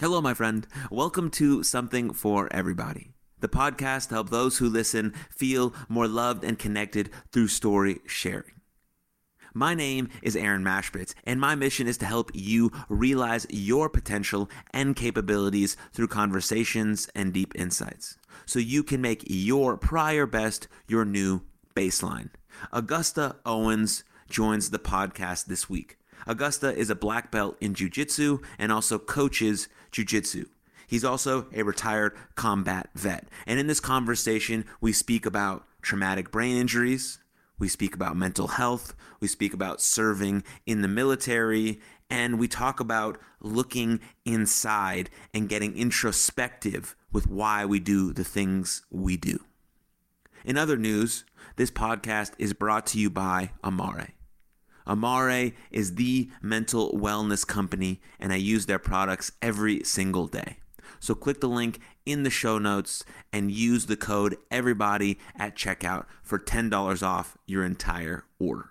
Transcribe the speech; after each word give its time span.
Hello, 0.00 0.20
my 0.20 0.32
friend. 0.32 0.64
Welcome 0.92 1.28
to 1.32 1.64
Something 1.64 2.12
for 2.12 2.48
Everybody, 2.52 3.14
the 3.40 3.48
podcast 3.48 4.06
to 4.08 4.14
help 4.14 4.30
those 4.30 4.58
who 4.58 4.68
listen 4.68 5.12
feel 5.28 5.74
more 5.88 6.06
loved 6.06 6.44
and 6.44 6.56
connected 6.56 7.10
through 7.32 7.48
story 7.48 7.98
sharing. 8.06 8.60
My 9.54 9.74
name 9.74 10.08
is 10.22 10.36
Aaron 10.36 10.62
Machbitz, 10.62 11.14
and 11.24 11.40
my 11.40 11.56
mission 11.56 11.88
is 11.88 11.98
to 11.98 12.06
help 12.06 12.30
you 12.32 12.70
realize 12.88 13.48
your 13.50 13.88
potential 13.88 14.48
and 14.72 14.94
capabilities 14.94 15.76
through 15.92 16.06
conversations 16.06 17.08
and 17.16 17.32
deep 17.32 17.52
insights 17.56 18.16
so 18.46 18.60
you 18.60 18.84
can 18.84 19.00
make 19.00 19.24
your 19.26 19.76
prior 19.76 20.26
best 20.26 20.68
your 20.86 21.04
new 21.04 21.42
baseline. 21.74 22.30
Augusta 22.72 23.34
Owens 23.44 24.04
joins 24.30 24.70
the 24.70 24.78
podcast 24.78 25.46
this 25.46 25.68
week. 25.68 25.96
Augusta 26.24 26.76
is 26.76 26.90
a 26.90 26.94
black 26.94 27.32
belt 27.32 27.56
in 27.60 27.74
jiu-jitsu 27.74 28.38
and 28.58 28.70
also 28.70 28.98
coaches 28.98 29.66
jiu-jitsu. 29.92 30.46
He's 30.86 31.04
also 31.04 31.46
a 31.54 31.62
retired 31.62 32.16
combat 32.34 32.88
vet. 32.94 33.28
And 33.46 33.60
in 33.60 33.66
this 33.66 33.80
conversation, 33.80 34.64
we 34.80 34.92
speak 34.92 35.26
about 35.26 35.66
traumatic 35.82 36.30
brain 36.30 36.56
injuries, 36.56 37.18
we 37.58 37.68
speak 37.68 37.94
about 37.94 38.16
mental 38.16 38.48
health, 38.48 38.94
we 39.20 39.28
speak 39.28 39.52
about 39.52 39.80
serving 39.80 40.44
in 40.64 40.80
the 40.80 40.88
military, 40.88 41.80
and 42.08 42.38
we 42.38 42.48
talk 42.48 42.80
about 42.80 43.18
looking 43.40 44.00
inside 44.24 45.10
and 45.34 45.48
getting 45.48 45.76
introspective 45.76 46.96
with 47.12 47.26
why 47.26 47.64
we 47.64 47.80
do 47.80 48.12
the 48.12 48.24
things 48.24 48.82
we 48.90 49.16
do. 49.16 49.40
In 50.44 50.56
other 50.56 50.76
news, 50.76 51.24
this 51.56 51.70
podcast 51.70 52.32
is 52.38 52.54
brought 52.54 52.86
to 52.88 52.98
you 52.98 53.10
by 53.10 53.50
Amare. 53.62 54.14
Amare 54.88 55.52
is 55.70 55.94
the 55.94 56.30
mental 56.42 56.92
wellness 56.92 57.46
company, 57.46 58.00
and 58.18 58.32
I 58.32 58.36
use 58.36 58.66
their 58.66 58.78
products 58.78 59.30
every 59.42 59.84
single 59.84 60.26
day. 60.26 60.56
So 60.98 61.14
click 61.14 61.40
the 61.40 61.48
link 61.48 61.78
in 62.06 62.22
the 62.22 62.30
show 62.30 62.58
notes 62.58 63.04
and 63.32 63.50
use 63.50 63.86
the 63.86 63.96
code 63.96 64.36
EVERYBODY 64.50 65.18
at 65.36 65.54
checkout 65.54 66.06
for 66.22 66.38
$10 66.38 67.02
off 67.02 67.36
your 67.46 67.64
entire 67.64 68.24
order. 68.38 68.70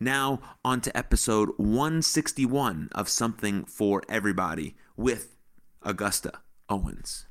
Now, 0.00 0.40
on 0.64 0.80
to 0.80 0.96
episode 0.96 1.50
161 1.56 2.88
of 2.92 3.08
Something 3.08 3.64
for 3.64 4.02
Everybody 4.08 4.74
with 4.96 5.36
Augusta 5.82 6.40
Owens. 6.68 7.26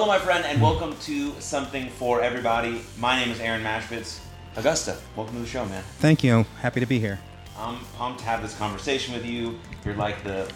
Hello, 0.00 0.10
my 0.10 0.18
friend, 0.18 0.46
and 0.46 0.62
welcome 0.62 0.96
to 1.00 1.38
Something 1.40 1.90
for 1.90 2.22
Everybody. 2.22 2.80
My 2.96 3.22
name 3.22 3.30
is 3.30 3.38
Aaron 3.38 3.62
Machbitz. 3.62 4.20
Augusta, 4.56 4.96
welcome 5.14 5.34
to 5.34 5.42
the 5.42 5.46
show, 5.46 5.66
man. 5.66 5.84
Thank 5.98 6.24
you. 6.24 6.46
Happy 6.62 6.80
to 6.80 6.86
be 6.86 6.98
here. 6.98 7.18
I'm 7.58 7.80
pumped 7.98 8.20
to 8.20 8.24
have 8.24 8.40
this 8.40 8.56
conversation 8.56 9.12
with 9.12 9.26
you. 9.26 9.58
You're 9.84 9.96
like 9.96 10.24
the 10.24 10.50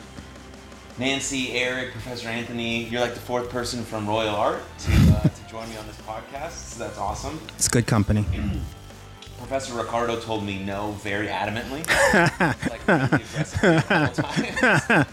Nancy, 0.96 1.52
Eric, 1.52 1.92
Professor 1.92 2.28
Anthony. 2.28 2.84
You're 2.84 3.02
like 3.02 3.12
the 3.12 3.20
fourth 3.20 3.50
person 3.50 3.84
from 3.84 4.08
Royal 4.08 4.34
Art 4.34 4.62
to, 4.78 4.92
uh, 4.92 5.20
to 5.20 5.46
join 5.50 5.68
me 5.68 5.76
on 5.76 5.86
this 5.88 6.00
podcast. 6.06 6.52
So 6.52 6.78
that's 6.82 6.96
awesome. 6.96 7.38
It's 7.56 7.68
good 7.68 7.86
company. 7.86 8.24
Professor 9.36 9.74
Ricardo 9.74 10.18
told 10.18 10.42
me 10.42 10.58
no 10.64 10.92
very 11.02 11.26
adamantly, 11.26 11.86
like 12.70 12.88
really 12.88 13.22
aggressively 13.22 13.68
all 13.68 14.06
the 14.06 14.82
time. 14.88 15.06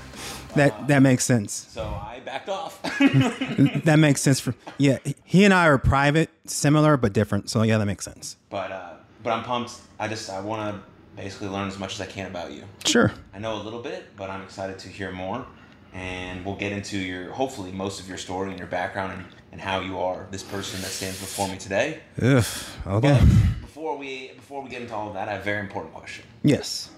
That 0.56 0.88
that 0.88 1.02
makes 1.02 1.24
sense. 1.24 1.68
So 1.70 1.84
I 1.84 2.11
backed 2.26 2.50
off. 2.50 2.80
That 3.86 3.98
makes 4.00 4.22
sense 4.22 4.40
for 4.40 4.54
yeah. 4.78 4.98
He 5.24 5.44
and 5.46 5.54
I 5.54 5.68
are 5.68 5.78
private, 5.78 6.30
similar 6.46 6.98
but 6.98 7.14
different. 7.14 7.50
So 7.50 7.64
yeah, 7.64 7.78
that 7.78 7.86
makes 7.86 8.06
sense. 8.06 8.38
but 8.50 8.72
uh, 8.72 8.94
but 9.24 9.32
I'm 9.34 9.44
pumped. 9.44 9.74
I 10.00 10.08
just 10.08 10.30
I 10.30 10.40
want 10.42 10.76
to 10.76 10.82
basically 11.22 11.50
learn 11.50 11.68
as 11.68 11.78
much 11.78 11.94
as 11.96 12.02
I 12.02 12.06
can 12.06 12.28
about 12.28 12.52
you. 12.52 12.64
Sure. 12.86 13.12
I 13.34 13.40
know 13.40 13.56
a 13.56 13.64
little 13.64 13.82
bit, 13.82 14.16
but 14.16 14.30
I'm 14.30 14.42
excited 14.42 14.80
to 14.80 14.88
hear 14.90 15.12
more. 15.12 15.46
And 15.94 16.46
we'll 16.46 16.56
get 16.56 16.72
into 16.72 16.98
your, 16.98 17.32
hopefully, 17.32 17.72
most 17.74 18.00
of 18.00 18.08
your 18.08 18.18
story 18.18 18.50
and 18.50 18.58
your 18.58 18.68
background 18.70 19.12
and, 19.12 19.26
and 19.52 19.60
how 19.60 19.82
you 19.82 20.00
are 20.00 20.26
this 20.32 20.42
person 20.42 20.80
that 20.82 20.88
stands 20.88 21.20
before 21.20 21.50
me 21.50 21.58
today. 21.58 22.00
Ugh. 22.22 22.46
Okay. 22.88 23.20
But 23.20 23.62
before 23.62 23.98
we 23.98 24.32
before 24.38 24.62
we 24.64 24.70
get 24.70 24.82
into 24.82 24.96
all 24.96 25.10
of 25.10 25.16
that, 25.16 25.28
I 25.28 25.34
have 25.34 25.42
a 25.42 25.44
very 25.44 25.60
important 25.60 25.94
question. 25.94 26.24
Yes. 26.44 26.90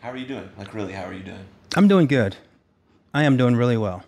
How 0.00 0.10
are 0.10 0.16
you 0.16 0.26
doing? 0.26 0.48
Like, 0.58 0.74
really, 0.74 0.92
how 0.92 1.04
are 1.04 1.12
you 1.14 1.22
doing? 1.22 1.44
I'm 1.76 1.86
doing 1.86 2.08
good. 2.08 2.36
I 3.14 3.22
am 3.22 3.36
doing 3.36 3.54
really 3.54 3.76
well. 3.76 4.02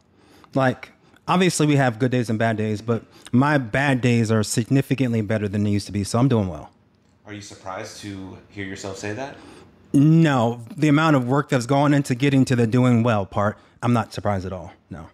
Like 0.57 0.91
obviously 1.29 1.67
we 1.67 1.77
have 1.77 1.99
good 1.99 2.11
days 2.11 2.31
and 2.31 2.39
bad 2.39 2.57
days, 2.57 2.81
but 2.81 3.05
my 3.31 3.59
bad 3.59 4.01
days 4.01 4.31
are 4.31 4.43
significantly 4.43 5.21
better 5.21 5.47
than 5.47 5.63
they 5.63 5.71
used 5.71 5.87
to 5.87 5.93
be. 5.93 6.03
So 6.03 6.19
I'm 6.19 6.29
doing 6.29 6.49
well. 6.49 6.71
Are 7.27 7.33
you 7.33 7.41
surprised 7.41 8.01
to 8.03 8.39
hear 8.51 8.65
yourself 8.65 8.97
say 8.97 9.13
that? 9.13 9.37
No, 9.93 10.63
the 10.77 10.89
amount 10.89 11.17
of 11.17 11.27
work 11.27 11.49
that's 11.49 11.67
gone 11.67 11.95
into 11.95 12.15
getting 12.15 12.45
to 12.47 12.57
the 12.57 12.67
doing 12.67 13.03
well 13.03 13.27
part, 13.27 13.59
I'm 13.83 13.93
not 13.93 14.13
surprised 14.13 14.47
at 14.47 14.53
all. 14.53 14.73
No. 14.91 15.09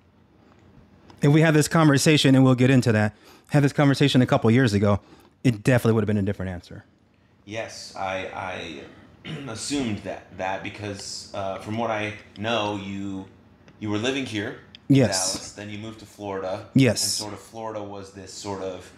If 1.21 1.33
we 1.33 1.41
had 1.41 1.55
this 1.55 1.69
conversation, 1.69 2.35
and 2.35 2.43
we'll 2.45 2.55
get 2.55 2.69
into 2.71 2.91
that, 2.93 3.15
had 3.51 3.63
this 3.63 3.73
conversation 3.73 4.23
a 4.23 4.27
couple 4.27 4.51
years 4.51 4.75
ago, 4.75 5.01
it 5.45 5.63
definitely 5.63 5.95
would 5.95 6.03
have 6.03 6.09
been 6.09 6.19
a 6.19 6.23
different 6.23 6.51
answer. 6.51 6.85
Yes, 7.45 7.95
I, 7.97 8.83
I 9.25 9.31
assumed 9.49 9.99
that 9.99 10.37
that 10.37 10.63
because 10.63 11.31
uh, 11.35 11.59
from 11.59 11.79
what 11.79 11.91
I 11.91 12.15
know, 12.39 12.77
you 12.77 13.27
you 13.79 13.89
were 13.91 13.99
living 13.99 14.27
here, 14.27 14.59
Yes. 14.95 15.33
Dallas, 15.35 15.53
then 15.53 15.71
you 15.71 15.79
moved 15.79 16.01
to 16.01 16.07
Florida, 16.07 16.67
Yes. 16.75 17.03
and 17.03 17.11
sort 17.11 17.33
of 17.33 17.41
Florida 17.41 17.83
was 17.83 18.13
this 18.13 18.33
sort 18.33 18.63
of 18.63 18.91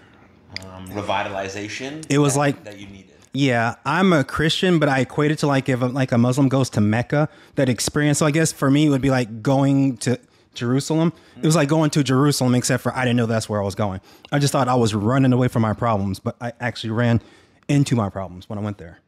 um, 0.65 0.87
revitalization. 0.89 2.05
It 2.09 2.19
was 2.19 2.35
that- 2.35 2.39
like- 2.41 2.65
that 2.65 2.79
you 2.79 2.87
needed. 2.87 3.11
Yeah, 3.37 3.75
I'm 3.85 4.13
a 4.13 4.23
Christian, 4.23 4.79
but 4.79 4.89
I 4.89 5.01
equate 5.01 5.33
it 5.33 5.39
to 5.41 5.49
like 5.49 5.69
if 5.69 5.83
a, 5.83 5.87
like 5.87 6.13
a 6.13 6.19
Muslim 6.19 6.49
goes 6.49 6.71
to 6.71 6.81
Mecca, 6.81 7.29
that 7.57 7.69
experience. 7.69 8.19
So 8.19 8.27
I 8.27 8.31
guess 8.31 8.53
for 8.53 8.71
me, 8.71 8.87
it 8.87 8.91
would 8.91 9.03
be 9.03 9.11
like 9.11 9.43
going 9.43 9.97
to 9.99 10.21
Jerusalem. 10.55 11.13
It 11.37 11.45
was 11.45 11.57
like 11.57 11.69
going 11.69 11.91
to 11.91 12.05
Jerusalem, 12.05 12.55
except 12.55 12.85
for 12.85 12.95
I 12.95 13.01
didn't 13.05 13.17
know 13.17 13.27
that's 13.27 13.49
where 13.49 13.61
I 13.61 13.65
was 13.65 13.75
going. 13.75 14.01
I 14.31 14.39
just 14.39 14.53
thought 14.53 14.69
I 14.69 14.77
was 14.77 14.95
running 14.95 15.33
away 15.33 15.49
from 15.49 15.63
my 15.63 15.73
problems, 15.73 16.21
but 16.21 16.37
I 16.41 16.53
actually 16.61 16.91
ran 16.91 17.21
into 17.67 17.97
my 17.97 18.09
problems 18.09 18.49
when 18.49 18.57
I 18.57 18.63
went 18.63 18.79
there. 18.79 19.01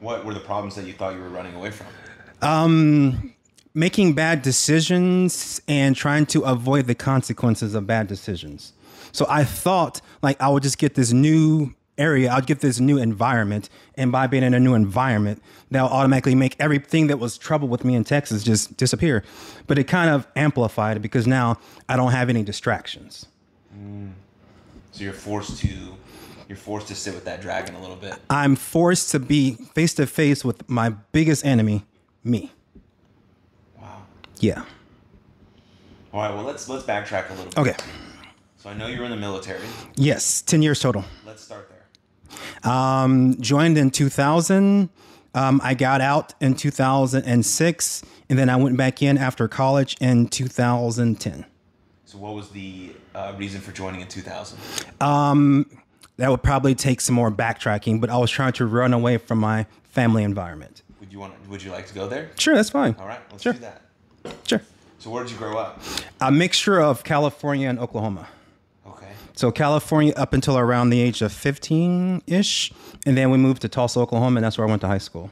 What 0.00 0.24
were 0.24 0.32
the 0.32 0.40
problems 0.40 0.74
that 0.76 0.86
you 0.86 0.94
thought 0.94 1.14
you 1.14 1.20
were 1.20 1.28
running 1.28 1.54
away 1.54 1.70
from? 1.70 1.86
Making 3.78 4.14
bad 4.14 4.42
decisions 4.42 5.60
and 5.68 5.94
trying 5.94 6.26
to 6.26 6.42
avoid 6.42 6.86
the 6.86 6.96
consequences 6.96 7.76
of 7.76 7.86
bad 7.86 8.08
decisions. 8.08 8.72
So 9.12 9.24
I 9.28 9.44
thought 9.44 10.00
like 10.20 10.40
I 10.42 10.48
would 10.48 10.64
just 10.64 10.78
get 10.78 10.94
this 10.96 11.12
new 11.12 11.74
area, 11.96 12.30
I'd 12.32 12.46
get 12.46 12.58
this 12.60 12.80
new 12.80 12.98
environment, 12.98 13.68
and 13.96 14.10
by 14.10 14.26
being 14.26 14.42
in 14.42 14.54
a 14.54 14.60
new 14.60 14.74
environment, 14.74 15.42
that'll 15.70 15.88
automatically 15.88 16.34
make 16.34 16.56
everything 16.58 17.06
that 17.08 17.18
was 17.18 17.38
trouble 17.38 17.68
with 17.68 17.84
me 17.84 17.94
in 17.94 18.02
Texas 18.04 18.42
just 18.42 18.76
disappear. 18.76 19.22
But 19.68 19.78
it 19.78 19.84
kind 19.84 20.10
of 20.10 20.26
amplified 20.34 20.96
it 20.96 21.00
because 21.00 21.26
now 21.28 21.58
I 21.88 21.96
don't 21.96 22.12
have 22.12 22.28
any 22.30 22.42
distractions. 22.42 23.26
Mm. 23.76 24.12
So 24.90 25.04
you're 25.04 25.12
forced 25.12 25.60
to 25.60 25.68
you're 26.48 26.56
forced 26.56 26.88
to 26.88 26.94
sit 26.94 27.14
with 27.14 27.26
that 27.26 27.42
dragon 27.42 27.74
a 27.74 27.80
little 27.80 27.96
bit. 27.96 28.14
I'm 28.28 28.56
forced 28.56 29.10
to 29.12 29.20
be 29.20 29.54
face 29.74 29.94
to 29.94 30.06
face 30.06 30.44
with 30.44 30.68
my 30.68 30.90
biggest 31.12 31.44
enemy, 31.44 31.84
me. 32.24 32.52
Yeah. 34.40 34.64
All 36.12 36.20
right. 36.22 36.34
Well, 36.34 36.44
let's 36.44 36.68
let's 36.68 36.84
backtrack 36.84 37.28
a 37.30 37.34
little 37.34 37.46
bit. 37.46 37.58
Okay. 37.58 37.76
So 38.56 38.70
I 38.70 38.74
know 38.74 38.86
you 38.86 38.98
were 38.98 39.04
in 39.04 39.10
the 39.10 39.16
military. 39.16 39.60
Yes, 39.94 40.42
10 40.42 40.62
years 40.62 40.80
total. 40.80 41.04
Let's 41.24 41.42
start 41.44 41.70
there. 41.70 42.70
Um, 42.72 43.36
joined 43.40 43.78
in 43.78 43.90
2000. 43.90 44.88
Um, 45.34 45.60
I 45.62 45.74
got 45.74 46.00
out 46.00 46.34
in 46.40 46.54
2006, 46.54 48.02
and 48.28 48.38
then 48.38 48.50
I 48.50 48.56
went 48.56 48.76
back 48.76 49.00
in 49.02 49.16
after 49.16 49.46
college 49.46 49.96
in 50.00 50.26
2010. 50.26 51.44
So 52.06 52.18
what 52.18 52.34
was 52.34 52.48
the 52.50 52.94
uh, 53.14 53.34
reason 53.36 53.60
for 53.60 53.70
joining 53.70 54.00
in 54.00 54.08
2000? 54.08 54.58
That 56.16 56.30
would 56.32 56.42
probably 56.42 56.74
take 56.74 57.00
some 57.00 57.14
more 57.14 57.30
backtracking, 57.30 58.00
but 58.00 58.10
I 58.10 58.16
was 58.16 58.30
trying 58.30 58.52
to 58.54 58.66
run 58.66 58.92
away 58.92 59.18
from 59.18 59.38
my 59.38 59.66
family 59.84 60.24
environment. 60.24 60.82
Would 60.98 61.12
you 61.12 61.20
want? 61.20 61.34
Would 61.48 61.62
you 61.62 61.70
like 61.70 61.86
to 61.86 61.94
go 61.94 62.08
there? 62.08 62.30
Sure, 62.36 62.56
that's 62.56 62.70
fine. 62.70 62.96
All 62.98 63.06
right. 63.06 63.20
Let's 63.30 63.44
Sure. 63.44 63.52
do 63.52 63.60
that. 63.60 63.82
Sure. 64.46 64.62
So 64.98 65.10
where 65.10 65.22
did 65.22 65.32
you 65.32 65.38
grow 65.38 65.56
up? 65.58 65.80
A 66.20 66.30
mixture 66.30 66.80
of 66.80 67.04
California 67.04 67.68
and 67.68 67.78
Oklahoma. 67.78 68.28
Okay. 68.86 69.12
So 69.34 69.50
California 69.50 70.12
up 70.16 70.32
until 70.32 70.58
around 70.58 70.90
the 70.90 71.00
age 71.00 71.22
of 71.22 71.32
15 71.32 72.22
ish, 72.26 72.72
and 73.06 73.16
then 73.16 73.30
we 73.30 73.38
moved 73.38 73.62
to 73.62 73.68
Tulsa, 73.68 74.00
Oklahoma, 74.00 74.38
and 74.38 74.44
that's 74.44 74.58
where 74.58 74.66
I 74.66 74.70
went 74.70 74.82
to 74.82 74.88
high 74.88 74.98
school. 74.98 75.30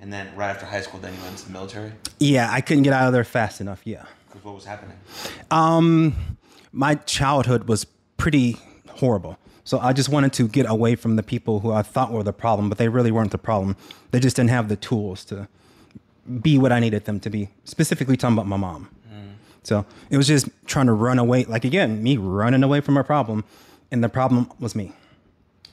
And 0.00 0.12
then 0.12 0.34
right 0.34 0.50
after 0.50 0.66
high 0.66 0.80
school, 0.80 1.00
then 1.00 1.14
you 1.14 1.20
went 1.22 1.38
to 1.38 1.46
the 1.46 1.52
military. 1.52 1.92
Yeah, 2.18 2.50
I 2.50 2.60
couldn't 2.60 2.84
get 2.84 2.92
out 2.92 3.06
of 3.06 3.12
there 3.12 3.24
fast 3.24 3.60
enough. 3.60 3.82
Yeah. 3.84 4.04
Because 4.28 4.44
what 4.44 4.54
was 4.54 4.64
happening? 4.64 4.96
Um, 5.50 6.14
my 6.72 6.94
childhood 6.94 7.68
was 7.68 7.84
pretty 8.16 8.56
horrible. 8.88 9.38
So 9.64 9.78
I 9.78 9.92
just 9.92 10.08
wanted 10.08 10.32
to 10.34 10.48
get 10.48 10.68
away 10.68 10.94
from 10.94 11.16
the 11.16 11.22
people 11.22 11.60
who 11.60 11.70
I 11.72 11.82
thought 11.82 12.12
were 12.12 12.22
the 12.22 12.32
problem, 12.32 12.68
but 12.68 12.78
they 12.78 12.88
really 12.88 13.10
weren't 13.10 13.30
the 13.30 13.38
problem. 13.38 13.76
They 14.10 14.20
just 14.20 14.36
didn't 14.36 14.50
have 14.50 14.68
the 14.68 14.76
tools 14.76 15.24
to 15.26 15.48
be 16.42 16.58
what 16.58 16.72
I 16.72 16.80
needed 16.80 17.04
them 17.04 17.20
to 17.20 17.30
be. 17.30 17.48
Specifically 17.64 18.16
talking 18.16 18.36
about 18.36 18.46
my 18.46 18.56
mom. 18.56 18.88
So 19.62 19.84
it 20.08 20.16
was 20.16 20.26
just 20.26 20.48
trying 20.66 20.86
to 20.86 20.92
run 20.92 21.18
away. 21.18 21.44
Like 21.44 21.64
again, 21.66 22.02
me 22.02 22.16
running 22.16 22.62
away 22.62 22.80
from 22.80 22.96
a 22.96 23.04
problem, 23.04 23.44
and 23.90 24.02
the 24.02 24.08
problem 24.08 24.50
was 24.58 24.74
me. 24.74 24.92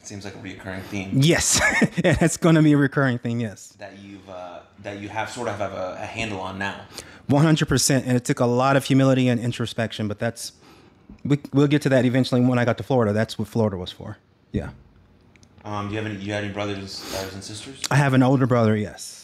It 0.01 0.07
Seems 0.07 0.25
like 0.25 0.35
a 0.35 0.39
recurring 0.39 0.81
theme 0.83 1.11
Yes, 1.13 1.59
and 2.03 2.17
it's 2.21 2.35
going 2.37 2.55
to 2.55 2.61
be 2.61 2.73
a 2.73 2.77
recurring 2.77 3.17
thing. 3.17 3.39
Yes, 3.39 3.69
that 3.79 3.97
you've 3.99 4.29
uh, 4.29 4.59
that 4.83 4.99
you 4.99 5.07
have 5.07 5.29
sort 5.29 5.47
of 5.47 5.57
have 5.57 5.71
a, 5.71 5.97
a 6.01 6.05
handle 6.05 6.41
on 6.41 6.59
now. 6.59 6.81
one 7.27 7.45
hundred 7.45 7.69
percent. 7.69 8.05
And 8.05 8.17
it 8.17 8.25
took 8.25 8.41
a 8.41 8.45
lot 8.45 8.75
of 8.75 8.83
humility 8.83 9.29
and 9.29 9.39
introspection, 9.39 10.09
but 10.09 10.19
that's 10.19 10.51
we, 11.23 11.39
we'll 11.53 11.67
get 11.67 11.81
to 11.83 11.89
that 11.89 12.03
eventually 12.03 12.41
when 12.41 12.59
I 12.59 12.65
got 12.65 12.77
to 12.79 12.83
Florida. 12.83 13.13
That's 13.13 13.39
what 13.39 13.47
Florida 13.47 13.77
was 13.77 13.91
for. 13.93 14.17
Yeah, 14.51 14.71
Um, 15.63 15.87
do 15.87 15.93
you 15.95 16.01
have 16.01 16.11
any? 16.11 16.21
You 16.21 16.33
had 16.33 16.43
any 16.43 16.51
brothers, 16.53 17.09
brothers 17.11 17.33
and 17.33 17.43
sisters? 17.43 17.81
I 17.89 17.95
have 17.95 18.13
an 18.13 18.21
older 18.21 18.45
brother. 18.47 18.75
Yes. 18.75 19.16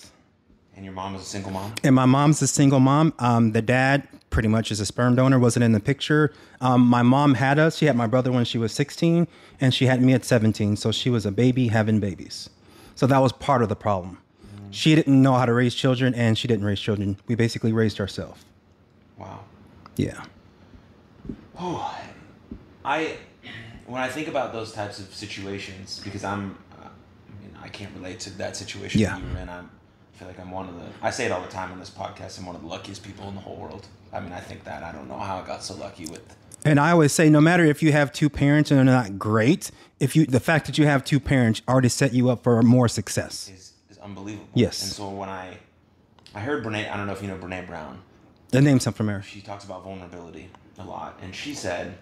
And 0.76 0.84
your 0.86 0.94
mom 0.94 1.14
was 1.14 1.22
a 1.22 1.26
single 1.26 1.52
mom. 1.52 1.74
And 1.84 1.94
my 1.96 2.06
mom's 2.06 2.42
a 2.42 2.48
single 2.48 2.80
mom. 2.80 3.14
Um, 3.20 3.52
the 3.52 3.62
dad 3.62 4.08
pretty 4.32 4.48
much 4.48 4.72
is 4.72 4.80
a 4.80 4.86
sperm 4.86 5.16
donor, 5.16 5.38
wasn't 5.38 5.64
in 5.64 5.72
the 5.72 5.80
picture. 5.80 6.34
Um, 6.62 6.82
my 6.82 7.04
mom 7.04 7.36
had 7.36 7.60
us. 7.60 7.78
She 7.78 7.86
had 7.86 7.96
my 7.96 8.08
brother 8.08 8.32
when 8.32 8.44
she 8.46 8.58
was 8.58 8.72
16, 8.74 9.28
and 9.62 9.74
she 9.74 9.86
had 9.86 10.02
me 10.02 10.14
at 10.14 10.26
17. 10.26 10.76
So 10.76 10.92
she 10.92 11.10
was 11.12 11.26
a 11.28 11.32
baby 11.32 11.68
having 11.68 12.00
babies. 12.00 12.50
So 12.96 13.06
that 13.08 13.20
was 13.20 13.32
part 13.32 13.62
of 13.62 13.70
the 13.70 13.76
problem. 13.76 14.18
She 14.72 14.96
didn't 14.96 15.22
know 15.22 15.34
how 15.36 15.46
to 15.46 15.54
raise 15.54 15.76
children, 15.76 16.16
and 16.16 16.36
she 16.36 16.48
didn't 16.48 16.66
raise 16.66 16.80
children. 16.80 17.18
We 17.28 17.36
basically 17.36 17.72
raised 17.74 18.00
ourselves. 18.00 18.44
Wow. 19.20 19.42
Yeah. 19.96 20.24
Oh, 21.60 21.96
I 22.84 23.18
when 23.86 24.02
I 24.02 24.08
think 24.10 24.28
about 24.28 24.52
those 24.54 24.72
types 24.72 24.98
of 25.00 25.14
situations 25.14 26.02
because 26.04 26.24
I'm 26.24 26.58
uh, 26.82 26.86
I 26.88 27.42
mean 27.44 27.56
I 27.62 27.68
can't 27.68 27.94
relate 27.96 28.20
to 28.22 28.32
that 28.38 28.56
situation 28.58 29.00
Yeah. 29.00 29.12
that 29.20 29.22
you 29.22 29.34
were 29.34 29.40
in. 29.42 29.50
I'm, 29.50 29.70
feel 30.24 30.32
like 30.32 30.40
I'm 30.40 30.52
one 30.52 30.70
of 30.70 30.76
the 30.76 30.86
I 31.02 31.12
say 31.12 31.26
it 31.26 31.32
all 31.32 31.42
the 31.42 31.48
time 31.48 31.72
on 31.72 31.80
this 31.80 31.90
podcast. 31.90 32.40
I'm 32.40 32.46
one 32.46 32.56
of 32.56 32.62
the 32.62 32.68
luckiest 32.68 33.04
people 33.04 33.28
in 33.28 33.36
the 33.36 33.42
whole 33.42 33.58
world. 33.58 33.88
I 34.12 34.20
mean 34.20 34.32
I 34.32 34.40
think 34.40 34.64
that 34.64 34.84
I 34.84 34.92
don't 34.92 35.08
know 35.08 35.18
how 35.18 35.38
I 35.38 35.46
got 35.46 35.64
so 35.64 35.76
lucky 35.76 36.06
with 36.06 36.24
And 36.66 36.80
I 36.80 36.92
always 36.92 37.12
say, 37.12 37.30
no 37.30 37.42
matter 37.42 37.66
if 37.66 37.84
you 37.84 37.92
have 37.92 38.14
two 38.14 38.30
parents 38.30 38.72
and 38.72 38.78
they're 38.78 38.86
not 38.86 39.20
great, 39.20 39.72
if 40.00 40.16
you 40.16 40.26
the 40.26 40.40
fact 40.40 40.66
that 40.68 40.78
you 40.78 40.86
have 40.86 41.04
two 41.04 41.20
parents 41.20 41.62
already 41.68 41.90
set 41.90 42.14
you 42.14 42.30
up 42.30 42.44
for 42.44 42.62
more 42.64 42.88
success. 42.88 43.50
is 43.54 43.74
is 43.90 43.98
unbelievable. 43.98 44.48
Yes. 44.54 44.82
And 44.84 44.92
so 44.92 45.10
when 45.10 45.30
I 45.30 45.58
I 46.34 46.40
heard 46.40 46.64
Brene 46.64 46.90
I 46.90 46.98
don't 46.98 47.08
know 47.08 47.14
if 47.14 47.22
you 47.22 47.28
know 47.28 47.38
Brene 47.38 47.68
Brown. 47.68 48.02
The 48.50 48.62
name's 48.62 48.86
not 48.86 48.96
familiar. 48.96 49.24
she 49.24 49.42
talks 49.42 49.66
about 49.66 49.84
vulnerability 49.84 50.50
a 50.78 50.84
lot 50.84 51.20
and 51.22 51.36
she 51.36 51.54
said 51.54 51.98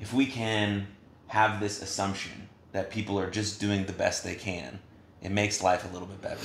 if 0.00 0.12
we 0.12 0.26
can 0.26 0.86
have 1.28 1.60
this 1.60 1.80
assumption 1.82 2.48
that 2.72 2.90
people 2.90 3.18
are 3.18 3.30
just 3.30 3.60
doing 3.60 3.86
the 3.86 3.92
best 3.92 4.24
they 4.24 4.34
can 4.34 4.78
it 5.24 5.32
makes 5.32 5.62
life 5.62 5.84
a 5.84 5.92
little 5.92 6.06
bit 6.06 6.20
better 6.22 6.40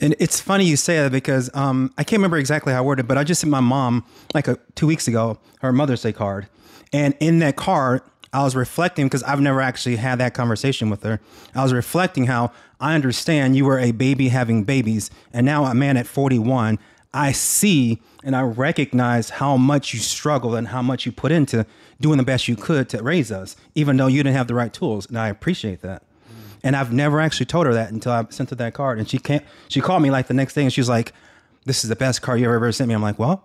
And 0.00 0.16
it's 0.18 0.40
funny 0.40 0.64
you 0.64 0.76
say 0.76 0.96
that 0.96 1.12
because 1.12 1.54
um, 1.54 1.92
I 1.96 2.04
can't 2.04 2.18
remember 2.18 2.38
exactly 2.38 2.72
how 2.72 2.80
I 2.80 2.82
worded 2.82 3.06
but 3.06 3.16
I 3.18 3.24
just 3.24 3.40
sent 3.40 3.50
my 3.50 3.60
mom 3.60 4.04
like 4.34 4.48
a, 4.48 4.58
two 4.74 4.86
weeks 4.86 5.06
ago 5.06 5.38
her 5.60 5.72
Mother's 5.72 6.02
Day 6.02 6.12
card, 6.12 6.48
and 6.92 7.14
in 7.20 7.38
that 7.38 7.56
card 7.56 8.02
I 8.32 8.42
was 8.42 8.56
reflecting 8.56 9.06
because 9.06 9.22
I've 9.24 9.40
never 9.40 9.60
actually 9.60 9.96
had 9.96 10.18
that 10.18 10.32
conversation 10.32 10.88
with 10.88 11.02
her. 11.02 11.20
I 11.54 11.62
was 11.62 11.74
reflecting 11.74 12.24
how 12.24 12.52
I 12.80 12.94
understand 12.94 13.56
you 13.56 13.66
were 13.66 13.78
a 13.78 13.92
baby 13.92 14.28
having 14.28 14.64
babies, 14.64 15.10
and 15.34 15.44
now 15.44 15.66
a 15.66 15.74
man 15.74 15.96
at 15.98 16.06
41. 16.06 16.78
I 17.14 17.32
see 17.32 18.00
and 18.24 18.34
I 18.34 18.40
recognize 18.40 19.28
how 19.28 19.58
much 19.58 19.92
you 19.92 20.00
struggled 20.00 20.54
and 20.54 20.68
how 20.68 20.80
much 20.80 21.04
you 21.04 21.12
put 21.12 21.30
into 21.30 21.66
doing 22.00 22.16
the 22.16 22.24
best 22.24 22.48
you 22.48 22.56
could 22.56 22.88
to 22.88 23.02
raise 23.02 23.30
us, 23.30 23.54
even 23.74 23.98
though 23.98 24.06
you 24.06 24.22
didn't 24.22 24.36
have 24.36 24.48
the 24.48 24.54
right 24.54 24.72
tools, 24.72 25.06
and 25.06 25.18
I 25.18 25.28
appreciate 25.28 25.82
that. 25.82 26.02
And 26.64 26.76
I've 26.76 26.92
never 26.92 27.20
actually 27.20 27.46
told 27.46 27.66
her 27.66 27.74
that 27.74 27.90
until 27.90 28.12
I 28.12 28.24
sent 28.30 28.50
her 28.50 28.56
that 28.56 28.74
card. 28.74 28.98
And 28.98 29.08
she 29.08 29.18
can't. 29.18 29.44
She 29.68 29.80
called 29.80 30.02
me 30.02 30.10
like 30.10 30.28
the 30.28 30.34
next 30.34 30.54
day, 30.54 30.62
and 30.62 30.72
she 30.72 30.80
was 30.80 30.88
like, 30.88 31.12
"This 31.64 31.82
is 31.84 31.88
the 31.90 31.96
best 31.96 32.22
card 32.22 32.38
you 32.40 32.46
ever 32.46 32.54
ever 32.54 32.72
sent 32.72 32.88
me." 32.88 32.94
I'm 32.94 33.02
like, 33.02 33.18
"Well, 33.18 33.44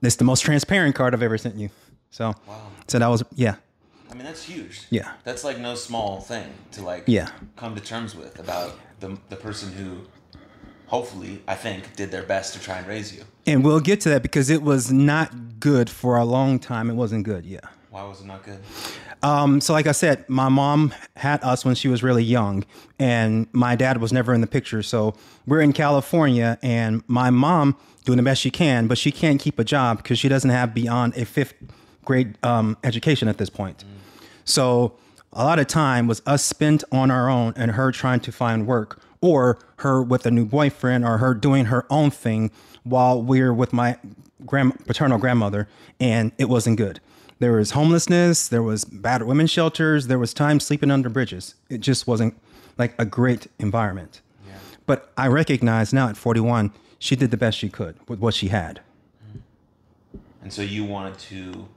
this 0.00 0.12
is 0.14 0.16
the 0.18 0.24
most 0.24 0.42
transparent 0.42 0.94
card 0.94 1.14
I've 1.14 1.22
ever 1.22 1.38
sent 1.38 1.56
you." 1.56 1.70
So, 2.10 2.34
wow. 2.46 2.60
so 2.86 2.98
that 2.98 3.06
was 3.08 3.22
yeah, 3.34 3.56
i 4.10 4.14
mean 4.14 4.24
that's 4.24 4.42
huge 4.42 4.80
Yeah. 4.88 5.12
that's 5.24 5.44
like 5.44 5.58
no 5.58 5.74
small 5.74 6.20
thing 6.20 6.46
to 6.72 6.82
like 6.82 7.04
Yeah. 7.06 7.28
come 7.56 7.74
to 7.74 7.82
terms 7.82 8.16
with 8.16 8.38
about 8.38 8.78
the, 9.00 9.18
the 9.28 9.36
person 9.36 9.70
who 9.74 10.06
hopefully 10.86 11.42
i 11.46 11.54
think 11.54 11.94
did 11.96 12.10
their 12.10 12.22
best 12.22 12.54
to 12.54 12.60
try 12.60 12.78
and 12.78 12.86
raise 12.86 13.14
you 13.14 13.22
and 13.46 13.62
we'll 13.62 13.80
get 13.80 14.00
to 14.00 14.08
that 14.08 14.22
because 14.22 14.48
it 14.48 14.62
was 14.62 14.90
not 14.90 15.60
good 15.60 15.88
for 15.90 16.16
a 16.16 16.24
long 16.24 16.58
time. 16.58 16.88
It 16.90 16.94
wasn't 16.94 17.24
good. 17.24 17.44
Yeah. 17.44 17.60
why 17.90 18.04
was 18.04 18.20
it 18.22 18.26
not 18.26 18.42
good 18.42 18.58
Um, 19.22 19.60
so 19.60 19.72
like 19.72 19.86
I 19.86 19.92
said, 19.92 20.28
my 20.28 20.48
mom 20.48 20.94
had 21.16 21.42
us 21.42 21.64
when 21.64 21.74
she 21.74 21.88
was 21.88 22.02
really 22.02 22.22
young, 22.22 22.64
and 22.98 23.48
my 23.52 23.74
dad 23.74 24.00
was 24.00 24.12
never 24.12 24.32
in 24.32 24.40
the 24.40 24.46
picture. 24.46 24.82
So 24.82 25.14
we're 25.46 25.60
in 25.60 25.72
California, 25.72 26.58
and 26.62 27.02
my 27.08 27.30
mom 27.30 27.76
doing 28.04 28.16
the 28.16 28.22
best 28.22 28.40
she 28.40 28.50
can, 28.50 28.86
but 28.86 28.96
she 28.96 29.10
can't 29.10 29.40
keep 29.40 29.58
a 29.58 29.64
job 29.64 29.98
because 29.98 30.18
she 30.18 30.28
doesn't 30.28 30.50
have 30.50 30.72
beyond 30.72 31.16
a 31.16 31.24
fifth 31.24 31.54
grade 32.04 32.38
um, 32.42 32.76
education 32.84 33.28
at 33.28 33.38
this 33.38 33.50
point. 33.50 33.84
So 34.44 34.94
a 35.32 35.44
lot 35.44 35.58
of 35.58 35.66
time 35.66 36.06
was 36.06 36.22
us 36.24 36.42
spent 36.42 36.84
on 36.90 37.10
our 37.10 37.28
own 37.28 37.52
and 37.56 37.72
her 37.72 37.92
trying 37.92 38.20
to 38.20 38.32
find 38.32 38.66
work 38.66 39.00
or 39.20 39.58
her 39.78 40.02
with 40.02 40.24
a 40.24 40.30
new 40.30 40.46
boyfriend 40.46 41.04
or 41.04 41.18
her 41.18 41.34
doing 41.34 41.66
her 41.66 41.84
own 41.90 42.10
thing 42.10 42.50
while 42.84 43.22
we're 43.22 43.52
with 43.52 43.72
my 43.72 43.98
grand 44.46 44.86
paternal 44.86 45.18
grandmother 45.18 45.68
and 46.00 46.32
it 46.38 46.48
wasn't 46.48 46.76
good. 46.78 47.00
There 47.40 47.52
was 47.52 47.70
homelessness, 47.72 48.48
there 48.48 48.62
was 48.62 48.84
battered 48.84 49.28
women's 49.28 49.50
shelters, 49.50 50.08
there 50.08 50.18
was 50.18 50.34
time 50.34 50.58
sleeping 50.60 50.90
under 50.90 51.08
bridges. 51.08 51.54
It 51.68 51.78
just 51.80 52.06
wasn't 52.06 52.34
like 52.78 52.94
a 52.98 53.04
great 53.04 53.46
environment. 53.58 54.20
But 54.86 55.12
I 55.18 55.26
recognize 55.28 55.92
now 55.92 56.08
at 56.08 56.16
41, 56.16 56.72
she 56.98 57.14
did 57.14 57.30
the 57.30 57.36
best 57.36 57.58
she 57.58 57.68
could 57.68 57.96
with 58.08 58.20
what 58.20 58.32
she 58.34 58.48
had. 58.48 58.80
and 60.42 60.50
so 60.52 60.62
you 60.62 60.82
wanted 60.84 61.18
to 61.18 61.68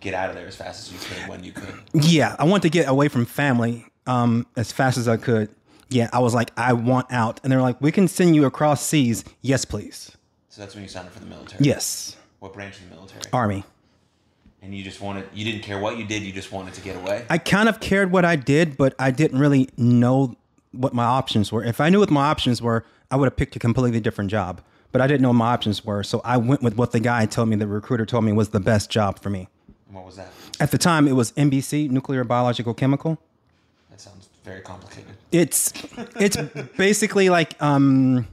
get 0.00 0.14
out 0.14 0.30
of 0.30 0.34
there 0.34 0.46
as 0.46 0.56
fast 0.56 0.80
as 0.88 0.92
you 0.92 0.98
could 0.98 1.28
when 1.28 1.44
you 1.44 1.52
could 1.52 1.74
Yeah, 1.92 2.34
I 2.38 2.44
wanted 2.44 2.62
to 2.62 2.70
get 2.70 2.88
away 2.88 3.08
from 3.08 3.26
family 3.26 3.84
um, 4.06 4.46
as 4.56 4.72
fast 4.72 4.96
as 4.98 5.08
I 5.08 5.16
could. 5.18 5.50
Yeah, 5.90 6.08
I 6.12 6.20
was 6.20 6.32
like, 6.34 6.50
I 6.56 6.72
want 6.72 7.12
out. 7.12 7.38
And 7.44 7.52
they're 7.52 7.60
like, 7.60 7.78
we 7.82 7.92
can 7.92 8.08
send 8.08 8.34
you 8.34 8.46
across 8.46 8.82
seas. 8.82 9.24
Yes, 9.42 9.64
please. 9.66 10.10
so 10.48 10.62
that's 10.62 10.74
when 10.74 10.82
you 10.82 10.88
signed 10.88 11.06
up 11.08 11.12
for 11.12 11.20
the 11.20 11.26
military 11.26 11.62
Yes. 11.64 12.16
what 12.40 12.54
branch 12.54 12.78
of 12.78 12.88
the 12.88 12.94
military 12.96 13.20
Army. 13.32 13.62
And 14.62 14.74
you 14.74 14.82
just 14.82 15.00
wanted 15.00 15.24
you 15.34 15.44
didn't 15.44 15.62
care 15.62 15.78
what 15.78 15.98
you 15.98 16.04
did 16.04 16.22
you 16.22 16.32
just 16.32 16.52
wanted 16.52 16.72
to 16.74 16.80
get 16.80 16.96
away 16.96 17.26
I 17.28 17.38
kind 17.38 17.68
of 17.68 17.80
cared 17.80 18.12
what 18.12 18.24
I 18.24 18.36
did, 18.36 18.76
but 18.76 18.94
I 18.98 19.10
didn't 19.10 19.38
really 19.38 19.68
know 19.76 20.36
what 20.72 20.94
my 20.94 21.04
options 21.04 21.52
were. 21.52 21.62
If 21.62 21.80
I 21.80 21.88
knew 21.90 22.00
what 22.00 22.10
my 22.10 22.24
options 22.26 22.62
were, 22.62 22.84
I 23.10 23.16
would 23.16 23.26
have 23.26 23.36
picked 23.36 23.54
a 23.56 23.58
completely 23.58 24.00
different 24.00 24.30
job. 24.30 24.62
But 24.90 25.00
I 25.00 25.06
didn't 25.06 25.22
know 25.22 25.28
what 25.28 25.34
my 25.34 25.52
options 25.52 25.84
were. 25.84 26.02
So 26.02 26.20
I 26.24 26.36
went 26.36 26.62
with 26.62 26.76
what 26.76 26.92
the 26.92 27.00
guy 27.00 27.24
told 27.26 27.48
me, 27.48 27.56
the 27.56 27.66
recruiter 27.66 28.04
told 28.06 28.24
me 28.24 28.32
was 28.32 28.50
the 28.50 28.60
best 28.60 28.90
job 28.90 29.18
for 29.18 29.30
me. 29.30 29.48
What 29.90 30.04
was 30.04 30.16
that 30.16 30.32
At 30.60 30.70
the 30.70 30.78
time, 30.78 31.06
it 31.08 31.12
was 31.12 31.32
NBC, 31.32 31.90
Nuclear 31.90 32.24
Biological 32.24 32.74
Chemical. 32.74 33.18
that 33.90 34.00
sounds 34.00 34.28
very 34.44 34.60
complicated 34.60 35.14
It's 35.30 35.72
it's 36.16 36.36
basically 36.76 37.28
like 37.28 37.60
um 37.62 38.26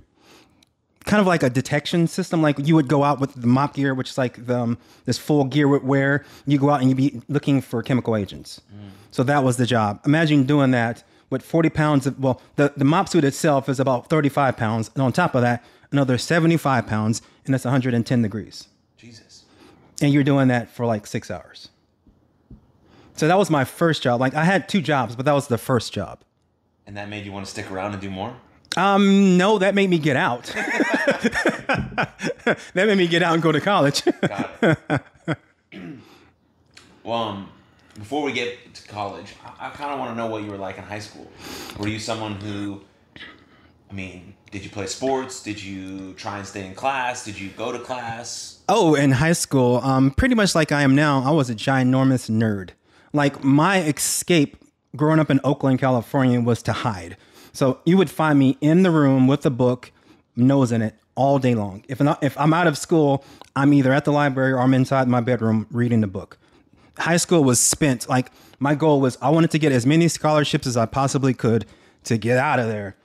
kind 1.10 1.20
of 1.20 1.28
like 1.28 1.42
a 1.44 1.50
detection 1.50 2.08
system. 2.08 2.42
Like 2.42 2.58
you 2.60 2.76
would 2.76 2.88
go 2.88 3.04
out 3.04 3.20
with 3.20 3.34
the 3.34 3.48
MOPP 3.48 3.74
gear, 3.74 3.94
which 3.94 4.12
is 4.12 4.18
like 4.18 4.46
the, 4.46 4.60
um, 4.60 4.78
this 5.06 5.18
full 5.18 5.44
gear 5.44 5.68
wear. 5.68 6.24
You 6.46 6.60
go 6.60 6.70
out 6.70 6.82
and 6.82 6.90
you 6.90 6.96
be 6.96 7.22
looking 7.28 7.62
for 7.62 7.82
chemical 7.82 8.16
agents. 8.16 8.62
So 9.12 9.24
that 9.24 9.44
was 9.44 9.58
the 9.58 9.66
job. 9.66 10.02
Imagine 10.06 10.44
doing 10.44 10.72
that 10.72 11.04
with 11.32 11.44
40 11.44 11.70
pounds 11.70 12.08
of 12.08 12.20
well, 12.20 12.42
the 12.56 12.74
the 12.78 12.86
MOPP 12.86 13.10
suit 13.10 13.24
itself 13.24 13.68
is 13.68 13.80
about 13.80 14.08
35 14.10 14.56
pounds, 14.56 14.92
and 14.94 15.02
on 15.02 15.12
top 15.12 15.34
of 15.36 15.42
that, 15.42 15.64
another 15.92 16.18
75 16.18 16.86
pounds, 16.86 17.22
and 17.46 17.54
that's 17.54 17.66
110 17.66 18.22
degrees. 18.22 18.68
jesus 18.98 19.46
And 20.02 20.14
you're 20.14 20.24
doing 20.24 20.48
that 20.50 20.70
for 20.70 20.86
like 20.86 21.08
six 21.08 21.32
hours. 21.32 21.70
So 23.16 23.28
that 23.28 23.38
was 23.38 23.50
my 23.50 23.66
first 23.66 24.04
job. 24.04 24.22
Like 24.22 24.36
I 24.36 24.46
had 24.46 24.70
two 24.70 24.82
jobs, 24.82 25.16
but 25.16 25.26
that 25.26 25.34
was 25.34 25.48
the 25.48 25.58
first 25.58 25.92
job. 25.92 26.20
and 26.86 26.96
that 26.98 27.10
made 27.10 27.26
you 27.26 27.32
want 27.32 27.46
to 27.46 27.52
stick 27.52 27.70
around 27.72 27.94
and 27.94 28.02
do 28.02 28.10
more 28.10 28.34
Um, 28.78 29.38
no, 29.38 29.58
that 29.58 29.76
made 29.76 29.90
me 29.90 29.98
get 29.98 30.16
out. 30.16 30.44
that 30.46 32.58
made 32.74 32.98
me 32.98 33.08
get 33.08 33.24
out 33.24 33.34
and 33.34 33.44
go 33.44 33.52
to 33.52 33.62
college. 33.62 34.04
Well, 37.02 37.24
um, 37.24 37.50
before 37.96 38.22
we 38.22 38.34
get 38.34 38.76
to 38.76 38.88
college, 38.88 39.34
I, 39.44 39.68
I 39.68 39.70
kind 39.72 39.92
of 39.92 39.98
want 39.98 40.12
to 40.12 40.16
know 40.16 40.28
what 40.28 40.44
you 40.44 40.52
were 40.52 40.58
like 40.58 40.78
in 40.78 40.84
high 40.84 41.00
school. 41.00 41.28
Were 41.80 41.88
you 41.88 41.98
someone 41.98 42.36
who, 42.36 42.82
I 43.90 43.94
mean, 43.94 44.36
did 44.52 44.64
you 44.64 44.70
play 44.70 44.86
sports? 44.86 45.42
Did 45.42 45.64
you 45.64 46.14
try 46.14 46.38
and 46.38 46.46
stay 46.46 46.68
in 46.68 46.76
class? 46.76 47.26
Did 47.26 47.40
you 47.40 47.50
go 47.50 47.72
to 47.72 47.80
class? 47.80 48.60
oh, 48.70 48.94
in 48.94 49.12
high 49.12 49.34
school, 49.34 49.78
um, 49.78 50.12
pretty 50.12 50.36
much 50.36 50.54
like 50.54 50.72
I 50.72 50.84
am 50.84 50.94
now, 50.94 51.24
I 51.24 51.32
was 51.32 51.50
a 51.50 51.56
ginormous 51.56 52.30
nerd. 52.30 52.72
Like 53.12 53.44
my 53.44 53.82
escape 53.82 54.58
growing 54.96 55.20
up 55.20 55.32
in 55.32 55.40
Oakland, 55.44 55.80
California, 55.80 56.40
was 56.40 56.62
to 56.64 56.74
hide. 56.74 57.18
So 57.54 57.80
you 57.86 57.98
would 57.98 58.10
find 58.10 58.38
me 58.38 58.58
in 58.62 58.84
the 58.84 58.92
room 58.92 59.28
with 59.28 59.46
a 59.46 59.50
book, 59.50 59.92
nose 60.36 60.72
in 60.72 60.82
it, 60.82 60.96
all 61.16 61.40
day 61.40 61.56
long. 61.56 61.84
If 61.90 62.00
not, 62.00 62.24
if 62.24 62.38
I'm 62.40 62.54
out 62.54 62.68
of 62.68 62.78
school, 62.78 63.26
I'm 63.56 63.74
either 63.74 63.92
at 63.92 64.06
the 64.06 64.12
library 64.12 64.54
or 64.54 64.60
I'm 64.60 64.74
inside 64.74 65.08
my 65.08 65.22
bedroom 65.22 65.68
reading 65.72 66.02
the 66.02 66.08
book. 66.08 66.38
high 66.98 67.18
school 67.18 67.44
was 67.44 67.60
spent 67.60 68.08
like 68.10 68.32
my 68.60 68.76
goal 68.76 69.02
was 69.02 69.18
I 69.22 69.30
wanted 69.30 69.52
to 69.52 69.60
get 69.60 69.72
as 69.72 69.86
many 69.86 70.08
scholarships 70.08 70.68
as 70.68 70.78
I 70.78 70.86
possibly 70.86 71.34
could 71.34 71.66
to 72.06 72.18
get 72.18 72.38
out 72.38 72.60
of 72.60 72.68
there. 72.68 72.96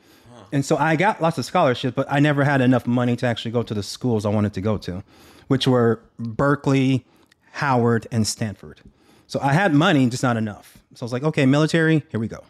And 0.53 0.65
so 0.65 0.77
I 0.77 0.95
got 0.95 1.21
lots 1.21 1.39
of 1.39 1.45
scholarships, 1.45 1.95
but 1.97 2.07
I 2.11 2.21
never 2.21 2.45
had 2.45 2.61
enough 2.61 2.87
money 2.87 3.17
to 3.17 3.27
actually 3.27 3.51
go 3.51 3.63
to 3.65 3.75
the 3.75 3.83
schools 3.83 4.25
I 4.25 4.29
wanted 4.29 4.55
to 4.55 4.61
go 4.61 4.77
to. 4.79 5.03
which 5.49 5.67
were 5.67 6.01
Berkeley, 6.19 7.05
Howard, 7.53 8.07
and 8.11 8.27
Stanford. 8.27 8.81
So 9.27 9.41
I 9.43 9.53
had 9.53 9.75
money, 9.75 10.09
just 10.09 10.23
not 10.23 10.37
enough. 10.37 10.79
So 10.95 11.05
I 11.05 11.07
was 11.07 11.13
like, 11.13 11.25
okay, 11.25 11.47
military, 11.47 12.05
here 12.11 12.21
we 12.21 12.29
go. 12.29 12.45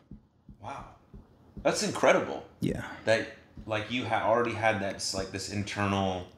That's 1.64 1.82
incredible. 1.82 2.44
Yeah. 2.60 2.84
That 3.06 3.26
like 3.66 3.90
you 3.90 4.04
had 4.04 4.22
already 4.22 4.52
had 4.52 4.80
that 4.80 5.12
like 5.14 5.32
this 5.32 5.50
internal 5.50 6.28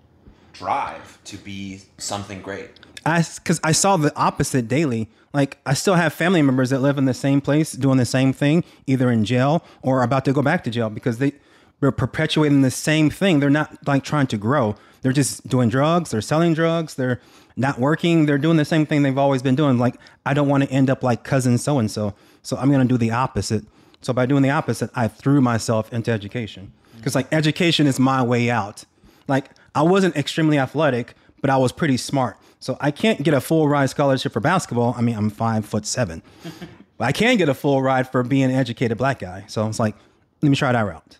drive 0.54 1.18
to 1.25 1.37
be 1.37 1.83
something 1.99 2.40
great. 2.40 2.71
I 3.04 3.23
because 3.35 3.61
I 3.62 3.73
saw 3.73 3.99
the 3.99 4.16
opposite 4.16 4.68
daily. 4.68 5.11
Like 5.35 5.59
I 5.66 5.75
still 5.75 5.97
have 5.97 6.14
family 6.14 6.40
members 6.40 6.71
that 6.71 6.80
live 6.80 6.97
in 6.97 7.04
the 7.04 7.12
same 7.14 7.40
place 7.40 7.73
doing 7.73 7.99
the 7.99 8.06
same 8.06 8.33
thing, 8.33 8.64
either 8.87 9.11
in 9.11 9.25
jail 9.25 9.62
or 9.83 10.02
about 10.02 10.25
to 10.25 10.33
go 10.33 10.40
back 10.42 10.64
to 10.64 10.71
jail 10.71 10.88
because 10.88 11.18
they 11.18 11.33
they're 11.80 11.92
perpetuating 11.92 12.62
the 12.62 12.71
same 12.71 13.11
thing. 13.11 13.40
They're 13.40 13.50
not 13.50 13.87
like 13.87 14.04
trying 14.04 14.28
to 14.28 14.38
grow. 14.38 14.76
They're 15.02 15.12
just 15.12 15.47
doing 15.47 15.68
drugs. 15.68 16.11
They're 16.11 16.23
selling 16.23 16.54
drugs. 16.54 16.95
They're 16.95 17.21
not 17.56 17.78
working. 17.78 18.26
They're 18.26 18.38
doing 18.38 18.56
the 18.56 18.64
same 18.64 18.87
thing 18.87 19.02
they've 19.02 19.18
always 19.18 19.42
been 19.42 19.56
doing. 19.56 19.76
Like 19.78 19.97
I 20.25 20.35
don't 20.35 20.49
want 20.49 20.62
to 20.62 20.71
end 20.71 20.88
up 20.88 21.02
like 21.02 21.25
cousin 21.25 21.59
so 21.59 21.78
and 21.78 21.90
so. 21.90 22.14
So 22.42 22.56
I'm 22.56 22.71
gonna 22.71 22.85
do 22.85 22.97
the 22.97 23.11
opposite. 23.11 23.64
So 24.07 24.13
by 24.13 24.25
doing 24.25 24.45
the 24.45 24.51
opposite, 24.51 24.89
I 24.95 25.09
threw 25.09 25.41
myself 25.41 25.93
into 25.93 26.13
education 26.13 26.73
because 26.97 27.17
like 27.17 27.27
education 27.33 27.89
is 27.89 27.99
my 27.99 28.23
way 28.23 28.49
out. 28.49 28.85
Like 29.27 29.51
I 29.75 29.83
wasn't 29.83 30.15
extremely 30.15 30.61
athletic, 30.61 31.15
but 31.41 31.51
I 31.51 31.57
was 31.57 31.73
pretty 31.73 31.97
smart. 31.97 32.37
So 32.61 32.77
I 32.81 32.93
can't 32.93 33.25
get 33.25 33.35
a 33.35 33.41
full 33.41 33.69
ride 33.69 33.91
scholarship 33.91 34.33
for 34.33 34.39
basketball. 34.39 34.95
I 34.97 35.01
mean, 35.01 35.17
I'm 35.17 35.29
five 35.29 35.67
foot 35.67 35.87
seven, 35.87 36.23
but 36.99 37.05
I 37.05 37.11
can 37.11 37.37
get 37.37 37.49
a 37.49 37.55
full 37.55 37.83
ride 37.83 38.09
for 38.09 38.23
being 38.23 38.45
an 38.45 38.53
educated 38.53 38.97
black 38.97 39.19
guy. 39.19 39.43
So 39.49 39.67
it's 39.67 39.81
like, 39.81 39.97
let 40.41 40.51
me 40.51 40.55
try 40.55 40.71
that 40.71 40.83
route. 40.83 41.17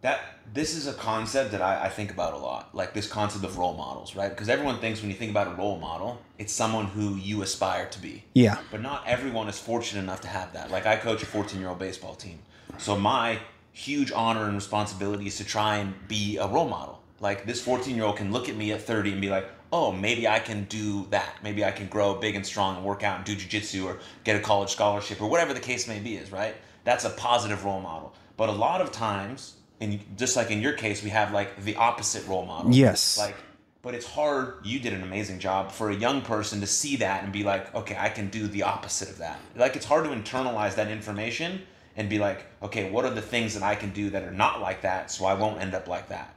That 0.00 0.20
this 0.52 0.74
is 0.74 0.86
a 0.86 0.92
concept 0.92 1.52
that 1.52 1.62
I, 1.62 1.84
I 1.84 1.88
think 1.88 2.10
about 2.10 2.34
a 2.34 2.36
lot, 2.36 2.74
like 2.74 2.92
this 2.92 3.06
concept 3.08 3.44
of 3.44 3.56
role 3.56 3.74
models, 3.74 4.14
right? 4.14 4.28
Because 4.28 4.48
everyone 4.48 4.78
thinks 4.78 5.00
when 5.00 5.10
you 5.10 5.16
think 5.16 5.30
about 5.30 5.46
a 5.46 5.54
role 5.54 5.78
model, 5.78 6.20
it's 6.38 6.52
someone 6.52 6.86
who 6.86 7.16
you 7.16 7.42
aspire 7.42 7.86
to 7.88 7.98
be. 8.00 8.24
Yeah. 8.34 8.58
But 8.70 8.82
not 8.82 9.06
everyone 9.06 9.48
is 9.48 9.58
fortunate 9.58 10.02
enough 10.02 10.20
to 10.22 10.28
have 10.28 10.52
that. 10.52 10.70
Like 10.70 10.84
I 10.86 10.96
coach 10.96 11.22
a 11.22 11.26
14 11.26 11.58
year 11.58 11.70
old 11.70 11.78
baseball 11.78 12.14
team, 12.14 12.38
so 12.78 12.96
my 12.96 13.38
huge 13.72 14.12
honor 14.12 14.44
and 14.44 14.54
responsibility 14.54 15.26
is 15.26 15.36
to 15.38 15.44
try 15.44 15.78
and 15.78 15.94
be 16.06 16.36
a 16.36 16.46
role 16.46 16.68
model. 16.68 17.00
Like 17.20 17.46
this 17.46 17.62
14 17.62 17.94
year 17.96 18.04
old 18.04 18.16
can 18.16 18.32
look 18.32 18.48
at 18.48 18.56
me 18.56 18.72
at 18.72 18.82
30 18.82 19.12
and 19.12 19.20
be 19.20 19.30
like, 19.30 19.48
oh, 19.72 19.90
maybe 19.90 20.28
I 20.28 20.38
can 20.38 20.64
do 20.64 21.06
that. 21.10 21.36
Maybe 21.42 21.64
I 21.64 21.70
can 21.70 21.86
grow 21.86 22.14
big 22.14 22.36
and 22.36 22.44
strong 22.44 22.76
and 22.76 22.84
work 22.84 23.02
out 23.02 23.16
and 23.16 23.24
do 23.24 23.34
jujitsu 23.34 23.86
or 23.86 24.00
get 24.24 24.36
a 24.36 24.40
college 24.40 24.70
scholarship 24.70 25.22
or 25.22 25.30
whatever 25.30 25.54
the 25.54 25.60
case 25.60 25.88
may 25.88 25.98
be, 25.98 26.16
is 26.16 26.30
right? 26.30 26.54
That's 26.84 27.06
a 27.06 27.10
positive 27.10 27.64
role 27.64 27.80
model. 27.80 28.12
But 28.36 28.50
a 28.50 28.52
lot 28.52 28.82
of 28.82 28.92
times, 28.92 29.54
and 29.82 30.16
just 30.16 30.36
like 30.36 30.50
in 30.50 30.62
your 30.62 30.72
case, 30.74 31.02
we 31.02 31.10
have 31.10 31.32
like 31.32 31.62
the 31.64 31.76
opposite 31.76 32.26
role 32.28 32.46
model. 32.46 32.72
Yes. 32.72 33.18
Like, 33.18 33.34
but 33.82 33.94
it's 33.94 34.06
hard. 34.06 34.64
You 34.64 34.78
did 34.78 34.92
an 34.92 35.02
amazing 35.02 35.40
job 35.40 35.72
for 35.72 35.90
a 35.90 35.94
young 35.94 36.22
person 36.22 36.60
to 36.60 36.68
see 36.68 36.96
that 36.96 37.24
and 37.24 37.32
be 37.32 37.42
like, 37.42 37.74
okay, 37.74 37.96
I 37.98 38.08
can 38.08 38.28
do 38.28 38.46
the 38.46 38.62
opposite 38.62 39.10
of 39.10 39.18
that. 39.18 39.40
Like, 39.56 39.74
it's 39.74 39.84
hard 39.84 40.04
to 40.04 40.10
internalize 40.10 40.76
that 40.76 40.88
information 40.88 41.62
and 41.96 42.08
be 42.08 42.20
like, 42.20 42.46
okay, 42.62 42.90
what 42.90 43.04
are 43.04 43.10
the 43.10 43.20
things 43.20 43.54
that 43.54 43.64
I 43.64 43.74
can 43.74 43.90
do 43.90 44.10
that 44.10 44.22
are 44.22 44.30
not 44.30 44.60
like 44.60 44.82
that 44.82 45.10
so 45.10 45.24
I 45.24 45.34
won't 45.34 45.60
end 45.60 45.74
up 45.74 45.88
like 45.88 46.08
that? 46.10 46.32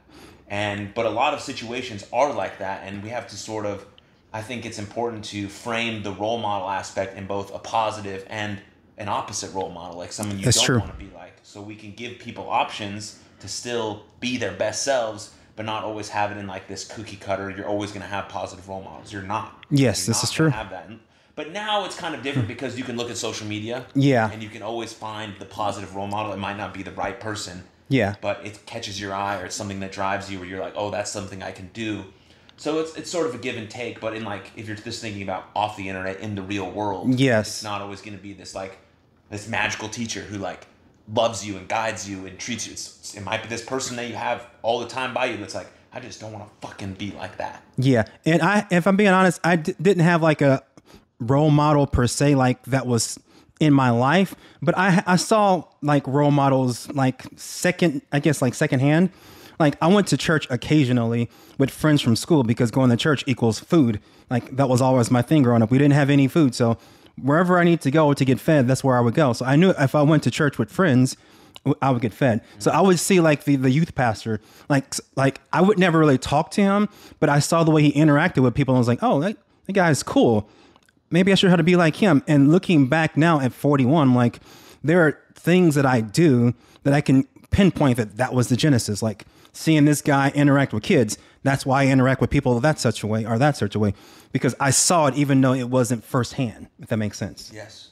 And 0.48 0.92
but 0.92 1.06
a 1.06 1.10
lot 1.10 1.32
of 1.32 1.40
situations 1.40 2.04
are 2.12 2.32
like 2.32 2.58
that, 2.58 2.82
and 2.84 3.02
we 3.02 3.10
have 3.10 3.28
to 3.28 3.36
sort 3.36 3.66
of. 3.66 3.86
I 4.32 4.42
think 4.42 4.66
it's 4.66 4.78
important 4.78 5.24
to 5.26 5.48
frame 5.48 6.02
the 6.02 6.12
role 6.12 6.38
model 6.38 6.68
aspect 6.68 7.16
in 7.16 7.26
both 7.26 7.54
a 7.54 7.58
positive 7.58 8.26
and 8.28 8.60
an 8.98 9.08
opposite 9.08 9.52
role 9.54 9.70
model, 9.70 9.96
like 9.96 10.12
someone 10.12 10.38
you 10.38 10.44
That's 10.44 10.58
don't 10.58 10.66
true. 10.66 10.78
want 10.80 10.98
to 10.98 11.04
be 11.04 11.10
like, 11.14 11.38
so 11.42 11.62
we 11.62 11.74
can 11.74 11.92
give 11.92 12.18
people 12.18 12.50
options 12.50 13.18
to 13.40 13.48
still 13.48 14.04
be 14.20 14.36
their 14.36 14.52
best 14.52 14.82
selves, 14.82 15.32
but 15.56 15.64
not 15.66 15.84
always 15.84 16.08
have 16.10 16.30
it 16.32 16.36
in 16.38 16.46
like 16.46 16.68
this 16.68 16.84
cookie 16.84 17.16
cutter. 17.16 17.50
You're 17.50 17.66
always 17.68 17.90
going 17.90 18.02
to 18.02 18.08
have 18.08 18.28
positive 18.28 18.68
role 18.68 18.82
models. 18.82 19.12
You're 19.12 19.22
not. 19.22 19.64
Yes, 19.70 20.06
You're 20.06 20.12
this 20.12 20.18
not 20.18 20.24
is 20.24 20.30
true. 20.32 20.48
Have 20.50 20.70
that. 20.70 20.90
But 21.34 21.52
now 21.52 21.84
it's 21.84 21.96
kind 21.96 22.14
of 22.14 22.22
different 22.22 22.48
because 22.48 22.78
you 22.78 22.84
can 22.84 22.96
look 22.96 23.10
at 23.10 23.16
social 23.18 23.46
media. 23.46 23.84
Yeah. 23.94 24.30
And 24.30 24.42
you 24.42 24.48
can 24.48 24.62
always 24.62 24.92
find 24.92 25.34
the 25.38 25.44
positive 25.44 25.94
role 25.94 26.06
model. 26.06 26.32
It 26.32 26.38
might 26.38 26.56
not 26.56 26.72
be 26.72 26.82
the 26.82 26.92
right 26.92 27.20
person 27.20 27.64
Yeah. 27.88 28.14
but 28.22 28.44
it 28.46 28.64
catches 28.66 28.98
your 29.00 29.12
eye 29.14 29.40
or 29.40 29.44
it's 29.46 29.54
something 29.54 29.80
that 29.80 29.92
drives 29.92 30.30
you 30.30 30.38
where 30.40 30.48
you're 30.48 30.60
like 30.60 30.72
oh 30.76 30.90
that's 30.90 31.10
something 31.10 31.42
i 31.42 31.52
can 31.52 31.68
do 31.72 32.04
so 32.56 32.80
it's, 32.80 32.96
it's 32.96 33.10
sort 33.10 33.26
of 33.28 33.34
a 33.34 33.38
give 33.38 33.56
and 33.56 33.68
take 33.70 34.00
but 34.00 34.16
in 34.16 34.24
like 34.24 34.50
if 34.56 34.66
you're 34.66 34.76
just 34.76 35.00
thinking 35.00 35.22
about 35.22 35.44
off 35.54 35.76
the 35.76 35.88
internet 35.88 36.18
in 36.20 36.34
the 36.34 36.42
real 36.42 36.68
world 36.70 37.14
Yes. 37.18 37.46
it's 37.48 37.62
not 37.62 37.80
always 37.82 38.00
going 38.00 38.16
to 38.16 38.22
be 38.22 38.32
this 38.32 38.54
like 38.56 38.78
this 39.30 39.46
magical 39.46 39.88
teacher 39.88 40.22
who 40.22 40.38
like 40.38 40.66
loves 41.12 41.46
you 41.46 41.56
and 41.56 41.68
guides 41.68 42.08
you 42.08 42.26
and 42.26 42.38
treats 42.38 42.66
you 42.66 42.72
it's, 42.72 43.14
it 43.14 43.22
might 43.22 43.42
be 43.42 43.48
this 43.48 43.64
person 43.64 43.96
that 43.96 44.08
you 44.08 44.14
have 44.14 44.46
all 44.62 44.80
the 44.80 44.88
time 44.88 45.14
by 45.14 45.26
you 45.26 45.36
that's 45.36 45.54
like 45.54 45.68
i 45.92 46.00
just 46.00 46.20
don't 46.20 46.32
want 46.32 46.44
to 46.44 46.66
fucking 46.66 46.92
be 46.94 47.12
like 47.12 47.36
that 47.38 47.62
Yeah, 47.78 48.04
and 48.24 48.42
I, 48.42 48.66
if 48.70 48.86
I'm 48.86 48.96
being 48.96 49.10
honest, 49.10 49.38
I 49.44 49.56
d- 49.56 49.74
didn't 49.80 50.02
have 50.04 50.22
like 50.22 50.40
a 50.40 50.62
role 51.20 51.50
model 51.50 51.86
per 51.86 52.06
se, 52.06 52.34
like 52.34 52.62
that 52.64 52.86
was 52.86 53.18
in 53.60 53.72
my 53.72 53.90
life. 53.90 54.34
But 54.62 54.76
I, 54.76 55.02
I 55.06 55.16
saw 55.16 55.64
like 55.82 56.06
role 56.06 56.30
models, 56.30 56.88
like 56.92 57.24
second, 57.36 58.02
I 58.12 58.20
guess, 58.20 58.40
like 58.42 58.54
secondhand. 58.54 59.10
Like 59.58 59.76
I 59.80 59.86
went 59.88 60.06
to 60.08 60.16
church 60.16 60.46
occasionally 60.50 61.30
with 61.58 61.70
friends 61.70 62.02
from 62.02 62.16
school 62.16 62.42
because 62.44 62.70
going 62.70 62.90
to 62.90 62.96
church 62.96 63.24
equals 63.26 63.58
food. 63.58 64.00
Like 64.30 64.56
that 64.56 64.68
was 64.68 64.80
always 64.82 65.10
my 65.10 65.22
thing 65.22 65.42
growing 65.42 65.62
up. 65.62 65.70
We 65.70 65.78
didn't 65.78 65.94
have 65.94 66.10
any 66.10 66.28
food, 66.28 66.54
so 66.54 66.76
wherever 67.20 67.58
I 67.58 67.64
need 67.64 67.80
to 67.82 67.90
go 67.90 68.12
to 68.12 68.24
get 68.24 68.40
fed, 68.40 68.68
that's 68.68 68.84
where 68.84 68.96
I 68.96 69.00
would 69.00 69.14
go. 69.14 69.32
So 69.32 69.44
I 69.44 69.56
knew 69.56 69.70
if 69.70 69.94
I 69.94 70.02
went 70.02 70.22
to 70.24 70.30
church 70.30 70.58
with 70.58 70.70
friends, 70.70 71.16
I 71.82 71.90
would 71.90 72.02
get 72.02 72.12
fed. 72.12 72.42
So 72.58 72.70
I 72.70 72.80
would 72.80 72.98
see 72.98 73.20
like 73.20 73.44
the, 73.44 73.56
the 73.56 73.70
youth 73.70 73.94
pastor, 73.94 74.40
like 74.68 74.94
like 75.16 75.40
I 75.52 75.60
would 75.60 75.78
never 75.78 75.98
really 75.98 76.18
talk 76.18 76.50
to 76.52 76.62
him, 76.62 76.88
but 77.18 77.28
I 77.28 77.40
saw 77.40 77.64
the 77.64 77.70
way 77.70 77.82
he 77.82 77.92
interacted 77.92 78.42
with 78.42 78.54
people 78.54 78.74
and 78.74 78.78
I 78.78 78.80
was 78.80 78.88
like, 78.88 79.02
oh, 79.02 79.20
that, 79.20 79.36
that 79.66 79.72
guy's 79.72 80.02
cool. 80.02 80.48
Maybe 81.10 81.32
I 81.32 81.34
should 81.34 81.50
have 81.50 81.58
to 81.58 81.64
be 81.64 81.76
like 81.76 81.96
him. 81.96 82.22
And 82.26 82.50
looking 82.50 82.88
back 82.88 83.16
now 83.16 83.40
at 83.40 83.52
41, 83.52 84.14
like, 84.14 84.40
there 84.82 85.06
are 85.06 85.20
things 85.34 85.74
that 85.76 85.86
I 85.86 86.00
do 86.00 86.54
that 86.82 86.92
I 86.92 87.00
can 87.00 87.24
pinpoint 87.50 87.96
that 87.96 88.16
that 88.16 88.34
was 88.34 88.48
the 88.48 88.56
genesis. 88.56 89.02
Like 89.02 89.24
seeing 89.52 89.84
this 89.86 90.02
guy 90.02 90.30
interact 90.34 90.72
with 90.72 90.82
kids. 90.82 91.18
That's 91.46 91.64
why 91.64 91.84
I 91.84 91.86
interact 91.86 92.20
with 92.20 92.30
people 92.30 92.58
that 92.60 92.78
such 92.78 93.02
a 93.02 93.06
way 93.06 93.24
or 93.24 93.38
that 93.38 93.56
such 93.56 93.74
a 93.74 93.78
way 93.78 93.94
because 94.32 94.54
I 94.60 94.70
saw 94.70 95.06
it 95.06 95.14
even 95.14 95.40
though 95.40 95.54
it 95.54 95.70
wasn't 95.70 96.04
firsthand. 96.04 96.68
If 96.80 96.88
that 96.88 96.98
makes 96.98 97.18
sense. 97.18 97.50
yes 97.54 97.90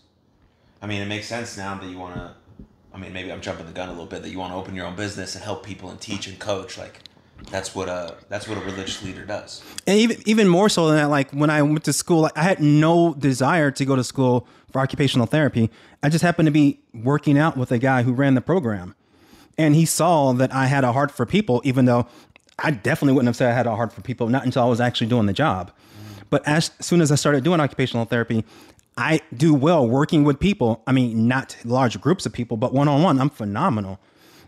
i 0.82 0.86
mean 0.86 1.00
it 1.00 1.06
makes 1.06 1.26
sense 1.26 1.56
now 1.56 1.74
that 1.74 1.88
you 1.88 1.98
want 1.98 2.14
to 2.14 2.30
i 2.92 2.98
mean 2.98 3.12
maybe 3.12 3.32
i'm 3.32 3.40
jumping 3.40 3.64
the 3.66 3.72
gun 3.72 3.88
a 3.88 3.92
little 3.92 4.06
bit 4.06 4.22
that 4.22 4.30
you 4.30 4.38
want 4.38 4.52
to 4.52 4.56
open 4.56 4.74
your 4.74 4.86
own 4.86 4.94
business 4.94 5.34
and 5.34 5.42
help 5.42 5.64
people 5.64 5.88
and 5.88 5.98
teach 6.00 6.26
and 6.26 6.38
coach 6.38 6.76
like 6.76 7.00
that's 7.50 7.74
what 7.74 7.88
a 7.88 8.14
that's 8.28 8.46
what 8.46 8.58
a 8.58 8.60
religious 8.60 9.02
leader 9.02 9.24
does 9.24 9.62
and 9.86 9.98
even 9.98 10.16
even 10.26 10.46
more 10.48 10.68
so 10.68 10.86
than 10.88 10.96
that 10.96 11.08
like 11.08 11.30
when 11.30 11.48
i 11.50 11.62
went 11.62 11.82
to 11.84 11.92
school 11.92 12.20
like, 12.22 12.36
i 12.36 12.42
had 12.42 12.60
no 12.60 13.14
desire 13.14 13.70
to 13.70 13.84
go 13.84 13.96
to 13.96 14.04
school 14.04 14.46
for 14.70 14.80
occupational 14.80 15.26
therapy 15.26 15.70
i 16.02 16.08
just 16.08 16.22
happened 16.22 16.46
to 16.46 16.52
be 16.52 16.80
working 16.92 17.38
out 17.38 17.56
with 17.56 17.72
a 17.72 17.78
guy 17.78 18.02
who 18.02 18.12
ran 18.12 18.34
the 18.34 18.40
program 18.42 18.94
and 19.56 19.74
he 19.74 19.86
saw 19.86 20.32
that 20.32 20.52
i 20.54 20.66
had 20.66 20.84
a 20.84 20.92
heart 20.92 21.10
for 21.10 21.24
people 21.24 21.62
even 21.64 21.86
though 21.86 22.06
i 22.58 22.70
definitely 22.70 23.12
wouldn't 23.12 23.26
have 23.28 23.36
said 23.36 23.50
i 23.50 23.54
had 23.54 23.66
a 23.66 23.74
heart 23.74 23.92
for 23.92 24.00
people 24.00 24.28
not 24.28 24.44
until 24.44 24.62
i 24.62 24.68
was 24.68 24.80
actually 24.80 25.06
doing 25.06 25.26
the 25.26 25.32
job 25.32 25.70
but 26.30 26.46
as 26.46 26.70
soon 26.80 27.00
as 27.00 27.10
i 27.12 27.14
started 27.14 27.44
doing 27.44 27.60
occupational 27.60 28.04
therapy 28.04 28.44
i 28.96 29.20
do 29.36 29.52
well 29.54 29.86
working 29.86 30.24
with 30.24 30.38
people 30.38 30.82
i 30.86 30.92
mean 30.92 31.26
not 31.28 31.56
large 31.64 32.00
groups 32.00 32.26
of 32.26 32.32
people 32.32 32.56
but 32.56 32.72
one-on-one 32.72 33.20
i'm 33.20 33.30
phenomenal 33.30 33.98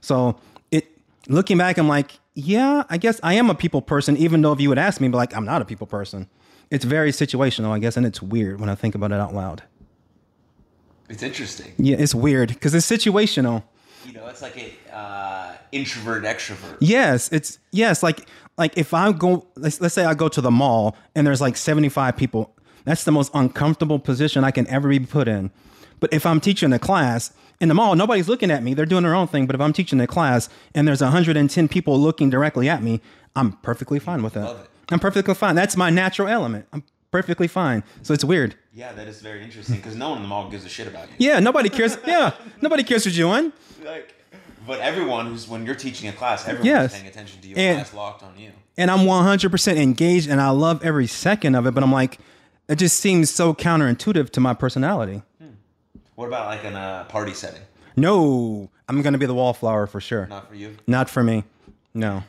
so 0.01 0.39
it 0.71 0.87
looking 1.29 1.59
back, 1.59 1.79
I'm 1.79 1.89
like, 1.89 2.21
yeah, 2.35 2.85
I 2.89 2.97
guess 2.99 3.19
I 3.25 3.35
am 3.35 3.51
a 3.51 3.55
people 3.57 3.83
person, 3.83 4.17
even 4.17 4.43
though 4.43 4.53
if 4.53 4.61
you 4.61 4.69
would 4.69 4.79
ask 4.79 5.01
me, 5.01 5.09
but 5.09 5.17
like, 5.17 5.35
I'm 5.35 5.45
not 5.45 5.63
a 5.63 5.65
people 5.65 5.87
person. 5.89 6.29
It's 6.71 6.85
very 6.85 7.11
situational, 7.11 7.71
I 7.71 7.81
guess, 7.81 7.97
and 7.97 8.07
it's 8.07 8.23
weird 8.23 8.61
when 8.61 8.69
I 8.69 8.77
think 8.77 8.95
about 8.95 9.11
it 9.11 9.19
out 9.19 9.35
loud. 9.35 9.63
it's 11.09 11.23
interesting 11.23 11.73
Yeah, 11.79 11.97
it's 11.99 12.15
weird 12.15 12.49
because 12.51 12.75
it's 12.75 12.89
situational. 12.89 13.65
you 14.05 14.13
know 14.13 14.27
it's 14.29 14.43
like 14.43 14.57
a 14.57 14.95
uh, 14.95 15.46
introvert 15.73 16.25
extrovert 16.25 16.77
Yes, 16.81 17.31
it's 17.33 17.59
yes, 17.73 18.03
like 18.03 18.27
like 18.59 18.77
if 18.79 18.95
I 18.95 19.13
go, 19.13 19.47
let's, 19.57 19.81
let's 19.81 19.95
say 19.95 20.05
I 20.05 20.15
go 20.15 20.29
to 20.29 20.41
the 20.41 20.51
mall 20.51 20.97
and 21.15 21.27
there's 21.27 21.41
like 21.41 21.57
75 21.57 22.17
people, 22.17 22.55
that's 22.85 23.05
the 23.05 23.13
most 23.13 23.31
uncomfortable 23.35 23.99
position 23.99 24.45
I 24.45 24.51
can 24.51 24.67
ever 24.69 24.89
be 24.89 25.01
put 25.01 25.29
in. 25.29 25.51
But 26.01 26.13
if 26.13 26.25
I'm 26.27 26.41
teaching 26.41 26.73
a 26.73 26.79
class 26.79 27.33
in 27.61 27.69
the 27.69 27.75
mall, 27.75 27.95
nobody's 27.97 28.29
looking 28.29 28.51
at 28.51 28.63
me; 28.63 28.75
they're 28.75 28.87
doing 28.87 29.03
their 29.03 29.15
own 29.15 29.29
thing. 29.29 29.47
But 29.47 29.55
if 29.55 29.61
I'm 29.61 29.73
teaching 29.73 30.01
a 30.01 30.07
class 30.07 30.49
and 30.75 30.87
there's 30.87 31.01
110 31.01 31.69
people 31.69 31.99
looking 31.99 32.31
directly 32.31 32.69
at 32.69 32.83
me, 32.83 33.01
I'm 33.35 33.53
perfectly 33.53 33.99
fine 33.99 34.23
with 34.23 34.35
that. 34.35 34.45
Love 34.45 34.61
it. 34.61 34.71
I'm 34.91 35.01
perfectly 35.01 35.35
fine. 35.35 35.55
That's 35.55 35.77
my 35.77 35.91
natural 35.91 36.29
element. 36.29 36.67
I'm 36.73 36.85
perfectly 37.11 37.49
fine. 37.49 37.83
So 38.03 38.15
it's 38.15 38.25
weird. 38.25 38.57
Yeah, 38.73 38.93
that 38.93 39.09
is 39.09 39.21
very 39.21 39.43
interesting 39.43 39.77
because 39.77 39.97
no 39.97 40.11
one 40.11 40.19
in 40.19 40.23
the 40.23 40.29
mall 40.29 40.51
gives 40.51 40.65
a 40.65 40.69
shit 40.69 40.87
about 40.87 41.09
you. 41.09 41.15
Yeah, 41.31 41.41
nobody 41.41 41.69
cares. 41.69 41.97
Yeah, 42.07 42.33
nobody 42.61 42.85
cares 42.85 43.05
what 43.07 43.15
you're 43.15 43.29
doing. 43.29 43.53
Like, 43.85 44.16
but 44.67 44.81
everyone 44.81 45.27
who's 45.27 45.49
when 45.49 45.65
you're 45.67 45.75
teaching 45.75 46.09
a 46.09 46.13
class, 46.13 46.43
everyone's 46.43 46.67
Yes. 46.67 46.95
paying 46.95 47.07
attention 47.07 47.41
to 47.43 47.49
you. 47.49 47.55
And- 47.57 47.81
And 47.81 47.95
locked 47.95 48.23
on 48.23 48.39
you. 48.39 48.51
and 48.77 48.91
I'm 48.91 49.07
100% 49.07 49.79
engaged 49.79 50.29
and 50.29 50.41
I 50.41 50.51
love 50.51 50.85
every 50.85 51.07
second 51.07 51.55
of 51.55 51.67
it, 51.67 51.75
but 51.75 51.83
I'm 51.83 51.93
like, 51.93 52.19
it 52.69 52.77
just 52.77 52.99
seems 52.99 53.31
so 53.31 53.55
counterintuitive 53.55 54.31
to 54.31 54.41
my 54.41 54.53
personality. 54.55 55.23
Hmm. 55.41 55.49
What 56.17 56.27
about 56.27 56.47
like 56.47 56.65
in 56.65 56.75
a 56.75 57.07
party 57.09 57.33
setting? 57.35 57.63
No, 57.97 58.69
I'm 58.89 59.01
to 59.13 59.19
be 59.19 59.27
the 59.27 59.35
wallflower 59.35 59.87
for 59.87 60.01
sure. 60.01 60.27
Not 60.27 60.49
for 60.49 60.55
you. 60.55 60.77
Not 60.87 61.09
for 61.09 61.23
me. 61.23 61.45
No. 61.95 62.25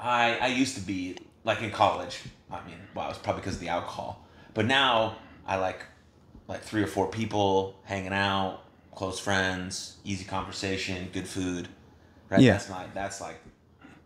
I 0.00 0.36
I 0.40 0.46
used 0.48 0.74
to 0.74 0.80
be 0.80 1.16
like 1.44 1.62
in 1.62 1.70
college. 1.70 2.20
I 2.50 2.56
mean, 2.66 2.76
well, 2.94 3.06
it 3.06 3.08
was 3.10 3.18
probably 3.18 3.40
because 3.42 3.54
of 3.54 3.60
the 3.60 3.68
alcohol. 3.68 4.24
But 4.54 4.66
now 4.66 5.16
I 5.46 5.56
like 5.56 5.84
like 6.48 6.62
three 6.62 6.82
or 6.82 6.86
four 6.86 7.06
people 7.08 7.76
hanging 7.84 8.12
out, 8.12 8.62
close 8.94 9.18
friends, 9.18 9.96
easy 10.04 10.24
conversation, 10.24 11.08
good 11.12 11.26
food. 11.26 11.68
Right? 12.30 12.40
Yeah. 12.40 12.52
That's 12.52 12.70
my 12.70 12.86
that's 12.94 13.20
like 13.20 13.40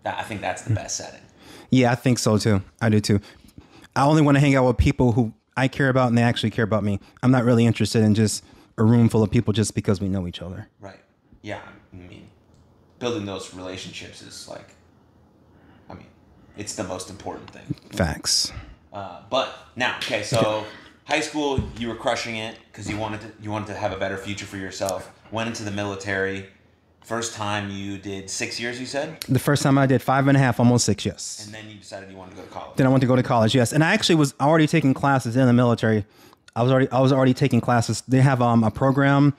that 0.03 0.19
I 0.19 0.23
think 0.23 0.41
that's 0.41 0.63
the 0.63 0.75
best 0.75 0.97
setting. 0.97 1.21
Yeah, 1.71 1.93
I 1.93 1.95
think 1.95 2.19
so 2.19 2.39
too. 2.39 2.63
I 2.81 2.89
do 2.89 3.01
too. 3.01 3.21
I 3.95 4.05
only 4.05 4.23
want 4.23 4.37
to 4.37 4.41
hang 4.41 4.55
out 4.55 4.67
with 4.67 4.77
people 4.77 5.13
who 5.13 5.33
I 5.57 5.69
care 5.69 5.89
about 5.89 6.09
and 6.09 6.19
they 6.19 6.23
actually 6.23 6.51
care 6.51 6.65
about 6.65 6.85
me. 6.85 7.01
I'm 7.23 7.31
not 7.31 7.45
really 7.45 7.65
interested 7.67 8.03
in 8.03 8.15
just 8.15 8.45
a 8.79 8.85
room 8.85 9.09
full 9.09 9.23
of 9.23 9.31
people 9.31 9.53
just 9.53 9.75
because 9.75 10.01
we 10.01 10.09
know 10.09 10.27
each 10.27 10.43
other. 10.43 10.69
Right. 10.81 11.01
Yeah. 11.43 11.61
I 11.93 11.97
mean, 11.97 12.29
building 12.99 13.25
those 13.25 13.55
relationships 13.55 14.21
is 14.23 14.49
like, 14.49 14.75
I 15.89 15.95
mean, 15.95 16.07
it's 16.57 16.75
the 16.75 16.85
most 16.85 17.09
important 17.09 17.51
thing. 17.51 17.75
Facts. 17.91 18.53
Uh, 18.93 19.23
but 19.31 19.57
now, 19.77 19.97
okay, 19.97 20.23
so 20.23 20.65
high 21.07 21.21
school, 21.21 21.61
you 21.79 21.89
were 21.89 21.95
crushing 21.95 22.37
it 22.37 22.57
because 22.71 22.89
you 22.91 22.97
wanted 22.99 23.21
to 23.23 23.33
you 23.41 23.51
wanted 23.51 23.69
to 23.69 23.75
have 23.75 23.93
a 23.93 23.97
better 23.97 24.17
future 24.17 24.47
for 24.47 24.59
yourself. 24.59 25.11
Went 25.31 25.49
into 25.49 25.65
the 25.65 25.71
military. 25.71 26.47
First 27.03 27.35
time 27.35 27.71
you 27.71 27.99
did 27.99 28.29
six 28.29 28.59
years, 28.59 28.81
you 28.81 28.87
said, 28.87 29.21
The 29.29 29.39
first 29.39 29.63
time 29.63 29.79
I 29.79 29.87
did 29.87 30.03
five 30.03 30.27
and 30.27 30.37
a 30.37 30.41
half, 30.41 30.59
almost 30.59 30.85
six, 30.85 31.07
yes. 31.07 31.45
and 31.47 31.55
then 31.55 31.71
you 31.71 31.77
decided 31.77 32.11
you 32.11 32.17
wanted 32.17 32.33
to 32.33 32.39
go 32.39 32.43
to 32.43 32.49
college. 32.49 32.77
Then 32.77 32.85
I 32.85 32.91
went 32.91 33.01
to 33.03 33.07
go 33.07 33.15
to 33.15 33.23
college, 33.23 33.55
yes. 33.55 33.73
And 33.73 33.85
I 33.85 33.95
actually 33.95 34.17
was 34.17 34.35
already 34.41 34.67
taking 34.67 34.93
classes 34.93 35.37
in 35.37 35.47
the 35.47 35.53
military. 35.53 36.05
I 36.57 36.65
was 36.65 36.73
already 36.73 36.91
I 36.91 37.01
was 37.01 37.13
already 37.13 37.35
taking 37.35 37.61
classes. 37.61 38.03
They 38.09 38.21
have 38.23 38.43
um, 38.43 38.65
a 38.65 38.73
program 38.73 39.35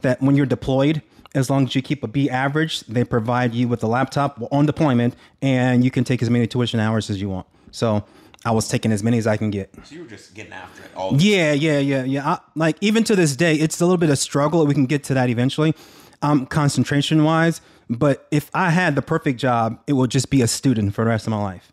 that 0.00 0.20
when 0.20 0.34
you're 0.34 0.46
deployed, 0.46 1.00
as 1.32 1.48
long 1.48 1.64
as 1.64 1.76
you 1.76 1.82
keep 1.82 2.02
a 2.02 2.08
B 2.08 2.28
average, 2.28 2.80
they 2.80 3.04
provide 3.04 3.54
you 3.54 3.68
with 3.68 3.84
a 3.84 3.86
laptop 3.86 4.42
on 4.50 4.66
deployment, 4.66 5.14
and 5.40 5.84
you 5.84 5.92
can 5.92 6.02
take 6.02 6.22
as 6.22 6.30
many 6.30 6.48
tuition 6.48 6.80
hours 6.80 7.08
as 7.08 7.20
you 7.20 7.28
want. 7.28 7.46
So 7.70 8.04
I 8.44 8.50
was 8.50 8.68
taking 8.68 8.92
as 8.92 9.02
many 9.02 9.18
as 9.18 9.26
I 9.26 9.36
can 9.36 9.50
get. 9.50 9.74
So 9.84 9.94
you 9.94 10.02
were 10.02 10.08
just 10.08 10.34
getting 10.34 10.52
after 10.52 10.82
it. 10.82 10.90
All 10.96 11.16
Yeah, 11.16 11.52
yeah, 11.52 11.78
yeah, 11.78 12.02
yeah. 12.04 12.28
I, 12.28 12.38
like 12.54 12.76
even 12.80 13.04
to 13.04 13.16
this 13.16 13.36
day, 13.36 13.54
it's 13.54 13.80
a 13.80 13.84
little 13.84 13.98
bit 13.98 14.10
of 14.10 14.18
struggle. 14.18 14.66
We 14.66 14.74
can 14.74 14.86
get 14.86 15.04
to 15.04 15.14
that 15.14 15.30
eventually, 15.30 15.74
um, 16.22 16.46
concentration 16.46 17.24
wise. 17.24 17.60
But 17.88 18.26
if 18.30 18.50
I 18.54 18.70
had 18.70 18.94
the 18.94 19.02
perfect 19.02 19.38
job, 19.38 19.80
it 19.86 19.92
would 19.92 20.10
just 20.10 20.30
be 20.30 20.42
a 20.42 20.48
student 20.48 20.94
for 20.94 21.04
the 21.04 21.10
rest 21.10 21.26
of 21.26 21.30
my 21.30 21.42
life. 21.42 21.72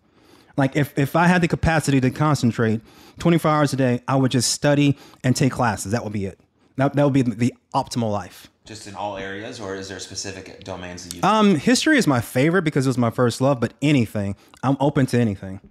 Like 0.58 0.76
if 0.76 0.98
if 0.98 1.16
I 1.16 1.28
had 1.28 1.42
the 1.42 1.48
capacity 1.48 2.02
to 2.02 2.12
concentrate 2.12 2.82
24 3.20 3.50
hours 3.50 3.74
a 3.74 3.78
day, 3.78 4.02
I 4.08 4.16
would 4.18 4.32
just 4.32 4.52
study 4.52 4.98
and 5.24 5.36
take 5.36 5.54
classes. 5.54 5.92
That 5.94 6.04
would 6.04 6.14
be 6.14 6.26
it. 6.26 6.40
That 6.76 6.94
that 6.94 7.04
would 7.04 7.14
be 7.14 7.22
the 7.22 7.54
optimal 7.74 8.12
life. 8.12 8.50
just 8.66 8.86
in 8.86 8.94
all 8.94 9.18
areas, 9.18 9.60
or 9.60 9.76
is 9.76 9.88
there 9.88 10.00
specific 10.00 10.64
domains 10.64 11.06
that 11.06 11.16
you? 11.16 11.22
Um, 11.24 11.56
history 11.56 11.98
is 11.98 12.06
my 12.06 12.22
favorite 12.22 12.64
because 12.64 12.86
it 12.86 12.90
was 12.90 12.98
my 12.98 13.10
first 13.10 13.42
love. 13.42 13.60
But 13.60 13.74
anything, 13.82 14.36
I'm 14.62 14.78
open 14.80 15.06
to 15.08 15.20
anything. 15.20 15.62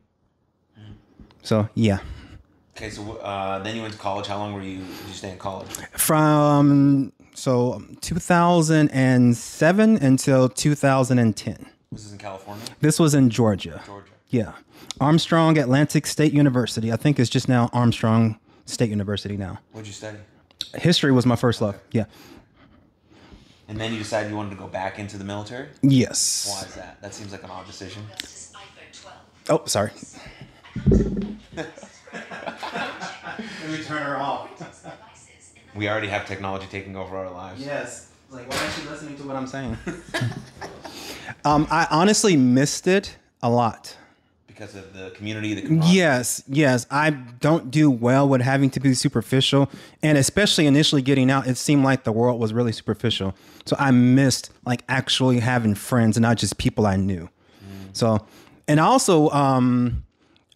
So 1.48 1.66
yeah. 1.74 2.00
okay, 2.76 2.90
so 2.90 3.16
uh, 3.22 3.58
then 3.60 3.74
you 3.74 3.80
went 3.80 3.94
to 3.94 3.98
college. 3.98 4.26
How 4.26 4.36
long 4.36 4.52
were 4.52 4.60
you? 4.60 4.80
Did 4.80 5.08
you 5.08 5.14
stay 5.14 5.30
in 5.30 5.38
college? 5.38 5.70
from 5.96 7.10
so 7.34 7.80
2007 8.02 9.96
until 9.96 10.48
2010. 10.50 11.66
Was 11.90 12.04
this 12.04 12.12
in 12.12 12.18
California, 12.18 12.66
This 12.80 13.00
was 13.00 13.14
in 13.14 13.30
Georgia. 13.30 13.80
Georgia? 13.86 14.12
Yeah. 14.28 14.52
Armstrong 15.00 15.56
Atlantic 15.56 16.06
State 16.06 16.34
University. 16.34 16.92
I 16.92 16.96
think 16.96 17.18
it's 17.18 17.30
just 17.30 17.48
now 17.48 17.70
Armstrong 17.72 18.38
State 18.66 18.90
University 18.90 19.38
now. 19.38 19.58
What'd 19.72 19.86
you 19.86 19.94
study? 19.94 20.18
History 20.74 21.12
was 21.12 21.24
my 21.24 21.36
first 21.36 21.62
love. 21.62 21.76
Yeah. 21.92 22.04
And 23.68 23.80
then 23.80 23.94
you 23.94 23.98
decided 23.98 24.28
you 24.30 24.36
wanted 24.36 24.50
to 24.50 24.56
go 24.56 24.66
back 24.66 24.98
into 24.98 25.16
the 25.16 25.24
military. 25.24 25.68
Yes. 25.80 26.46
Why 26.50 26.68
is 26.68 26.74
that? 26.74 27.00
That 27.00 27.14
seems 27.14 27.32
like 27.32 27.42
an 27.42 27.50
odd 27.50 27.66
decision. 27.66 28.02
This 28.20 28.52
iPhone 28.54 29.00
12. 29.48 29.62
Oh, 29.62 29.64
sorry. 29.64 29.92
Let 33.68 33.78
me 33.78 33.84
turn 33.84 34.02
her 34.02 34.16
off. 34.16 34.50
Devices 34.58 35.52
in 35.54 35.62
the 35.72 35.78
We 35.78 35.88
already 35.88 36.08
have 36.08 36.26
technology 36.26 36.66
taking 36.70 36.96
over 36.96 37.16
our 37.16 37.30
lives. 37.30 37.60
Yes. 37.60 38.10
Like, 38.30 38.48
why 38.50 38.56
aren't 38.58 38.82
you 38.82 38.90
listening 38.90 39.16
to 39.16 39.22
what 39.24 39.36
I'm 39.36 39.46
saying? 39.46 39.76
um, 41.44 41.66
I 41.70 41.86
honestly 41.90 42.36
missed 42.36 42.86
it 42.86 43.16
a 43.42 43.48
lot. 43.48 43.96
Because 44.46 44.74
of 44.74 44.92
the 44.92 45.10
community, 45.10 45.54
the 45.54 45.62
camaraderie. 45.62 45.94
Yes, 45.94 46.42
yes. 46.48 46.86
I 46.90 47.10
don't 47.10 47.70
do 47.70 47.90
well 47.90 48.28
with 48.28 48.40
having 48.40 48.70
to 48.70 48.80
be 48.80 48.92
superficial. 48.94 49.70
And 50.02 50.18
especially 50.18 50.66
initially 50.66 51.00
getting 51.00 51.30
out, 51.30 51.46
it 51.46 51.56
seemed 51.56 51.84
like 51.84 52.04
the 52.04 52.12
world 52.12 52.40
was 52.40 52.52
really 52.52 52.72
superficial. 52.72 53.34
So 53.66 53.76
I 53.78 53.92
missed 53.92 54.50
like 54.66 54.82
actually 54.88 55.40
having 55.40 55.74
friends 55.74 56.16
and 56.16 56.22
not 56.22 56.38
just 56.38 56.58
people 56.58 56.86
I 56.86 56.96
knew. 56.96 57.28
So, 57.92 58.26
and 58.66 58.78
also, 58.80 59.30
um, 59.30 60.04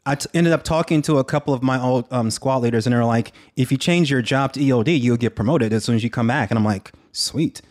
I 0.04 0.16
t- 0.16 0.28
ended 0.34 0.52
up 0.52 0.64
talking 0.64 1.00
to 1.02 1.18
a 1.18 1.24
couple 1.24 1.54
of 1.54 1.62
my 1.62 1.80
old 1.80 2.06
um, 2.12 2.30
squad 2.30 2.58
leaders, 2.58 2.86
and 2.86 2.94
they're 2.94 3.04
like, 3.04 3.32
if 3.56 3.70
you 3.70 3.78
change 3.78 4.10
your 4.10 4.20
job 4.22 4.52
to 4.54 4.60
EOD, 4.60 5.00
you'll 5.00 5.16
get 5.16 5.36
promoted 5.36 5.72
as 5.72 5.84
soon 5.84 5.94
as 5.94 6.02
you 6.02 6.10
come 6.10 6.26
back. 6.26 6.50
And 6.50 6.58
I'm 6.58 6.64
like, 6.64 6.92
sweet. 7.12 7.62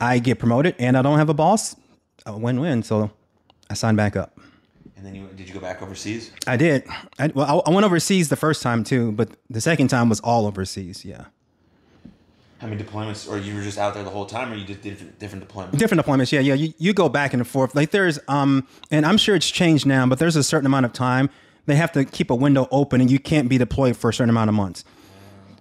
I 0.00 0.18
get 0.18 0.38
promoted 0.38 0.74
and 0.80 0.96
I 0.98 1.02
don't 1.02 1.18
have 1.18 1.28
a 1.28 1.34
boss. 1.34 1.76
A 2.26 2.36
win 2.36 2.58
win. 2.60 2.82
So 2.82 3.10
I 3.70 3.74
signed 3.74 3.96
back 3.96 4.16
up. 4.16 4.38
And 4.96 5.06
then 5.06 5.14
you 5.14 5.28
did 5.34 5.48
you 5.48 5.54
go 5.54 5.60
back 5.60 5.80
overseas? 5.80 6.30
I 6.46 6.56
did. 6.56 6.84
I, 7.18 7.28
well, 7.28 7.62
I, 7.66 7.70
I 7.70 7.74
went 7.74 7.84
overseas 7.86 8.28
the 8.28 8.36
first 8.36 8.62
time 8.62 8.84
too, 8.84 9.12
but 9.12 9.30
the 9.48 9.60
second 9.60 9.88
time 9.88 10.08
was 10.08 10.20
all 10.20 10.46
overseas. 10.46 11.04
Yeah, 11.04 11.24
How 12.60 12.66
many 12.68 12.82
deployments, 12.82 13.28
or 13.28 13.38
you 13.38 13.54
were 13.54 13.62
just 13.62 13.78
out 13.78 13.94
there 13.94 14.04
the 14.04 14.10
whole 14.10 14.26
time, 14.26 14.52
or 14.52 14.56
you 14.56 14.64
did 14.64 14.80
different 14.82 15.18
different 15.18 15.48
deployments? 15.48 15.78
different 15.78 16.04
deployments. 16.04 16.30
Yeah, 16.30 16.40
yeah. 16.40 16.54
You, 16.54 16.72
you 16.78 16.92
go 16.92 17.08
back 17.08 17.32
and 17.34 17.44
forth. 17.46 17.74
Like 17.74 17.90
there's 17.90 18.18
um, 18.28 18.66
and 18.90 19.04
I'm 19.06 19.16
sure 19.16 19.34
it's 19.34 19.50
changed 19.50 19.86
now, 19.86 20.06
but 20.06 20.18
there's 20.20 20.36
a 20.36 20.44
certain 20.44 20.66
amount 20.66 20.86
of 20.86 20.92
time 20.92 21.30
they 21.66 21.76
have 21.76 21.92
to 21.92 22.04
keep 22.04 22.30
a 22.30 22.34
window 22.34 22.68
open, 22.70 23.00
and 23.00 23.10
you 23.10 23.18
can't 23.18 23.48
be 23.48 23.58
deployed 23.58 23.96
for 23.96 24.10
a 24.10 24.14
certain 24.14 24.30
amount 24.30 24.48
of 24.48 24.54
months. 24.54 24.84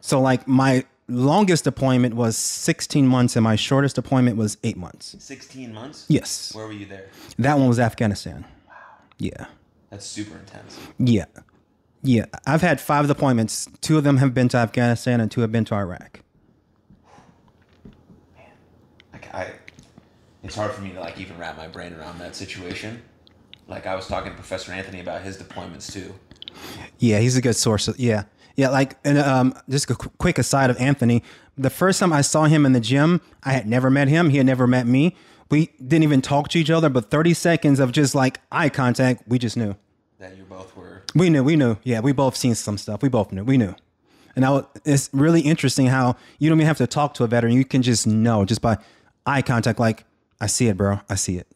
So 0.01 0.19
like 0.19 0.47
my 0.47 0.85
longest 1.07 1.63
deployment 1.65 2.15
was 2.15 2.37
16 2.37 3.07
months, 3.07 3.35
and 3.35 3.43
my 3.43 3.55
shortest 3.55 3.95
deployment 3.95 4.37
was 4.37 4.57
eight 4.63 4.77
months. 4.77 5.15
Sixteen 5.19 5.73
months. 5.73 6.05
Yes, 6.07 6.53
Where 6.55 6.65
were 6.65 6.71
you 6.73 6.85
there? 6.85 7.09
that 7.37 7.57
one 7.57 7.67
was 7.67 7.79
Afghanistan. 7.79 8.45
Wow. 8.67 8.73
Yeah. 9.19 9.45
That's 9.89 10.05
super 10.05 10.37
intense. 10.37 10.79
Yeah. 10.97 11.25
Yeah. 12.01 12.25
I've 12.47 12.61
had 12.61 12.79
five 12.81 13.05
deployments. 13.07 13.69
Two 13.81 13.97
of 13.97 14.03
them 14.05 14.17
have 14.17 14.33
been 14.33 14.47
to 14.49 14.57
Afghanistan 14.57 15.19
and 15.19 15.29
two 15.29 15.41
have 15.41 15.51
been 15.51 15.65
to 15.65 15.75
Iraq. 15.75 16.21
Like 19.13 19.33
I, 19.35 19.51
it's 20.43 20.55
hard 20.55 20.71
for 20.71 20.81
me 20.81 20.91
to 20.91 20.99
like 20.99 21.19
even 21.19 21.37
wrap 21.37 21.57
my 21.57 21.67
brain 21.67 21.93
around 21.93 22.19
that 22.19 22.35
situation. 22.35 23.01
Like 23.71 23.87
I 23.87 23.95
was 23.95 24.05
talking 24.05 24.31
to 24.31 24.35
Professor 24.35 24.73
Anthony 24.73 24.99
about 24.99 25.21
his 25.21 25.37
deployments 25.37 25.91
too. 25.91 26.13
Yeah, 26.99 27.19
he's 27.19 27.37
a 27.37 27.41
good 27.41 27.55
source. 27.55 27.87
Of, 27.87 27.97
yeah. 27.97 28.25
Yeah, 28.57 28.69
like 28.69 28.97
and 29.05 29.17
um 29.17 29.55
just 29.69 29.89
a 29.89 29.95
quick 29.95 30.37
aside 30.37 30.69
of 30.69 30.77
Anthony, 30.77 31.23
the 31.57 31.69
first 31.69 31.99
time 32.01 32.11
I 32.11 32.21
saw 32.21 32.43
him 32.43 32.65
in 32.65 32.73
the 32.73 32.81
gym, 32.81 33.21
I 33.43 33.53
had 33.53 33.67
never 33.67 33.89
met 33.89 34.09
him, 34.09 34.29
he 34.29 34.37
had 34.37 34.45
never 34.45 34.67
met 34.67 34.85
me. 34.85 35.15
We 35.49 35.71
didn't 35.79 36.03
even 36.03 36.21
talk 36.21 36.49
to 36.49 36.59
each 36.59 36.69
other, 36.69 36.89
but 36.89 37.09
30 37.09 37.33
seconds 37.33 37.79
of 37.79 37.93
just 37.93 38.13
like 38.13 38.41
eye 38.51 38.69
contact, 38.69 39.23
we 39.27 39.39
just 39.39 39.55
knew. 39.55 39.75
That 40.19 40.37
you 40.37 40.43
both 40.43 40.75
were. 40.75 41.03
We 41.15 41.29
knew, 41.29 41.43
we 41.43 41.55
knew. 41.55 41.77
Yeah, 41.83 42.01
we 42.01 42.11
both 42.11 42.35
seen 42.35 42.55
some 42.55 42.77
stuff. 42.77 43.01
We 43.01 43.09
both 43.09 43.31
knew. 43.31 43.43
We 43.43 43.57
knew. 43.57 43.73
And 44.35 44.43
now 44.43 44.67
it's 44.85 45.09
really 45.13 45.41
interesting 45.41 45.87
how 45.87 46.17
you 46.39 46.49
don't 46.49 46.59
even 46.59 46.67
have 46.67 46.77
to 46.77 46.87
talk 46.87 47.13
to 47.15 47.23
a 47.23 47.27
veteran. 47.27 47.53
You 47.53 47.65
can 47.65 47.81
just 47.81 48.05
know 48.05 48.43
just 48.43 48.61
by 48.61 48.77
eye 49.25 49.41
contact 49.41 49.79
like 49.79 50.05
I 50.41 50.47
see 50.47 50.67
it, 50.67 50.77
bro. 50.77 50.99
I 51.09 51.15
see 51.15 51.37
it. 51.37 51.47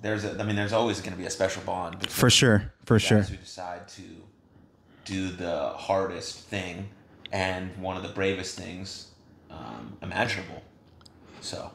There's 0.00 0.24
a. 0.24 0.38
I 0.40 0.44
mean, 0.44 0.56
there's 0.56 0.72
always 0.72 1.00
going 1.00 1.12
to 1.12 1.18
be 1.18 1.26
a 1.26 1.30
special 1.30 1.62
bond 1.62 1.98
between 1.98 2.14
For 2.14 2.30
sure. 2.30 2.72
For 2.84 2.98
sure. 2.98 3.22
who 3.22 3.36
decide 3.36 3.88
to 3.88 4.02
do 5.04 5.30
the 5.30 5.68
hardest 5.70 6.40
thing 6.40 6.88
and 7.32 7.76
one 7.78 7.96
of 7.96 8.02
the 8.02 8.08
bravest 8.10 8.58
things 8.58 9.12
um, 9.50 9.96
imaginable. 10.02 10.62
So, 11.40 11.70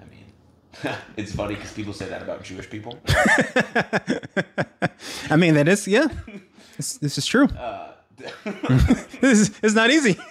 I 0.00 0.04
mean, 0.04 0.94
it's 1.16 1.32
funny 1.34 1.54
because 1.54 1.72
people 1.72 1.92
say 1.92 2.08
that 2.08 2.22
about 2.22 2.42
Jewish 2.42 2.68
people. 2.68 2.98
I 5.30 5.36
mean, 5.36 5.54
that 5.54 5.68
is, 5.68 5.86
yeah. 5.86 6.08
This, 6.76 6.98
this 6.98 7.18
is 7.18 7.26
true. 7.26 7.46
Uh, 7.46 7.87
this 9.20 9.40
is, 9.40 9.60
it's 9.62 9.74
not 9.74 9.90
easy. 9.90 10.18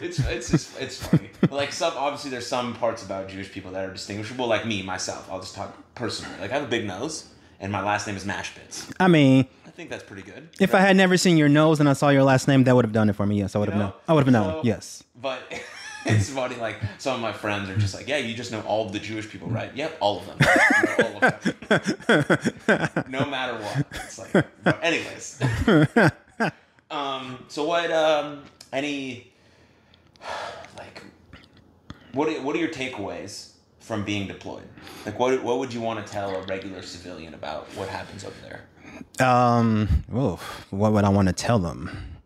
It's 0.00 0.18
it's 0.20 0.50
just 0.50 0.80
it's 0.80 1.04
funny. 1.06 1.30
like 1.50 1.72
some 1.72 1.92
obviously 1.96 2.30
there's 2.30 2.46
some 2.46 2.74
parts 2.74 3.04
about 3.04 3.28
Jewish 3.28 3.50
people 3.52 3.72
that 3.72 3.84
are 3.84 3.92
distinguishable. 3.92 4.46
Like 4.46 4.64
me 4.66 4.82
myself, 4.82 5.28
I'll 5.30 5.40
just 5.40 5.54
talk 5.54 5.76
personally. 5.94 6.34
Like 6.40 6.50
I 6.50 6.54
have 6.54 6.62
a 6.62 6.68
big 6.68 6.86
nose, 6.86 7.28
and 7.60 7.70
my 7.70 7.82
last 7.82 8.06
name 8.06 8.16
is 8.16 8.24
Machbitz. 8.24 8.92
I 8.98 9.08
mean, 9.08 9.46
I 9.66 9.70
think 9.70 9.90
that's 9.90 10.04
pretty 10.04 10.22
good. 10.22 10.48
if 10.60 10.74
I 10.74 10.78
had 10.80 10.96
never 10.96 11.16
seen 11.16 11.36
your 11.36 11.48
nose 11.48 11.80
and 11.80 11.88
I 11.88 11.92
saw 11.92 12.08
your 12.08 12.22
last 12.22 12.48
name, 12.48 12.64
that 12.64 12.74
would 12.74 12.84
have 12.84 12.92
done 12.92 13.10
it 13.10 13.14
for 13.16 13.26
me. 13.26 13.38
Yes, 13.38 13.54
I 13.54 13.58
would 13.58 13.68
have 13.68 13.78
know? 13.78 13.86
known. 13.86 13.92
I 14.08 14.12
would 14.14 14.24
have 14.24 14.32
known. 14.32 14.60
Yes. 14.64 15.02
But 15.20 15.40
it's 16.06 16.30
funny. 16.30 16.56
Like 16.56 16.76
some 16.98 17.16
of 17.16 17.20
my 17.20 17.32
friends 17.32 17.68
are 17.68 17.76
just 17.76 17.94
like, 17.94 18.08
yeah, 18.08 18.18
you 18.18 18.34
just 18.34 18.52
know 18.52 18.60
all 18.62 18.86
of 18.86 18.92
the 18.92 19.00
Jewish 19.00 19.28
people, 19.28 19.48
right? 19.48 19.74
Yep, 19.74 19.96
all 20.00 20.20
of 20.20 20.26
them. 20.26 20.38
Know 20.40 21.04
all 21.04 21.24
of 21.24 22.96
them. 22.96 23.04
no 23.08 23.24
matter 23.26 23.54
what. 23.62 23.86
It's 23.92 24.18
like, 24.34 24.46
anyways. 24.82 25.40
Um. 26.92 27.44
So 27.48 27.64
what? 27.64 27.90
Um. 27.90 28.44
Any. 28.72 29.32
Like, 30.78 31.02
what? 32.12 32.28
Are, 32.28 32.40
what 32.42 32.54
are 32.54 32.58
your 32.58 32.68
takeaways 32.70 33.52
from 33.80 34.04
being 34.04 34.28
deployed? 34.28 34.68
Like, 35.04 35.18
what 35.18 35.42
what 35.42 35.58
would 35.58 35.72
you 35.72 35.80
want 35.80 36.04
to 36.06 36.12
tell 36.12 36.34
a 36.36 36.42
regular 36.42 36.82
civilian 36.82 37.34
about 37.34 37.66
what 37.76 37.88
happens 37.88 38.24
over 38.24 38.36
there? 38.42 38.62
Um, 39.26 40.04
oh, 40.14 40.40
what 40.70 40.92
would 40.92 41.04
I 41.04 41.08
want 41.08 41.28
to 41.28 41.34
tell 41.34 41.58
them? 41.58 42.18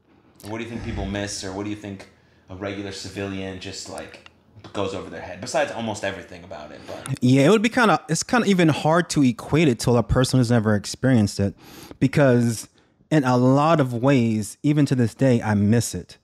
What 0.49 0.59
do 0.59 0.65
you 0.65 0.71
think 0.71 0.85
people 0.85 1.07
miss, 1.07 1.43
or 1.45 1.53
what 1.53 1.65
do 1.65 1.71
you 1.71 1.77
think 1.77 2.09
a 2.51 2.57
regular 2.57 2.93
civilian 2.93 3.61
just 3.61 3.89
like 3.89 4.31
goes 4.73 4.95
over 4.95 5.11
their 5.11 5.21
head? 5.21 5.41
Besides 5.41 5.73
almost 5.73 6.05
everything 6.05 6.45
about 6.45 6.71
it, 6.73 6.81
but 6.87 7.19
Yeah, 7.21 7.47
it 7.47 7.51
would 7.51 7.63
be 7.63 7.69
kind 7.69 7.91
of 7.91 8.01
it's 8.09 8.23
kind 8.23 8.45
of 8.45 8.49
even 8.49 8.69
hard 8.69 9.09
to 9.11 9.23
equate 9.23 9.69
it 9.69 9.79
to 9.81 9.97
a 9.97 10.03
person 10.03 10.39
who's 10.39 10.51
never 10.51 10.75
experienced 10.75 11.41
it 11.41 11.55
because 11.99 12.69
in 13.17 13.25
a 13.25 13.37
lot 13.37 13.81
of 13.81 13.93
ways, 13.95 14.59
even 14.63 14.87
to 14.87 14.95
this 14.95 15.15
day, 15.15 15.43
I 15.43 15.55
miss 15.55 15.95
it. 15.95 16.19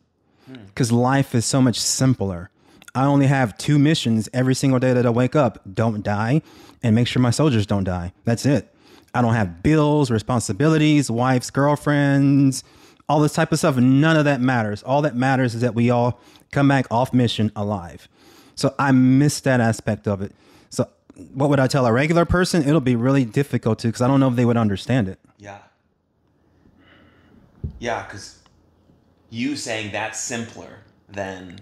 Hmm. 0.47 0.57
Cuz 0.75 0.93
life 0.93 1.35
is 1.35 1.45
so 1.45 1.61
much 1.61 1.81
simpler. 1.81 2.51
I 2.95 3.05
only 3.07 3.27
have 3.27 3.57
two 3.57 3.79
missions 3.79 4.29
every 4.35 4.55
single 4.55 4.79
day 4.79 4.93
that 4.93 5.07
I 5.07 5.11
wake 5.11 5.35
up. 5.35 5.61
Don't 5.73 6.03
die 6.03 6.43
and 6.83 6.95
make 6.95 7.07
sure 7.07 7.23
my 7.23 7.31
soldiers 7.31 7.67
don't 7.67 7.85
die. 7.85 8.13
That's 8.25 8.45
it. 8.45 8.73
I 9.15 9.23
don't 9.23 9.35
have 9.35 9.63
bills, 9.63 10.11
responsibilities, 10.11 11.11
wives, 11.11 11.51
girlfriends, 11.51 12.65
all 13.09 13.21
this 13.21 13.35
type 13.35 13.53
of 13.53 13.59
stuff. 13.59 13.77
None 13.77 14.17
of 14.17 14.25
that 14.25 14.41
matters. 14.41 14.83
All 14.83 15.03
that 15.03 15.15
matters 15.17 15.55
is 15.55 15.61
that 15.61 15.75
we 15.75 15.91
all 15.91 16.21
come 16.51 16.69
back 16.69 16.87
off 16.91 17.13
mission 17.13 17.51
alive. 17.57 18.09
So 18.55 18.75
I 18.79 18.93
miss 18.93 19.41
that 19.41 19.61
aspect 19.61 20.07
of 20.07 20.23
it. 20.23 20.33
So 20.71 20.87
what 21.33 21.49
would 21.51 21.61
I 21.61 21.67
tell 21.67 21.87
a 21.87 21.93
regular 21.93 22.25
person? 22.25 22.63
It'll 22.67 22.81
be 22.81 22.97
really 22.97 23.25
difficult 23.25 23.79
to 23.81 23.89
because 23.89 24.03
I 24.03 24.09
don't 24.09 24.21
know 24.21 24.29
if 24.29 24.37
they 24.37 24.45
would 24.45 24.57
understand 24.57 25.09
it. 25.09 25.19
yeah, 25.39 25.59
yeah, 27.79 28.05
because 28.05 28.41
you 29.31 29.57
saying 29.57 29.93
that's 29.93 30.21
simpler 30.21 30.81
than 31.09 31.61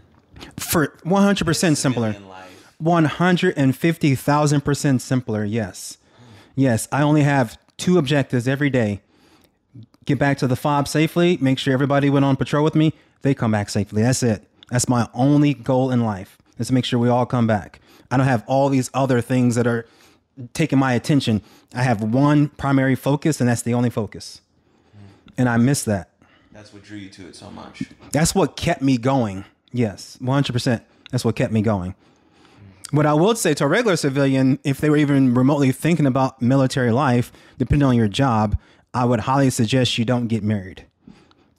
For 0.57 0.89
100% 1.05 1.77
simpler. 1.77 2.13
civilian 2.13 2.29
life. 2.29 2.75
150,000% 2.83 5.01
simpler. 5.01 5.45
Yes. 5.45 5.99
Yes. 6.57 6.89
I 6.91 7.03
only 7.03 7.23
have 7.23 7.57
two 7.77 7.99
objectives 7.99 8.49
every 8.49 8.71
day 8.71 9.03
get 10.11 10.19
back 10.19 10.39
to 10.39 10.49
the 10.49 10.57
fob 10.57 10.89
safely, 10.89 11.39
make 11.41 11.59
sure 11.59 11.73
everybody 11.73 12.11
went 12.11 12.25
on 12.25 12.37
patrol 12.37 12.65
with 12.65 12.75
me, 12.75 12.93
they 13.23 13.35
come 13.35 13.53
back 13.53 13.69
safely. 13.69 14.03
That's 14.03 14.23
it. 14.23 14.45
That's 14.71 14.89
my 14.89 15.09
only 15.15 15.55
goal 15.55 15.91
in 15.91 16.05
life 16.05 16.39
is 16.59 16.69
to 16.69 16.75
make 16.75 16.85
sure 16.85 16.99
we 16.99 17.09
all 17.09 17.27
come 17.27 17.47
back. 17.47 17.81
I 18.11 18.17
don't 18.17 18.27
have 18.27 18.45
all 18.47 18.69
these 18.69 18.91
other 18.93 19.21
things 19.21 19.55
that 19.55 19.67
are 19.67 19.87
taking 20.53 20.79
my 20.79 20.95
attention. 20.95 21.43
I 21.75 21.83
have 21.83 22.03
one 22.03 22.49
primary 22.49 22.95
focus, 22.95 23.41
and 23.41 23.49
that's 23.49 23.63
the 23.63 23.75
only 23.75 23.91
focus. 23.91 24.41
And 25.37 25.49
I 25.49 25.57
miss 25.57 25.85
that. 25.85 26.11
That's 26.53 26.73
what 26.73 26.83
drew 26.83 26.99
you 26.99 27.09
to 27.11 27.29
it 27.29 27.37
so 27.37 27.51
much. 27.51 27.85
That's 28.12 28.35
what 28.35 28.57
kept 28.57 28.83
me 28.83 28.99
going. 28.99 29.45
Yes, 29.73 30.19
100%. 30.21 30.83
That's 31.11 31.25
what 31.25 31.37
kept 31.37 31.53
me 31.53 31.62
going. 31.62 31.95
What 32.90 33.07
I 33.07 33.14
would 33.14 33.38
say 33.38 33.55
to 33.55 33.64
a 33.64 33.69
regular 33.69 33.97
civilian, 33.97 34.59
if 34.64 34.81
they 34.81 34.90
were 34.90 34.97
even 34.97 35.33
remotely 35.35 35.71
thinking 35.71 36.07
about 36.07 36.43
military 36.43 36.90
life, 36.90 37.31
depending 37.57 37.87
on 37.87 37.97
your 37.97 38.09
job, 38.09 38.59
I 38.93 39.05
would 39.05 39.21
highly 39.21 39.51
suggest 39.51 39.97
you 39.97 40.05
don't 40.05 40.27
get 40.27 40.43
married. 40.43 40.87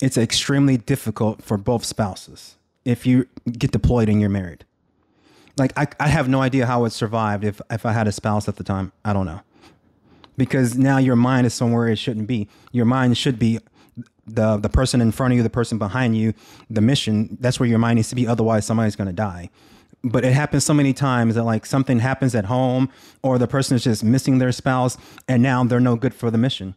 It's 0.01 0.17
extremely 0.17 0.77
difficult 0.77 1.41
for 1.41 1.57
both 1.57 1.86
spouses 1.86 2.57
if 2.84 3.05
you 3.05 3.27
get 3.45 3.71
deployed 3.71 4.10
and 4.10 4.19
you're 4.19 4.29
married. 4.29 4.65
Like, 5.57 5.77
I, 5.77 5.88
I 5.99 6.07
have 6.07 6.27
no 6.27 6.41
idea 6.41 6.65
how 6.65 6.79
I 6.79 6.81
would 6.81 6.91
survive 6.91 7.43
if, 7.43 7.62
if 7.69 7.86
I 7.86 7.93
had 7.93 8.07
a 8.07 8.12
spouse 8.12 8.47
at 8.47 8.55
the 8.55 8.63
time. 8.63 8.91
I 9.05 9.13
don't 9.13 9.25
know. 9.25 9.41
Because 10.37 10.77
now 10.77 10.97
your 10.97 11.15
mind 11.15 11.45
is 11.45 11.53
somewhere 11.53 11.87
it 11.87 11.97
shouldn't 11.97 12.27
be. 12.27 12.47
Your 12.71 12.85
mind 12.85 13.17
should 13.17 13.37
be 13.37 13.59
the 14.25 14.57
the 14.57 14.69
person 14.69 15.01
in 15.01 15.11
front 15.11 15.33
of 15.33 15.37
you, 15.37 15.43
the 15.43 15.49
person 15.49 15.77
behind 15.77 16.17
you, 16.17 16.33
the 16.69 16.81
mission. 16.81 17.37
That's 17.39 17.59
where 17.59 17.67
your 17.69 17.79
mind 17.79 17.97
needs 17.97 18.09
to 18.09 18.15
be. 18.15 18.27
Otherwise, 18.27 18.65
somebody's 18.65 18.95
going 18.95 19.07
to 19.07 19.13
die. 19.13 19.49
But 20.03 20.25
it 20.25 20.33
happens 20.33 20.63
so 20.63 20.73
many 20.73 20.93
times 20.93 21.35
that 21.35 21.43
like 21.43 21.65
something 21.65 21.99
happens 21.99 22.33
at 22.33 22.45
home, 22.45 22.89
or 23.21 23.37
the 23.37 23.47
person 23.47 23.75
is 23.75 23.83
just 23.83 24.03
missing 24.03 24.39
their 24.39 24.51
spouse, 24.51 24.97
and 25.27 25.43
now 25.43 25.63
they're 25.63 25.79
no 25.79 25.95
good 25.95 26.13
for 26.13 26.31
the 26.31 26.37
mission. 26.37 26.75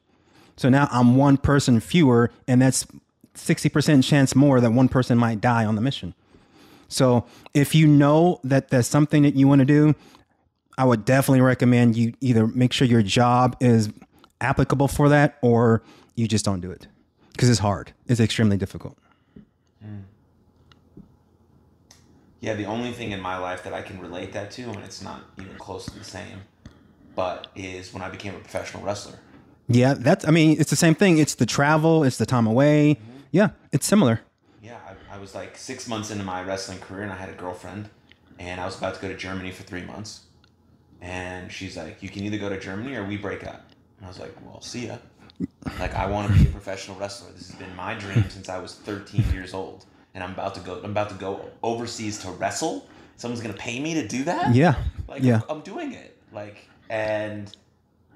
So 0.57 0.69
now 0.69 0.89
I'm 0.91 1.17
one 1.17 1.39
person 1.39 1.81
fewer, 1.81 2.31
and 2.47 2.61
that's 2.61 2.87
sixty 3.35 3.69
percent 3.69 4.05
chance 4.05 4.35
more 4.35 4.61
that 4.61 4.73
one 4.73 4.89
person 4.89 5.17
might 5.17 5.41
die 5.41 5.65
on 5.65 5.75
the 5.75 5.81
mission. 5.81 6.15
So 6.89 7.25
if 7.55 7.75
you 7.75 7.87
know 7.87 8.41
that 8.45 8.69
there's 8.69 8.87
something 8.87 9.23
that 9.23 9.35
you 9.35 9.49
want 9.49 9.61
to 9.61 9.65
do, 9.65 9.95
I 10.77 10.85
would 10.85 11.05
definitely 11.05 11.41
recommend 11.41 11.97
you 11.97 12.15
either 12.21 12.47
make 12.47 12.73
sure 12.73 12.87
your 12.87 13.03
job 13.03 13.57
is 13.61 13.91
applicable 14.41 14.89
for 14.89 15.09
that, 15.09 15.39
or 15.43 15.83
you 16.17 16.27
just 16.29 16.45
don't 16.45 16.61
do 16.61 16.71
it 16.71 16.89
because 17.33 17.49
it's 17.49 17.61
hard. 17.61 17.93
It's 18.07 18.21
extremely 18.21 18.57
difficult. 18.57 18.99
Yeah, 22.45 22.53
the 22.53 22.67
only 22.67 22.93
thing 22.93 23.13
in 23.13 23.23
my 23.23 23.39
life 23.39 23.65
that 23.65 23.73
I 23.73 23.81
can 23.81 23.99
relate 23.99 24.35
that 24.35 24.51
to, 24.51 24.65
and 24.65 24.85
it's 24.85 25.01
not 25.01 25.23
even 25.41 25.57
close 25.57 25.87
to 25.87 25.99
the 25.99 26.05
same, 26.05 26.43
but 27.15 27.47
is 27.57 27.95
when 27.95 28.03
I 28.03 28.11
became 28.11 28.35
a 28.35 28.39
professional 28.39 28.83
wrestler. 28.83 29.19
Yeah, 29.67 29.95
that's. 29.95 30.29
I 30.29 30.31
mean, 30.31 30.61
it's 30.61 30.69
the 30.69 30.77
same 30.77 30.95
thing. 30.95 31.17
It's 31.17 31.37
the 31.37 31.47
travel. 31.47 32.05
It's 32.05 32.19
the 32.19 32.27
time 32.27 32.47
away. 32.47 32.97
Mm-hmm. 32.97 33.19
Yeah, 33.31 33.51
it's 33.73 33.87
similar. 33.87 34.21
Yeah, 34.63 34.77
I, 34.87 35.15
I 35.15 35.19
was 35.19 35.35
like 35.35 35.57
six 35.57 35.89
months 35.89 36.11
into 36.11 36.23
my 36.23 36.43
wrestling 36.43 36.81
career, 36.81 37.03
and 37.05 37.13
I 37.13 37.17
had 37.17 37.31
a 37.31 37.35
girlfriend, 37.35 37.89
and 38.39 38.61
I 38.61 38.67
was 38.67 38.77
about 38.77 38.95
to 38.97 39.01
go 39.01 39.09
to 39.09 39.17
Germany 39.17 39.51
for 39.51 39.63
three 39.63 39.83
months, 39.83 40.24
and 41.01 41.51
she's 41.51 41.77
like, 41.77 42.03
"You 42.03 42.09
can 42.09 42.25
either 42.25 42.39
go 42.39 42.49
to 42.49 42.59
Germany 42.59 42.95
or 42.97 43.05
we 43.05 43.17
break 43.17 43.47
up." 43.47 43.71
And 43.99 44.07
I 44.07 44.09
was 44.09 44.19
like, 44.19 44.35
"Well, 44.45 44.61
see 44.61 44.87
ya." 44.87 44.99
Like, 45.81 45.95
I 45.95 46.07
want 46.07 46.33
to 46.33 46.39
be 46.39 46.49
a 46.49 46.53
professional 46.53 46.97
wrestler. 46.97 47.33
This 47.33 47.49
has 47.49 47.57
been 47.57 47.75
my 47.75 47.95
dream 47.95 48.25
since 48.31 48.49
I 48.49 48.59
was 48.59 48.75
13 48.75 49.33
years 49.33 49.53
old, 49.53 49.85
and 50.15 50.23
I'm 50.23 50.33
about 50.33 50.55
to 50.55 50.61
go. 50.61 50.81
I'm 50.83 50.93
about 50.93 51.09
to 51.11 51.17
go 51.17 51.51
overseas 51.63 52.19
to 52.19 52.31
wrestle. 52.31 52.87
Someone's 53.17 53.43
gonna 53.43 53.55
pay 53.55 53.81
me 53.81 53.95
to 53.95 54.07
do 54.07 54.25
that. 54.25 54.55
Yeah, 54.55 54.75
like 55.09 55.23
yeah. 55.23 55.41
I'm, 55.49 55.57
I'm 55.57 55.61
doing 55.63 55.93
it 55.93 56.15
like 56.35 56.69
and 56.91 57.57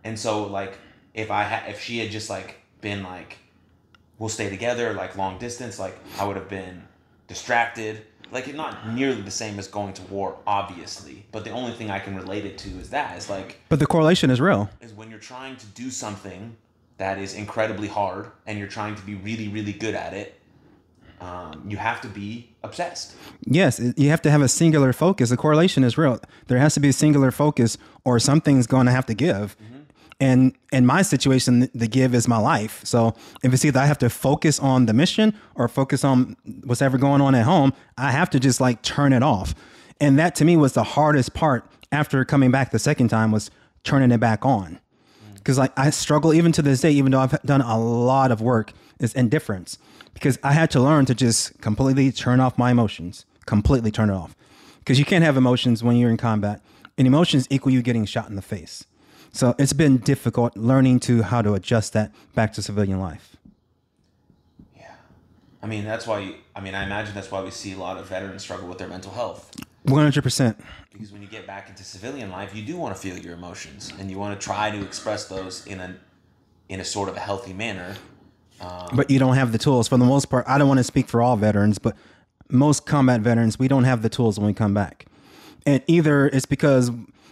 and 0.05 0.19
so 0.19 0.45
like 0.45 0.77
if 1.15 1.31
i 1.31 1.45
had 1.45 1.71
if 1.71 1.81
she 1.81 1.99
had 1.99 2.11
just 2.11 2.29
like 2.29 2.57
been 2.81 3.03
like 3.03 3.39
we'll 4.19 4.29
stay 4.29 4.51
together 4.51 4.93
like 4.93 5.17
long 5.17 5.39
distance 5.39 5.79
like 5.79 5.97
i 6.19 6.27
would 6.27 6.37
have 6.37 6.49
been 6.49 6.83
distracted 7.29 8.05
like 8.33 8.47
it's 8.49 8.57
not 8.57 8.89
nearly 8.93 9.21
the 9.23 9.31
same 9.31 9.59
as 9.59 9.67
going 9.69 9.93
to 9.95 10.03
war 10.05 10.37
obviously 10.47 11.25
but 11.33 11.45
the 11.45 11.51
only 11.51 11.73
thing 11.73 11.91
i 11.91 11.99
can 11.99 12.15
relate 12.17 12.45
it 12.45 12.59
to 12.59 12.69
is 12.81 12.91
that 12.91 13.17
is 13.17 13.29
like 13.31 13.61
But 13.69 13.79
the 13.79 13.87
correlation 13.87 14.31
is 14.31 14.41
real. 14.41 14.69
is 14.81 14.93
when 14.93 15.11
you're 15.11 15.19
trying 15.19 15.57
to 15.57 15.67
do 15.67 15.91
something 15.91 16.57
that 16.99 17.19
is 17.19 17.35
incredibly 17.35 17.89
hard 17.89 18.31
and 18.47 18.59
you're 18.59 18.69
trying 18.69 18.95
to 18.97 19.03
be 19.03 19.15
really 19.15 19.49
really 19.49 19.73
good 19.73 19.95
at 19.95 20.13
it 20.15 20.35
um, 21.21 21.65
you 21.69 21.77
have 21.77 22.01
to 22.03 22.09
be 22.09 22.51
obsessed 22.63 23.15
Yes, 23.45 23.81
you 23.97 24.09
have 24.11 24.23
to 24.23 24.31
have 24.31 24.41
a 24.43 24.49
singular 24.49 24.93
focus. 24.93 25.31
The 25.31 25.37
correlation 25.37 25.83
is 25.83 25.97
real. 25.99 26.21
There 26.49 26.59
has 26.59 26.75
to 26.75 26.81
be 26.81 26.89
a 26.89 26.93
singular 26.93 27.31
focus, 27.31 27.79
or 28.05 28.19
something's 28.21 28.67
going 28.67 28.87
to 28.87 28.93
have 28.93 29.07
to 29.07 29.15
give. 29.15 29.57
And 30.21 30.55
in 30.73 30.85
my 30.85 31.03
situation, 31.03 31.71
the- 31.73 31.87
give 31.87 32.15
is 32.15 32.27
my 32.27 32.39
life. 32.39 32.81
So 32.85 33.15
if 33.43 33.53
it's 33.53 33.65
either 33.65 33.79
I 33.79 33.87
have 33.87 33.99
to 33.99 34.11
focus 34.11 34.59
on 34.59 34.87
the 34.87 34.93
mission 34.93 35.35
or 35.55 35.69
focus 35.69 36.03
on 36.05 36.37
what's 36.65 36.83
ever 36.83 36.99
going 36.99 37.21
on 37.21 37.35
at 37.35 37.45
home, 37.45 37.73
I 37.97 38.11
have 38.11 38.29
to 38.31 38.41
just 38.41 38.61
like 38.61 38.83
turn 38.83 39.13
it 39.13 39.23
off. 39.23 39.55
And 40.01 40.19
that 40.19 40.35
to 40.37 40.45
me 40.45 40.57
was 40.57 40.73
the 40.73 40.83
hardest 40.83 41.35
part 41.35 41.71
after 41.93 42.25
coming 42.25 42.51
back 42.51 42.71
the 42.71 42.79
second 42.79 43.09
time 43.09 43.31
was 43.31 43.51
turning 43.85 44.11
it 44.11 44.19
back 44.19 44.45
on. 44.45 44.81
Mm. 45.31 45.35
Because 45.37 45.59
like 45.59 45.73
I 45.79 45.91
struggle 45.91 46.35
even 46.35 46.53
to 46.53 46.63
this 46.63 46.81
day, 46.81 46.91
even 46.91 47.13
though 47.13 47.21
I've 47.21 47.41
done 47.43 47.61
a 47.61 47.79
lot 47.79 48.33
of 48.33 48.41
work, 48.41 48.73
is 48.99 49.15
indifference. 49.15 49.79
Because 50.15 50.39
I 50.43 50.53
had 50.53 50.71
to 50.73 50.81
learn 50.81 51.07
to 51.07 51.15
just 51.15 51.61
completely 51.61 52.11
turn 52.11 52.41
off 52.41 52.59
my 52.59 52.73
emotions, 52.73 53.25
completely 53.47 53.93
turn 53.93 54.11
it 54.11 54.15
off. 54.15 54.35
Because 54.81 54.99
you 54.99 55.05
can't 55.05 55.23
have 55.25 55.37
emotions 55.37 55.85
when 55.85 55.97
you're 55.97 56.11
in 56.11 56.17
combat, 56.17 56.61
and 56.97 57.07
emotions 57.07 57.47
equal 57.51 57.73
you 57.73 57.83
getting 57.83 58.05
shot 58.05 58.29
in 58.29 58.35
the 58.35 58.43
face. 58.43 58.85
So 59.39 59.55
it's 59.57 59.73
been 59.73 59.99
difficult 59.99 60.57
learning 60.57 60.99
to 61.01 61.23
how 61.23 61.43
to 61.43 61.55
adjust 61.55 61.93
that 61.93 62.11
back 62.35 62.53
to 62.55 62.61
civilian 62.61 62.99
life. 62.99 63.37
Yeah. 64.77 64.91
I 65.63 65.69
mean, 65.69 65.85
that's 65.85 66.09
why, 66.09 66.35
I 66.57 66.61
mean, 66.61 66.75
I 66.75 66.83
imagine 66.83 67.15
that's 67.15 67.31
why 67.31 67.41
we 67.43 67.53
see 67.53 67.73
a 67.73 67.79
lot 67.79 67.99
of 67.99 68.09
veterans 68.09 68.43
struggle 68.43 68.67
with 68.67 68.79
their 68.79 68.89
mental 68.89 69.13
health. 69.13 69.55
One 69.85 70.03
hundred 70.03 70.25
percent. 70.25 70.59
Because 70.93 71.13
when 71.13 71.23
you 71.23 71.29
get 71.29 71.47
back 71.47 71.69
into 71.69 71.85
civilian 71.85 72.33
life, 72.33 72.53
you 72.53 72.65
do 72.65 72.77
want 72.77 72.97
to 72.97 73.01
feel 73.01 73.17
your 73.17 73.35
emotions 73.35 73.93
and 74.01 74.11
you 74.11 74.19
want 74.19 74.39
to 74.39 74.45
try 74.45 74.73
to 74.73 74.83
express 74.83 75.29
those 75.29 75.65
in 75.69 75.79
a, 75.79 75.95
in 76.69 76.81
a 76.81 76.85
sort 76.85 77.09
of 77.09 77.17
a 77.17 77.21
healthy 77.21 77.53
manner. 77.53 77.95
Um, 78.61 78.89
but 78.93 79.09
you 79.09 79.21
don't 79.21 79.37
have 79.37 79.53
the 79.53 79.59
tools. 79.59 79.87
For 79.87 79.99
the 79.99 80.05
most 80.05 80.25
part, 80.25 80.47
I 80.49 80.59
don't 80.59 80.67
want 80.67 80.79
to 80.79 80.85
speak 80.85 81.07
for 81.07 81.23
all 81.23 81.37
veterans, 81.37 81.79
but 81.79 81.97
most 82.49 82.87
combat 82.87 83.21
veterans, 83.21 83.57
we 83.57 83.69
don't 83.69 83.85
have 83.85 84.03
the 84.03 84.09
tools 84.09 84.37
when 84.37 84.49
we 84.49 84.53
come 84.53 84.75
back. 84.75 85.07
And 85.65 85.81
either 85.87 86.27
it's 86.27 86.45
because 86.45 86.91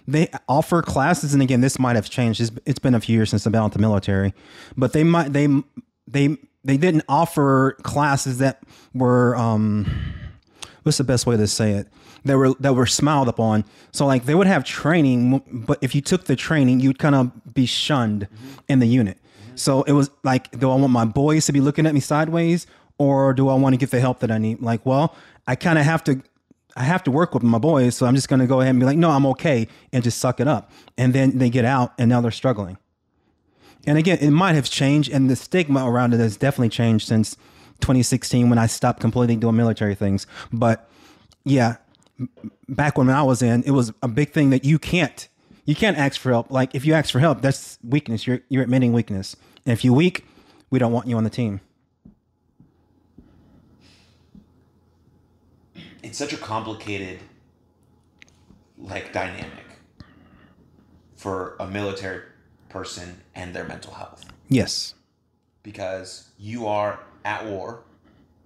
they 0.09 0.29
offer 0.49 0.83
classes, 0.83 1.35
and 1.35 1.43
again, 1.43 1.61
this 1.61 1.79
might 1.79 1.97
have 1.97 2.09
changed. 2.09 2.41
It's, 2.41 2.53
it's 2.65 2.79
been 2.79 2.95
a 2.95 3.01
few 3.01 3.17
years 3.17 3.31
since 3.31 3.47
I've 3.47 3.53
been 3.53 3.63
out 3.63 3.73
the 3.73 3.79
military, 3.79 4.35
but 4.77 4.93
they 4.93 5.05
might 5.05 5.33
they 5.33 5.49
they 6.07 6.37
they 6.65 6.77
didn't 6.77 7.05
offer 7.09 7.77
classes 7.83 8.39
that 8.39 8.63
were 8.95 9.37
um 9.37 9.87
what's 10.83 10.99
the 10.99 11.05
best 11.05 11.27
way 11.27 11.37
to 11.37 11.47
say 11.47 11.73
it? 11.73 11.89
That 12.25 12.37
were 12.37 12.55
that 12.55 12.75
were 12.75 12.87
smiled 12.87 13.29
upon. 13.29 13.65
So 13.93 14.07
like 14.07 14.27
they 14.27 14.35
would 14.35 14.47
have 14.47 14.65
training 14.65 15.43
but 15.67 15.79
if 15.81 15.95
you 15.95 16.01
took 16.01 16.25
the 16.25 16.37
training 16.37 16.81
you'd 16.81 16.99
kind 16.99 17.15
of 17.15 17.55
be 17.55 17.67
shunned 17.67 18.29
in 18.69 18.79
the 18.79 18.87
unit. 18.87 19.19
So 19.55 19.83
it 19.85 19.93
was 19.93 20.11
like 20.23 20.57
do 20.59 20.71
i 20.71 20.75
want 20.75 20.93
my 20.93 21.05
boys 21.05 21.47
to 21.47 21.53
be 21.53 21.61
looking 21.61 21.87
at 21.87 21.95
me 21.95 22.01
sideways 22.01 22.67
or 22.99 23.33
do 23.33 23.49
i 23.49 23.55
want 23.55 23.73
to 23.73 23.77
get 23.79 23.91
the 23.91 24.01
help 24.01 24.21
that 24.21 24.31
i 24.31 24.39
need? 24.39 24.61
Like 24.61 24.85
well 24.85 25.15
i 25.47 25.55
kind 25.55 25.79
of 25.79 25.85
have 25.85 26.05
to 26.05 26.23
I 26.77 26.83
have 26.83 27.03
to 27.05 27.11
work 27.11 27.35
with 27.35 27.43
my 27.43 27.59
boys, 27.59 27.97
so 27.97 28.07
I'm 28.07 28.15
just 28.15 28.29
going 28.29 28.41
to 28.41 28.47
go 28.47 28.61
ahead 28.61 28.71
and 28.71 28.81
be 28.81 28.87
like, 28.87 28.99
no, 28.99 29.11
I'm 29.11 29.27
okay, 29.27 29.67
and 29.93 30.05
just 30.05 30.19
suck 30.19 30.41
it 30.41 30.47
up. 30.47 30.71
And 30.99 31.15
then 31.15 31.39
they 31.39 31.51
get 31.51 31.65
out, 31.65 31.95
and 31.99 32.09
now 32.09 32.21
they're 32.21 32.31
struggling. 32.31 32.77
And 33.87 33.97
again, 33.99 34.19
it 34.21 34.31
might 34.31 34.55
have 34.55 34.69
changed, 34.69 35.11
and 35.11 35.31
the 35.31 35.37
stigma 35.37 35.89
around 35.89 36.13
it 36.13 36.21
has 36.21 36.37
definitely 36.37 36.69
changed 36.69 37.09
since 37.09 37.35
2016 37.81 38.51
when 38.51 38.59
I 38.59 38.67
stopped 38.67 39.01
completely 39.01 39.37
doing 39.37 39.57
military 39.57 39.95
things. 39.95 40.27
But 40.53 40.89
yeah, 41.45 41.77
back 42.69 42.99
when 42.99 43.09
I 43.09 43.23
was 43.23 43.43
in, 43.43 43.63
it 43.65 43.71
was 43.71 43.93
a 44.03 44.09
big 44.09 44.33
thing 44.33 44.51
that 44.51 44.65
you 44.65 44.79
can't 44.79 45.29
you 45.67 45.75
can't 45.75 45.99
ask 45.99 46.19
for 46.19 46.31
help. 46.31 46.51
Like 46.51 46.75
if 46.75 46.87
you 46.87 46.95
ask 46.95 47.11
for 47.11 47.19
help, 47.19 47.43
that's 47.43 47.79
weakness. 47.83 48.27
You're 48.27 48.41
you're 48.49 48.63
admitting 48.63 48.93
weakness. 48.93 49.37
And 49.67 49.73
if 49.73 49.85
you're 49.85 49.95
weak, 49.95 50.25
we 50.71 50.79
don't 50.79 50.93
want 50.93 51.09
you 51.09 51.17
on 51.17 51.25
the 51.25 51.31
team. 51.31 51.61
It's 56.07 56.19
such 56.19 56.33
a 56.33 56.37
complicated 56.37 57.19
like 58.79 59.13
dynamic 59.13 59.65
for 61.17 61.57
a 61.59 61.67
military 61.67 62.23
person 62.69 63.21
and 63.35 63.55
their 63.55 63.65
mental 63.65 63.93
health 63.95 64.25
Yes. 64.49 64.95
because 65.63 66.29
you 66.39 66.67
are 66.67 67.01
at 67.25 67.45
war 67.47 67.83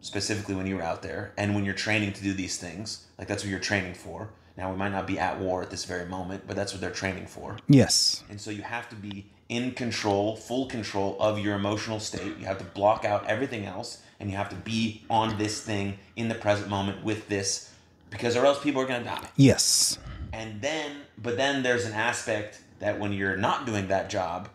specifically 0.01 0.55
when 0.55 0.67
you're 0.67 0.83
out 0.83 1.03
there 1.03 1.33
and 1.37 1.55
when 1.55 1.65
you're 1.65 1.75
training 1.75 2.13
to 2.15 2.23
do 2.23 2.33
these 2.33 2.57
things 2.57 3.07
like 3.19 3.29
that's 3.29 3.43
what 3.43 3.51
you're 3.51 3.59
training 3.59 3.93
for 3.95 4.31
now 4.57 4.71
we 4.71 4.77
might 4.77 4.93
not 4.93 5.07
be 5.07 5.19
at 5.19 5.39
war 5.39 5.63
at 5.63 5.71
this 5.71 5.85
very 5.85 6.07
moment 6.09 6.45
but 6.47 6.57
that's 6.57 6.73
what 6.73 6.81
they're 6.81 6.91
training 6.91 7.27
for 7.27 7.57
Yes. 7.69 8.25
and 8.31 8.41
so 8.41 8.51
you 8.51 8.63
have 8.63 8.89
to 8.89 8.97
be 8.97 9.27
in 9.51 9.73
control, 9.73 10.37
full 10.37 10.67
control 10.67 11.17
of 11.19 11.41
your 11.41 11.57
emotional 11.57 11.99
state. 11.99 12.39
You 12.39 12.47
have 12.47 12.59
to 12.59 12.65
block 12.65 13.05
out 13.05 13.27
everything 13.27 13.65
else 13.67 14.01
and 14.21 14.31
you 14.31 14.37
have 14.37 14.51
to 14.51 14.57
be 14.57 15.03
on 15.11 15.37
this 15.39 15.61
thing 15.63 15.99
in 16.17 16.29
the 16.29 16.35
present 16.35 16.69
moment 16.69 17.03
with 17.05 17.29
this 17.29 17.73
because 18.11 18.37
or 18.37 18.45
else 18.47 18.61
people 18.63 18.81
are 18.83 18.87
going 18.87 19.03
to 19.03 19.09
die. 19.09 19.29
Yes. 19.37 19.99
And 20.33 20.61
then 20.61 20.93
but 21.19 21.37
then 21.37 21.63
there's 21.63 21.87
an 21.87 21.93
aspect 21.95 22.61
that 22.79 22.99
when 23.01 23.13
you're 23.13 23.37
not 23.37 23.67
doing 23.67 23.89
that 23.89 24.09
job, 24.11 24.49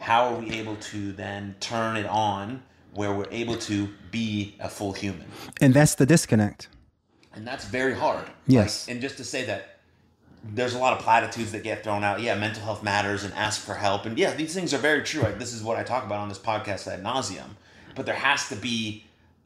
how 0.00 0.34
are 0.34 0.38
we 0.38 0.50
able 0.52 0.76
to 0.76 1.12
then 1.12 1.54
turn 1.60 1.96
it 1.96 2.06
on 2.06 2.62
where 2.94 3.12
we're 3.12 3.30
able 3.30 3.56
to 3.56 3.88
be 4.10 4.54
a 4.60 4.68
full 4.68 4.92
human? 4.92 5.26
And 5.60 5.72
that's 5.72 5.94
the 5.94 6.04
disconnect. 6.06 6.68
and 7.34 7.46
that's 7.46 7.64
very 7.64 7.94
hard. 7.94 8.26
Yes. 8.46 8.86
Like, 8.86 8.92
and 8.94 9.00
just 9.02 9.16
to 9.18 9.24
say 9.24 9.44
that 9.46 9.78
there's 10.44 10.74
a 10.74 10.78
lot 10.78 10.92
of 10.92 10.98
platitudes 10.98 11.52
that 11.52 11.62
get 11.62 11.84
thrown 11.84 12.02
out. 12.04 12.20
Yeah, 12.20 12.34
mental 12.34 12.62
health 12.64 12.82
matters 12.82 13.22
and 13.24 13.32
ask 13.34 13.60
for 13.60 13.74
help. 13.74 14.04
And 14.06 14.18
yeah, 14.18 14.34
these 14.34 14.52
things 14.54 14.74
are 14.74 14.78
very 14.78 15.02
true. 15.02 15.22
Like 15.22 15.38
this 15.38 15.52
is 15.52 15.62
what 15.62 15.76
I 15.78 15.82
talk 15.84 16.04
about 16.04 16.18
on 16.18 16.28
this 16.28 16.38
podcast 16.38 16.88
ad 16.88 17.02
nauseum. 17.02 17.50
But 17.94 18.06
there 18.06 18.14
has 18.16 18.48
to 18.48 18.56
be 18.56 19.04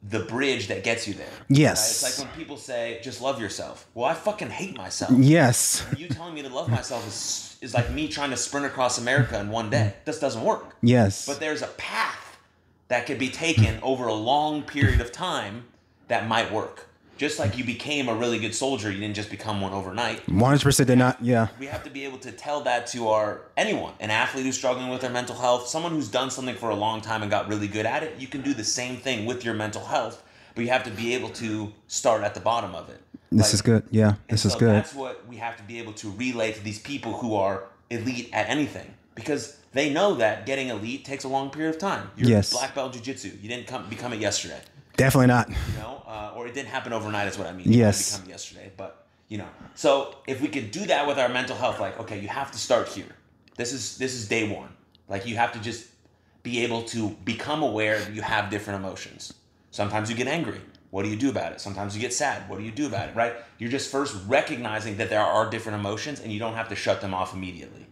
the 0.09 0.19
bridge 0.19 0.67
that 0.67 0.83
gets 0.83 1.07
you 1.07 1.13
there. 1.13 1.27
Yes. 1.49 2.03
Right? 2.03 2.09
It's 2.09 2.19
like 2.19 2.27
when 2.27 2.37
people 2.37 2.57
say, 2.57 2.99
just 3.03 3.21
love 3.21 3.41
yourself. 3.41 3.87
Well, 3.93 4.05
I 4.05 4.13
fucking 4.13 4.49
hate 4.49 4.77
myself. 4.77 5.11
Yes. 5.17 5.85
You 5.97 6.07
telling 6.07 6.33
me 6.33 6.43
to 6.43 6.49
love 6.49 6.69
myself 6.69 7.05
is, 7.07 7.57
is 7.61 7.73
like 7.73 7.91
me 7.91 8.07
trying 8.07 8.29
to 8.29 8.37
sprint 8.37 8.65
across 8.65 8.97
America 8.97 9.39
in 9.39 9.49
one 9.49 9.69
day. 9.69 9.93
This 10.05 10.19
doesn't 10.19 10.43
work. 10.43 10.75
Yes. 10.81 11.25
But 11.25 11.39
there's 11.39 11.61
a 11.61 11.67
path 11.67 12.37
that 12.87 13.05
could 13.05 13.19
be 13.19 13.29
taken 13.29 13.79
over 13.81 14.07
a 14.07 14.13
long 14.13 14.63
period 14.63 15.01
of 15.01 15.11
time 15.11 15.65
that 16.07 16.27
might 16.27 16.51
work. 16.51 16.86
Just 17.17 17.39
like 17.39 17.57
you 17.57 17.63
became 17.63 18.07
a 18.09 18.15
really 18.15 18.37
good 18.39 18.53
soldier, 18.53 18.91
you 18.91 18.99
didn't 18.99 19.15
just 19.15 19.29
become 19.31 19.59
one 19.59 19.73
overnight. 19.73 20.25
100% 20.27 20.85
did 20.85 20.97
not. 20.97 21.17
Yeah. 21.23 21.47
We 21.59 21.65
have 21.65 21.83
to 21.83 21.89
be 21.89 22.05
able 22.05 22.19
to 22.19 22.31
tell 22.31 22.61
that 22.61 22.87
to 22.87 23.07
our 23.09 23.41
anyone, 23.57 23.93
an 23.99 24.11
athlete 24.11 24.45
who's 24.45 24.57
struggling 24.57 24.89
with 24.89 25.01
their 25.01 25.09
mental 25.09 25.35
health, 25.35 25.67
someone 25.67 25.91
who's 25.91 26.09
done 26.09 26.29
something 26.29 26.55
for 26.55 26.69
a 26.69 26.75
long 26.75 27.01
time 27.01 27.21
and 27.23 27.31
got 27.31 27.47
really 27.47 27.67
good 27.67 27.85
at 27.85 28.03
it. 28.03 28.19
You 28.19 28.27
can 28.27 28.41
do 28.41 28.53
the 28.53 28.63
same 28.63 28.97
thing 28.97 29.25
with 29.25 29.43
your 29.43 29.55
mental 29.55 29.83
health, 29.83 30.23
but 30.53 30.63
you 30.63 30.69
have 30.69 30.83
to 30.83 30.91
be 30.91 31.15
able 31.15 31.29
to 31.29 31.73
start 31.87 32.23
at 32.23 32.33
the 32.35 32.39
bottom 32.39 32.75
of 32.75 32.89
it. 32.89 33.01
This 33.31 33.47
Like- 33.47 33.53
is 33.55 33.61
good. 33.61 33.83
Yeah. 33.91 34.13
This 34.29 34.45
is 34.45 34.53
so 34.53 34.59
good. 34.59 34.69
That's 34.75 34.93
what 34.93 35.27
we 35.27 35.37
have 35.37 35.57
to 35.57 35.63
be 35.63 35.79
able 35.79 35.93
to 35.93 36.11
relay 36.11 36.51
to 36.53 36.63
these 36.63 36.79
people 36.79 37.13
who 37.17 37.35
are 37.35 37.63
elite 37.89 38.29
at 38.31 38.47
anything 38.49 38.93
because 39.15 39.57
they 39.73 39.89
know 39.89 40.13
that 40.15 40.45
getting 40.45 40.69
elite 40.69 41.03
takes 41.03 41.23
a 41.23 41.27
long 41.27 41.49
period 41.49 41.69
of 41.73 41.79
time. 41.79 42.11
You're 42.15 42.29
Yes. 42.29 42.51
black 42.51 42.75
belt 42.75 42.93
jiu-jitsu. 42.93 43.31
You 43.41 43.49
didn't 43.49 43.67
come 43.67 43.89
become 43.89 44.13
it 44.13 44.19
yesterday, 44.19 44.59
Definitely 44.97 45.27
not. 45.27 45.49
you 45.49 45.55
know, 45.79 46.03
uh, 46.07 46.33
or 46.35 46.47
it 46.47 46.53
didn't 46.53 46.69
happen 46.69 46.91
overnight. 46.91 47.27
Is 47.27 47.37
what 47.37 47.47
I 47.47 47.53
mean. 47.53 47.71
Yes. 47.71 48.17
become 48.17 48.29
yesterday, 48.29 48.71
but 48.75 49.07
you 49.29 49.37
know. 49.37 49.47
So 49.75 50.15
if 50.27 50.41
we 50.41 50.49
could 50.49 50.71
do 50.71 50.85
that 50.87 51.07
with 51.07 51.17
our 51.17 51.29
mental 51.29 51.55
health, 51.55 51.79
like 51.79 51.99
okay, 52.01 52.19
you 52.19 52.27
have 52.27 52.51
to 52.51 52.57
start 52.57 52.89
here. 52.89 53.15
This 53.55 53.71
is 53.71 53.97
this 53.97 54.13
is 54.13 54.27
day 54.27 54.53
one. 54.53 54.69
Like 55.07 55.25
you 55.25 55.37
have 55.37 55.53
to 55.53 55.59
just 55.59 55.87
be 56.43 56.63
able 56.63 56.83
to 56.83 57.09
become 57.23 57.63
aware 57.63 57.99
that 57.99 58.13
you 58.13 58.21
have 58.21 58.49
different 58.49 58.83
emotions. 58.83 59.33
Sometimes 59.71 60.09
you 60.09 60.15
get 60.15 60.27
angry. 60.27 60.59
What 60.89 61.03
do 61.03 61.09
you 61.09 61.17
do 61.17 61.29
about 61.29 61.51
it? 61.51 61.61
Sometimes 61.61 61.95
you 61.95 62.01
get 62.01 62.13
sad. 62.13 62.49
What 62.49 62.57
do 62.59 62.65
you 62.65 62.71
do 62.71 62.87
about 62.87 63.09
it? 63.09 63.15
Right? 63.15 63.33
You're 63.59 63.69
just 63.69 63.91
first 63.91 64.15
recognizing 64.27 64.97
that 64.97 65.09
there 65.09 65.21
are 65.21 65.49
different 65.49 65.79
emotions 65.79 66.21
and 66.21 66.31
you 66.31 66.39
don't 66.39 66.53
have 66.55 66.69
to 66.69 66.75
shut 66.75 67.01
them 67.01 67.13
off 67.13 67.33
immediately. 67.33 67.85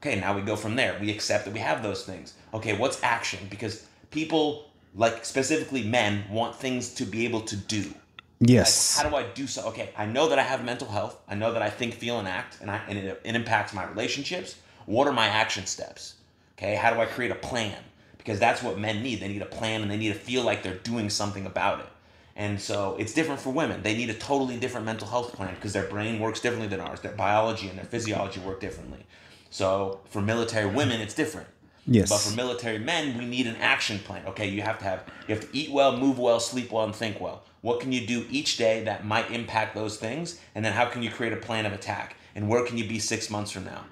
Okay, 0.00 0.20
now 0.20 0.34
we 0.36 0.42
go 0.42 0.56
from 0.56 0.76
there. 0.76 0.96
We 1.00 1.10
accept 1.10 1.46
that 1.46 1.54
we 1.54 1.60
have 1.60 1.82
those 1.82 2.04
things. 2.04 2.34
Okay, 2.54 2.76
what's 2.76 3.02
action? 3.02 3.40
Because 3.50 3.86
people, 4.10 4.70
like 4.96 5.24
specifically 5.24 5.84
men, 5.84 6.24
want 6.30 6.56
things 6.56 6.94
to 6.94 7.04
be 7.04 7.24
able 7.24 7.42
to 7.42 7.56
do. 7.56 7.82
Like, 7.82 8.50
Yes. 8.50 8.98
how 8.98 9.08
do 9.08 9.16
I 9.16 9.22
do 9.22 9.46
so? 9.46 9.66
Okay, 9.68 9.90
I 9.96 10.06
know 10.06 10.28
that 10.28 10.38
I 10.38 10.42
have 10.42 10.64
mental 10.64 10.88
health. 10.88 11.18
I 11.28 11.34
know 11.34 11.52
that 11.52 11.62
I 11.62 11.70
think, 11.70 11.94
feel, 11.94 12.18
and 12.18 12.28
act, 12.28 12.58
and, 12.60 12.70
I, 12.70 12.80
and 12.88 12.98
it, 12.98 13.20
it 13.24 13.34
impacts 13.34 13.72
my 13.72 13.84
relationships. 13.84 14.56
What 14.86 15.06
are 15.06 15.12
my 15.12 15.26
action 15.26 15.66
steps? 15.66 16.14
Okay, 16.58 16.74
how 16.74 16.92
do 16.92 17.00
I 17.00 17.06
create 17.06 17.30
a 17.30 17.36
plan? 17.36 17.76
Because 18.18 18.38
that's 18.38 18.62
what 18.62 18.78
men 18.78 19.02
need. 19.02 19.20
They 19.20 19.28
need 19.28 19.42
a 19.42 19.46
plan 19.46 19.82
and 19.82 19.90
they 19.90 19.96
need 19.96 20.08
to 20.08 20.18
feel 20.18 20.42
like 20.42 20.62
they're 20.62 20.74
doing 20.74 21.10
something 21.10 21.46
about 21.46 21.80
it. 21.80 21.86
And 22.34 22.60
so 22.60 22.96
it's 22.98 23.14
different 23.14 23.40
for 23.40 23.50
women. 23.50 23.82
They 23.82 23.96
need 23.96 24.10
a 24.10 24.14
totally 24.14 24.58
different 24.58 24.84
mental 24.84 25.08
health 25.08 25.32
plan 25.32 25.54
because 25.54 25.72
their 25.72 25.86
brain 25.88 26.18
works 26.18 26.40
differently 26.40 26.68
than 26.68 26.80
ours. 26.80 27.00
Their 27.00 27.12
biology 27.12 27.68
and 27.68 27.78
their 27.78 27.84
physiology 27.86 28.40
work 28.40 28.60
differently. 28.60 29.06
So 29.48 30.00
for 30.10 30.20
military 30.20 30.66
women, 30.66 31.00
it's 31.00 31.14
different. 31.14 31.46
Yes. 31.86 32.08
But 32.08 32.18
for 32.18 32.34
military 32.34 32.78
men, 32.78 33.16
we 33.16 33.24
need 33.24 33.46
an 33.46 33.56
action 33.56 33.98
plan. 34.00 34.26
Okay, 34.26 34.48
you 34.48 34.62
have 34.62 34.78
to 34.78 34.84
have 34.84 35.04
you 35.28 35.34
have 35.34 35.50
to 35.50 35.56
eat 35.56 35.70
well, 35.70 35.96
move 35.96 36.18
well, 36.18 36.40
sleep 36.40 36.72
well, 36.72 36.84
and 36.84 36.94
think 36.94 37.20
well. 37.20 37.44
What 37.60 37.80
can 37.80 37.92
you 37.92 38.06
do 38.06 38.26
each 38.30 38.56
day 38.56 38.84
that 38.84 39.04
might 39.04 39.30
impact 39.30 39.74
those 39.74 39.96
things? 39.96 40.40
And 40.54 40.64
then 40.64 40.72
how 40.72 40.86
can 40.86 41.02
you 41.02 41.10
create 41.10 41.32
a 41.32 41.36
plan 41.36 41.66
of 41.66 41.72
attack? 41.72 42.16
And 42.34 42.48
where 42.48 42.64
can 42.64 42.76
you 42.76 42.86
be 42.86 42.98
six 42.98 43.30
months 43.30 43.50
from 43.50 43.64
now? 43.64 43.84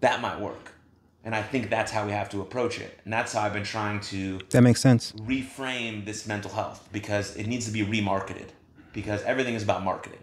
That 0.00 0.20
might 0.20 0.40
work. 0.40 0.72
And 1.24 1.34
I 1.34 1.42
think 1.42 1.70
that's 1.70 1.90
how 1.90 2.06
we 2.06 2.12
have 2.12 2.28
to 2.30 2.40
approach 2.40 2.78
it. 2.80 3.00
And 3.04 3.12
that's 3.12 3.32
how 3.32 3.40
I've 3.42 3.52
been 3.52 3.64
trying 3.64 4.00
to 4.00 4.38
That 4.50 4.62
makes 4.62 4.80
sense. 4.80 5.12
reframe 5.12 6.04
this 6.04 6.26
mental 6.26 6.52
health 6.52 6.88
because 6.92 7.34
it 7.36 7.46
needs 7.48 7.66
to 7.66 7.72
be 7.72 7.84
remarketed. 7.84 8.50
Because 8.92 9.22
everything 9.24 9.54
is 9.54 9.64
about 9.64 9.82
marketing. 9.82 10.20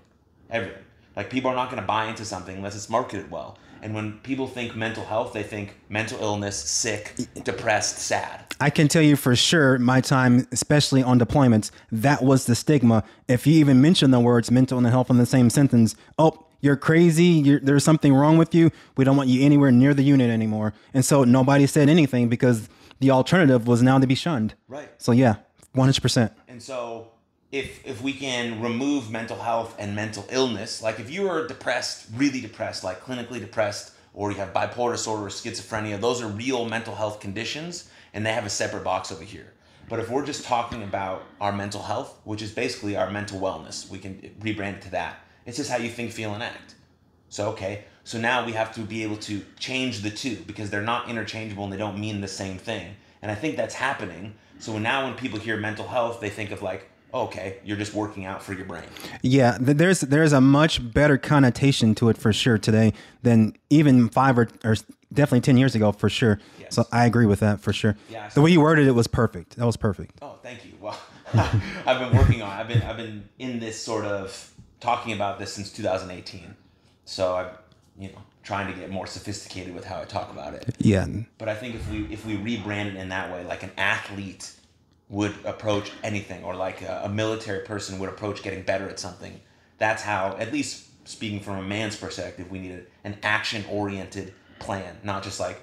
Everything. 0.50 0.82
Like 1.16 1.30
people 1.30 1.52
are 1.52 1.56
not 1.56 1.70
going 1.70 1.82
to 1.82 1.88
buy 1.88 2.06
into 2.06 2.24
something 2.24 2.56
unless 2.56 2.76
it's 2.76 2.90
marketed 2.90 3.30
well. 3.30 3.58
And 3.84 3.94
when 3.94 4.14
people 4.20 4.48
think 4.48 4.78
mental 4.78 5.04
health, 5.04 5.34
they 5.34 5.44
think 5.44 5.76
mental 5.90 6.18
illness, 6.22 6.56
sick, 6.56 7.16
depressed, 7.44 8.00
sad. 8.00 8.46
I 8.62 8.70
can 8.70 8.88
tell 8.88 9.02
you 9.02 9.18
for 9.18 9.36
sure, 9.36 9.78
my 9.78 10.00
time, 10.00 10.48
especially 10.54 11.04
on 11.04 11.20
deployments, 11.20 11.70
that 11.92 12.24
was 12.24 12.46
the 12.46 12.56
stigma. 12.56 13.04
If 13.28 13.46
you 13.46 13.56
even 13.56 13.82
mention 13.82 14.12
the 14.12 14.22
words 14.22 14.50
mental 14.50 14.78
and 14.78 14.88
health 14.88 15.10
in 15.10 15.18
the 15.18 15.26
same 15.26 15.50
sentence, 15.50 15.98
oh, 16.18 16.46
you're 16.62 16.78
crazy. 16.78 17.26
You're, 17.26 17.60
there's 17.60 17.84
something 17.84 18.14
wrong 18.14 18.38
with 18.38 18.56
you. 18.56 18.72
We 18.96 19.04
don't 19.04 19.18
want 19.18 19.28
you 19.28 19.44
anywhere 19.44 19.70
near 19.70 19.94
the 19.94 20.04
unit 20.04 20.32
anymore. 20.32 20.74
And 20.94 21.04
so 21.04 21.26
nobody 21.26 21.68
said 21.68 21.90
anything 21.90 22.30
because 22.30 22.70
the 23.02 23.12
alternative 23.12 23.68
was 23.68 23.84
now 23.84 24.00
to 24.00 24.08
be 24.08 24.16
shunned. 24.16 24.54
Right. 24.70 24.90
So 24.98 25.12
yeah, 25.12 25.36
100%. 25.76 26.32
And 26.48 26.64
so 26.64 27.10
if 27.54 27.86
if 27.86 28.02
we 28.02 28.12
can 28.14 28.60
remove 28.60 29.12
mental 29.12 29.38
health 29.38 29.76
and 29.78 29.96
mental 29.96 30.26
illness, 30.32 30.82
like 30.82 31.00
if 31.00 31.12
you 31.12 31.30
are 31.30 31.48
depressed, 31.48 32.08
really 32.16 32.42
depressed, 32.42 32.84
like 32.84 33.00
clinically 33.00 33.40
depressed, 33.40 33.94
or 34.16 34.32
you 34.32 34.38
have 34.38 34.52
bipolar 34.52 34.94
disorder 34.94 35.28
or 35.28 35.30
schizophrenia, 35.30 36.02
those 36.02 36.20
are 36.20 36.28
real 36.28 36.66
mental 36.66 36.96
health 36.96 37.20
conditions 37.20 37.90
and 38.16 38.26
they 38.26 38.34
have 38.34 38.48
a 38.48 38.50
separate 38.50 38.84
box 38.84 39.12
over 39.12 39.24
here. 39.24 39.54
But 39.88 40.00
if 40.00 40.10
we're 40.10 40.26
just 40.26 40.44
talking 40.46 40.82
about 40.82 41.26
our 41.40 41.52
mental 41.52 41.84
health, 41.84 42.20
which 42.24 42.42
is 42.42 42.52
basically 42.52 42.96
our 42.96 43.12
mental 43.12 43.40
wellness, 43.40 43.88
we 43.88 44.00
can 44.00 44.16
rebrand 44.42 44.78
it 44.78 44.82
to 44.84 44.92
that. 44.92 45.20
It's 45.46 45.58
just 45.58 45.70
how 45.70 45.78
you 45.78 45.90
think, 45.90 46.12
feel, 46.12 46.34
and 46.34 46.42
act. 46.42 46.74
So 47.30 47.50
okay, 47.50 47.86
so 48.04 48.18
now 48.18 48.44
we 48.48 48.54
have 48.54 48.74
to 48.76 48.82
be 48.82 49.04
able 49.04 49.18
to 49.18 49.46
change 49.60 50.02
the 50.02 50.10
two 50.10 50.38
because 50.48 50.72
they're 50.72 50.82
not 50.82 51.08
interchangeable 51.08 51.66
and 51.66 51.74
they 51.74 51.78
don't 51.78 52.00
mean 52.00 52.20
the 52.20 52.28
same 52.28 52.58
thing. 52.58 52.96
And 53.22 53.30
I 53.30 53.36
think 53.36 53.58
that's 53.58 53.76
happening. 53.76 54.34
So 54.58 54.80
now 54.80 55.06
when 55.06 55.14
people 55.14 55.38
hear 55.38 55.58
mental 55.58 55.88
health, 55.88 56.20
they 56.20 56.32
think 56.32 56.50
of 56.50 56.64
like, 56.64 56.90
okay, 57.14 57.58
you're 57.64 57.78
just 57.78 57.94
working 57.94 58.26
out 58.26 58.42
for 58.42 58.54
your 58.54 58.66
brain. 58.66 58.84
Yeah, 59.22 59.58
there's 59.60 60.02
there's 60.02 60.34
a 60.34 60.42
much 60.42 60.94
better 60.94 61.18
connotation 61.18 61.96
to 61.96 62.10
it 62.10 62.18
for 62.18 62.34
sure 62.34 62.58
today 62.58 62.94
than 63.22 63.56
even 63.70 64.10
five 64.10 64.38
or, 64.38 64.50
or 64.64 64.76
definitely 65.14 65.42
ten 65.42 65.58
years 65.58 65.76
ago 65.76 65.92
for 65.92 66.10
sure. 66.10 66.40
Yes. 66.60 66.76
So 66.76 66.86
I 66.92 67.06
agree 67.06 67.26
with 67.26 67.40
that 67.42 67.60
for 67.60 67.74
sure. 67.74 67.96
Yeah, 68.10 68.30
the 68.30 68.42
way 68.42 68.52
you 68.52 68.62
worded 68.62 68.88
it 68.88 68.92
was 68.92 69.08
perfect. 69.08 69.56
That 69.58 69.66
was 69.66 69.78
perfect. 69.78 70.20
Oh, 70.22 70.38
thank 70.42 70.66
you. 70.66 70.72
Well, 70.80 71.00
I've 71.34 72.00
been 72.00 72.18
working 72.18 72.42
on. 72.42 72.50
I've 72.50 72.68
been 72.68 72.82
I've 72.82 72.98
been 72.98 73.30
in 73.40 73.60
this 73.60 73.82
sort 73.82 74.06
of 74.06 74.52
talking 74.80 75.14
about 75.14 75.40
this 75.40 75.54
since 75.54 75.72
2018. 75.72 76.56
So 77.06 77.36
I'm 77.36 77.48
you 77.98 78.10
know 78.10 78.20
trying 78.44 78.72
to 78.74 78.78
get 78.78 78.90
more 78.90 79.08
sophisticated 79.08 79.74
with 79.74 79.86
how 79.86 80.02
I 80.02 80.06
talk 80.06 80.30
about 80.32 80.54
it. 80.54 80.76
Yeah, 80.80 81.08
But 81.38 81.48
I 81.48 81.56
think 81.56 81.76
if 81.76 81.90
we 81.90 82.06
if 82.12 82.26
we 82.26 82.36
rebrand 82.38 82.88
it 82.88 82.96
in 82.98 83.10
that 83.10 83.32
way, 83.32 83.46
like 83.46 83.64
an 83.64 83.72
athlete 83.78 84.52
would 85.14 85.34
approach 85.46 85.92
anything, 86.04 86.44
or 86.44 86.56
like 86.56 86.82
a, 86.82 87.04
a 87.06 87.10
military 87.10 87.64
person 87.64 88.00
would 88.00 88.10
approach 88.10 88.42
getting 88.42 88.64
better 88.64 88.90
at 88.90 89.00
something, 89.00 89.40
that's 89.78 90.02
how, 90.02 90.36
at 90.40 90.52
least 90.52 90.88
speaking 91.08 91.40
from 91.40 91.58
a 91.58 91.62
man's 91.62 91.96
perspective, 91.96 92.50
we 92.50 92.58
need 92.58 92.72
a, 92.72 93.08
an 93.08 93.16
action 93.22 93.64
oriented 93.70 94.34
plan, 94.58 94.98
not 95.04 95.22
just 95.22 95.40
like 95.40 95.62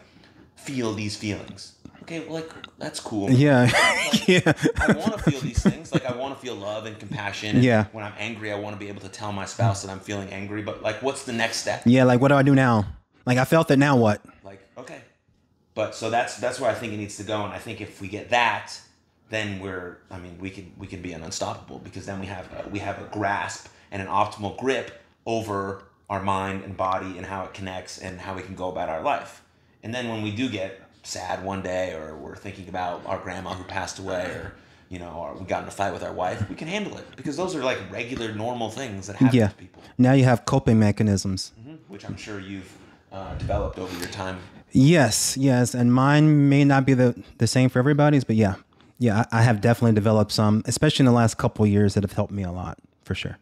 feel 0.54 0.94
these 0.94 1.16
feelings. 1.16 1.72
Okay, 2.02 2.20
well, 2.20 2.34
like 2.34 2.50
that's 2.78 3.00
cool. 3.00 3.28
Yeah, 3.28 3.64
yeah, 4.28 4.52
I 4.80 4.92
want 4.92 5.18
to 5.18 5.30
feel 5.30 5.40
these 5.40 5.60
things. 5.60 5.92
Like 5.92 6.06
I 6.06 6.14
want 6.14 6.32
to 6.34 6.40
feel 6.40 6.54
love 6.54 6.86
and 6.86 6.96
compassion. 6.96 7.56
And 7.56 7.64
Yeah. 7.64 7.86
When 7.90 8.04
I'm 8.04 8.14
angry, 8.18 8.52
I 8.52 8.58
want 8.58 8.76
to 8.76 8.80
be 8.80 8.88
able 8.88 9.00
to 9.02 9.08
tell 9.08 9.32
my 9.32 9.46
spouse 9.46 9.82
that 9.82 9.90
I'm 9.90 10.00
feeling 10.00 10.30
angry. 10.30 10.62
But 10.62 10.80
like, 10.80 11.02
what's 11.02 11.24
the 11.24 11.32
next 11.32 11.56
step? 11.58 11.82
yeah. 11.86 12.04
Like, 12.04 12.20
what 12.20 12.28
do 12.28 12.36
I 12.36 12.42
do 12.44 12.54
now? 12.54 12.86
Like, 13.26 13.38
I 13.38 13.44
felt 13.44 13.70
it. 13.72 13.78
Now 13.80 13.96
what? 13.96 14.24
Like, 14.44 14.60
okay. 14.78 15.00
But 15.74 15.96
so 15.96 16.08
that's 16.08 16.36
that's 16.38 16.60
where 16.60 16.70
I 16.70 16.74
think 16.74 16.92
it 16.92 16.98
needs 16.98 17.16
to 17.16 17.24
go. 17.24 17.44
And 17.44 17.52
I 17.52 17.58
think 17.58 17.80
if 17.80 18.00
we 18.00 18.06
get 18.06 18.30
that, 18.30 18.80
then 19.30 19.60
we're. 19.60 19.98
I 20.10 20.18
mean, 20.18 20.36
we 20.40 20.50
can 20.50 20.72
we 20.78 20.86
can 20.86 21.00
be 21.02 21.12
an 21.12 21.22
unstoppable 21.22 21.78
because 21.78 22.04
then 22.06 22.20
we 22.20 22.26
have 22.26 22.46
a, 22.52 22.68
we 22.68 22.78
have 22.80 22.98
a 23.00 23.04
grasp 23.12 23.68
and 23.90 24.02
an 24.02 24.08
optimal 24.08 24.56
grip 24.58 24.90
over 25.26 25.84
our 26.08 26.22
mind 26.22 26.64
and 26.64 26.76
body 26.76 27.16
and 27.16 27.24
how 27.26 27.44
it 27.44 27.54
connects 27.54 27.98
and 27.98 28.20
how 28.20 28.34
we 28.34 28.42
can 28.42 28.54
go 28.54 28.68
about 28.68 28.88
our 28.88 29.02
life. 29.02 29.42
And 29.82 29.94
then 29.94 30.08
when 30.08 30.22
we 30.22 30.30
do 30.32 30.48
get 30.48 30.80
sad 31.02 31.42
one 31.44 31.62
day 31.62 31.94
or 31.94 32.16
we're 32.16 32.36
thinking 32.36 32.68
about 32.68 33.00
our 33.06 33.18
grandma 33.18 33.54
who 33.54 33.64
passed 33.64 33.98
away 33.98 34.24
or 34.26 34.52
you 34.90 34.98
know 34.98 35.10
or 35.12 35.34
we 35.38 35.46
got 35.46 35.62
in 35.62 35.68
a 35.68 35.70
fight 35.70 35.92
with 35.92 36.02
our 36.02 36.12
wife, 36.12 36.48
we 36.50 36.56
can 36.56 36.68
handle 36.68 36.96
it 36.98 37.06
because 37.16 37.36
those 37.36 37.54
are 37.54 37.62
like 37.62 37.78
regular 37.90 38.32
normal 38.34 38.70
things 38.70 39.06
that 39.06 39.16
happen 39.16 39.38
Yeah. 39.38 39.48
to 39.48 39.54
people, 39.54 39.82
Now 39.96 40.12
you 40.12 40.24
have 40.24 40.44
coping 40.44 40.78
mechanisms. 40.78 41.52
which 41.88 42.04
I'm 42.04 42.16
sure 42.16 42.38
you've 42.40 42.70
uh, 43.12 43.34
developed 43.36 43.78
over 43.78 43.96
your 43.98 44.08
time 44.08 44.38
Yes, 44.72 45.36
yes, 45.36 45.74
and 45.74 45.92
mine 45.92 46.48
may 46.48 46.64
not 46.64 46.84
be 46.86 46.94
the 46.94 47.14
the 47.38 47.46
same 47.46 47.68
for 47.70 47.78
everybody's, 47.80 48.24
but 48.24 48.36
yeah, 48.36 48.54
yeah, 49.00 49.24
I, 49.32 49.40
have 49.42 49.62
definitely 49.62 49.94
developed 49.94 50.30
some, 50.30 50.62
especially 50.66 51.04
in 51.04 51.06
the 51.06 51.16
last 51.16 51.38
couple 51.38 51.64
of 51.64 51.70
years, 51.70 51.94
that 51.94 52.02
have 52.04 52.12
helped 52.12 52.32
me 52.32 52.42
a 52.42 52.52
lot 52.52 52.78
for 53.02 53.14
sure. 53.14 53.38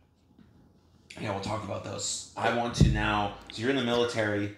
Yeah, 1.20 1.32
we'll 1.32 1.40
talk 1.40 1.64
about 1.64 1.82
those. 1.82 2.32
I 2.36 2.56
want 2.56 2.76
to 2.76 2.88
now. 2.88 3.34
So 3.50 3.62
you're 3.62 3.70
in 3.70 3.76
the 3.76 3.82
military. 3.82 4.56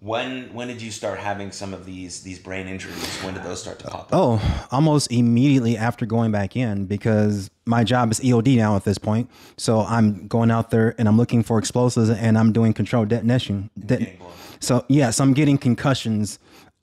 When 0.00 0.52
when 0.52 0.66
did 0.66 0.82
you 0.82 0.90
start 0.90 1.20
having 1.20 1.52
some 1.52 1.72
of 1.72 1.86
these 1.86 2.22
these 2.22 2.38
brain 2.40 2.66
injuries? 2.66 3.16
When 3.18 3.34
did 3.34 3.44
those 3.44 3.60
start 3.60 3.78
to 3.80 3.86
pop 3.86 4.00
up? 4.00 4.08
Oh, 4.12 4.66
almost 4.72 5.12
immediately 5.12 5.76
after 5.76 6.04
going 6.04 6.32
back 6.32 6.56
in 6.56 6.86
because 6.86 7.48
my 7.64 7.84
job 7.84 8.10
is 8.10 8.18
EOD 8.18 8.56
now 8.56 8.74
at 8.74 8.84
this 8.84 8.98
point. 8.98 9.30
So 9.56 9.80
I'm 9.80 10.26
going 10.26 10.50
out 10.50 10.70
there 10.70 10.96
and 10.98 11.06
I'm 11.06 11.16
looking 11.16 11.44
for 11.44 11.58
explosives 11.58 12.10
and 12.10 12.36
I'm 12.36 12.50
doing 12.50 12.72
controlled 12.72 13.08
detonation. 13.08 13.70
Det- 13.78 14.18
so 14.58 14.84
yes, 14.88 15.20
I'm 15.20 15.32
getting 15.32 15.58
concussions. 15.58 16.38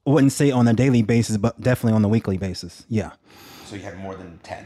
I 0.06 0.12
wouldn't 0.12 0.32
say 0.32 0.51
on 0.51 0.67
a 0.69 0.73
daily 0.73 1.01
basis, 1.01 1.36
but 1.36 1.60
definitely 1.60 1.93
on 1.97 2.06
a 2.06 2.08
weekly 2.08 2.38
basis. 2.38 2.86
Yeah. 2.88 3.12
So 3.67 3.75
you 3.75 3.82
had 3.82 3.97
more 3.97 4.15
than 4.15 4.39
ten. 4.43 4.65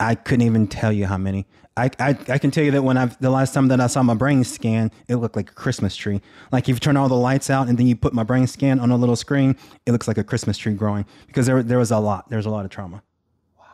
I 0.00 0.14
couldn't 0.14 0.46
even 0.46 0.66
tell 0.66 0.90
you 0.90 1.04
how 1.04 1.18
many. 1.18 1.46
I, 1.76 1.90
I, 1.98 2.08
I 2.28 2.38
can 2.38 2.50
tell 2.50 2.64
you 2.64 2.70
that 2.70 2.82
when 2.82 2.96
I 2.96 3.06
the 3.20 3.28
last 3.28 3.52
time 3.52 3.68
that 3.68 3.78
I 3.78 3.88
saw 3.88 4.02
my 4.02 4.14
brain 4.14 4.42
scan, 4.42 4.90
it 5.06 5.16
looked 5.16 5.36
like 5.36 5.50
a 5.50 5.52
Christmas 5.52 5.94
tree. 5.94 6.22
Like 6.50 6.70
if 6.70 6.76
you 6.76 6.80
turn 6.80 6.96
all 6.96 7.10
the 7.10 7.14
lights 7.14 7.50
out 7.50 7.68
and 7.68 7.76
then 7.76 7.86
you 7.86 7.94
put 7.94 8.14
my 8.14 8.22
brain 8.22 8.46
scan 8.46 8.80
on 8.80 8.90
a 8.90 8.96
little 8.96 9.16
screen, 9.16 9.54
it 9.84 9.92
looks 9.92 10.08
like 10.08 10.16
a 10.16 10.24
Christmas 10.24 10.56
tree 10.56 10.72
growing 10.72 11.04
because 11.26 11.44
there 11.44 11.62
there 11.62 11.76
was 11.76 11.90
a 11.90 11.98
lot. 11.98 12.30
There's 12.30 12.46
a 12.46 12.50
lot 12.50 12.64
of 12.64 12.70
trauma. 12.70 13.02
Wow. 13.58 13.66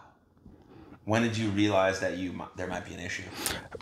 When 1.05 1.23
did 1.23 1.39
you 1.39 1.51
realize 1.51 2.01
that 2.01 2.17
you 2.19 2.35
there 2.57 2.67
might 2.67 2.85
be 2.85 2.95
an 2.95 3.01
issue? 3.01 3.23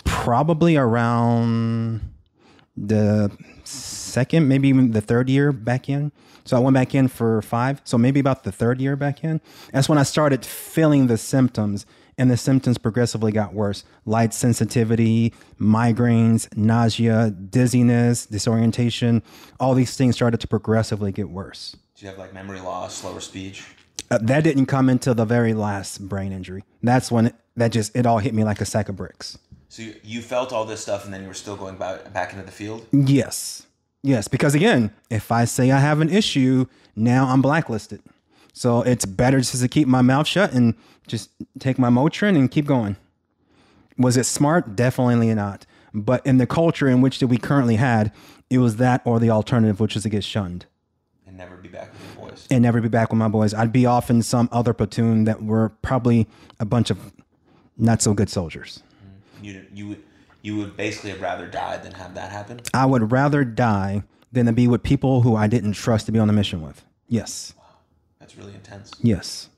Probably 0.04 0.76
around 0.76 2.02
the 2.76 3.30
second, 3.64 4.48
maybe 4.48 4.68
even 4.68 4.92
the 4.92 5.00
third 5.00 5.28
year 5.28 5.52
back 5.52 5.88
in. 5.88 6.12
So 6.44 6.56
I 6.56 6.60
went 6.60 6.74
back 6.74 6.94
in 6.94 7.08
for 7.08 7.40
five. 7.42 7.80
So 7.84 7.96
maybe 7.96 8.20
about 8.20 8.44
the 8.44 8.52
third 8.52 8.80
year 8.80 8.96
back 8.96 9.24
in. 9.24 9.40
That's 9.72 9.88
when 9.88 9.98
I 9.98 10.02
started 10.02 10.44
feeling 10.44 11.06
the 11.06 11.16
symptoms, 11.16 11.86
and 12.18 12.30
the 12.30 12.36
symptoms 12.36 12.78
progressively 12.78 13.32
got 13.32 13.54
worse. 13.54 13.84
Light 14.04 14.34
sensitivity, 14.34 15.32
migraines, 15.58 16.54
nausea, 16.56 17.30
dizziness, 17.30 18.26
disorientation. 18.26 19.22
All 19.58 19.74
these 19.74 19.96
things 19.96 20.14
started 20.16 20.40
to 20.40 20.46
progressively 20.46 21.12
get 21.12 21.30
worse. 21.30 21.76
Do 21.96 22.04
you 22.04 22.10
have 22.10 22.18
like 22.18 22.34
memory 22.34 22.60
loss, 22.60 22.94
slower 22.94 23.20
speech? 23.20 23.64
Uh, 24.10 24.18
that 24.20 24.44
didn't 24.44 24.66
come 24.66 24.88
until 24.88 25.14
the 25.14 25.24
very 25.24 25.54
last 25.54 26.08
brain 26.08 26.30
injury. 26.30 26.62
That's 26.82 27.10
when 27.10 27.26
it, 27.26 27.34
that 27.56 27.72
just 27.72 27.96
it 27.96 28.04
all 28.04 28.18
hit 28.18 28.34
me 28.34 28.44
like 28.44 28.60
a 28.60 28.64
sack 28.64 28.88
of 28.88 28.96
bricks. 28.96 29.38
So 29.68 29.82
you, 29.82 29.94
you 30.04 30.22
felt 30.22 30.52
all 30.52 30.64
this 30.64 30.80
stuff, 30.80 31.04
and 31.04 31.12
then 31.12 31.22
you 31.22 31.28
were 31.28 31.34
still 31.34 31.56
going 31.56 31.76
back 31.76 32.12
back 32.12 32.32
into 32.32 32.44
the 32.44 32.52
field. 32.52 32.86
Yes. 32.92 33.66
Yes, 34.02 34.28
because 34.28 34.54
again, 34.54 34.92
if 35.10 35.32
I 35.32 35.46
say 35.46 35.70
I 35.70 35.80
have 35.80 36.00
an 36.02 36.10
issue, 36.10 36.66
now 36.94 37.26
I'm 37.26 37.40
blacklisted. 37.42 38.02
So 38.52 38.82
it's 38.82 39.06
better 39.06 39.38
just 39.38 39.58
to 39.60 39.66
keep 39.68 39.88
my 39.88 40.02
mouth 40.02 40.26
shut 40.26 40.52
and 40.52 40.74
just 41.08 41.30
take 41.58 41.78
my 41.78 41.88
Motrin 41.88 42.36
and 42.36 42.50
keep 42.50 42.66
going. 42.66 42.96
Was 43.98 44.16
it 44.16 44.24
smart? 44.24 44.76
Definitely 44.76 45.34
not. 45.34 45.64
But 45.94 46.24
in 46.26 46.36
the 46.38 46.46
culture 46.46 46.86
in 46.88 47.00
which 47.00 47.18
that 47.20 47.28
we 47.28 47.38
currently 47.38 47.76
had, 47.76 48.12
it 48.50 48.58
was 48.58 48.76
that 48.76 49.00
or 49.04 49.18
the 49.18 49.30
alternative, 49.30 49.80
which 49.80 49.96
is 49.96 50.02
to 50.02 50.08
get 50.08 50.22
shunned 50.22 50.66
And 51.26 51.36
never 51.36 51.56
be 51.56 51.68
back 51.68 51.90
with 51.92 52.16
your 52.18 52.28
boys. 52.28 52.46
and 52.50 52.62
never 52.62 52.80
be 52.80 52.88
back 52.88 53.10
with 53.10 53.18
my 53.18 53.28
boys. 53.28 53.54
I'd 53.54 53.72
be 53.72 53.86
off 53.86 54.10
in 54.10 54.20
some 54.22 54.48
other 54.52 54.74
platoon 54.74 55.24
that 55.24 55.42
were 55.42 55.70
probably 55.82 56.26
a 56.60 56.64
bunch 56.64 56.90
of 56.90 57.12
not 57.78 58.02
so 58.02 58.12
good 58.12 58.28
soldiers. 58.28 58.82
You 59.44 59.66
you 59.74 59.88
would 59.88 60.02
you 60.42 60.56
would 60.56 60.76
basically 60.76 61.10
have 61.10 61.20
rather 61.20 61.46
died 61.46 61.82
than 61.84 61.92
have 61.92 62.14
that 62.14 62.30
happen. 62.32 62.60
I 62.72 62.86
would 62.86 63.12
rather 63.12 63.44
die 63.44 64.02
than 64.32 64.46
to 64.46 64.52
be 64.52 64.66
with 64.68 64.82
people 64.82 65.22
who 65.22 65.36
I 65.36 65.46
didn't 65.46 65.74
trust 65.74 66.06
to 66.06 66.12
be 66.12 66.18
on 66.18 66.28
a 66.28 66.32
mission 66.32 66.60
with. 66.62 66.84
Yes. 67.08 67.54
Wow, 67.56 67.64
That's 68.18 68.36
really 68.36 68.54
intense. 68.54 68.92
Yes. 69.02 69.48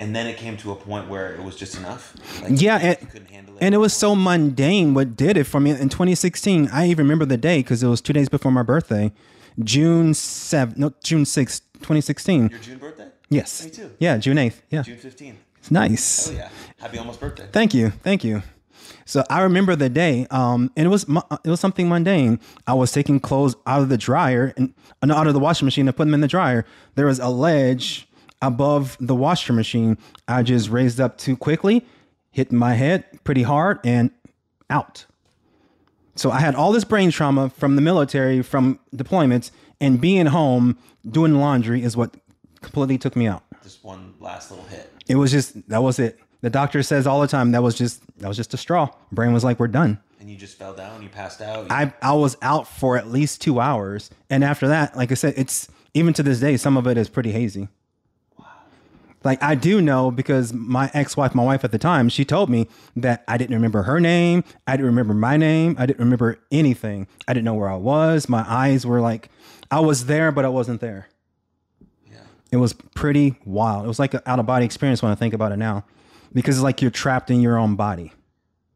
And 0.00 0.14
then 0.14 0.26
it 0.26 0.36
came 0.36 0.56
to 0.58 0.70
a 0.72 0.76
point 0.76 1.08
where 1.08 1.34
it 1.34 1.42
was 1.42 1.56
just 1.56 1.76
enough. 1.76 2.14
Like, 2.42 2.60
Yeah, 2.60 2.76
and, 2.78 3.10
couldn't 3.10 3.30
handle 3.30 3.56
it. 3.56 3.62
and 3.62 3.74
it 3.74 3.78
was 3.78 3.92
so 3.92 4.14
mundane 4.14 4.94
what 4.94 5.16
did 5.16 5.36
it 5.36 5.44
for 5.44 5.58
me 5.60 5.70
in 5.72 5.88
2016. 5.88 6.68
I 6.72 6.86
even 6.88 7.04
remember 7.06 7.24
the 7.24 7.36
day 7.36 7.58
because 7.60 7.82
it 7.82 7.88
was 7.88 8.00
two 8.00 8.12
days 8.12 8.28
before 8.28 8.52
my 8.52 8.62
birthday, 8.62 9.12
June 9.62 10.12
7th, 10.12 10.76
no, 10.76 10.92
June 11.02 11.24
6th, 11.24 11.62
2016. 11.80 12.48
Your 12.48 12.58
June 12.60 12.78
birthday? 12.78 13.08
Yes. 13.28 13.64
Me 13.64 13.70
too. 13.70 13.90
Yeah, 13.98 14.16
June 14.18 14.36
8th. 14.36 14.60
Yeah. 14.70 14.82
June 14.82 14.98
fifteenth. 14.98 15.38
It's 15.58 15.70
nice. 15.70 16.30
Oh 16.30 16.34
yeah. 16.34 16.48
Happy 16.78 16.98
almost 16.98 17.20
birthday. 17.20 17.48
Thank 17.50 17.74
you, 17.74 17.90
thank 17.90 18.24
you. 18.24 18.42
So 19.04 19.24
I 19.30 19.42
remember 19.42 19.74
the 19.74 19.88
day, 19.88 20.26
um, 20.30 20.70
and 20.76 20.86
it 20.86 20.90
was 20.90 21.04
it 21.08 21.48
was 21.48 21.60
something 21.60 21.88
mundane. 21.88 22.40
I 22.66 22.74
was 22.74 22.92
taking 22.92 23.20
clothes 23.20 23.56
out 23.66 23.82
of 23.82 23.88
the 23.88 23.96
dryer 23.98 24.52
and 24.56 24.74
uh, 25.02 25.06
no, 25.06 25.14
out 25.14 25.26
of 25.26 25.34
the 25.34 25.40
washing 25.40 25.66
machine 25.66 25.86
to 25.86 25.92
put 25.92 26.04
them 26.04 26.14
in 26.14 26.20
the 26.20 26.28
dryer. 26.28 26.64
There 26.94 27.06
was 27.06 27.18
a 27.18 27.28
ledge 27.28 28.08
above 28.42 28.96
the 29.00 29.14
washer 29.14 29.52
machine. 29.52 29.98
I 30.28 30.42
just 30.42 30.68
raised 30.68 31.00
up 31.00 31.18
too 31.18 31.36
quickly, 31.36 31.84
hit 32.30 32.52
my 32.52 32.74
head 32.74 33.04
pretty 33.24 33.42
hard, 33.42 33.80
and 33.84 34.10
out. 34.70 35.06
So 36.14 36.30
I 36.30 36.40
had 36.40 36.54
all 36.54 36.72
this 36.72 36.84
brain 36.84 37.10
trauma 37.10 37.48
from 37.50 37.76
the 37.76 37.82
military, 37.82 38.42
from 38.42 38.80
deployments, 38.94 39.50
and 39.80 40.00
being 40.00 40.26
home 40.26 40.76
doing 41.08 41.34
laundry 41.34 41.82
is 41.82 41.96
what 41.96 42.14
completely 42.60 42.98
took 42.98 43.14
me 43.14 43.26
out 43.28 43.44
Just 43.62 43.84
one 43.84 44.14
last 44.18 44.50
little 44.50 44.66
hit. 44.66 44.92
It 45.08 45.16
was 45.16 45.30
just 45.30 45.68
that 45.68 45.82
was 45.82 45.98
it. 45.98 46.18
The 46.40 46.50
doctor 46.50 46.82
says 46.84 47.06
all 47.06 47.20
the 47.20 47.26
time 47.26 47.50
that 47.52 47.62
was 47.62 47.74
just 47.76 48.00
that 48.18 48.28
was 48.28 48.36
just 48.36 48.54
a 48.54 48.56
straw. 48.56 48.88
Brain 49.10 49.32
was 49.32 49.42
like, 49.44 49.58
we're 49.58 49.66
done. 49.68 49.98
And 50.20 50.28
you 50.30 50.36
just 50.36 50.56
fell 50.58 50.74
down, 50.74 51.02
you 51.02 51.08
passed 51.08 51.40
out. 51.40 51.64
you- 51.64 51.74
I 51.74 51.92
I 52.02 52.12
was 52.12 52.36
out 52.42 52.68
for 52.68 52.96
at 52.96 53.08
least 53.08 53.40
two 53.40 53.60
hours, 53.60 54.10
and 54.30 54.44
after 54.44 54.68
that, 54.68 54.96
like 54.96 55.10
I 55.10 55.14
said, 55.14 55.34
it's 55.36 55.68
even 55.94 56.12
to 56.14 56.22
this 56.22 56.40
day, 56.40 56.56
some 56.56 56.76
of 56.76 56.86
it 56.86 56.96
is 56.96 57.08
pretty 57.08 57.32
hazy. 57.32 57.68
Like 59.24 59.42
I 59.42 59.56
do 59.56 59.80
know 59.82 60.12
because 60.12 60.52
my 60.52 60.90
ex-wife, 60.94 61.34
my 61.34 61.42
wife 61.42 61.64
at 61.64 61.72
the 61.72 61.78
time, 61.78 62.08
she 62.08 62.24
told 62.24 62.48
me 62.48 62.68
that 62.96 63.24
I 63.26 63.36
didn't 63.36 63.54
remember 63.54 63.82
her 63.82 63.98
name, 63.98 64.44
I 64.66 64.72
didn't 64.76 64.86
remember 64.86 65.12
my 65.12 65.36
name, 65.36 65.74
I 65.78 65.86
didn't 65.86 65.98
remember 65.98 66.38
anything. 66.52 67.08
I 67.26 67.32
didn't 67.32 67.44
know 67.44 67.54
where 67.54 67.68
I 67.68 67.76
was. 67.76 68.28
My 68.28 68.44
eyes 68.48 68.86
were 68.86 69.00
like 69.00 69.28
I 69.72 69.80
was 69.80 70.06
there, 70.06 70.30
but 70.30 70.44
I 70.44 70.48
wasn't 70.48 70.80
there. 70.80 71.08
It 72.50 72.56
was 72.56 72.72
pretty 72.72 73.38
wild. 73.44 73.84
It 73.84 73.88
was 73.88 73.98
like 73.98 74.14
an 74.14 74.20
out 74.26 74.38
of 74.38 74.46
body 74.46 74.64
experience 74.64 75.02
when 75.02 75.12
I 75.12 75.14
think 75.14 75.34
about 75.34 75.52
it 75.52 75.56
now, 75.58 75.84
because 76.32 76.56
it's 76.56 76.62
like 76.64 76.80
you're 76.80 76.90
trapped 76.90 77.30
in 77.30 77.40
your 77.40 77.58
own 77.58 77.76
body. 77.76 78.12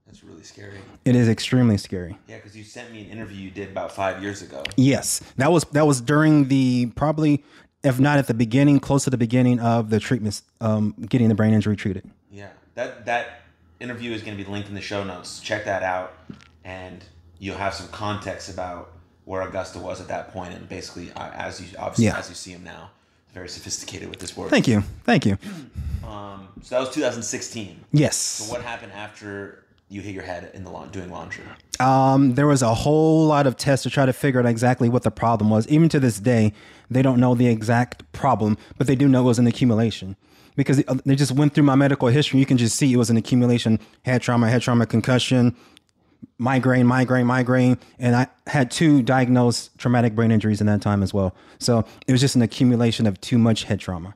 That's 0.07 0.23
really 0.23 0.43
scary. 0.43 0.79
It 1.05 1.17
is 1.17 1.29
extremely 1.29 1.79
scary. 1.79 2.19
Yeah, 2.29 2.37
because 2.37 2.57
you 2.57 2.65
sent 2.65 2.93
me 2.93 3.01
an 3.01 3.07
interview 3.11 3.39
you 3.39 3.51
did 3.51 3.71
about 3.71 3.93
five 3.93 4.23
years 4.23 4.43
ago. 4.43 4.63
Yes, 4.77 5.23
that 5.37 5.51
was 5.51 5.65
that 5.73 5.87
was 5.87 6.01
during 6.01 6.49
the 6.49 6.87
probably, 6.97 7.43
if 7.83 7.99
not 7.99 8.19
at 8.19 8.27
the 8.27 8.35
beginning, 8.35 8.79
close 8.79 9.05
to 9.05 9.11
the 9.11 9.17
beginning 9.17 9.59
of 9.59 9.89
the 9.91 9.99
treatments, 9.99 10.43
um, 10.61 10.95
getting 11.09 11.29
the 11.29 11.35
brain 11.35 11.55
injury 11.55 11.77
treated. 11.77 12.09
Yeah. 12.31 12.51
That 12.75 13.07
that 13.07 13.41
interview 13.81 14.13
is 14.13 14.23
going 14.23 14.37
to 14.37 14.45
be 14.45 14.49
linked 14.49 14.69
in 14.69 14.75
the 14.75 14.81
show 14.83 15.03
notes. 15.03 15.41
Check 15.41 15.65
that 15.65 15.83
out, 15.83 16.15
and 16.63 17.03
you'll 17.39 17.57
have 17.57 17.75
some 17.75 17.89
context 17.89 18.49
about 18.51 18.93
where 19.25 19.43
Augusta 19.43 19.79
was 19.79 20.01
at 20.01 20.09
that 20.09 20.33
point, 20.33 20.53
and 20.53 20.69
basically 20.69 21.11
uh, 21.13 21.31
as 21.33 21.61
you 21.61 21.67
obviously 21.79 22.05
Yeah. 22.07 22.19
as 22.19 22.29
you 22.29 22.35
see 22.35 22.51
him 22.53 22.65
now, 22.65 22.91
very 23.33 23.49
sophisticated 23.49 24.09
with 24.09 24.19
this 24.19 24.37
work. 24.37 24.51
Thank 24.51 24.69
you, 24.69 24.83
thank 25.05 25.27
you. 25.27 25.39
Um, 26.05 26.49
so 26.63 26.75
that 26.75 26.81
was 26.81 26.91
2016. 26.95 27.85
Yes, 27.93 28.17
So 28.17 28.53
What 28.53 28.61
happened 28.63 28.93
after 28.93 29.65
you 29.89 30.03
hit 30.03 30.15
your 30.15 30.25
head 30.25 30.51
in 30.53 30.63
the 30.65 30.71
laun- 30.71 30.91
doing 30.91 31.11
laundry? 31.11 31.45
um, 31.81 32.35
there 32.35 32.47
was 32.47 32.61
a 32.61 32.75
whole 32.75 33.25
lot 33.27 33.47
of 33.47 33.57
tests 33.57 33.85
to 33.85 33.91
try 33.91 34.05
to 34.05 34.13
figure 34.13 34.39
out 34.41 34.45
exactly 34.45 34.89
what 34.91 35.05
the 35.05 35.11
problem 35.11 35.49
was. 35.49 35.67
Even 35.69 35.89
to 35.89 35.99
this 36.01 36.19
day, 36.19 36.53
they 36.91 37.01
don't 37.01 37.19
know 37.19 37.35
the 37.35 37.47
exact 37.47 38.11
problem, 38.13 38.59
but 38.77 38.89
they 38.89 38.97
do 38.97 39.09
know 39.09 39.21
it 39.21 39.25
was 39.25 39.39
an 39.39 39.47
accumulation. 39.47 40.17
because 40.55 40.77
they- 40.77 40.85
they 41.07 41.15
just 41.15 41.33
went 41.33 41.55
through 41.55 41.65
my 41.65 41.75
medical 41.77 42.09
history. 42.09 42.39
You 42.41 42.45
can 42.47 42.59
just 42.59 42.77
see 42.77 42.93
it 42.93 42.97
was 42.97 43.09
an 43.09 43.17
accumulation: 43.17 43.79
head 44.03 44.21
trauma, 44.21 44.51
head 44.51 44.61
trauma, 44.61 44.85
concussion, 44.85 45.55
migraine, 46.39 46.87
migraine, 46.87 47.27
migraine, 47.27 47.79
and 47.99 48.17
I 48.17 48.27
had 48.47 48.71
two 48.71 49.03
diagnosed 49.03 49.77
traumatic 49.79 50.15
brain 50.15 50.31
injuries 50.31 50.61
in 50.61 50.67
that 50.67 50.83
time 50.83 51.03
as 51.03 51.15
well. 51.15 51.35
So 51.59 51.85
it 52.07 52.13
was 52.13 52.21
just 52.21 52.35
an 52.37 52.43
accumulation 52.43 53.07
of 53.07 53.21
too 53.21 53.39
much 53.39 53.65
head 53.65 53.81
trauma. 53.81 54.15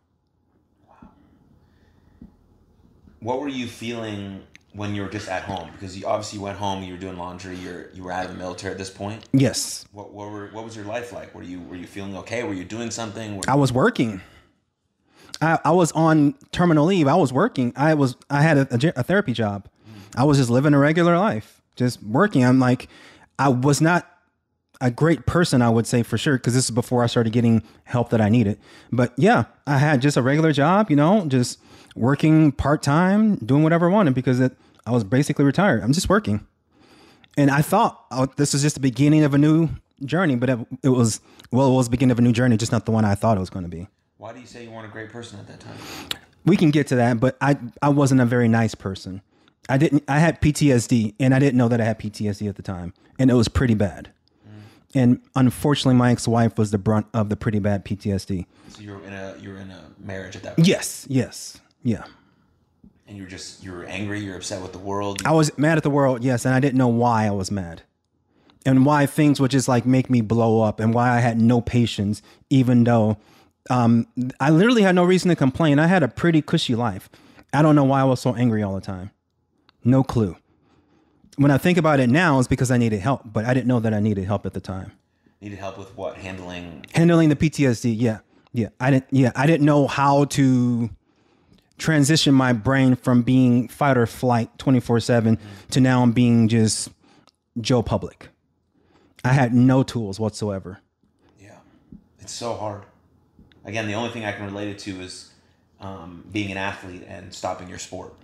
What 3.20 3.40
were 3.40 3.48
you 3.48 3.66
feeling 3.66 4.42
when 4.72 4.94
you 4.94 5.02
were 5.02 5.08
just 5.08 5.28
at 5.28 5.42
home? 5.42 5.70
Because 5.72 5.96
you 5.98 6.06
obviously 6.06 6.38
went 6.38 6.58
home, 6.58 6.82
you 6.82 6.92
were 6.92 7.00
doing 7.00 7.16
laundry, 7.16 7.56
you're 7.56 7.90
you 7.92 8.04
were 8.04 8.12
out 8.12 8.26
of 8.26 8.32
the 8.32 8.36
military 8.36 8.72
at 8.72 8.78
this 8.78 8.90
point. 8.90 9.24
Yes, 9.32 9.86
What 9.92 10.12
what 10.12 10.30
were 10.30 10.48
what 10.52 10.64
was 10.64 10.76
your 10.76 10.84
life 10.84 11.12
like? 11.12 11.34
Were 11.34 11.42
you 11.42 11.60
were 11.62 11.76
you 11.76 11.86
feeling 11.86 12.16
okay? 12.18 12.44
Were 12.44 12.54
you 12.54 12.64
doing 12.64 12.90
something? 12.90 13.36
Were 13.36 13.42
I 13.48 13.54
was 13.54 13.72
working. 13.72 14.20
I, 15.40 15.58
I 15.64 15.70
was 15.72 15.92
on 15.92 16.34
terminal 16.52 16.86
leave. 16.86 17.08
I 17.08 17.14
was 17.14 17.32
working. 17.32 17.72
I 17.76 17.94
was 17.94 18.16
I 18.30 18.42
had 18.42 18.58
a, 18.58 18.68
a 18.70 18.92
a 19.00 19.02
therapy 19.02 19.32
job. 19.32 19.68
Mm. 19.88 20.20
I 20.20 20.24
was 20.24 20.38
just 20.38 20.50
living 20.50 20.72
a 20.74 20.78
regular 20.78 21.18
life, 21.18 21.55
just 21.76 22.02
working. 22.02 22.44
I'm 22.44 22.58
like, 22.58 22.88
I 23.38 23.48
was 23.48 23.80
not 23.80 24.10
a 24.80 24.90
great 24.90 25.26
person, 25.26 25.62
I 25.62 25.70
would 25.70 25.86
say 25.86 26.02
for 26.02 26.18
sure, 26.18 26.36
because 26.36 26.54
this 26.54 26.64
is 26.64 26.70
before 26.70 27.02
I 27.02 27.06
started 27.06 27.32
getting 27.32 27.62
help 27.84 28.10
that 28.10 28.20
I 28.20 28.28
needed. 28.28 28.58
But 28.92 29.12
yeah, 29.16 29.44
I 29.66 29.78
had 29.78 30.02
just 30.02 30.16
a 30.16 30.22
regular 30.22 30.52
job, 30.52 30.90
you 30.90 30.96
know, 30.96 31.26
just 31.26 31.58
working 31.94 32.52
part 32.52 32.82
time, 32.82 33.36
doing 33.36 33.62
whatever 33.62 33.88
I 33.88 33.92
wanted 33.92 34.14
because 34.14 34.40
it, 34.40 34.56
I 34.84 34.90
was 34.90 35.04
basically 35.04 35.44
retired. 35.44 35.82
I'm 35.82 35.92
just 35.92 36.08
working, 36.08 36.46
and 37.36 37.50
I 37.50 37.62
thought 37.62 38.04
oh, 38.10 38.26
this 38.36 38.52
was 38.52 38.62
just 38.62 38.74
the 38.74 38.80
beginning 38.80 39.24
of 39.24 39.34
a 39.34 39.38
new 39.38 39.70
journey, 40.04 40.36
but 40.36 40.50
it, 40.50 40.58
it 40.82 40.88
was 40.90 41.20
well, 41.50 41.72
it 41.72 41.74
was 41.74 41.86
the 41.86 41.90
beginning 41.90 42.12
of 42.12 42.18
a 42.18 42.22
new 42.22 42.32
journey, 42.32 42.56
just 42.56 42.72
not 42.72 42.84
the 42.84 42.92
one 42.92 43.04
I 43.04 43.14
thought 43.14 43.36
it 43.36 43.40
was 43.40 43.50
going 43.50 43.64
to 43.64 43.70
be. 43.70 43.88
Why 44.18 44.32
do 44.32 44.40
you 44.40 44.46
say 44.46 44.64
you 44.64 44.70
weren't 44.70 44.86
a 44.86 44.90
great 44.90 45.10
person 45.10 45.38
at 45.38 45.46
that 45.48 45.60
time? 45.60 45.76
we 46.46 46.56
can 46.56 46.70
get 46.70 46.86
to 46.86 46.96
that, 46.96 47.20
but 47.20 47.36
I 47.40 47.58
I 47.82 47.90
wasn't 47.90 48.20
a 48.20 48.24
very 48.24 48.48
nice 48.48 48.74
person. 48.74 49.20
I 49.68 49.78
didn't 49.78 50.04
I 50.08 50.18
had 50.18 50.40
PTSD 50.40 51.14
and 51.18 51.34
I 51.34 51.38
didn't 51.38 51.58
know 51.58 51.68
that 51.68 51.80
I 51.80 51.84
had 51.84 51.98
PTSD 51.98 52.48
at 52.48 52.56
the 52.56 52.62
time. 52.62 52.94
And 53.18 53.30
it 53.30 53.34
was 53.34 53.48
pretty 53.48 53.74
bad. 53.74 54.10
And 54.94 55.20
unfortunately 55.34 55.96
my 55.96 56.10
ex-wife 56.12 56.56
was 56.56 56.70
the 56.70 56.78
brunt 56.78 57.06
of 57.12 57.28
the 57.28 57.36
pretty 57.36 57.58
bad 57.58 57.84
PTSD. 57.84 58.46
So 58.68 58.80
you 58.80 58.92
were 58.92 59.04
in 59.04 59.12
a 59.12 59.36
you 59.40 59.50
were 59.50 59.58
in 59.58 59.70
a 59.70 59.82
marriage 59.98 60.36
at 60.36 60.42
that 60.44 60.56
point, 60.56 60.68
Yes, 60.68 61.06
yes. 61.10 61.58
Yeah. 61.82 62.04
and 63.06 63.16
you 63.16 63.24
were 63.24 63.28
just 63.28 63.62
you 63.62 63.72
were 63.72 63.84
angry, 63.84 64.20
you 64.20 64.30
were 64.30 64.36
upset 64.36 64.62
with 64.62 64.72
the 64.72 64.78
world. 64.78 65.20
I 65.24 65.32
was 65.32 65.56
mad 65.58 65.76
at 65.76 65.82
the 65.82 65.90
world, 65.90 66.24
yes, 66.24 66.44
and 66.44 66.54
I 66.54 66.60
didn't 66.60 66.78
know 66.78 66.88
why 66.88 67.26
I 67.26 67.30
was 67.30 67.50
mad. 67.50 67.82
And 68.64 68.84
why 68.86 69.06
things 69.06 69.38
would 69.40 69.50
just 69.52 69.68
like 69.68 69.86
make 69.86 70.08
me 70.10 70.20
blow 70.22 70.62
up 70.62 70.80
and 70.80 70.92
why 70.94 71.10
I 71.16 71.20
had 71.20 71.40
no 71.40 71.60
patience 71.60 72.20
even 72.50 72.84
though 72.84 73.16
um, 73.70 74.06
I 74.40 74.50
literally 74.50 74.82
had 74.82 74.94
no 74.94 75.04
reason 75.04 75.28
to 75.28 75.36
complain. 75.36 75.78
I 75.78 75.86
had 75.88 76.02
a 76.02 76.08
pretty 76.08 76.40
cushy 76.42 76.74
life. 76.74 77.08
I 77.52 77.62
don't 77.62 77.74
know 77.76 77.84
why 77.84 78.00
I 78.00 78.04
was 78.04 78.20
so 78.20 78.34
angry 78.34 78.62
all 78.62 78.74
the 78.74 78.80
time. 78.80 79.10
No 79.86 80.02
clue. 80.02 80.36
When 81.36 81.50
I 81.50 81.58
think 81.58 81.78
about 81.78 82.00
it 82.00 82.08
now, 82.08 82.38
it's 82.38 82.48
because 82.48 82.70
I 82.70 82.76
needed 82.76 83.00
help, 83.00 83.22
but 83.24 83.44
I 83.44 83.54
didn't 83.54 83.68
know 83.68 83.78
that 83.80 83.94
I 83.94 84.00
needed 84.00 84.24
help 84.24 84.44
at 84.44 84.52
the 84.52 84.60
time. 84.60 84.92
Needed 85.40 85.58
help 85.58 85.78
with 85.78 85.96
what? 85.96 86.16
Handling 86.16 86.84
Handling 86.94 87.28
the 87.28 87.36
PTSD, 87.36 87.94
yeah, 87.96 88.18
yeah. 88.52 88.68
I 88.80 88.90
didn't, 88.90 89.06
yeah, 89.10 89.32
I 89.36 89.46
didn't 89.46 89.64
know 89.64 89.86
how 89.86 90.24
to 90.24 90.90
transition 91.78 92.34
my 92.34 92.52
brain 92.52 92.96
from 92.96 93.22
being 93.22 93.68
fight 93.68 93.96
or 93.96 94.06
flight 94.06 94.50
twenty 94.58 94.80
four 94.80 94.98
seven 94.98 95.38
to 95.70 95.80
now 95.80 96.02
I'm 96.02 96.12
being 96.12 96.48
just 96.48 96.88
Joe 97.60 97.82
Public. 97.82 98.30
I 99.24 99.32
had 99.32 99.54
no 99.54 99.82
tools 99.82 100.18
whatsoever. 100.18 100.80
Yeah, 101.40 101.58
it's 102.18 102.32
so 102.32 102.54
hard. 102.54 102.82
Again, 103.64 103.86
the 103.86 103.94
only 103.94 104.10
thing 104.10 104.24
I 104.24 104.32
can 104.32 104.46
relate 104.46 104.68
it 104.68 104.78
to 104.80 105.00
is 105.00 105.32
um, 105.80 106.24
being 106.32 106.50
an 106.50 106.56
athlete 106.56 107.04
and 107.06 107.32
stopping 107.32 107.68
your 107.68 107.78
sport. 107.78 108.14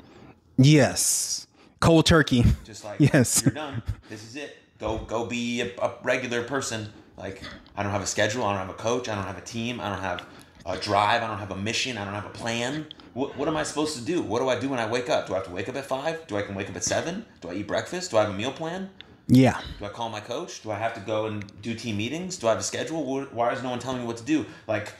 Yes, 0.56 1.46
cold 1.82 2.06
turkey. 2.06 2.44
Just 2.64 2.84
like 2.84 2.98
Yes. 3.12 3.42
you're 3.44 3.52
done. 3.52 3.82
This 4.08 4.22
is 4.24 4.36
it. 4.36 4.56
Go 4.78 4.98
go 4.98 5.26
be 5.26 5.60
a, 5.60 5.66
a 5.80 5.92
regular 6.02 6.42
person. 6.42 6.88
Like 7.18 7.42
I 7.76 7.82
don't 7.82 7.92
have 7.92 8.00
a 8.02 8.06
schedule. 8.06 8.44
I 8.44 8.56
don't 8.56 8.66
have 8.66 8.74
a 8.74 8.78
coach. 8.78 9.08
I 9.08 9.14
don't 9.14 9.24
have 9.26 9.36
a 9.38 9.42
team. 9.42 9.80
I 9.80 9.90
don't 9.90 10.00
have 10.00 10.24
a 10.64 10.78
drive. 10.78 11.22
I 11.22 11.26
don't 11.26 11.38
have 11.38 11.50
a 11.50 11.56
mission. 11.56 11.98
I 11.98 12.04
don't 12.04 12.14
have 12.14 12.26
a 12.26 12.30
plan. 12.30 12.86
What, 13.14 13.36
what 13.36 13.46
am 13.46 13.56
I 13.58 13.62
supposed 13.62 13.98
to 13.98 14.02
do? 14.02 14.22
What 14.22 14.38
do 14.40 14.48
I 14.48 14.58
do 14.58 14.70
when 14.70 14.78
I 14.78 14.86
wake 14.86 15.10
up? 15.10 15.26
Do 15.26 15.34
I 15.34 15.36
have 15.36 15.46
to 15.46 15.52
wake 15.52 15.68
up 15.68 15.76
at 15.76 15.84
five? 15.84 16.26
Do 16.28 16.36
I 16.38 16.42
can 16.42 16.54
wake 16.54 16.70
up 16.70 16.76
at 16.76 16.84
seven? 16.84 17.26
Do 17.42 17.50
I 17.50 17.54
eat 17.54 17.66
breakfast? 17.68 18.10
Do 18.10 18.16
I 18.16 18.22
have 18.22 18.30
a 18.30 18.34
meal 18.34 18.52
plan? 18.52 18.88
Yeah, 19.28 19.60
Do 19.78 19.84
I 19.84 19.88
call 19.88 20.08
my 20.10 20.20
coach? 20.20 20.62
Do 20.62 20.70
I 20.72 20.76
have 20.76 20.94
to 20.94 21.00
go 21.00 21.26
and 21.26 21.44
do 21.62 21.74
team 21.74 21.96
meetings? 21.96 22.36
Do 22.36 22.48
I 22.48 22.50
have 22.50 22.58
a 22.58 22.62
schedule? 22.62 23.24
Why 23.32 23.52
is 23.52 23.62
no 23.62 23.70
one 23.70 23.78
telling 23.78 24.00
me 24.00 24.06
what 24.06 24.16
to 24.16 24.24
do? 24.24 24.44
Like, 24.66 24.92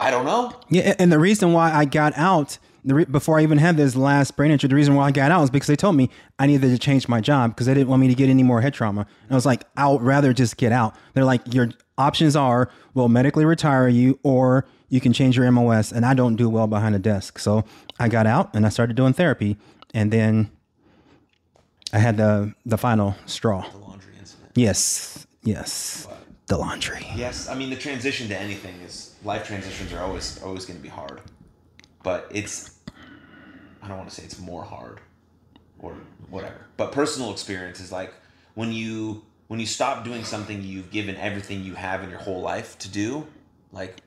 I 0.00 0.10
don't 0.10 0.24
know. 0.24 0.52
yeah. 0.68 0.94
And 0.98 1.10
the 1.12 1.18
reason 1.18 1.52
why 1.52 1.72
I 1.72 1.84
got 1.84 2.12
out 2.16 2.58
re- 2.84 3.04
before 3.04 3.38
I 3.38 3.42
even 3.42 3.58
had 3.58 3.76
this 3.76 3.96
last 3.96 4.36
brain 4.36 4.50
injury, 4.50 4.68
the 4.68 4.74
reason 4.74 4.94
why 4.94 5.06
I 5.06 5.10
got 5.10 5.30
out 5.30 5.40
was 5.40 5.50
because 5.50 5.66
they 5.66 5.76
told 5.76 5.96
me 5.96 6.10
I 6.38 6.46
needed 6.46 6.68
to 6.70 6.78
change 6.78 7.08
my 7.08 7.20
job 7.20 7.54
because 7.54 7.66
they 7.66 7.74
didn't 7.74 7.88
want 7.88 8.00
me 8.00 8.08
to 8.08 8.14
get 8.14 8.28
any 8.28 8.42
more 8.42 8.60
head 8.60 8.74
trauma. 8.74 9.00
And 9.00 9.30
I 9.30 9.34
was 9.34 9.46
like, 9.46 9.64
I'll 9.76 9.98
rather 9.98 10.32
just 10.32 10.56
get 10.56 10.72
out. 10.72 10.94
They're 11.14 11.24
like, 11.24 11.52
your 11.52 11.70
options 11.96 12.36
are 12.36 12.70
we'll 12.94 13.08
medically 13.08 13.44
retire 13.44 13.88
you 13.88 14.18
or 14.22 14.66
you 14.88 15.00
can 15.00 15.12
change 15.12 15.36
your 15.36 15.50
MOS. 15.50 15.92
And 15.92 16.06
I 16.06 16.14
don't 16.14 16.36
do 16.36 16.48
well 16.48 16.66
behind 16.66 16.94
a 16.94 16.98
desk. 16.98 17.38
So 17.38 17.64
I 17.98 18.08
got 18.08 18.26
out 18.26 18.54
and 18.54 18.64
I 18.66 18.68
started 18.68 18.96
doing 18.96 19.12
therapy. 19.12 19.56
And 19.94 20.12
then 20.12 20.50
I 21.92 21.98
had 21.98 22.16
the, 22.16 22.54
the 22.66 22.78
final 22.78 23.16
straw. 23.26 23.68
The 23.70 23.78
laundry 23.78 24.12
incident. 24.18 24.52
Yes. 24.54 25.26
Yes. 25.42 26.06
The 26.48 26.56
laundry. 26.56 27.06
Yes, 27.14 27.46
I 27.46 27.54
mean 27.54 27.68
the 27.68 27.76
transition 27.76 28.26
to 28.28 28.38
anything 28.38 28.74
is 28.80 29.14
life 29.22 29.46
transitions 29.46 29.92
are 29.92 30.00
always 30.00 30.42
always 30.42 30.64
going 30.64 30.78
to 30.78 30.82
be 30.82 30.88
hard, 30.88 31.20
but 32.08 32.26
it's 32.30 32.70
I 33.82 33.88
don't 33.88 33.98
want 33.98 34.08
to 34.08 34.14
say 34.14 34.22
it's 34.24 34.38
more 34.38 34.64
hard 34.64 35.00
or 35.78 35.92
whatever, 36.30 36.64
but 36.78 36.90
personal 36.90 37.30
experience 37.32 37.80
is 37.80 37.92
like 37.92 38.14
when 38.54 38.72
you 38.72 39.26
when 39.48 39.60
you 39.60 39.66
stop 39.66 40.04
doing 40.04 40.24
something 40.24 40.62
you've 40.62 40.90
given 40.90 41.16
everything 41.16 41.62
you 41.62 41.74
have 41.74 42.02
in 42.02 42.08
your 42.08 42.18
whole 42.18 42.40
life 42.40 42.78
to 42.78 42.88
do, 42.88 43.26
like 43.72 43.98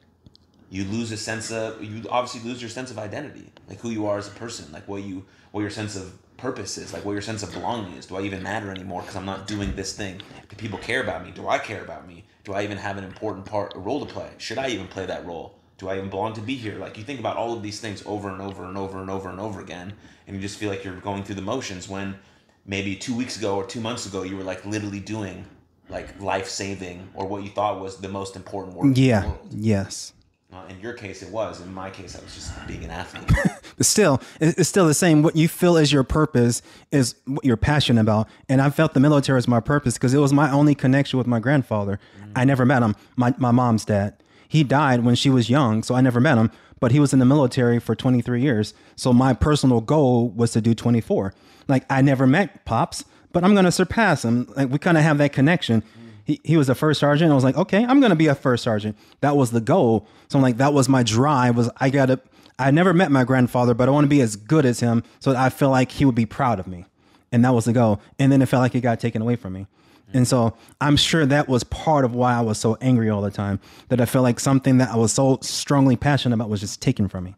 you 0.72 0.84
lose 0.86 1.12
a 1.12 1.18
sense 1.18 1.52
of 1.52 1.84
you 1.84 2.04
obviously 2.10 2.42
lose 2.50 2.60
your 2.60 2.72
sense 2.72 2.90
of 2.90 2.98
identity, 2.98 3.46
like 3.70 3.80
who 3.82 3.92
you 3.92 4.08
are 4.08 4.18
as 4.18 4.28
a 4.28 4.32
person, 4.32 4.66
like 4.72 4.88
what 4.88 5.04
you 5.04 5.24
what 5.52 5.62
your 5.62 5.70
sense 5.70 5.96
of 5.96 6.12
purpose 6.38 6.80
is, 6.80 6.94
like 6.94 7.06
what 7.06 7.12
your 7.12 7.22
sense 7.22 7.44
of 7.44 7.54
belonging 7.54 7.94
is. 8.00 8.08
Do 8.08 8.16
I 8.16 8.22
even 8.24 8.42
matter 8.42 8.72
anymore 8.72 9.02
because 9.02 9.16
I'm 9.16 9.28
not 9.28 9.46
doing 9.46 9.76
this 9.76 9.96
thing? 9.96 10.24
Do 10.50 10.56
people 10.56 10.80
care 10.80 11.04
about 11.04 11.24
me? 11.24 11.30
Do 11.30 11.48
I 11.48 11.60
care 11.60 11.84
about 11.84 12.08
me? 12.08 12.24
Do 12.46 12.54
I 12.54 12.64
even 12.64 12.80
have 12.80 12.98
an 12.98 13.04
important 13.04 13.46
part, 13.46 13.76
a 13.76 13.80
role 13.80 14.04
to 14.04 14.12
play? 14.12 14.32
Should 14.40 14.58
I 14.58 14.70
even 14.70 14.88
play 14.88 15.06
that 15.06 15.24
role? 15.24 15.61
Do 15.82 15.90
I 15.90 15.98
even 15.98 16.12
belong 16.12 16.34
to 16.34 16.42
be 16.42 16.54
here? 16.54 16.78
Like 16.78 16.96
you 17.00 17.04
think 17.04 17.20
about 17.20 17.38
all 17.38 17.54
of 17.54 17.64
these 17.64 17.80
things 17.80 18.04
over 18.06 18.30
and 18.30 18.40
over 18.40 18.66
and 18.66 18.78
over 18.78 19.02
and 19.02 19.10
over 19.10 19.30
and 19.30 19.40
over 19.40 19.62
again, 19.62 19.92
and 20.28 20.36
you 20.36 20.40
just 20.40 20.60
feel 20.60 20.70
like 20.70 20.84
you're 20.84 20.94
going 20.98 21.24
through 21.24 21.36
the 21.36 21.42
motions 21.42 21.90
when 21.90 22.20
maybe 22.68 22.96
two 22.96 23.16
weeks 23.16 23.36
ago 23.36 23.56
or 23.56 23.66
two 23.66 23.82
months 23.82 24.06
ago 24.06 24.22
you 24.22 24.38
were 24.38 24.44
like 24.44 24.64
literally 24.64 25.00
doing 25.00 25.44
like 25.90 26.22
life 26.22 26.48
saving 26.48 27.10
or 27.16 27.26
what 27.26 27.42
you 27.42 27.50
thought 27.50 27.82
was 27.82 27.98
the 27.98 28.08
most 28.08 28.36
important 28.36 28.76
work 28.76 28.86
in 28.86 28.94
the 28.94 29.02
Yeah. 29.02 29.32
Yes. 29.50 30.14
Uh, 30.54 30.62
in 30.70 30.80
your 30.82 30.94
case, 30.94 31.24
it 31.24 31.32
was. 31.32 31.62
In 31.62 31.74
my 31.74 31.90
case, 31.90 32.16
I 32.16 32.22
was 32.24 32.36
just 32.36 32.68
being 32.68 32.84
an 32.84 32.92
athlete. 32.92 33.32
But 33.78 33.86
still, 33.88 34.22
it's 34.40 34.70
still 34.70 34.86
the 34.86 34.94
same. 34.94 35.24
What 35.24 35.36
you 35.36 35.48
feel 35.48 35.78
is 35.78 35.92
your 35.92 36.04
purpose 36.04 36.62
is 36.92 37.16
what 37.26 37.44
you're 37.44 37.58
passionate 37.58 38.02
about. 38.02 38.28
And 38.48 38.62
I 38.62 38.70
felt 38.70 38.94
the 38.94 39.00
military 39.00 39.38
was 39.38 39.48
my 39.48 39.62
purpose 39.62 39.96
because 39.96 40.14
it 40.14 40.20
was 40.20 40.32
my 40.32 40.52
only 40.52 40.76
connection 40.76 41.18
with 41.18 41.26
my 41.26 41.40
grandfather. 41.40 42.00
I 42.36 42.46
never 42.46 42.64
met 42.64 42.84
him, 42.84 42.96
my, 43.16 43.34
my 43.40 43.50
mom's 43.50 43.86
dad. 43.86 44.21
He 44.52 44.66
died 44.66 45.06
when 45.06 45.16
she 45.16 45.30
was 45.30 45.50
young, 45.50 45.82
so 45.82 45.96
I 45.96 46.02
never 46.02 46.20
met 46.20 46.38
him, 46.38 46.52
but 46.82 46.92
he 46.92 47.00
was 47.00 47.14
in 47.14 47.20
the 47.20 47.26
military 47.26 47.80
for 47.80 47.96
23 47.96 48.42
years. 48.42 48.74
So 48.98 49.14
my 49.14 49.32
personal 49.32 49.80
goal 49.80 50.28
was 50.28 50.52
to 50.52 50.60
do 50.60 50.76
24. 50.76 51.34
Like, 51.70 51.86
I 51.90 52.02
never 52.02 52.28
met 52.28 52.66
Pops, 52.66 53.06
but 53.32 53.46
I'm 53.46 53.54
going 53.54 53.64
to 53.64 53.72
surpass 53.72 54.26
him. 54.26 54.52
Like, 54.58 54.70
we 54.70 54.78
kind 54.78 54.98
of 54.98 55.06
have 55.06 55.20
that 55.20 55.32
connection. 55.32 55.86
He, 56.26 56.42
he 56.44 56.58
was 56.58 56.68
a 56.68 56.76
first 56.76 57.00
sergeant. 57.00 57.32
I 57.32 57.34
was 57.34 57.46
like, 57.46 57.56
okay, 57.56 57.86
I'm 57.86 58.02
going 58.02 58.10
to 58.10 58.16
be 58.18 58.28
a 58.28 58.36
first 58.36 58.66
sergeant. 58.66 58.98
That 59.22 59.38
was 59.38 59.52
the 59.52 59.62
goal. 59.62 60.06
So 60.28 60.38
I'm 60.38 60.44
like, 60.44 60.58
that 60.58 60.74
was 60.74 60.90
my 60.90 61.02
drive 61.02 61.56
was 61.56 61.70
I 61.78 61.90
got 61.90 62.08
to, 62.08 62.20
I 62.60 62.72
never 62.72 62.94
met 62.94 63.10
my 63.10 63.24
grandfather, 63.24 63.74
but 63.74 63.88
I 63.88 63.92
want 63.94 64.04
to 64.04 64.10
be 64.10 64.20
as 64.20 64.36
good 64.36 64.66
as 64.66 64.82
him 64.82 65.04
so 65.22 65.32
that 65.32 65.42
I 65.42 65.48
feel 65.48 65.70
like 65.70 65.94
he 65.94 66.04
would 66.04 66.14
be 66.14 66.26
proud 66.26 66.60
of 66.60 66.68
me. 66.68 66.84
And 67.32 67.46
that 67.46 67.54
was 67.54 67.64
the 67.64 67.72
goal. 67.72 68.02
And 68.20 68.34
then 68.34 68.42
it 68.42 68.48
felt 68.48 68.64
like 68.64 68.76
it 68.76 68.82
got 68.82 69.00
taken 69.00 69.22
away 69.22 69.38
from 69.38 69.54
me. 69.54 69.68
And 70.14 70.28
so 70.28 70.56
I'm 70.80 70.98
sure 70.98 71.26
that 71.26 71.48
was 71.48 71.64
part 71.64 72.06
of 72.06 72.14
why 72.14 72.34
I 72.34 72.42
was 72.42 72.58
so 72.58 72.78
angry 72.82 73.10
all 73.10 73.22
the 73.22 73.32
time. 73.32 73.60
That 73.90 74.02
I 74.02 74.06
felt 74.06 74.24
like 74.24 74.40
something 74.40 74.78
that 74.80 74.90
I 74.90 74.96
was 74.96 75.12
so 75.12 75.40
strongly 75.42 75.96
passionate 75.96 76.36
about 76.36 76.50
was 76.50 76.60
just 76.60 76.82
taken 76.82 77.08
from 77.08 77.26
me. 77.26 77.36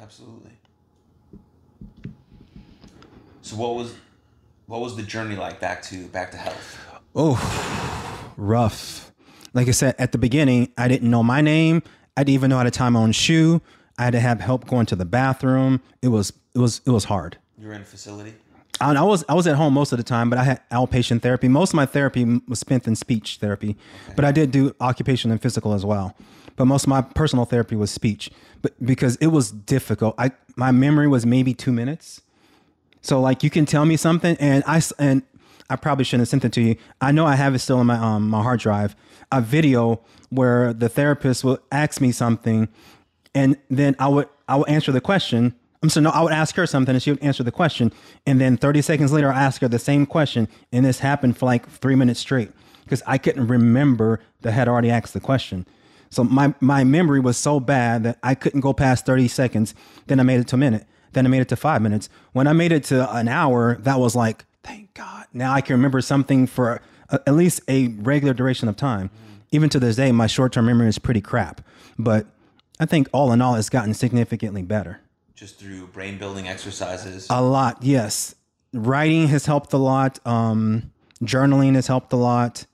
Absolutely. 0.00 0.52
So 3.42 3.56
what 3.56 3.74
was 3.74 3.94
what 4.66 4.80
was 4.80 4.96
the 4.96 5.02
journey 5.02 5.36
like 5.36 5.60
back 5.60 5.82
to 5.84 6.06
back 6.08 6.30
to 6.30 6.36
health? 6.36 6.78
Oh, 7.14 8.32
rough. 8.36 9.12
Like 9.52 9.68
I 9.68 9.72
said 9.72 9.94
at 9.98 10.12
the 10.12 10.18
beginning, 10.18 10.72
I 10.78 10.88
didn't 10.88 11.10
know 11.10 11.22
my 11.22 11.40
name. 11.40 11.82
I 12.16 12.24
didn't 12.24 12.34
even 12.34 12.50
know 12.50 12.56
how 12.56 12.62
to 12.62 12.70
tie 12.70 12.88
my 12.88 13.00
own 13.00 13.12
shoe. 13.12 13.60
I 13.98 14.04
had 14.04 14.12
to 14.12 14.20
have 14.20 14.40
help 14.40 14.66
going 14.66 14.86
to 14.86 14.96
the 14.96 15.04
bathroom. 15.04 15.82
It 16.00 16.08
was 16.08 16.32
it 16.54 16.58
was 16.58 16.80
it 16.86 16.90
was 16.90 17.04
hard. 17.04 17.38
You 17.58 17.68
were 17.68 17.74
in 17.74 17.82
a 17.82 17.84
facility. 17.84 18.34
And 18.82 18.98
I 18.98 19.02
was 19.02 19.24
I 19.28 19.34
was 19.34 19.46
at 19.46 19.54
home 19.56 19.74
most 19.74 19.92
of 19.92 19.98
the 19.98 20.04
time, 20.04 20.28
but 20.28 20.38
I 20.38 20.44
had 20.44 20.68
outpatient 20.70 21.22
therapy. 21.22 21.46
Most 21.46 21.70
of 21.70 21.74
my 21.74 21.86
therapy 21.86 22.40
was 22.48 22.58
spent 22.58 22.88
in 22.88 22.96
speech 22.96 23.38
therapy, 23.40 23.76
but 24.16 24.24
I 24.24 24.32
did 24.32 24.50
do 24.50 24.74
occupational 24.80 25.32
and 25.32 25.40
physical 25.40 25.72
as 25.72 25.84
well. 25.84 26.16
But 26.56 26.64
most 26.64 26.84
of 26.84 26.88
my 26.88 27.00
personal 27.00 27.44
therapy 27.44 27.76
was 27.76 27.90
speech, 27.90 28.30
but 28.60 28.74
because 28.84 29.16
it 29.16 29.28
was 29.28 29.52
difficult. 29.52 30.16
I 30.18 30.32
my 30.56 30.72
memory 30.72 31.06
was 31.06 31.24
maybe 31.24 31.54
two 31.54 31.72
minutes. 31.72 32.22
So 33.02 33.20
like 33.20 33.44
you 33.44 33.50
can 33.50 33.66
tell 33.66 33.84
me 33.84 33.96
something, 33.96 34.36
and 34.40 34.64
I 34.66 34.82
and 34.98 35.22
I 35.70 35.76
probably 35.76 36.04
shouldn't 36.04 36.22
have 36.22 36.28
sent 36.28 36.44
it 36.44 36.52
to 36.54 36.60
you. 36.60 36.76
I 37.00 37.12
know 37.12 37.24
I 37.24 37.36
have 37.36 37.54
it 37.54 37.60
still 37.60 37.80
in 37.80 37.86
my 37.86 37.96
um 37.96 38.28
my 38.28 38.42
hard 38.42 38.58
drive. 38.58 38.96
A 39.30 39.40
video 39.40 40.00
where 40.28 40.72
the 40.72 40.88
therapist 40.88 41.44
will 41.44 41.58
ask 41.70 42.00
me 42.00 42.10
something, 42.10 42.68
and 43.32 43.56
then 43.70 43.94
I 44.00 44.08
would 44.08 44.28
I 44.48 44.56
would 44.56 44.68
answer 44.68 44.90
the 44.90 45.00
question. 45.00 45.54
Um, 45.82 45.86
I'm 45.86 45.90
sorry, 45.90 46.04
no, 46.04 46.10
I 46.10 46.22
would 46.22 46.32
ask 46.32 46.54
her 46.56 46.66
something, 46.66 46.94
and 46.94 47.02
she 47.02 47.10
would 47.10 47.22
answer 47.22 47.42
the 47.42 47.52
question, 47.52 47.92
and 48.26 48.40
then 48.40 48.56
30 48.56 48.82
seconds 48.82 49.12
later, 49.12 49.32
I 49.32 49.42
ask 49.42 49.60
her 49.62 49.68
the 49.68 49.78
same 49.78 50.06
question, 50.06 50.48
and 50.72 50.84
this 50.84 51.00
happened 51.00 51.36
for 51.36 51.46
like 51.46 51.68
three 51.68 51.96
minutes 51.96 52.20
straight 52.20 52.50
because 52.84 53.02
I 53.06 53.18
couldn't 53.18 53.48
remember 53.48 54.20
that 54.42 54.50
I 54.50 54.52
had 54.52 54.68
already 54.68 54.90
asked 54.90 55.14
the 55.14 55.20
question. 55.20 55.66
So 56.10 56.22
my 56.24 56.54
my 56.60 56.84
memory 56.84 57.20
was 57.20 57.38
so 57.38 57.58
bad 57.58 58.02
that 58.02 58.18
I 58.22 58.34
couldn't 58.34 58.60
go 58.60 58.74
past 58.74 59.06
30 59.06 59.28
seconds. 59.28 59.74
Then 60.08 60.20
I 60.20 60.24
made 60.24 60.40
it 60.40 60.48
to 60.48 60.56
a 60.56 60.58
minute. 60.58 60.86
Then 61.14 61.24
I 61.24 61.30
made 61.30 61.40
it 61.40 61.48
to 61.48 61.56
five 61.56 61.80
minutes. 61.80 62.10
When 62.32 62.46
I 62.46 62.52
made 62.52 62.70
it 62.70 62.84
to 62.84 63.10
an 63.16 63.28
hour, 63.28 63.76
that 63.76 63.98
was 63.98 64.14
like, 64.14 64.44
thank 64.62 64.92
God. 64.92 65.26
Now 65.32 65.54
I 65.54 65.62
can 65.62 65.74
remember 65.74 66.02
something 66.02 66.46
for 66.46 66.82
a, 67.08 67.20
at 67.26 67.34
least 67.34 67.62
a 67.66 67.88
regular 67.88 68.34
duration 68.34 68.68
of 68.68 68.76
time. 68.76 69.10
Even 69.52 69.70
to 69.70 69.80
this 69.80 69.96
day, 69.96 70.12
my 70.12 70.26
short 70.26 70.52
term 70.52 70.66
memory 70.66 70.88
is 70.88 70.98
pretty 70.98 71.22
crap. 71.22 71.62
But 71.98 72.26
I 72.78 72.84
think 72.84 73.08
all 73.12 73.32
in 73.32 73.40
all, 73.40 73.54
it's 73.54 73.70
gotten 73.70 73.94
significantly 73.94 74.62
better. 74.62 75.00
Just 75.42 75.58
through 75.58 75.88
brain 75.88 76.18
building 76.18 76.46
exercises. 76.46 77.26
A 77.28 77.42
lot, 77.42 77.78
yes. 77.82 78.36
Writing 78.72 79.26
has 79.26 79.44
helped 79.44 79.72
a 79.72 79.76
lot. 79.76 80.24
Um, 80.24 80.92
journaling 81.20 81.74
has 81.74 81.88
helped 81.88 82.12
a 82.12 82.16
lot. 82.16 82.64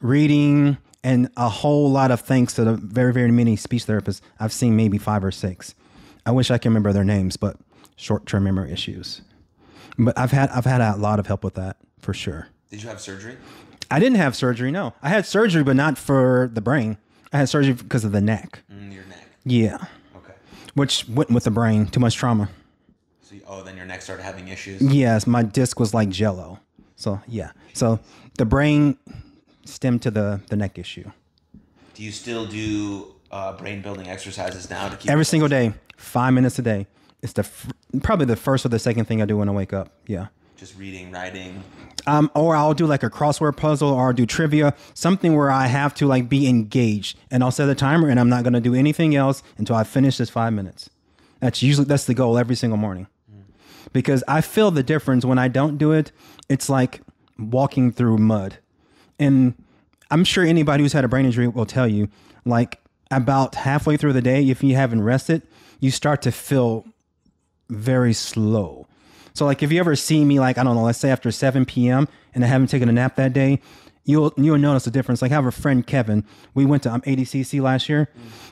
Reading 0.00 0.78
and 1.04 1.28
a 1.36 1.50
whole 1.50 1.90
lot 1.90 2.10
of 2.10 2.22
thanks 2.22 2.54
to 2.54 2.64
the 2.64 2.76
very, 2.76 3.12
very 3.12 3.30
many 3.30 3.56
speech 3.56 3.84
therapists. 3.84 4.22
I've 4.40 4.54
seen 4.54 4.74
maybe 4.74 4.96
five 4.96 5.22
or 5.22 5.30
six. 5.30 5.74
I 6.24 6.30
wish 6.30 6.50
I 6.50 6.56
can 6.56 6.70
remember 6.70 6.94
their 6.94 7.04
names, 7.04 7.36
but 7.36 7.58
short-term 7.96 8.42
memory 8.44 8.72
issues. 8.72 9.20
But 9.98 10.18
I've 10.18 10.30
had 10.30 10.48
I've 10.48 10.64
had 10.64 10.80
a 10.80 10.96
lot 10.96 11.18
of 11.18 11.26
help 11.26 11.44
with 11.44 11.56
that 11.56 11.76
for 11.98 12.14
sure. 12.14 12.48
Did 12.70 12.82
you 12.82 12.88
have 12.88 13.02
surgery? 13.02 13.36
I 13.90 13.98
didn't 14.00 14.16
have 14.16 14.34
surgery. 14.34 14.70
No, 14.70 14.94
I 15.02 15.10
had 15.10 15.26
surgery, 15.26 15.62
but 15.62 15.76
not 15.76 15.98
for 15.98 16.48
the 16.54 16.62
brain. 16.62 16.96
I 17.34 17.36
had 17.36 17.50
surgery 17.50 17.74
because 17.74 18.06
of 18.06 18.12
the 18.12 18.22
neck. 18.22 18.60
Mm, 18.72 18.94
your 18.94 19.04
neck. 19.04 19.26
Yeah. 19.44 19.84
Which 20.78 21.06
went 21.08 21.30
with 21.30 21.44
the 21.44 21.50
brain. 21.50 21.86
Too 21.86 22.00
much 22.00 22.14
trauma. 22.16 22.48
So 23.22 23.34
you, 23.34 23.42
oh, 23.46 23.62
then 23.62 23.76
your 23.76 23.84
neck 23.84 24.00
started 24.00 24.22
having 24.22 24.48
issues. 24.48 24.80
Yes, 24.80 25.26
my 25.26 25.42
disc 25.42 25.78
was 25.78 25.92
like 25.92 26.08
jello. 26.08 26.60
So 26.96 27.20
yeah. 27.26 27.50
So 27.74 28.00
the 28.38 28.46
brain 28.46 28.96
stemmed 29.64 30.02
to 30.02 30.10
the 30.10 30.40
the 30.48 30.56
neck 30.56 30.78
issue. 30.78 31.10
Do 31.94 32.02
you 32.02 32.12
still 32.12 32.46
do 32.46 33.14
uh, 33.30 33.52
brain 33.52 33.82
building 33.82 34.08
exercises 34.08 34.70
now 34.70 34.88
to 34.88 34.96
keep 34.96 35.10
Every 35.10 35.24
single 35.24 35.48
day, 35.48 35.74
five 35.96 36.32
minutes 36.32 36.58
a 36.58 36.62
day. 36.62 36.86
It's 37.22 37.32
the 37.32 37.42
f- 37.42 37.66
probably 38.02 38.26
the 38.26 38.36
first 38.36 38.64
or 38.64 38.68
the 38.68 38.78
second 38.78 39.06
thing 39.06 39.20
I 39.20 39.26
do 39.26 39.36
when 39.36 39.48
I 39.48 39.52
wake 39.52 39.72
up. 39.72 39.90
Yeah. 40.06 40.28
Just 40.58 40.76
reading, 40.76 41.12
writing. 41.12 41.62
Um, 42.08 42.32
or 42.34 42.56
I'll 42.56 42.74
do 42.74 42.84
like 42.84 43.04
a 43.04 43.10
crossword 43.10 43.56
puzzle 43.56 43.90
or 43.90 44.08
I'll 44.08 44.12
do 44.12 44.26
trivia, 44.26 44.74
something 44.92 45.36
where 45.36 45.52
I 45.52 45.68
have 45.68 45.94
to 45.94 46.06
like 46.08 46.28
be 46.28 46.48
engaged 46.48 47.16
and 47.30 47.44
I'll 47.44 47.52
set 47.52 47.68
a 47.68 47.76
timer 47.76 48.08
and 48.08 48.18
I'm 48.18 48.28
not 48.28 48.42
going 48.42 48.54
to 48.54 48.60
do 48.60 48.74
anything 48.74 49.14
else 49.14 49.44
until 49.56 49.76
I 49.76 49.84
finish 49.84 50.16
this 50.16 50.30
five 50.30 50.52
minutes. 50.52 50.90
That's 51.38 51.62
usually, 51.62 51.84
that's 51.84 52.06
the 52.06 52.14
goal 52.14 52.36
every 52.36 52.56
single 52.56 52.76
morning 52.76 53.06
because 53.92 54.24
I 54.26 54.40
feel 54.40 54.72
the 54.72 54.82
difference 54.82 55.24
when 55.24 55.38
I 55.38 55.46
don't 55.46 55.78
do 55.78 55.92
it. 55.92 56.10
It's 56.48 56.68
like 56.68 57.02
walking 57.38 57.92
through 57.92 58.18
mud. 58.18 58.58
And 59.20 59.54
I'm 60.10 60.24
sure 60.24 60.44
anybody 60.44 60.82
who's 60.82 60.92
had 60.92 61.04
a 61.04 61.08
brain 61.08 61.24
injury 61.24 61.46
will 61.46 61.66
tell 61.66 61.86
you 61.86 62.08
like 62.44 62.80
about 63.12 63.54
halfway 63.54 63.96
through 63.96 64.12
the 64.12 64.22
day, 64.22 64.42
if 64.48 64.64
you 64.64 64.74
haven't 64.74 65.02
rested, 65.02 65.42
you 65.78 65.92
start 65.92 66.20
to 66.22 66.32
feel 66.32 66.84
very 67.68 68.12
slow. 68.12 68.87
So 69.38 69.44
like 69.44 69.62
if 69.62 69.70
you 69.70 69.78
ever 69.78 69.94
see 69.94 70.24
me 70.24 70.40
like 70.40 70.58
I 70.58 70.64
don't 70.64 70.74
know, 70.74 70.82
let's 70.82 70.98
say 70.98 71.10
after 71.10 71.30
7 71.30 71.64
p.m. 71.64 72.08
and 72.34 72.44
I 72.44 72.48
haven't 72.48 72.70
taken 72.70 72.88
a 72.88 72.92
nap 72.92 73.14
that 73.14 73.32
day, 73.32 73.60
you'll 74.04 74.34
you'll 74.36 74.58
notice 74.58 74.84
a 74.88 74.90
difference. 74.90 75.22
Like 75.22 75.30
I 75.30 75.34
have 75.36 75.46
a 75.46 75.52
friend 75.52 75.86
Kevin. 75.86 76.24
We 76.54 76.66
went 76.66 76.82
to 76.82 76.92
um, 76.92 77.02
ADCC 77.02 77.62
last 77.62 77.88
year, 77.88 78.08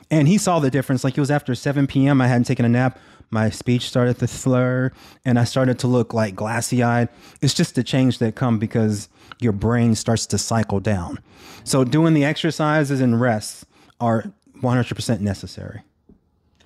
and 0.09 0.29
he 0.29 0.37
saw 0.37 0.59
the 0.59 0.71
difference. 0.71 1.03
Like 1.03 1.17
it 1.17 1.19
was 1.19 1.29
after 1.29 1.55
7 1.55 1.87
p.m. 1.87 2.21
I 2.21 2.27
hadn't 2.27 2.45
taken 2.45 2.63
a 2.63 2.69
nap. 2.69 2.99
My 3.31 3.49
speech 3.49 3.89
started 3.89 4.17
to 4.19 4.27
slur, 4.27 4.93
and 5.25 5.37
I 5.37 5.43
started 5.43 5.77
to 5.79 5.87
look 5.87 6.13
like 6.13 6.35
glassy 6.35 6.81
eyed. 6.81 7.09
It's 7.41 7.53
just 7.53 7.75
the 7.75 7.83
change 7.83 8.19
that 8.19 8.35
come 8.35 8.57
because 8.57 9.09
your 9.41 9.51
brain 9.51 9.93
starts 9.93 10.25
to 10.27 10.37
cycle 10.37 10.79
down. 10.79 11.19
So 11.65 11.83
doing 11.83 12.13
the 12.13 12.23
exercises 12.23 13.01
and 13.01 13.19
rests 13.19 13.65
are 13.99 14.31
100% 14.61 15.19
necessary. 15.19 15.81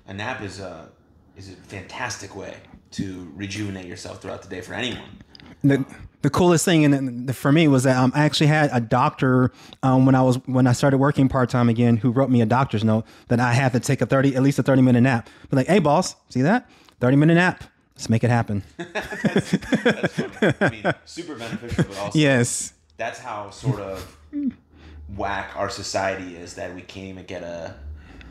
A 0.06 0.14
nap 0.14 0.44
is 0.44 0.60
a 0.60 0.90
is 1.36 1.50
a 1.50 1.56
fantastic 1.56 2.36
way 2.36 2.54
to 2.92 3.32
rejuvenate 3.36 3.86
yourself 3.86 4.22
throughout 4.22 4.42
the 4.42 4.50
day 4.50 4.62
for 4.62 4.74
anyone. 4.74 5.20
the 5.64 5.86
the 6.22 6.30
coolest 6.30 6.66
thing 6.66 6.86
and 6.86 7.28
the, 7.28 7.34
for 7.34 7.52
me 7.52 7.68
was 7.68 7.84
that 7.84 7.98
um, 7.98 8.12
I 8.14 8.26
actually 8.26 8.48
had 8.48 8.70
a 8.74 8.80
doctor 8.80 9.52
um, 9.82 10.06
when 10.06 10.14
I 10.14 10.22
was 10.22 10.38
when 10.46 10.68
I 10.68 10.74
started 10.74 10.98
working 10.98 11.30
part 11.30 11.50
time 11.50 11.68
again 11.70 11.98
who 11.98 12.12
wrote 12.12 12.30
me 12.30 12.42
a 12.42 12.46
doctor's 12.46 12.84
note 12.84 13.06
that 13.30 13.40
I 13.40 13.54
had 13.54 13.74
to 13.74 13.80
take 13.80 14.02
a 14.02 14.06
thirty 14.06 14.36
at 14.36 14.44
least 14.44 14.60
a 14.60 14.64
thirty 14.64 14.82
minute 14.82 15.02
nap. 15.02 15.30
But 15.50 15.58
like, 15.58 15.68
hey 15.68 15.80
boss, 15.80 16.16
see 16.30 16.42
that 16.42 16.70
thirty 17.00 17.18
minute 17.18 17.36
nap? 17.36 17.64
Let's 17.96 18.10
make 18.10 18.24
it 18.24 18.30
happen. 18.30 18.64
I 18.80 20.70
mean, 20.72 20.94
super 21.06 21.36
beneficial, 21.36 21.84
but 21.84 21.98
also 21.98 22.18
yes. 22.18 22.74
that's 22.98 23.20
how 23.20 23.50
sort 23.52 23.80
of 23.80 24.18
whack 25.16 25.52
our 25.56 25.70
society 25.70 26.36
is 26.36 26.56
that 26.56 26.74
we 26.74 26.82
can't 26.82 27.08
even 27.08 27.26
get 27.26 27.44
a 27.44 27.76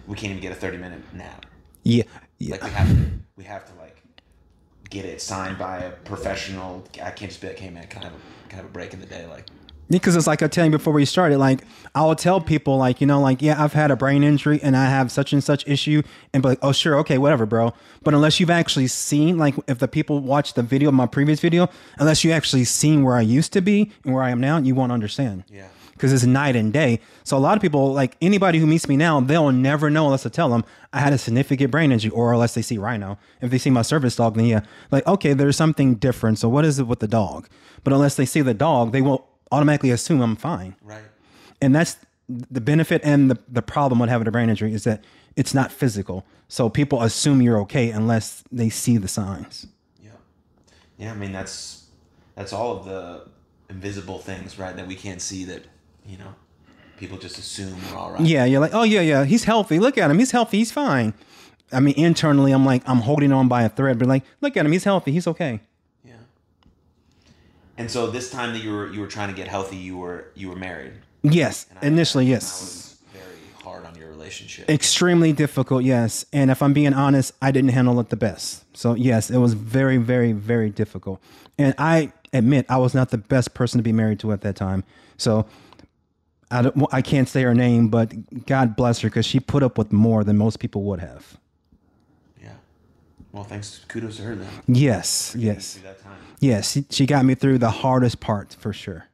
we 0.07 0.17
can't 0.17 0.31
even 0.31 0.43
get 0.43 0.53
a 0.53 0.57
thirty 0.57 0.77
minute 0.77 1.03
nap. 1.13 1.47
Yeah. 1.83 2.05
Yeah. 2.39 2.53
Like 2.53 2.65
we 2.65 2.71
have 2.71 2.89
to 2.89 3.11
we 3.37 3.45
have 3.45 3.65
to 3.67 3.81
like 3.81 3.99
get 4.91 5.05
it 5.05 5.22
signed 5.22 5.59
by 5.59 5.78
a 5.78 5.91
professional. 5.91 6.84
I 7.03 7.11
can't 7.11 7.30
just 7.30 7.41
be 7.41 7.49
like, 7.49 7.59
hey 7.59 7.70
man, 7.70 7.86
can 7.86 8.03
I 8.03 8.05
have 8.07 8.14
a, 8.14 8.49
can 8.49 8.59
I 8.59 8.62
have 8.62 8.66
a 8.66 8.72
break 8.72 8.93
in 8.93 9.01
the 9.01 9.07
day? 9.07 9.26
Like 9.26 9.47
because 9.91 10.14
it's 10.14 10.26
like 10.28 10.41
I 10.41 10.47
tell 10.47 10.64
you 10.64 10.70
before 10.70 10.93
we 10.93 11.05
started, 11.05 11.38
like 11.38 11.62
I 11.95 12.05
will 12.05 12.14
tell 12.14 12.41
people, 12.41 12.78
like 12.78 13.01
you 13.01 13.07
know, 13.07 13.20
like 13.20 13.43
yeah, 13.43 13.62
I've 13.62 13.72
had 13.72 13.91
a 13.91 13.97
brain 13.97 14.22
injury 14.22 14.61
and 14.62 14.76
I 14.76 14.86
have 14.86 15.11
such 15.11 15.32
and 15.32 15.43
such 15.43 15.66
issue, 15.66 16.03
and 16.32 16.43
be 16.43 16.51
like, 16.51 16.61
oh 16.62 16.72
sure, 16.72 16.97
okay, 16.99 17.18
whatever, 17.18 17.45
bro. 17.45 17.74
But 18.03 18.14
unless 18.14 18.38
you've 18.41 18.51
actually 18.51 18.86
seen, 18.86 19.36
like, 19.36 19.57
if 19.66 19.78
the 19.78 19.88
people 19.88 20.20
watch 20.20 20.55
the 20.55 20.62
video, 20.62 20.91
my 20.93 21.07
previous 21.07 21.41
video, 21.41 21.68
unless 21.99 22.24
you 22.24 22.30
actually 22.30 22.64
seen 22.64 23.03
where 23.03 23.16
I 23.16 23.20
used 23.20 23.53
to 23.53 23.61
be 23.61 23.91
and 24.05 24.14
where 24.14 24.22
I 24.22 24.30
am 24.30 24.41
now, 24.41 24.59
you 24.59 24.74
won't 24.74 24.93
understand. 24.93 25.45
Yeah. 25.49 25.66
Because 26.01 26.14
it's 26.14 26.24
night 26.24 26.57
and 26.57 26.72
day. 26.72 26.98
So 27.24 27.36
a 27.36 27.38
lot 27.38 27.57
of 27.57 27.61
people, 27.61 27.92
like 27.92 28.16
anybody 28.22 28.59
who 28.59 28.66
meets 28.66 28.88
me 28.88 28.96
now, 28.96 29.20
they'll 29.20 29.53
never 29.53 29.90
know 29.90 30.07
unless 30.07 30.24
I 30.24 30.30
tell 30.30 30.48
them 30.48 30.64
I 30.94 31.01
had 31.01 31.12
a 31.12 31.18
significant 31.18 31.70
brain 31.70 31.92
injury, 31.92 32.11
or 32.11 32.32
unless 32.32 32.55
they 32.55 32.62
see 32.62 32.78
Rhino. 32.78 33.18
If 33.42 33.51
they 33.51 33.59
see 33.59 33.68
my 33.68 33.82
service 33.82 34.16
dog, 34.16 34.34
then 34.36 34.46
yeah, 34.46 34.61
like 34.90 35.07
okay, 35.07 35.34
there's 35.34 35.57
something 35.57 35.96
different. 35.96 36.38
So 36.38 36.48
what 36.48 36.64
is 36.64 36.78
it 36.78 36.86
with 36.86 37.01
the 37.01 37.07
dog? 37.07 37.48
But 37.84 37.92
unless 37.92 38.16
they 38.16 38.24
see 38.24 38.40
the 38.40 38.55
dog, 38.55 38.92
they 38.92 39.03
will 39.03 39.28
automatically 39.53 39.90
assume 39.90 40.22
I'm 40.22 40.36
fine. 40.36 40.76
right. 40.82 41.03
And 41.61 41.74
that's 41.74 41.98
the 42.28 42.61
benefit 42.61 43.03
and 43.05 43.30
the, 43.30 43.38
the 43.48 43.61
problem 43.61 43.98
with 43.98 44.09
having 44.09 44.26
a 44.26 44.30
brain 44.30 44.48
injury 44.48 44.72
is 44.72 44.84
that 44.84 45.05
it's 45.36 45.53
not 45.53 45.70
physical. 45.72 46.24
So 46.48 46.68
people 46.68 47.03
assume 47.03 47.42
you're 47.42 47.61
okay 47.62 47.90
unless 47.90 48.44
they 48.51 48.70
see 48.70 48.96
the 48.96 49.09
signs. 49.09 49.66
Yeah. 50.03 50.11
Yeah, 50.96 51.12
I 51.12 51.14
mean 51.16 51.32
that's 51.32 51.86
that's 52.36 52.53
all 52.53 52.76
of 52.78 52.84
the 52.84 53.26
invisible 53.68 54.18
things, 54.18 54.59
right? 54.59 54.74
That 54.74 54.86
we 54.86 54.94
can't 54.94 55.20
see 55.20 55.44
that, 55.44 55.64
you 56.11 56.19
know, 56.19 56.35
people 56.99 57.17
just 57.19 57.39
assume 57.39 57.75
we're 57.91 57.97
all 57.99 58.13
right. 58.13 58.21
Yeah, 58.21 58.45
you're 58.45 58.61
like, 58.61 58.75
oh 58.75 58.83
yeah, 58.83 59.01
yeah, 59.01 59.25
he's 59.25 59.45
healthy. 59.45 59.79
Look 59.79 59.97
at 59.97 60.11
him, 60.11 60.19
he's 60.19 60.33
healthy, 60.33 60.59
he's 60.59 60.73
fine. 60.73 61.15
I 61.73 61.79
mean, 61.81 61.95
internally, 61.97 62.51
I'm 62.53 62.67
like, 62.67 62.83
I'm 62.89 62.99
holding 62.99 63.33
on 63.33 63.47
by 63.47 63.63
a 63.63 63.69
thread, 63.69 63.99
but 63.99 64.09
like, 64.09 64.25
look 64.41 64.57
at 64.57 64.67
him, 64.67 64.73
he's 64.73 64.85
healthy, 64.85 65.13
he's 65.13 65.27
okay. 65.29 65.61
Yeah. 66.05 66.15
And 67.79 67.91
so 67.91 68.09
this 68.11 68.31
time 68.31 68.53
that 68.55 68.63
you 68.63 68.73
were 68.73 68.93
you 68.93 69.01
were 69.01 69.07
trying 69.07 69.29
to 69.29 69.35
get 69.35 69.49
healthy, 69.49 69.77
you 69.77 69.97
were 69.97 70.31
you 70.35 70.49
were 70.51 70.57
married. 70.57 70.93
Yes, 71.23 71.67
And 71.71 71.79
I- 71.83 71.87
initially, 71.87 72.27
yes. 72.27 72.51
That 72.51 72.65
was 72.65 72.97
very 73.13 73.63
hard 73.63 73.85
on 73.87 73.95
your 73.95 74.09
relationship. 74.11 74.69
Extremely 74.69 75.33
difficult, 75.33 75.85
yes. 75.85 76.25
And 76.33 76.51
if 76.51 76.63
I'm 76.63 76.73
being 76.73 76.95
honest, 76.95 77.33
I 77.41 77.51
didn't 77.53 77.71
handle 77.71 78.01
it 78.01 78.09
the 78.09 78.17
best. 78.17 78.65
So 78.77 78.95
yes, 78.95 79.31
it 79.31 79.39
was 79.39 79.53
very, 79.55 79.99
very, 79.99 80.33
very 80.33 80.71
difficult. 80.71 81.21
And 81.59 81.75
I 81.79 82.13
admit 82.33 82.67
I 82.69 82.79
was 82.79 82.95
not 82.95 83.11
the 83.11 83.19
best 83.19 83.55
person 83.55 83.79
to 83.79 83.83
be 83.83 83.93
married 83.93 84.19
to 84.21 84.33
at 84.33 84.41
that 84.43 84.57
time. 84.57 84.83
So 85.19 85.47
I, 86.51 86.62
don't, 86.62 86.86
I 86.92 87.03
can't 87.03 87.28
say 87.28 87.42
her 87.42 87.55
name, 87.55 87.88
but 87.88 88.12
God 88.46 88.76
bless 88.76 89.01
her 89.01 89.09
because 89.09 89.26
she 89.26 89.40
put 89.40 89.62
up 89.62 89.78
with 89.78 89.92
more 89.92 90.24
than 90.24 90.36
most 90.36 90.59
people 90.59 90.82
would 90.84 91.01
have. 91.01 91.38
yeah. 92.42 92.53
Well, 93.32 93.44
thanks. 93.44 93.84
Kudos 93.88 94.16
to 94.16 94.22
her 94.22 94.34
then. 94.34 94.48
Yes, 94.66 95.34
yes, 95.38 95.74
Through 95.74 95.82
that 95.84 96.03
time. 96.03 96.18
yes. 96.40 96.72
She, 96.72 96.84
she 96.90 97.07
got 97.07 97.24
me 97.24 97.34
through 97.34 97.59
the 97.59 97.70
hardest 97.70 98.20
part 98.20 98.55
for 98.59 98.72
sure. 98.72 99.07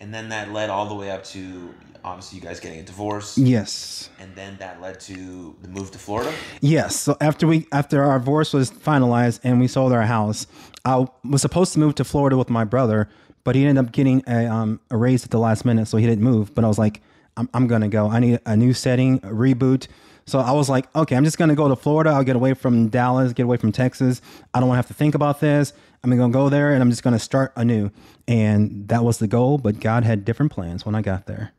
and 0.00 0.12
then 0.12 0.28
that 0.30 0.52
led 0.52 0.68
all 0.70 0.86
the 0.88 0.94
way 0.94 1.10
up 1.10 1.24
to 1.24 1.72
obviously 2.04 2.36
you 2.40 2.44
guys 2.44 2.58
getting 2.58 2.80
a 2.80 2.82
divorce, 2.82 3.38
Yes. 3.38 4.10
and 4.18 4.34
then 4.34 4.56
that 4.58 4.80
led 4.82 4.98
to 5.00 5.56
the 5.62 5.68
move 5.68 5.90
to 5.92 5.98
Florida. 5.98 6.32
Yes. 6.60 6.96
So 6.96 7.16
after 7.20 7.46
we 7.46 7.66
after 7.72 8.02
our 8.02 8.18
divorce 8.18 8.52
was 8.52 8.70
finalized 8.70 9.38
and 9.44 9.60
we 9.60 9.68
sold 9.68 9.92
our 9.92 10.02
house, 10.02 10.46
I 10.84 11.06
was 11.24 11.40
supposed 11.40 11.72
to 11.74 11.78
move 11.78 11.94
to 11.94 12.04
Florida 12.04 12.36
with 12.36 12.50
my 12.50 12.64
brother, 12.64 13.08
but 13.44 13.54
he 13.54 13.64
ended 13.66 13.84
up 13.84 13.92
getting 13.92 14.22
a 14.26 14.46
um 14.46 14.80
a 14.90 14.96
raise 14.96 15.24
at 15.24 15.30
the 15.30 15.38
last 15.38 15.64
minute, 15.64 15.86
so 15.88 15.96
he 15.96 16.06
didn't 16.06 16.24
move. 16.24 16.54
But 16.54 16.64
I 16.64 16.68
was 16.68 16.78
like, 16.78 17.00
I'm 17.36 17.48
I'm 17.54 17.66
gonna 17.66 17.88
go. 17.88 18.08
I 18.08 18.18
need 18.18 18.40
a 18.46 18.56
new 18.56 18.72
setting, 18.74 19.16
a 19.18 19.28
reboot. 19.28 19.88
So 20.24 20.38
I 20.38 20.52
was 20.52 20.68
like, 20.68 20.94
okay, 20.94 21.16
I'm 21.16 21.24
just 21.24 21.38
gonna 21.38 21.54
go 21.54 21.68
to 21.68 21.76
Florida. 21.76 22.10
I'll 22.10 22.24
get 22.24 22.36
away 22.36 22.54
from 22.54 22.88
Dallas, 22.88 23.32
get 23.32 23.42
away 23.42 23.56
from 23.56 23.72
Texas. 23.72 24.22
I 24.54 24.60
don't 24.60 24.68
want 24.68 24.76
to 24.76 24.78
have 24.78 24.88
to 24.88 24.94
think 24.94 25.14
about 25.14 25.40
this. 25.40 25.72
I'm 26.04 26.10
gonna 26.16 26.32
go 26.32 26.48
there 26.48 26.72
and 26.72 26.82
I'm 26.82 26.90
just 26.90 27.02
gonna 27.02 27.18
start 27.18 27.52
anew. 27.56 27.90
And 28.28 28.88
that 28.88 29.04
was 29.04 29.18
the 29.18 29.26
goal. 29.26 29.58
But 29.58 29.80
God 29.80 30.04
had 30.04 30.24
different 30.24 30.52
plans 30.52 30.86
when 30.86 30.94
I 30.94 31.02
got 31.02 31.26
there. 31.26 31.52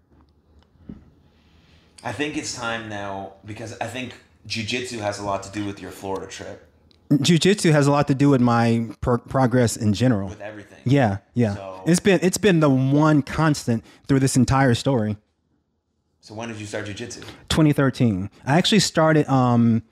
I 2.04 2.12
think 2.12 2.36
it's 2.36 2.54
time 2.54 2.90
now 2.90 3.34
because 3.46 3.78
I 3.80 3.88
think 3.88 4.14
jujitsu 4.48 5.00
has 5.00 5.20
a 5.20 5.24
lot 5.24 5.44
to 5.44 5.52
do 5.52 5.66
with 5.66 5.82
your 5.82 5.92
Florida 5.92 6.28
trip, 6.28 6.68
Jiu-jitsu 7.22 7.72
has 7.72 7.88
a 7.88 7.92
lot 7.92 8.08
to 8.08 8.16
do 8.16 8.30
with 8.30 8.42
my 8.42 8.88
pro- 9.02 9.18
progress 9.18 9.76
in 9.78 9.94
general. 9.94 10.30
with 10.30 10.42
everything. 10.42 10.80
Yeah, 10.86 11.18
yeah. 11.34 11.56
So- 11.56 11.82
it's 11.86 12.00
been 12.00 12.20
it's 12.24 12.38
been 12.38 12.60
the 12.62 12.70
one 12.70 13.22
constant 13.22 13.84
through 14.08 14.20
this 14.20 14.36
entire 14.38 14.74
story. 14.74 15.18
So 16.22 16.34
when 16.34 16.48
did 16.50 16.58
you 16.60 16.66
start 16.66 16.86
jujitsu? 16.86 17.22
2013. 17.50 18.30
I 18.46 18.58
actually 18.58 18.80
started 18.80 19.28
um, 19.30 19.84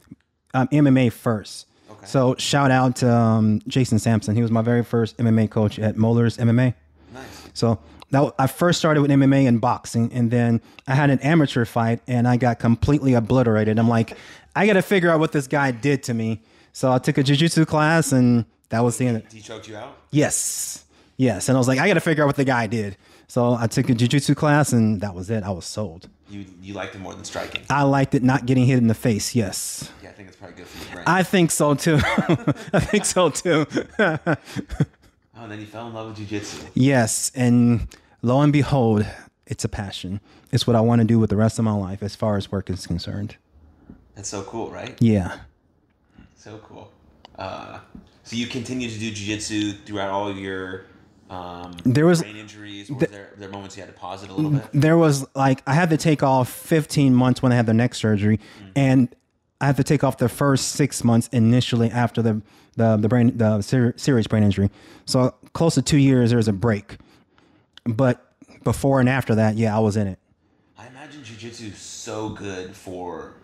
um 0.54 0.68
MMA 0.70 1.12
first. 1.12 1.68
Okay. 1.92 2.06
So 2.06 2.36
shout 2.38 2.72
out 2.72 2.96
to 2.98 3.12
um, 3.14 3.62
Jason 3.68 4.00
Sampson. 4.00 4.36
He 4.36 4.42
was 4.42 4.52
my 4.52 4.62
very 4.62 4.84
first 4.84 5.18
MMA 5.18 5.50
coach 5.50 5.78
at 5.80 5.98
Moeller's 5.98 6.38
MMA. 6.38 6.74
Nice. 7.14 7.50
So 7.54 7.80
that 8.12 8.34
I 8.40 8.48
first 8.48 8.80
started 8.80 9.02
with 9.02 9.12
MMA 9.12 9.48
and 9.48 9.60
boxing, 9.60 10.12
and 10.14 10.32
then 10.32 10.62
I 10.88 10.96
had 10.96 11.10
an 11.10 11.20
amateur 11.20 11.66
fight, 11.66 12.02
and 12.08 12.28
I 12.28 12.38
got 12.38 12.60
completely 12.60 13.14
obliterated. 13.14 13.78
I'm 13.78 13.90
like, 13.90 14.18
I 14.56 14.66
got 14.68 14.74
to 14.74 14.82
figure 14.82 15.10
out 15.10 15.20
what 15.20 15.32
this 15.34 15.48
guy 15.48 15.72
did 15.72 16.04
to 16.04 16.14
me. 16.14 16.42
So 16.74 16.92
I 16.92 17.00
took 17.00 17.18
a 17.18 17.24
jiu-jitsu 17.24 17.66
class, 17.66 18.12
and 18.12 18.46
that 18.70 18.82
was 18.82 18.98
the 18.98 19.08
end. 19.08 19.24
He 19.32 19.42
choked 19.42 19.68
you 19.68 19.76
out. 19.78 19.98
Yes. 20.12 20.86
Yes. 21.18 21.50
And 21.50 21.58
I 21.58 21.60
was 21.60 21.68
like, 21.68 21.80
I 21.80 21.88
got 21.88 21.96
to 21.96 22.00
figure 22.00 22.24
out 22.24 22.28
what 22.28 22.36
the 22.38 22.46
guy 22.46 22.68
did. 22.68 22.98
So 23.28 23.54
I 23.54 23.68
took 23.68 23.90
a 23.90 23.94
jiu-jitsu 23.94 24.36
class 24.36 24.74
and 24.74 25.00
that 25.02 25.14
was 25.14 25.30
it. 25.30 25.44
I 25.44 25.52
was 25.52 25.66
sold. 25.66 26.10
You 26.30 26.46
you 26.62 26.74
liked 26.74 26.96
it 26.96 27.00
more 27.00 27.14
than 27.14 27.24
striking. 27.24 27.62
I 27.70 27.84
liked 27.84 28.16
it 28.16 28.24
not 28.24 28.46
getting 28.46 28.66
hit 28.66 28.78
in 28.78 28.88
the 28.88 28.94
face. 28.94 29.36
Yes. 29.36 29.90
Yeah, 30.02 30.10
I 30.10 30.12
think 30.14 30.30
it's 30.30 30.38
probably 30.38 30.58
good 30.58 30.68
for 30.68 30.84
your 30.84 30.96
brain. 30.96 31.04
I 31.08 31.24
think 31.24 31.52
so 31.52 31.74
too. 31.74 32.00
I 32.74 32.80
think 32.80 33.06
so 33.06 33.30
too. 33.30 33.66
oh, 34.00 34.18
and 35.36 35.52
then 35.52 35.60
you 35.60 35.66
fell 35.66 35.88
in 35.88 35.94
love 35.94 36.08
with 36.18 36.30
jujitsu. 36.30 36.70
yes. 36.74 37.32
And 37.36 37.88
lo 38.22 38.42
and 38.42 38.52
behold, 38.52 39.06
it's 39.46 39.64
a 39.64 39.70
passion. 39.70 40.20
It's 40.52 40.66
what 40.66 40.76
I 40.76 40.82
want 40.82 41.00
to 41.02 41.08
do 41.08 41.20
with 41.20 41.30
the 41.30 41.38
rest 41.38 41.60
of 41.60 41.66
my 41.66 41.74
life 41.74 42.02
as 42.04 42.16
far 42.16 42.36
as 42.38 42.52
work 42.52 42.70
is 42.70 42.88
concerned. 42.88 43.36
That's 44.16 44.30
so 44.30 44.44
cool, 44.44 44.72
right? 44.72 44.98
Yeah. 45.00 45.38
So 46.42 46.60
cool. 46.68 46.92
Uh, 47.38 47.78
so 48.24 48.36
you 48.36 48.48
continue 48.48 48.90
to 48.90 48.98
do 48.98 49.12
jujitsu 49.12 49.86
throughout 49.86 50.10
all 50.10 50.36
your 50.36 50.86
um, 51.30 51.78
There 51.86 52.08
was- 52.08 52.22
brain 52.24 52.36
injuries. 52.36 52.90
Or 52.90 52.96
was 52.96 53.10
there 53.10 53.30
there 53.38 53.50
moments 53.50 53.78
you 53.78 53.84
had 53.84 53.94
to 53.94 54.00
pause 54.00 54.24
it 54.24 54.32
a 54.32 54.34
little 54.34 54.50
bit? 54.50 54.68
There 54.74 54.98
was 54.98 55.28
like, 55.36 55.62
I 55.68 55.76
had 55.76 55.92
to 55.92 55.98
take 55.98 56.24
off 56.24 56.50
15 56.50 57.14
months 57.14 57.44
when 57.44 57.52
I 57.52 57.56
had 57.56 57.68
the 57.68 57.76
neck 57.76 57.94
surgery. 57.94 58.40
And 58.76 59.16
I 59.62 59.68
had 59.68 59.78
to 59.78 59.84
take 59.84 60.04
off 60.04 60.18
the 60.18 60.28
first 60.30 60.70
six 60.70 61.04
months 61.04 61.30
initially 61.32 61.92
after 61.92 62.24
the, 62.24 62.42
the, 62.76 62.98
the 62.98 63.08
brain, 63.08 63.38
the 63.38 63.62
ser- 63.62 63.94
serious 63.96 64.26
brain 64.26 64.42
injury. 64.42 64.72
So 65.06 65.36
close 65.54 65.76
to 65.76 65.84
two 65.84 66.00
years, 66.00 66.32
there 66.32 66.38
was 66.38 66.48
a 66.48 66.54
break. 66.54 66.98
But 67.86 68.34
before 68.64 69.00
and 69.00 69.08
after 69.08 69.36
that, 69.36 69.58
yeah, 69.58 69.76
I 69.78 69.80
was 69.80 69.96
in 69.96 70.08
it. 70.08 70.18
I 70.76 70.88
imagine 70.88 71.22
jujitsu 71.22 71.72
is 71.72 71.78
so 71.78 72.30
good 72.30 72.76
for 72.76 73.36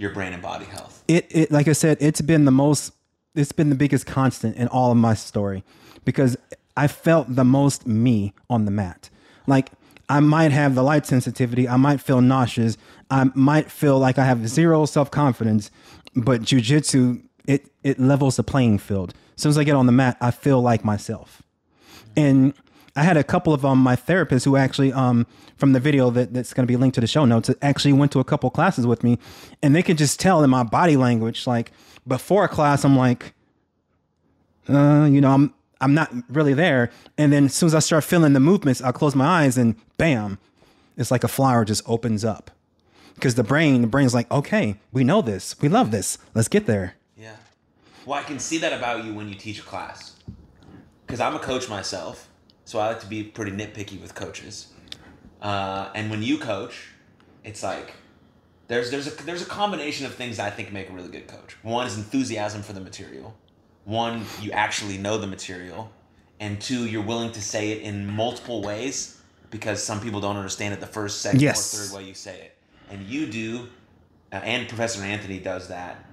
your 0.00 0.10
brain 0.10 0.32
and 0.32 0.42
body 0.42 0.64
health. 0.64 1.04
it, 1.06 1.26
it 1.30 1.52
like 1.52 1.68
I 1.68 1.72
said, 1.72 1.98
it's 2.00 2.22
been 2.22 2.46
the 2.46 2.50
most 2.50 2.92
it's 3.34 3.52
been 3.52 3.68
the 3.68 3.76
biggest 3.76 4.06
constant 4.06 4.56
in 4.56 4.66
all 4.68 4.90
of 4.90 4.96
my 4.96 5.14
story 5.14 5.62
because 6.04 6.36
I 6.76 6.88
felt 6.88 7.36
the 7.36 7.44
most 7.44 7.86
me 7.86 8.32
on 8.48 8.64
the 8.64 8.70
mat. 8.70 9.10
Like 9.46 9.70
I 10.08 10.20
might 10.20 10.52
have 10.52 10.74
the 10.74 10.82
light 10.82 11.06
sensitivity, 11.06 11.68
I 11.68 11.76
might 11.76 12.00
feel 12.00 12.20
nauseous, 12.20 12.76
I 13.10 13.30
might 13.34 13.70
feel 13.70 13.98
like 13.98 14.18
I 14.18 14.24
have 14.24 14.48
zero 14.48 14.86
self-confidence, 14.86 15.70
but 16.16 16.40
jujitsu 16.40 17.22
it 17.46 17.70
it 17.84 18.00
levels 18.00 18.36
the 18.36 18.42
playing 18.42 18.78
field. 18.78 19.12
As 19.36 19.42
soon 19.42 19.50
as 19.50 19.58
I 19.58 19.64
get 19.64 19.76
on 19.76 19.86
the 19.86 19.92
mat, 19.92 20.16
I 20.20 20.30
feel 20.30 20.62
like 20.62 20.82
myself. 20.82 21.42
And 22.16 22.54
I 23.00 23.02
had 23.02 23.16
a 23.16 23.24
couple 23.24 23.54
of 23.54 23.64
um, 23.64 23.78
my 23.78 23.96
therapists 23.96 24.44
who 24.44 24.56
actually, 24.56 24.92
um, 24.92 25.26
from 25.56 25.72
the 25.72 25.80
video 25.80 26.10
that, 26.10 26.34
that's 26.34 26.52
going 26.52 26.66
to 26.66 26.70
be 26.70 26.76
linked 26.76 26.96
to 26.96 27.00
the 27.00 27.06
show 27.06 27.24
notes, 27.24 27.48
actually 27.62 27.94
went 27.94 28.12
to 28.12 28.20
a 28.20 28.24
couple 28.24 28.50
classes 28.50 28.86
with 28.86 29.02
me, 29.02 29.18
and 29.62 29.74
they 29.74 29.82
could 29.82 29.96
just 29.96 30.20
tell 30.20 30.44
in 30.44 30.50
my 30.50 30.64
body 30.64 30.98
language, 30.98 31.46
like 31.46 31.72
before 32.06 32.44
a 32.44 32.48
class, 32.48 32.84
I'm 32.84 32.98
like, 32.98 33.32
uh, 34.68 35.08
you 35.10 35.22
know, 35.22 35.32
I'm 35.32 35.54
I'm 35.80 35.94
not 35.94 36.12
really 36.28 36.52
there, 36.52 36.90
and 37.16 37.32
then 37.32 37.46
as 37.46 37.54
soon 37.54 37.68
as 37.68 37.74
I 37.74 37.78
start 37.78 38.04
feeling 38.04 38.34
the 38.34 38.40
movements, 38.40 38.82
I'll 38.82 38.92
close 38.92 39.14
my 39.14 39.44
eyes, 39.44 39.56
and 39.56 39.76
bam, 39.96 40.38
it's 40.98 41.10
like 41.10 41.24
a 41.24 41.28
flower 41.28 41.64
just 41.64 41.82
opens 41.86 42.22
up, 42.22 42.50
because 43.14 43.34
the 43.34 43.42
brain, 43.42 43.80
the 43.80 43.86
brain's 43.86 44.12
like, 44.12 44.30
okay, 44.30 44.76
we 44.92 45.04
know 45.04 45.22
this, 45.22 45.58
we 45.62 45.70
love 45.70 45.90
this, 45.90 46.18
let's 46.34 46.48
get 46.48 46.66
there. 46.66 46.96
Yeah. 47.16 47.36
Well, 48.04 48.20
I 48.20 48.24
can 48.24 48.38
see 48.38 48.58
that 48.58 48.74
about 48.74 49.06
you 49.06 49.14
when 49.14 49.26
you 49.26 49.36
teach 49.36 49.58
a 49.58 49.62
class. 49.62 50.16
Because 51.06 51.18
I'm 51.18 51.34
a 51.34 51.40
coach 51.40 51.68
myself, 51.68 52.28
so 52.70 52.78
I 52.78 52.86
like 52.86 53.00
to 53.00 53.06
be 53.08 53.24
pretty 53.24 53.50
nitpicky 53.50 54.00
with 54.00 54.14
coaches. 54.14 54.68
Uh, 55.42 55.88
and 55.92 56.08
when 56.08 56.22
you 56.22 56.38
coach, 56.38 56.90
it's 57.42 57.64
like 57.64 57.94
there's 58.68 58.92
there's 58.92 59.08
a 59.08 59.24
there's 59.24 59.42
a 59.42 59.46
combination 59.46 60.06
of 60.06 60.14
things 60.14 60.38
I 60.38 60.50
think 60.50 60.72
make 60.72 60.88
a 60.88 60.92
really 60.92 61.08
good 61.08 61.26
coach. 61.26 61.56
One 61.62 61.84
is 61.84 61.96
enthusiasm 61.96 62.62
for 62.62 62.72
the 62.72 62.80
material. 62.80 63.34
One, 63.86 64.24
you 64.40 64.52
actually 64.52 64.98
know 64.98 65.18
the 65.18 65.26
material, 65.26 65.90
and 66.38 66.60
two, 66.60 66.86
you're 66.86 67.02
willing 67.02 67.32
to 67.32 67.42
say 67.42 67.72
it 67.72 67.82
in 67.82 68.06
multiple 68.06 68.62
ways 68.62 69.20
because 69.50 69.82
some 69.82 70.00
people 70.00 70.20
don't 70.20 70.36
understand 70.36 70.72
it 70.72 70.78
the 70.78 70.86
first, 70.86 71.22
second, 71.22 71.42
Yes. 71.42 71.74
or 71.74 71.78
third 71.88 71.96
way 71.96 72.04
you 72.06 72.14
say 72.14 72.36
it, 72.40 72.56
and 72.88 73.04
you 73.04 73.26
do, 73.26 73.66
uh, 74.32 74.36
and 74.36 74.68
Professor 74.68 75.02
Anthony 75.02 75.40
does 75.40 75.66
that 75.66 76.04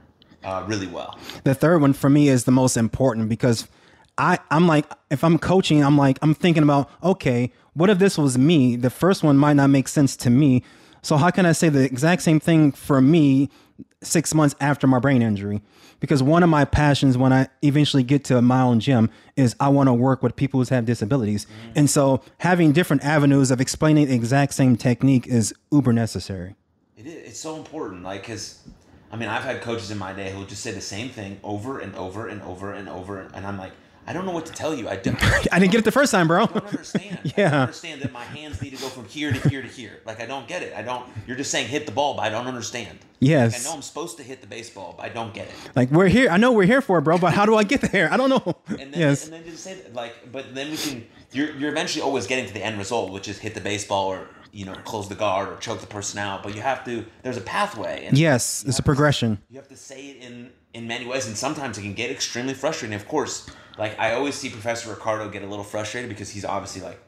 uh, 0.44 0.64
really 0.66 0.88
well. 0.88 1.20
the 1.44 1.54
third 1.54 1.82
one 1.82 1.94
for 1.94 2.10
me 2.10 2.30
is 2.30 2.46
the 2.46 2.52
most 2.52 2.78
important 2.78 3.30
because 3.30 3.68
I 4.18 4.40
I'm 4.52 4.68
like 4.68 4.86
if 5.10 5.24
I'm 5.24 5.38
coaching 5.38 5.84
I'm 5.84 5.98
like 5.98 6.18
I'm 6.22 6.34
thinking 6.34 6.64
about 6.64 6.90
okay 7.04 7.52
what 7.74 7.90
if 7.90 8.00
this 8.00 8.18
was 8.18 8.38
me 8.38 8.76
the 8.76 8.90
first 8.90 9.24
one 9.24 9.38
might 9.38 9.54
not 9.54 9.70
make 9.70 9.88
sense 9.88 10.16
to 10.18 10.30
me 10.30 10.64
so 11.02 11.18
how 11.18 11.30
can 11.30 11.46
I 11.46 11.52
say 11.52 11.70
the 11.70 11.84
exact 11.84 12.22
same 12.22 12.40
thing 12.40 12.72
for 12.72 13.02
me 13.02 13.50
6 14.02 14.34
months 14.34 14.56
after 14.60 14.88
my 14.88 15.00
brain 15.00 15.22
injury 15.22 15.62
because 16.00 16.22
one 16.22 16.44
of 16.44 16.50
my 16.50 16.66
passions 16.66 17.18
when 17.18 17.34
I 17.34 17.48
eventually 17.64 18.04
get 18.04 18.24
to 18.26 18.42
my 18.42 18.62
own 18.62 18.80
gym 18.80 19.10
is 19.36 19.56
I 19.60 19.70
want 19.70 19.88
to 19.88 19.94
work 19.94 20.22
with 20.22 20.36
people 20.36 20.64
who 20.64 20.76
have 20.76 20.86
disabilities 20.86 21.46
mm-hmm. 21.46 21.72
and 21.76 21.90
so 21.90 22.22
having 22.40 22.72
different 22.72 23.04
avenues 23.04 23.52
of 23.52 23.62
explaining 23.62 24.08
the 24.08 24.16
exact 24.16 24.54
same 24.54 24.76
technique 24.76 25.28
is 25.28 25.54
uber 25.72 25.94
necessary 25.94 26.56
It 26.98 27.06
is. 27.06 27.30
It's 27.30 27.40
so 27.40 27.56
important. 27.56 28.04
Like, 28.04 28.26
cause, 28.26 28.64
I 29.12 29.16
mean, 29.16 29.30
I've 29.30 29.44
had 29.44 29.62
coaches 29.62 29.92
in 29.92 29.98
my 29.98 30.14
day 30.14 30.32
who 30.32 30.46
just 30.46 30.64
say 30.64 30.72
the 30.72 30.82
same 30.82 31.10
thing 31.10 31.40
over 31.44 31.80
and 31.80 31.96
over 31.96 32.28
and 32.28 32.42
over 32.42 32.74
and 32.74 32.90
over, 32.90 33.22
and 33.34 33.46
I'm 33.46 33.58
like, 33.58 33.72
I 34.08 34.14
don't 34.14 34.26
know 34.26 34.32
what 34.32 34.46
to 34.46 34.54
tell 34.54 34.74
you. 34.74 34.88
I 34.88 34.96
don't, 34.96 35.22
I 35.22 35.44
I 35.52 35.60
didn't 35.60 35.72
get 35.74 35.80
it 35.80 35.86
the 35.86 35.92
first 35.92 36.12
time 36.12 36.28
bro 36.28 36.44
I 36.44 36.46
don't 36.48 36.66
understand. 36.66 37.20
I 37.26 37.34
Yeah. 37.36 37.50
don't 37.50 37.60
understand 37.62 38.02
that 38.02 38.12
my 38.14 38.24
hands 38.24 38.62
need 38.62 38.70
to 38.76 38.82
go 38.82 38.88
from 38.88 39.06
here 39.06 39.32
to 39.34 39.50
here 39.50 39.62
to 39.62 39.68
here. 39.68 40.00
Like, 40.06 40.22
I 40.22 40.26
don't 40.26 40.48
get 40.48 40.64
it. 40.64 40.74
I 40.76 40.82
don't. 40.82 41.06
You're 41.28 41.38
just 41.38 41.52
saying 41.52 41.68
hit 41.68 41.86
the 41.86 41.92
ball, 41.92 42.14
but 42.16 42.24
I 42.24 42.30
don't 42.30 42.48
understand. 42.48 43.00
Yes. 43.20 43.54
Like, 43.54 43.62
I 43.62 43.64
know 43.66 43.76
I'm 43.76 43.82
supposed 43.82 44.18
to 44.18 44.24
hit 44.24 44.42
the 44.42 44.48
baseball, 44.48 44.94
but 44.98 45.06
I 45.06 45.10
don't 45.10 45.34
get 45.34 45.48
it. 45.48 45.54
Like 45.76 45.92
we're 45.92 46.08
here. 46.08 46.30
I 46.30 46.38
know 46.38 46.52
we're 46.54 46.66
here 46.66 46.82
for 46.82 47.00
it, 47.00 47.02
bro. 47.02 47.18
But 47.18 47.34
how 47.34 47.46
do 47.46 47.56
I 47.56 47.64
get 47.64 47.82
there? 47.82 48.12
I 48.12 48.18
don't 48.18 48.30
know. 48.30 48.56
And 48.70 48.94
then, 48.94 49.00
yes. 49.00 49.26
and 49.26 49.34
then 49.34 49.44
you 49.46 49.52
just 49.52 49.64
say 49.64 49.74
that, 49.76 49.94
like, 49.94 50.32
but 50.32 50.56
then 50.56 50.72
we 50.72 50.78
can. 50.78 51.06
You're 51.34 51.52
you're 51.58 51.72
eventually 51.72 52.02
always 52.02 52.28
getting 52.28 52.46
to 52.46 52.54
the 52.54 52.64
end 52.64 52.78
result, 52.78 53.12
which 53.12 53.28
is 53.28 53.38
hit 53.40 53.54
the 53.56 53.62
baseball 53.62 54.08
or 54.08 54.30
you 54.54 54.66
know 54.66 54.74
close 54.86 55.10
the 55.10 55.16
guard 55.16 55.50
or 55.50 55.58
choke 55.58 55.82
the 55.82 55.88
person 55.88 56.20
out. 56.20 56.44
But 56.44 56.56
you 56.56 56.62
have 56.62 56.86
to. 56.86 57.06
There's 57.24 57.38
a 57.38 57.42
pathway. 57.42 58.06
And 58.06 58.18
yes, 58.18 58.64
it's 58.66 58.80
a 58.80 58.84
progression. 58.84 59.40
you 59.50 59.58
have 59.58 59.68
to 59.68 59.76
say 59.76 60.12
it 60.12 60.24
in 60.24 60.52
in 60.74 60.88
many 60.88 61.06
ways 61.08 61.26
and 61.28 61.36
sometimes 61.36 61.78
it 61.78 61.82
can 61.82 61.94
get 61.94 62.12
extremely 62.12 62.54
frustrating 62.54 62.94
of 62.96 63.08
course 63.08 63.50
like 63.78 63.98
i 64.00 64.14
always 64.14 64.36
see 64.36 64.50
professor 64.50 64.90
ricardo 64.90 65.30
get 65.30 65.42
a 65.44 65.48
little 65.48 65.64
frustrated 65.64 66.10
because 66.10 66.30
he's 66.30 66.46
obviously 66.46 66.82
like 66.82 67.00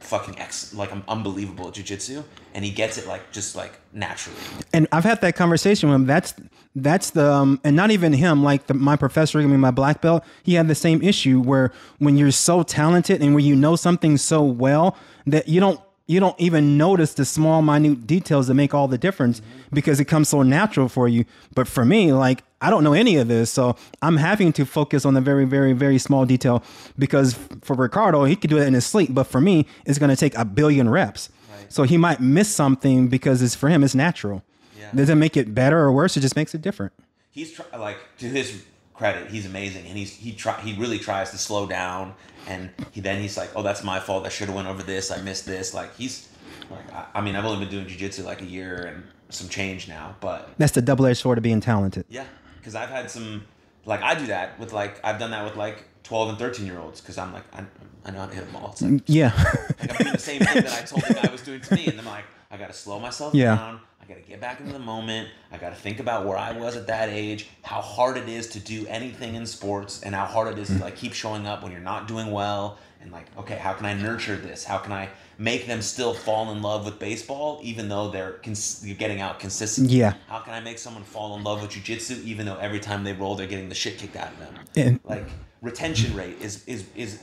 fucking 0.00 0.38
ex 0.38 0.74
like 0.74 0.90
i'm 0.92 1.04
unbelievable 1.08 1.68
at 1.68 1.74
jiu-jitsu 1.74 2.22
and 2.54 2.64
he 2.64 2.70
gets 2.70 2.98
it 2.98 3.06
like 3.06 3.30
just 3.32 3.54
like 3.54 3.78
naturally 3.92 4.38
And 4.72 4.88
I've 4.90 5.04
had 5.04 5.20
that 5.20 5.36
conversation 5.36 5.88
with 5.88 5.96
him. 5.96 6.06
That's 6.06 6.34
that's 6.74 7.10
the 7.10 7.30
um, 7.30 7.60
and 7.62 7.76
not 7.76 7.90
even 7.90 8.12
him. 8.12 8.42
Like 8.42 8.66
the, 8.66 8.74
my 8.74 8.96
professor 8.96 9.38
giving 9.38 9.50
me 9.52 9.58
my 9.58 9.70
black 9.70 10.00
belt, 10.00 10.24
he 10.42 10.54
had 10.54 10.66
the 10.68 10.74
same 10.74 11.02
issue 11.02 11.40
where 11.40 11.72
when 11.98 12.16
you're 12.16 12.30
so 12.30 12.62
talented 12.62 13.20
and 13.22 13.34
when 13.34 13.44
you 13.44 13.54
know 13.54 13.76
something 13.76 14.16
so 14.16 14.42
well 14.42 14.96
that 15.26 15.46
you 15.48 15.60
don't 15.60 15.78
you 16.12 16.20
don't 16.20 16.38
even 16.38 16.76
notice 16.76 17.14
the 17.14 17.24
small 17.24 17.62
minute 17.62 18.06
details 18.06 18.46
that 18.48 18.54
make 18.54 18.74
all 18.74 18.86
the 18.86 18.98
difference 18.98 19.40
because 19.72 19.98
it 19.98 20.04
comes 20.04 20.28
so 20.28 20.42
natural 20.42 20.88
for 20.88 21.08
you. 21.08 21.24
But 21.54 21.66
for 21.66 21.84
me 21.84 22.12
like 22.12 22.44
i 22.60 22.70
don't 22.70 22.84
know 22.84 22.92
any 22.92 23.16
of 23.16 23.26
this 23.26 23.50
so 23.50 23.74
i'm 24.02 24.16
having 24.16 24.52
to 24.52 24.64
focus 24.64 25.04
on 25.04 25.14
the 25.14 25.20
very 25.20 25.44
very 25.44 25.72
very 25.72 25.98
small 25.98 26.24
detail 26.24 26.62
because 26.96 27.34
for 27.60 27.74
ricardo 27.74 28.22
he 28.22 28.36
could 28.36 28.50
do 28.50 28.58
it 28.58 28.66
in 28.68 28.74
his 28.74 28.86
sleep 28.86 29.12
but 29.12 29.24
for 29.24 29.40
me 29.40 29.66
it's 29.84 29.98
going 29.98 30.10
to 30.10 30.16
take 30.16 30.36
a 30.36 30.44
billion 30.44 30.88
reps. 30.88 31.28
So 31.68 31.84
he 31.84 31.96
might 31.96 32.20
miss 32.20 32.54
something 32.54 33.08
because 33.08 33.40
it's 33.40 33.54
for 33.54 33.68
him 33.70 33.82
it's 33.82 33.94
natural. 33.94 34.42
Yeah. 34.78 34.90
doesn't 34.94 35.18
make 35.18 35.36
it 35.36 35.54
better 35.54 35.78
or 35.78 35.90
worse? 35.90 36.16
It 36.16 36.20
just 36.20 36.36
makes 36.36 36.54
it 36.54 36.60
different. 36.60 36.92
He's 37.30 37.52
try- 37.52 37.64
like 37.78 37.96
to 38.18 38.26
his 38.26 38.62
credit, 38.94 39.30
he's 39.30 39.46
amazing, 39.46 39.86
and 39.86 39.96
he's 39.96 40.12
he 40.12 40.32
try 40.32 40.60
he 40.60 40.78
really 40.78 40.98
tries 40.98 41.30
to 41.30 41.38
slow 41.38 41.66
down, 41.66 42.14
and 42.48 42.70
he 42.92 43.00
then 43.00 43.20
he's 43.20 43.36
like, 43.36 43.50
oh, 43.56 43.62
that's 43.62 43.82
my 43.84 44.00
fault. 44.00 44.26
I 44.26 44.28
should 44.28 44.46
have 44.48 44.56
went 44.56 44.68
over 44.68 44.82
this. 44.82 45.10
I 45.10 45.20
missed 45.22 45.46
this. 45.46 45.72
Like 45.74 45.94
he's 45.96 46.28
like, 46.70 46.92
I, 46.92 47.06
I 47.14 47.20
mean, 47.20 47.36
I've 47.36 47.44
only 47.44 47.64
been 47.64 47.70
doing 47.70 47.86
jujitsu 47.86 48.24
like 48.24 48.42
a 48.42 48.46
year 48.46 48.84
and 48.86 49.04
some 49.30 49.48
change 49.48 49.88
now, 49.88 50.14
but 50.20 50.50
that's 50.58 50.72
the 50.72 50.82
double-edged 50.82 51.18
sword 51.18 51.38
of 51.38 51.42
being 51.44 51.60
talented 51.60 52.04
yeah, 52.10 52.24
because 52.58 52.74
I've 52.74 52.90
had 52.90 53.10
some 53.10 53.44
like 53.86 54.02
I 54.02 54.14
do 54.14 54.26
that 54.26 54.58
with 54.58 54.72
like 54.72 55.00
I've 55.04 55.18
done 55.18 55.30
that 55.30 55.44
with 55.44 55.56
like 55.56 55.84
twelve 56.02 56.28
and 56.28 56.38
thirteen 56.38 56.66
year 56.66 56.78
olds 56.78 57.00
because 57.00 57.16
I'm 57.18 57.32
like 57.32 57.44
I, 57.54 57.64
I 58.04 58.10
know 58.10 58.18
how 58.20 58.26
to 58.26 58.34
hit 58.34 58.46
them 58.46 58.56
all. 58.56 58.72
It's 58.72 58.82
like, 58.82 58.90
mm, 58.92 59.02
yeah 59.06 59.32
like 59.80 59.90
I'm 59.90 59.96
doing 59.96 60.12
the 60.12 60.18
same 60.18 60.40
thing 60.42 60.62
that 60.64 60.72
I 60.72 60.84
told 60.84 61.02
the 61.04 61.14
guy 61.14 61.30
was 61.32 61.40
doing 61.42 61.60
to 61.62 61.74
me, 61.74 61.86
and 61.86 61.98
I'm 61.98 62.04
like, 62.06 62.24
I 62.50 62.56
gotta 62.58 62.72
slow 62.74 62.98
myself 63.00 63.34
Yeah. 63.34 63.56
down. 63.56 63.80
I 64.12 64.16
gotta 64.16 64.28
get 64.28 64.40
back 64.40 64.60
into 64.60 64.72
the 64.74 64.78
moment. 64.78 65.28
I 65.50 65.56
gotta 65.56 65.74
think 65.74 65.98
about 65.98 66.26
where 66.26 66.36
I 66.36 66.52
was 66.52 66.76
at 66.76 66.86
that 66.88 67.08
age, 67.08 67.46
how 67.62 67.80
hard 67.80 68.18
it 68.18 68.28
is 68.28 68.46
to 68.48 68.60
do 68.60 68.86
anything 68.86 69.36
in 69.36 69.46
sports, 69.46 70.02
and 70.02 70.14
how 70.14 70.26
hard 70.26 70.48
it 70.52 70.58
is 70.58 70.68
to 70.68 70.78
like 70.78 70.96
keep 70.96 71.14
showing 71.14 71.46
up 71.46 71.62
when 71.62 71.72
you're 71.72 71.80
not 71.80 72.08
doing 72.08 72.30
well. 72.30 72.78
And 73.00 73.10
like, 73.10 73.26
okay, 73.38 73.56
how 73.56 73.72
can 73.72 73.86
I 73.86 73.94
nurture 73.94 74.36
this? 74.36 74.64
How 74.64 74.78
can 74.78 74.92
I 74.92 75.08
make 75.38 75.66
them 75.66 75.82
still 75.82 76.14
fall 76.14 76.52
in 76.52 76.62
love 76.62 76.84
with 76.84 76.98
baseball, 76.98 77.58
even 77.62 77.88
though 77.88 78.10
they're 78.10 78.34
cons- 78.44 78.84
getting 78.98 79.20
out 79.20 79.40
consistently? 79.40 79.96
Yeah. 79.96 80.14
How 80.28 80.38
can 80.40 80.52
I 80.52 80.60
make 80.60 80.78
someone 80.78 81.02
fall 81.02 81.36
in 81.36 81.42
love 81.42 81.62
with 81.62 81.72
jujitsu, 81.72 82.22
even 82.22 82.46
though 82.46 82.58
every 82.58 82.78
time 82.80 83.02
they 83.02 83.12
roll, 83.12 83.34
they're 83.34 83.48
getting 83.48 83.68
the 83.68 83.74
shit 83.74 83.98
kicked 83.98 84.16
out 84.16 84.28
of 84.28 84.38
them? 84.38 84.54
And- 84.76 85.00
like 85.04 85.26
retention 85.62 86.14
rate 86.14 86.36
is 86.40 86.64
is 86.66 86.84
is 86.94 87.20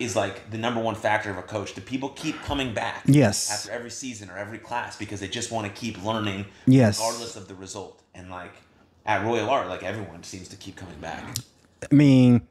is 0.00 0.16
like 0.16 0.50
the 0.50 0.58
number 0.58 0.80
one 0.80 0.94
factor 0.96 1.30
of 1.30 1.36
a 1.36 1.42
coach. 1.42 1.74
Do 1.74 1.80
people 1.82 2.08
keep 2.10 2.40
coming 2.42 2.72
back? 2.74 3.02
Yes. 3.06 3.50
After 3.50 3.70
every 3.70 3.90
season 3.90 4.30
or 4.30 4.36
every 4.38 4.58
class 4.58 4.96
because 4.96 5.20
they 5.20 5.28
just 5.28 5.52
want 5.52 5.66
to 5.66 5.72
keep 5.80 6.02
learning, 6.04 6.46
Yes. 6.66 6.98
regardless 6.98 7.36
of 7.36 7.46
the 7.46 7.54
result. 7.54 8.02
And 8.14 8.30
like 8.30 8.52
at 9.06 9.24
Royal 9.24 9.48
Art, 9.48 9.68
like 9.68 9.82
everyone 9.82 10.22
seems 10.22 10.48
to 10.48 10.56
keep 10.56 10.74
coming 10.76 10.98
back. 11.00 11.22
I 11.90 11.94
mean, 11.94 12.42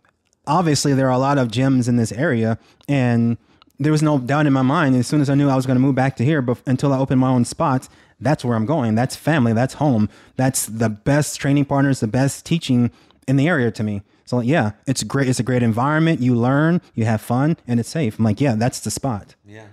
obviously 0.48 0.94
there 0.94 1.08
are 1.08 1.14
a 1.14 1.18
lot 1.18 1.38
of 1.38 1.50
gyms 1.50 1.90
in 1.90 1.98
this 1.98 2.12
area, 2.12 2.58
and 2.88 3.38
there 3.80 3.92
was 3.92 4.02
no 4.04 4.20
doubt 4.20 4.46
in 4.46 4.54
my 4.54 4.62
mind 4.62 4.96
as 4.96 5.08
soon 5.08 5.22
as 5.22 5.30
I 5.30 5.36
knew 5.36 5.50
I 5.50 5.56
was 5.56 5.66
going 5.66 5.76
to 5.76 5.82
move 5.82 5.96
back 5.96 6.16
to 6.18 6.26
here. 6.26 6.42
But 6.42 6.60
until 6.66 6.94
I 6.94 7.00
opened 7.00 7.20
my 7.20 7.30
own 7.30 7.46
spots, 7.46 7.90
that's 8.20 8.46
where 8.46 8.56
I'm 8.56 8.66
going. 8.66 8.94
That's 8.96 9.16
family. 9.16 9.54
That's 9.54 9.76
home. 9.76 10.10
That's 10.36 10.66
the 10.66 10.90
best 10.90 11.40
training 11.40 11.66
partners, 11.66 12.00
the 12.00 12.08
best 12.08 12.46
teaching 12.46 12.92
in 13.28 13.38
the 13.38 13.48
area 13.48 13.72
to 13.72 13.84
me. 13.84 14.02
So 14.30 14.42
yeah, 14.42 14.74
it's 14.86 15.02
great. 15.02 15.28
It's 15.28 15.40
a 15.40 15.44
great 15.44 15.64
environment. 15.64 16.22
You 16.22 16.36
learn, 16.36 16.82
you 16.94 17.04
have 17.06 17.20
fun, 17.20 17.58
and 17.68 17.80
it's 17.80 17.90
safe. 17.90 18.20
I'm 18.20 18.26
like, 18.26 18.40
yeah, 18.40 18.54
that's 18.54 18.80
the 18.82 18.92
spot. 18.92 19.34
Yeah. 19.44 19.66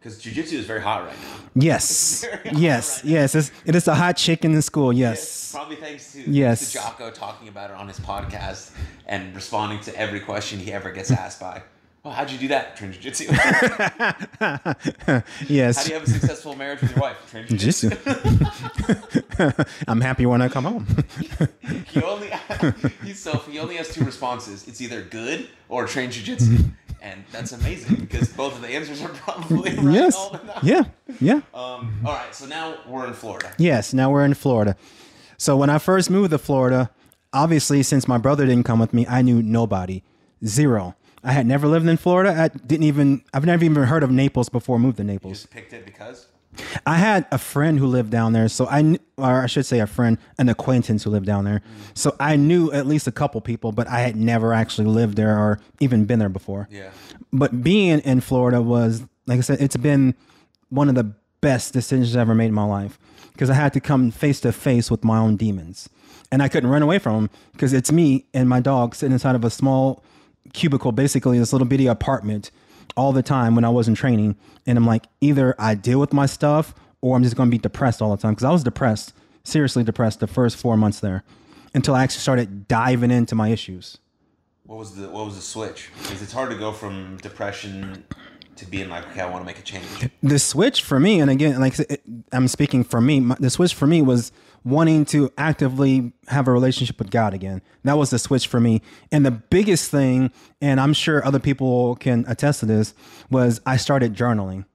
Because 0.00 0.20
jujitsu 0.20 0.54
is 0.54 0.66
very 0.66 0.80
hot 0.82 1.04
right 1.04 1.14
now. 1.14 1.36
Yes, 1.54 2.24
yes, 2.52 3.04
right 3.04 3.04
now. 3.04 3.10
yes. 3.20 3.34
It's, 3.36 3.52
it 3.64 3.76
is 3.76 3.86
a 3.86 3.94
hot 3.94 4.16
chicken 4.16 4.52
in 4.52 4.62
school. 4.62 4.92
Yes. 4.92 5.52
Probably 5.52 5.76
thanks 5.76 6.12
to, 6.14 6.22
Yes. 6.28 6.72
to 6.72 6.78
Jocko 6.78 7.12
talking 7.12 7.46
about 7.46 7.70
it 7.70 7.76
on 7.76 7.86
his 7.86 8.00
podcast 8.00 8.72
and 9.06 9.32
responding 9.32 9.78
to 9.82 9.96
every 9.96 10.18
question 10.18 10.58
he 10.58 10.72
ever 10.72 10.90
gets 10.90 11.12
asked 11.12 11.38
by. 11.38 11.62
Well, 12.02 12.14
how'd 12.14 12.30
you 12.30 12.38
do 12.38 12.48
that? 12.48 12.76
Train 12.76 12.94
jujitsu. 12.94 13.28
How 14.38 15.22
Yes. 15.48 15.76
How 15.76 15.82
do 15.82 15.88
you 15.90 15.94
have 15.98 16.08
a 16.08 16.10
successful 16.10 16.56
marriage 16.56 16.80
with 16.80 16.92
your 16.92 17.00
wife? 17.00 17.30
Train. 17.30 17.46
Jiu-jitsu. 17.46 17.90
I'm 19.88 20.00
happy 20.00 20.24
when 20.24 20.40
I 20.40 20.48
come 20.48 20.64
home. 20.64 20.86
He 21.88 22.02
only 22.02 22.30
he's 23.04 23.18
so 23.18 23.36
he 23.38 23.58
only 23.58 23.76
has 23.76 23.92
two 23.92 24.02
responses. 24.04 24.66
It's 24.66 24.80
either 24.80 25.02
good 25.02 25.50
or 25.68 25.86
train 25.86 26.08
jujitsu, 26.08 26.70
and 27.02 27.22
that's 27.32 27.52
amazing 27.52 27.96
because 27.96 28.32
both 28.32 28.54
of 28.54 28.62
the 28.62 28.68
answers 28.68 29.02
are 29.02 29.08
probably 29.10 29.76
right 29.76 29.94
yes. 29.94 30.16
all 30.16 30.30
the 30.30 30.38
time. 30.38 30.60
Yeah. 30.62 30.84
Yeah. 31.20 31.40
Um. 31.52 32.00
All 32.06 32.14
right. 32.14 32.34
So 32.34 32.46
now 32.46 32.78
we're 32.88 33.06
in 33.06 33.12
Florida. 33.12 33.52
Yes, 33.58 33.92
now 33.92 34.10
we're 34.10 34.24
in 34.24 34.32
Florida. 34.32 34.74
So 35.36 35.54
when 35.54 35.68
I 35.68 35.76
first 35.76 36.08
moved 36.08 36.30
to 36.30 36.38
Florida, 36.38 36.90
obviously 37.34 37.82
since 37.82 38.08
my 38.08 38.16
brother 38.16 38.46
didn't 38.46 38.64
come 38.64 38.78
with 38.78 38.94
me, 38.94 39.06
I 39.06 39.20
knew 39.20 39.42
nobody. 39.42 40.02
Zero. 40.46 40.96
I 41.22 41.32
had 41.32 41.46
never 41.46 41.66
lived 41.66 41.86
in 41.86 41.96
Florida. 41.96 42.30
I 42.32 42.48
didn't 42.48 42.84
even 42.84 43.22
I've 43.34 43.44
never 43.44 43.64
even 43.64 43.82
heard 43.84 44.02
of 44.02 44.10
Naples 44.10 44.48
before 44.48 44.76
I 44.76 44.78
moved 44.80 44.96
to 44.98 45.04
Naples. 45.04 45.42
Just 45.42 45.50
picked 45.50 45.72
it 45.72 45.84
because. 45.84 46.26
I 46.84 46.96
had 46.96 47.26
a 47.30 47.38
friend 47.38 47.78
who 47.78 47.86
lived 47.86 48.10
down 48.10 48.32
there, 48.32 48.48
so 48.48 48.66
I 48.66 48.82
kn- 48.82 48.98
or 49.16 49.42
I 49.42 49.46
should 49.46 49.66
say 49.66 49.78
a 49.78 49.86
friend, 49.86 50.18
an 50.36 50.48
acquaintance 50.48 51.04
who 51.04 51.10
lived 51.10 51.26
down 51.26 51.44
there. 51.44 51.62
So 51.94 52.16
I 52.18 52.34
knew 52.34 52.72
at 52.72 52.86
least 52.86 53.06
a 53.06 53.12
couple 53.12 53.40
people, 53.40 53.70
but 53.70 53.86
I 53.86 54.00
had 54.00 54.16
never 54.16 54.52
actually 54.52 54.88
lived 54.88 55.16
there 55.16 55.38
or 55.38 55.60
even 55.78 56.06
been 56.06 56.18
there 56.18 56.28
before. 56.28 56.68
Yeah. 56.70 56.90
But 57.32 57.62
being 57.62 58.00
in 58.00 58.20
Florida 58.20 58.60
was, 58.60 59.04
like 59.26 59.38
I 59.38 59.42
said, 59.42 59.60
it's 59.60 59.76
been 59.76 60.14
one 60.70 60.88
of 60.88 60.96
the 60.96 61.14
best 61.40 61.72
decisions 61.72 62.16
I 62.16 62.20
ever 62.20 62.34
made 62.34 62.46
in 62.46 62.54
my 62.54 62.64
life 62.64 62.98
because 63.32 63.48
I 63.48 63.54
had 63.54 63.72
to 63.74 63.80
come 63.80 64.10
face 64.10 64.40
to 64.40 64.52
face 64.52 64.90
with 64.90 65.04
my 65.04 65.18
own 65.18 65.36
demons. 65.36 65.88
And 66.32 66.42
I 66.42 66.48
couldn't 66.48 66.70
run 66.70 66.82
away 66.82 66.98
from 66.98 67.14
them 67.14 67.30
because 67.52 67.72
it's 67.72 67.92
me 67.92 68.26
and 68.34 68.48
my 68.48 68.60
dog 68.60 68.96
sitting 68.96 69.12
inside 69.12 69.36
of 69.36 69.44
a 69.44 69.50
small 69.50 70.02
cubicle, 70.52 70.92
basically 70.92 71.38
this 71.38 71.52
little 71.52 71.66
bitty 71.68 71.86
apartment 71.86 72.50
all 72.96 73.12
the 73.12 73.22
time 73.22 73.54
when 73.54 73.64
I 73.64 73.68
wasn't 73.68 73.96
training. 73.96 74.36
And 74.66 74.76
I'm 74.76 74.86
like, 74.86 75.06
either 75.20 75.54
I 75.58 75.74
deal 75.74 76.00
with 76.00 76.12
my 76.12 76.26
stuff 76.26 76.74
or 77.00 77.16
I'm 77.16 77.22
just 77.22 77.36
going 77.36 77.48
to 77.48 77.54
be 77.54 77.58
depressed 77.58 78.02
all 78.02 78.10
the 78.14 78.20
time 78.20 78.32
because 78.32 78.44
I 78.44 78.50
was 78.50 78.62
depressed, 78.64 79.12
seriously 79.44 79.84
depressed 79.84 80.20
the 80.20 80.26
first 80.26 80.56
four 80.56 80.76
months 80.76 81.00
there 81.00 81.22
until 81.74 81.94
I 81.94 82.02
actually 82.02 82.20
started 82.20 82.68
diving 82.68 83.10
into 83.10 83.34
my 83.34 83.48
issues. 83.48 83.98
What 84.64 84.78
was 84.78 84.94
the 84.96 85.08
What 85.08 85.24
was 85.26 85.36
the 85.36 85.42
switch? 85.42 85.90
Because 86.02 86.22
it's 86.22 86.32
hard 86.32 86.50
to 86.50 86.56
go 86.56 86.72
from 86.72 87.16
depression 87.18 88.04
to 88.56 88.66
being 88.66 88.88
like, 88.90 89.08
okay, 89.08 89.20
I 89.20 89.30
want 89.30 89.42
to 89.42 89.46
make 89.46 89.58
a 89.58 89.62
change. 89.62 89.84
the 90.22 90.38
switch 90.38 90.82
for 90.82 91.00
me, 91.00 91.20
and 91.20 91.30
again, 91.30 91.58
like 91.60 91.72
I 91.72 91.76
said, 91.76 91.86
it- 91.90 92.02
I'm 92.30 92.46
speaking 92.46 92.84
for 92.84 93.00
me, 93.00 93.20
my, 93.20 93.36
the 93.40 93.50
switch 93.50 93.74
for 93.74 93.86
me 93.86 94.02
was 94.02 94.30
wanting 94.64 95.04
to 95.06 95.32
actively 95.38 96.12
have 96.28 96.46
a 96.48 96.52
relationship 96.52 96.98
with 96.98 97.10
God 97.10 97.34
again. 97.34 97.62
That 97.84 97.96
was 97.96 98.10
the 98.10 98.18
switch 98.18 98.46
for 98.46 98.60
me. 98.60 98.82
And 99.10 99.24
the 99.24 99.30
biggest 99.30 99.90
thing, 99.90 100.30
and 100.60 100.80
I'm 100.80 100.92
sure 100.92 101.24
other 101.24 101.38
people 101.38 101.96
can 101.96 102.24
attest 102.28 102.60
to 102.60 102.66
this, 102.66 102.94
was 103.30 103.60
I 103.64 103.76
started 103.76 104.14
journaling. 104.14 104.66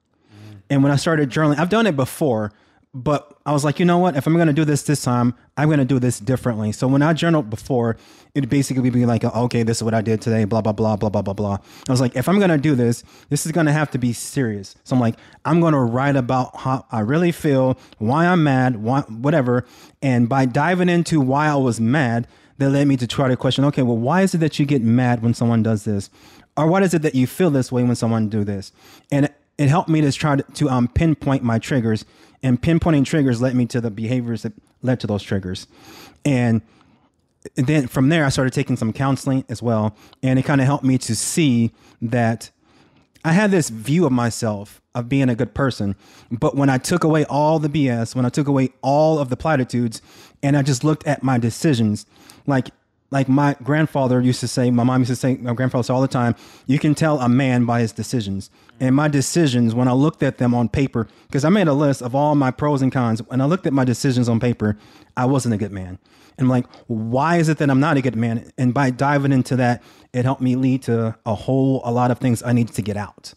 And 0.68 0.82
when 0.82 0.90
I 0.90 0.96
started 0.96 1.30
journaling, 1.30 1.58
I've 1.58 1.68
done 1.68 1.86
it 1.86 1.96
before, 1.96 2.52
but 2.96 3.36
I 3.44 3.52
was 3.52 3.62
like, 3.62 3.78
you 3.78 3.84
know 3.84 3.98
what? 3.98 4.16
If 4.16 4.26
I'm 4.26 4.32
going 4.32 4.46
to 4.46 4.54
do 4.54 4.64
this 4.64 4.82
this 4.82 5.02
time, 5.02 5.34
I'm 5.58 5.68
going 5.68 5.80
to 5.80 5.84
do 5.84 5.98
this 5.98 6.18
differently. 6.18 6.72
So 6.72 6.88
when 6.88 7.02
I 7.02 7.12
journaled 7.12 7.50
before, 7.50 7.98
it'd 8.34 8.48
basically 8.48 8.88
be 8.88 9.04
like, 9.04 9.22
okay, 9.22 9.62
this 9.62 9.78
is 9.78 9.82
what 9.82 9.92
I 9.92 10.00
did 10.00 10.22
today, 10.22 10.46
blah, 10.46 10.62
blah, 10.62 10.72
blah, 10.72 10.96
blah, 10.96 11.10
blah, 11.10 11.20
blah, 11.20 11.34
blah. 11.34 11.58
I 11.88 11.92
was 11.92 12.00
like, 12.00 12.16
if 12.16 12.26
I'm 12.26 12.38
going 12.38 12.50
to 12.50 12.56
do 12.56 12.74
this, 12.74 13.04
this 13.28 13.44
is 13.44 13.52
going 13.52 13.66
to 13.66 13.72
have 13.72 13.90
to 13.90 13.98
be 13.98 14.14
serious. 14.14 14.76
So 14.84 14.96
I'm 14.96 15.00
like, 15.00 15.16
I'm 15.44 15.60
going 15.60 15.74
to 15.74 15.80
write 15.80 16.16
about 16.16 16.56
how 16.56 16.86
I 16.90 17.00
really 17.00 17.32
feel, 17.32 17.78
why 17.98 18.26
I'm 18.26 18.42
mad, 18.42 18.76
why, 18.82 19.02
whatever. 19.02 19.66
And 20.00 20.26
by 20.26 20.46
diving 20.46 20.88
into 20.88 21.20
why 21.20 21.48
I 21.48 21.56
was 21.56 21.78
mad, 21.78 22.26
that 22.56 22.70
led 22.70 22.88
me 22.88 22.96
to 22.96 23.06
try 23.06 23.28
to 23.28 23.36
question, 23.36 23.66
okay, 23.66 23.82
well, 23.82 23.98
why 23.98 24.22
is 24.22 24.34
it 24.34 24.38
that 24.38 24.58
you 24.58 24.64
get 24.64 24.80
mad 24.80 25.22
when 25.22 25.34
someone 25.34 25.62
does 25.62 25.84
this? 25.84 26.08
Or 26.56 26.66
what 26.66 26.82
is 26.82 26.94
it 26.94 27.02
that 27.02 27.14
you 27.14 27.26
feel 27.26 27.50
this 27.50 27.70
way 27.70 27.82
when 27.82 27.94
someone 27.94 28.30
do 28.30 28.42
this? 28.42 28.72
And 29.12 29.28
it 29.58 29.68
helped 29.68 29.88
me 29.88 30.00
to 30.00 30.12
try 30.12 30.36
to, 30.36 30.42
to 30.42 30.70
um, 30.70 30.88
pinpoint 30.88 31.42
my 31.42 31.58
triggers 31.58 32.04
and 32.46 32.62
pinpointing 32.62 33.04
triggers 33.04 33.42
led 33.42 33.56
me 33.56 33.66
to 33.66 33.80
the 33.80 33.90
behaviors 33.90 34.42
that 34.42 34.52
led 34.80 35.00
to 35.00 35.06
those 35.08 35.22
triggers. 35.22 35.66
And 36.24 36.62
then 37.54 37.86
from 37.86 38.08
there 38.08 38.24
i 38.24 38.28
started 38.28 38.52
taking 38.52 38.76
some 38.76 38.92
counseling 38.92 39.44
as 39.48 39.62
well 39.62 39.96
and 40.20 40.36
it 40.36 40.44
kind 40.44 40.60
of 40.60 40.66
helped 40.66 40.82
me 40.82 40.98
to 40.98 41.14
see 41.14 41.70
that 42.02 42.50
i 43.24 43.30
had 43.30 43.52
this 43.52 43.68
view 43.68 44.04
of 44.04 44.10
myself 44.10 44.82
of 44.96 45.08
being 45.08 45.28
a 45.28 45.34
good 45.36 45.54
person 45.54 45.94
but 46.32 46.56
when 46.56 46.68
i 46.68 46.76
took 46.76 47.04
away 47.04 47.24
all 47.26 47.60
the 47.60 47.68
bs 47.68 48.16
when 48.16 48.26
i 48.26 48.28
took 48.28 48.48
away 48.48 48.68
all 48.82 49.20
of 49.20 49.28
the 49.28 49.36
platitudes 49.36 50.02
and 50.42 50.56
i 50.56 50.62
just 50.62 50.82
looked 50.82 51.06
at 51.06 51.22
my 51.22 51.38
decisions 51.38 52.04
like 52.48 52.70
like 53.10 53.28
my 53.28 53.56
grandfather 53.62 54.20
used 54.20 54.40
to 54.40 54.48
say, 54.48 54.70
my 54.70 54.82
mom 54.82 55.00
used 55.00 55.10
to 55.10 55.16
say, 55.16 55.36
my 55.36 55.54
grandfather 55.54 55.84
said 55.84 55.92
all 55.92 56.00
the 56.00 56.08
time, 56.08 56.34
you 56.66 56.78
can 56.78 56.94
tell 56.94 57.20
a 57.20 57.28
man 57.28 57.64
by 57.64 57.80
his 57.80 57.92
decisions. 57.92 58.50
And 58.80 58.94
my 58.94 59.08
decisions, 59.08 59.74
when 59.74 59.88
I 59.88 59.92
looked 59.92 60.22
at 60.22 60.38
them 60.38 60.54
on 60.54 60.68
paper, 60.68 61.08
because 61.28 61.44
I 61.44 61.48
made 61.48 61.68
a 61.68 61.72
list 61.72 62.02
of 62.02 62.14
all 62.14 62.34
my 62.34 62.50
pros 62.50 62.82
and 62.82 62.90
cons, 62.90 63.22
when 63.22 63.40
I 63.40 63.44
looked 63.44 63.66
at 63.66 63.72
my 63.72 63.84
decisions 63.84 64.28
on 64.28 64.40
paper, 64.40 64.76
I 65.16 65.24
wasn't 65.24 65.54
a 65.54 65.58
good 65.58 65.72
man. 65.72 65.98
And 66.38 66.46
I'm 66.46 66.48
like, 66.48 66.66
why 66.88 67.36
is 67.36 67.48
it 67.48 67.58
that 67.58 67.70
I'm 67.70 67.80
not 67.80 67.96
a 67.96 68.02
good 68.02 68.16
man? 68.16 68.50
And 68.58 68.74
by 68.74 68.90
diving 68.90 69.32
into 69.32 69.56
that, 69.56 69.82
it 70.12 70.24
helped 70.24 70.42
me 70.42 70.56
lead 70.56 70.82
to 70.82 71.16
a 71.24 71.34
whole 71.34 71.80
a 71.84 71.92
lot 71.92 72.10
of 72.10 72.18
things 72.18 72.42
I 72.42 72.52
needed 72.52 72.74
to 72.74 72.82
get 72.82 72.96
out 72.96 73.34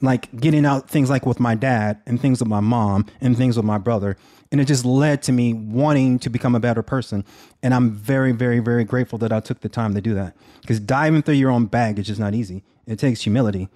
like 0.00 0.34
getting 0.40 0.64
out 0.64 0.88
things 0.88 1.10
like 1.10 1.26
with 1.26 1.40
my 1.40 1.54
dad 1.54 2.00
and 2.06 2.20
things 2.20 2.40
with 2.40 2.48
my 2.48 2.60
mom 2.60 3.06
and 3.20 3.36
things 3.36 3.56
with 3.56 3.66
my 3.66 3.78
brother. 3.78 4.16
And 4.52 4.60
it 4.60 4.64
just 4.64 4.84
led 4.84 5.22
to 5.22 5.32
me 5.32 5.52
wanting 5.52 6.18
to 6.20 6.30
become 6.30 6.54
a 6.54 6.60
better 6.60 6.82
person. 6.82 7.24
And 7.62 7.72
I'm 7.72 7.92
very, 7.92 8.32
very, 8.32 8.58
very 8.58 8.82
grateful 8.84 9.18
that 9.18 9.32
I 9.32 9.40
took 9.40 9.60
the 9.60 9.68
time 9.68 9.94
to 9.94 10.00
do 10.00 10.14
that. 10.14 10.36
Because 10.60 10.80
diving 10.80 11.22
through 11.22 11.34
your 11.34 11.50
own 11.50 11.66
baggage 11.66 12.10
is 12.10 12.18
not 12.18 12.34
easy. 12.34 12.64
It 12.86 12.98
takes 12.98 13.22
humility. 13.22 13.68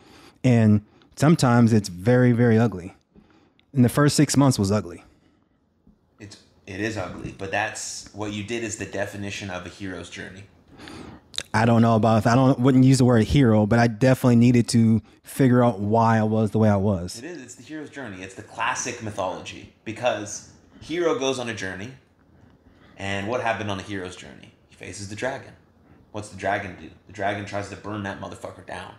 And 0.42 0.84
sometimes 1.16 1.72
it's 1.72 1.88
very, 1.88 2.32
very 2.32 2.58
ugly. 2.58 2.96
And 3.72 3.84
the 3.84 3.88
first 3.88 4.16
six 4.16 4.36
months 4.36 4.58
was 4.58 4.70
ugly. 4.70 5.04
It's 6.20 6.38
it 6.66 6.80
is 6.80 6.96
ugly, 6.96 7.34
but 7.36 7.50
that's 7.50 8.08
what 8.12 8.32
you 8.32 8.44
did 8.44 8.62
is 8.62 8.76
the 8.76 8.86
definition 8.86 9.50
of 9.50 9.66
a 9.66 9.68
hero's 9.68 10.08
journey. 10.08 10.44
I 11.52 11.66
don't 11.66 11.82
know 11.82 11.96
about 11.96 12.26
I 12.26 12.34
don't 12.34 12.58
wouldn't 12.58 12.84
use 12.84 12.98
the 12.98 13.04
word 13.04 13.24
hero, 13.24 13.66
but 13.66 13.78
I 13.78 13.86
definitely 13.86 14.36
needed 14.36 14.68
to 14.68 15.02
figure 15.22 15.62
out 15.64 15.80
why 15.80 16.18
I 16.18 16.22
was 16.22 16.52
the 16.52 16.58
way 16.58 16.68
I 16.68 16.76
was. 16.76 17.18
It 17.18 17.24
is. 17.24 17.42
It's 17.42 17.54
the 17.56 17.62
hero's 17.62 17.90
journey. 17.90 18.22
It's 18.22 18.34
the 18.34 18.42
classic 18.42 19.02
mythology 19.02 19.72
because 19.84 20.52
hero 20.84 21.18
goes 21.18 21.38
on 21.38 21.48
a 21.48 21.54
journey, 21.54 21.92
and 22.98 23.26
what 23.26 23.40
happened 23.40 23.70
on 23.70 23.78
the 23.78 23.82
hero's 23.82 24.16
journey? 24.16 24.52
He 24.68 24.76
faces 24.76 25.08
the 25.08 25.16
dragon. 25.16 25.52
What's 26.12 26.28
the 26.28 26.36
dragon 26.36 26.76
do? 26.78 26.90
The 27.06 27.12
dragon 27.12 27.46
tries 27.46 27.70
to 27.70 27.76
burn 27.76 28.02
that 28.02 28.20
motherfucker 28.20 28.66
down, 28.66 28.94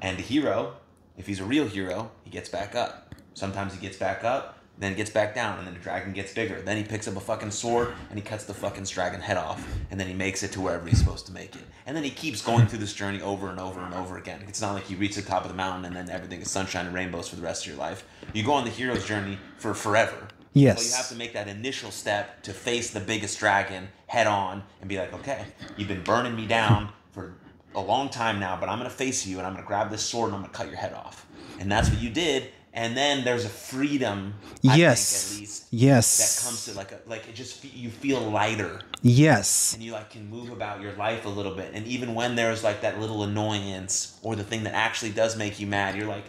and 0.00 0.16
the 0.16 0.22
hero, 0.22 0.76
if 1.18 1.26
he's 1.26 1.40
a 1.40 1.44
real 1.44 1.66
hero, 1.66 2.12
he 2.22 2.30
gets 2.30 2.48
back 2.48 2.76
up. 2.76 3.12
Sometimes 3.34 3.74
he 3.74 3.80
gets 3.80 3.96
back 3.96 4.22
up, 4.22 4.58
then 4.78 4.92
he 4.92 4.96
gets 4.96 5.10
back 5.10 5.34
down, 5.34 5.58
and 5.58 5.66
then 5.66 5.74
the 5.74 5.80
dragon 5.80 6.12
gets 6.12 6.32
bigger. 6.32 6.60
Then 6.60 6.76
he 6.76 6.84
picks 6.84 7.08
up 7.08 7.16
a 7.16 7.20
fucking 7.20 7.50
sword 7.50 7.92
and 8.10 8.18
he 8.18 8.24
cuts 8.24 8.44
the 8.44 8.54
fucking 8.54 8.84
dragon 8.84 9.20
head 9.20 9.36
off, 9.36 9.66
and 9.90 9.98
then 9.98 10.06
he 10.06 10.14
makes 10.14 10.42
it 10.44 10.52
to 10.52 10.60
wherever 10.60 10.86
he's 10.88 10.98
supposed 10.98 11.26
to 11.26 11.32
make 11.32 11.56
it. 11.56 11.62
And 11.86 11.96
then 11.96 12.04
he 12.04 12.10
keeps 12.10 12.40
going 12.40 12.66
through 12.66 12.78
this 12.78 12.94
journey 12.94 13.20
over 13.20 13.50
and 13.50 13.58
over 13.58 13.80
and 13.80 13.94
over 13.94 14.16
again. 14.16 14.44
It's 14.48 14.60
not 14.60 14.74
like 14.74 14.88
you 14.90 14.96
reach 14.96 15.16
the 15.16 15.22
top 15.22 15.42
of 15.42 15.48
the 15.48 15.56
mountain 15.56 15.84
and 15.84 15.96
then 15.96 16.08
everything 16.08 16.40
is 16.40 16.50
sunshine 16.50 16.86
and 16.86 16.94
rainbows 16.94 17.28
for 17.28 17.36
the 17.36 17.42
rest 17.42 17.64
of 17.64 17.72
your 17.72 17.78
life. 17.78 18.04
You 18.32 18.44
go 18.44 18.52
on 18.52 18.64
the 18.64 18.70
hero's 18.70 19.04
journey 19.04 19.38
for 19.58 19.74
forever. 19.74 20.28
Yes. 20.54 20.82
So 20.82 20.88
you 20.90 20.96
have 20.96 21.08
to 21.10 21.16
make 21.16 21.32
that 21.34 21.48
initial 21.48 21.90
step 21.90 22.42
to 22.44 22.52
face 22.52 22.90
the 22.92 23.00
biggest 23.00 23.38
dragon 23.38 23.88
head 24.06 24.26
on 24.26 24.62
and 24.80 24.88
be 24.88 24.96
like, 24.98 25.12
okay, 25.12 25.44
you've 25.76 25.88
been 25.88 26.02
burning 26.04 26.34
me 26.36 26.46
down 26.46 26.90
for 27.12 27.34
a 27.74 27.80
long 27.80 28.08
time 28.08 28.38
now, 28.40 28.56
but 28.58 28.68
I'm 28.68 28.78
gonna 28.78 28.88
face 28.90 29.26
you 29.26 29.38
and 29.38 29.46
I'm 29.46 29.54
gonna 29.54 29.66
grab 29.66 29.90
this 29.90 30.02
sword 30.02 30.28
and 30.28 30.36
I'm 30.36 30.42
gonna 30.42 30.52
cut 30.54 30.68
your 30.68 30.76
head 30.76 30.94
off. 30.94 31.26
And 31.60 31.70
that's 31.70 31.90
what 31.90 32.00
you 32.00 32.08
did. 32.10 32.48
And 32.76 32.96
then 32.96 33.22
there's 33.24 33.44
a 33.44 33.48
freedom, 33.48 34.34
I 34.68 34.74
Yes. 34.76 35.12
think, 35.28 35.34
at 35.36 35.40
least, 35.42 35.64
Yes. 35.70 36.38
that 36.40 36.44
comes 36.48 36.64
to 36.64 36.72
like 36.72 36.90
a 36.92 36.98
like 37.06 37.28
it 37.28 37.34
just 37.36 37.54
fe- 37.60 37.70
you 37.72 37.88
feel 37.90 38.20
lighter 38.20 38.80
Yes. 39.02 39.74
and 39.74 39.82
you 39.82 39.92
like 39.92 40.10
can 40.10 40.28
move 40.28 40.50
about 40.50 40.80
your 40.80 40.92
life 40.94 41.24
a 41.24 41.28
little 41.28 41.54
bit. 41.54 41.70
And 41.74 41.86
even 41.86 42.14
when 42.16 42.34
there's 42.34 42.64
like 42.64 42.80
that 42.80 43.00
little 43.00 43.22
annoyance 43.22 44.18
or 44.22 44.34
the 44.34 44.42
thing 44.44 44.64
that 44.64 44.74
actually 44.74 45.10
does 45.12 45.36
make 45.36 45.60
you 45.60 45.66
mad, 45.68 45.96
you're 45.96 46.08
like, 46.08 46.24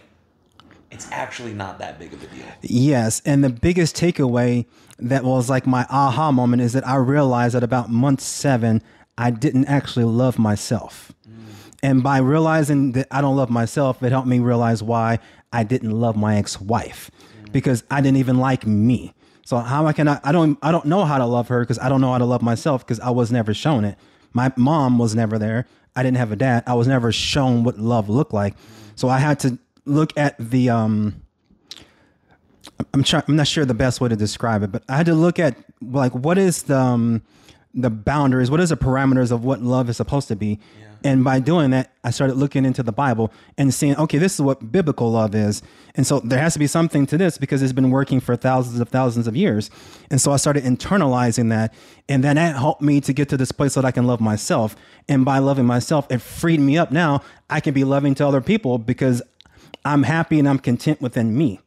it's 0.90 1.10
actually 1.10 1.52
not 1.52 1.78
that 1.78 1.98
big 1.98 2.12
of 2.12 2.22
a 2.22 2.26
deal. 2.26 2.44
Yes, 2.62 3.22
and 3.24 3.42
the 3.42 3.50
biggest 3.50 3.96
takeaway 3.96 4.66
that 4.98 5.24
was 5.24 5.50
like 5.50 5.66
my 5.66 5.86
aha 5.90 6.32
moment 6.32 6.62
is 6.62 6.72
that 6.72 6.86
I 6.86 6.96
realized 6.96 7.54
at 7.54 7.62
about 7.62 7.90
month 7.90 8.20
seven, 8.20 8.82
I 9.18 9.30
didn't 9.30 9.66
actually 9.66 10.04
love 10.04 10.38
myself. 10.38 11.12
Mm. 11.28 11.34
And 11.82 12.02
by 12.02 12.18
realizing 12.18 12.92
that 12.92 13.08
I 13.10 13.20
don't 13.20 13.36
love 13.36 13.50
myself, 13.50 14.02
it 14.02 14.12
helped 14.12 14.28
me 14.28 14.38
realize 14.38 14.82
why 14.82 15.18
I 15.52 15.64
didn't 15.64 15.90
love 15.90 16.16
my 16.16 16.36
ex-wife 16.36 17.10
mm. 17.10 17.52
because 17.52 17.84
I 17.90 18.00
didn't 18.00 18.18
even 18.18 18.38
like 18.38 18.66
me. 18.66 19.12
So 19.44 19.58
how 19.58 19.86
I 19.86 19.92
can 19.92 20.08
I, 20.08 20.20
I 20.24 20.32
don't 20.32 20.58
I 20.62 20.72
don't 20.72 20.86
know 20.86 21.04
how 21.04 21.18
to 21.18 21.26
love 21.26 21.48
her 21.48 21.60
because 21.60 21.78
I 21.78 21.88
don't 21.88 22.00
know 22.00 22.12
how 22.12 22.18
to 22.18 22.24
love 22.24 22.42
myself 22.42 22.84
because 22.84 23.00
I 23.00 23.10
was 23.10 23.30
never 23.30 23.54
shown 23.54 23.84
it. 23.84 23.96
My 24.32 24.52
mom 24.56 24.98
was 24.98 25.14
never 25.14 25.38
there. 25.38 25.66
I 25.94 26.02
didn't 26.02 26.18
have 26.18 26.32
a 26.32 26.36
dad. 26.36 26.64
I 26.66 26.74
was 26.74 26.86
never 26.86 27.12
shown 27.12 27.64
what 27.64 27.78
love 27.78 28.08
looked 28.08 28.34
like. 28.34 28.56
Mm. 28.56 28.60
So 28.96 29.08
I 29.08 29.18
had 29.18 29.38
to 29.40 29.58
look 29.86 30.12
at 30.16 30.36
the 30.38 30.70
um 30.70 31.22
I'm 32.92 33.02
trying. 33.02 33.22
I'm 33.28 33.36
not 33.36 33.46
sure 33.46 33.64
the 33.64 33.74
best 33.74 34.00
way 34.00 34.08
to 34.08 34.16
describe 34.16 34.62
it, 34.62 34.72
but 34.72 34.82
I 34.88 34.96
had 34.96 35.06
to 35.06 35.14
look 35.14 35.38
at 35.38 35.56
like 35.80 36.12
what 36.12 36.38
is 36.38 36.64
the 36.64 36.78
um, 36.78 37.22
the 37.74 37.90
boundaries, 37.90 38.50
what 38.50 38.60
is 38.60 38.70
the 38.70 38.76
parameters 38.76 39.30
of 39.30 39.44
what 39.44 39.62
love 39.62 39.88
is 39.88 39.96
supposed 39.96 40.28
to 40.28 40.36
be, 40.36 40.58
and 41.04 41.22
by 41.22 41.40
doing 41.40 41.70
that, 41.70 41.92
I 42.04 42.10
started 42.10 42.36
looking 42.36 42.64
into 42.64 42.82
the 42.82 42.92
Bible 42.92 43.32
and 43.58 43.72
seeing, 43.72 43.96
okay, 43.96 44.16
this 44.18 44.34
is 44.34 44.40
what 44.40 44.72
biblical 44.72 45.10
love 45.10 45.34
is, 45.34 45.62
and 45.94 46.06
so 46.06 46.20
there 46.20 46.38
has 46.38 46.54
to 46.54 46.58
be 46.58 46.66
something 46.66 47.06
to 47.06 47.18
this 47.18 47.38
because 47.38 47.62
it's 47.62 47.72
been 47.72 47.90
working 47.90 48.18
for 48.20 48.34
thousands 48.34 48.80
of 48.80 48.88
thousands 48.88 49.26
of 49.26 49.36
years, 49.36 49.70
and 50.10 50.20
so 50.20 50.32
I 50.32 50.36
started 50.36 50.64
internalizing 50.64 51.50
that, 51.50 51.72
and 52.08 52.24
then 52.24 52.36
that 52.36 52.56
helped 52.56 52.82
me 52.82 53.00
to 53.02 53.12
get 53.12 53.28
to 53.30 53.36
this 53.36 53.52
place 53.52 53.74
so 53.74 53.82
that 53.82 53.88
I 53.88 53.90
can 53.90 54.06
love 54.06 54.20
myself, 54.20 54.74
and 55.08 55.24
by 55.24 55.38
loving 55.38 55.66
myself, 55.66 56.06
it 56.10 56.20
freed 56.20 56.60
me 56.60 56.76
up. 56.76 56.90
Now 56.90 57.22
I 57.48 57.60
can 57.60 57.72
be 57.74 57.84
loving 57.84 58.14
to 58.16 58.26
other 58.26 58.40
people 58.40 58.78
because 58.78 59.22
I'm 59.84 60.02
happy 60.02 60.38
and 60.38 60.48
I'm 60.48 60.58
content 60.58 61.00
within 61.00 61.36
me. 61.36 61.60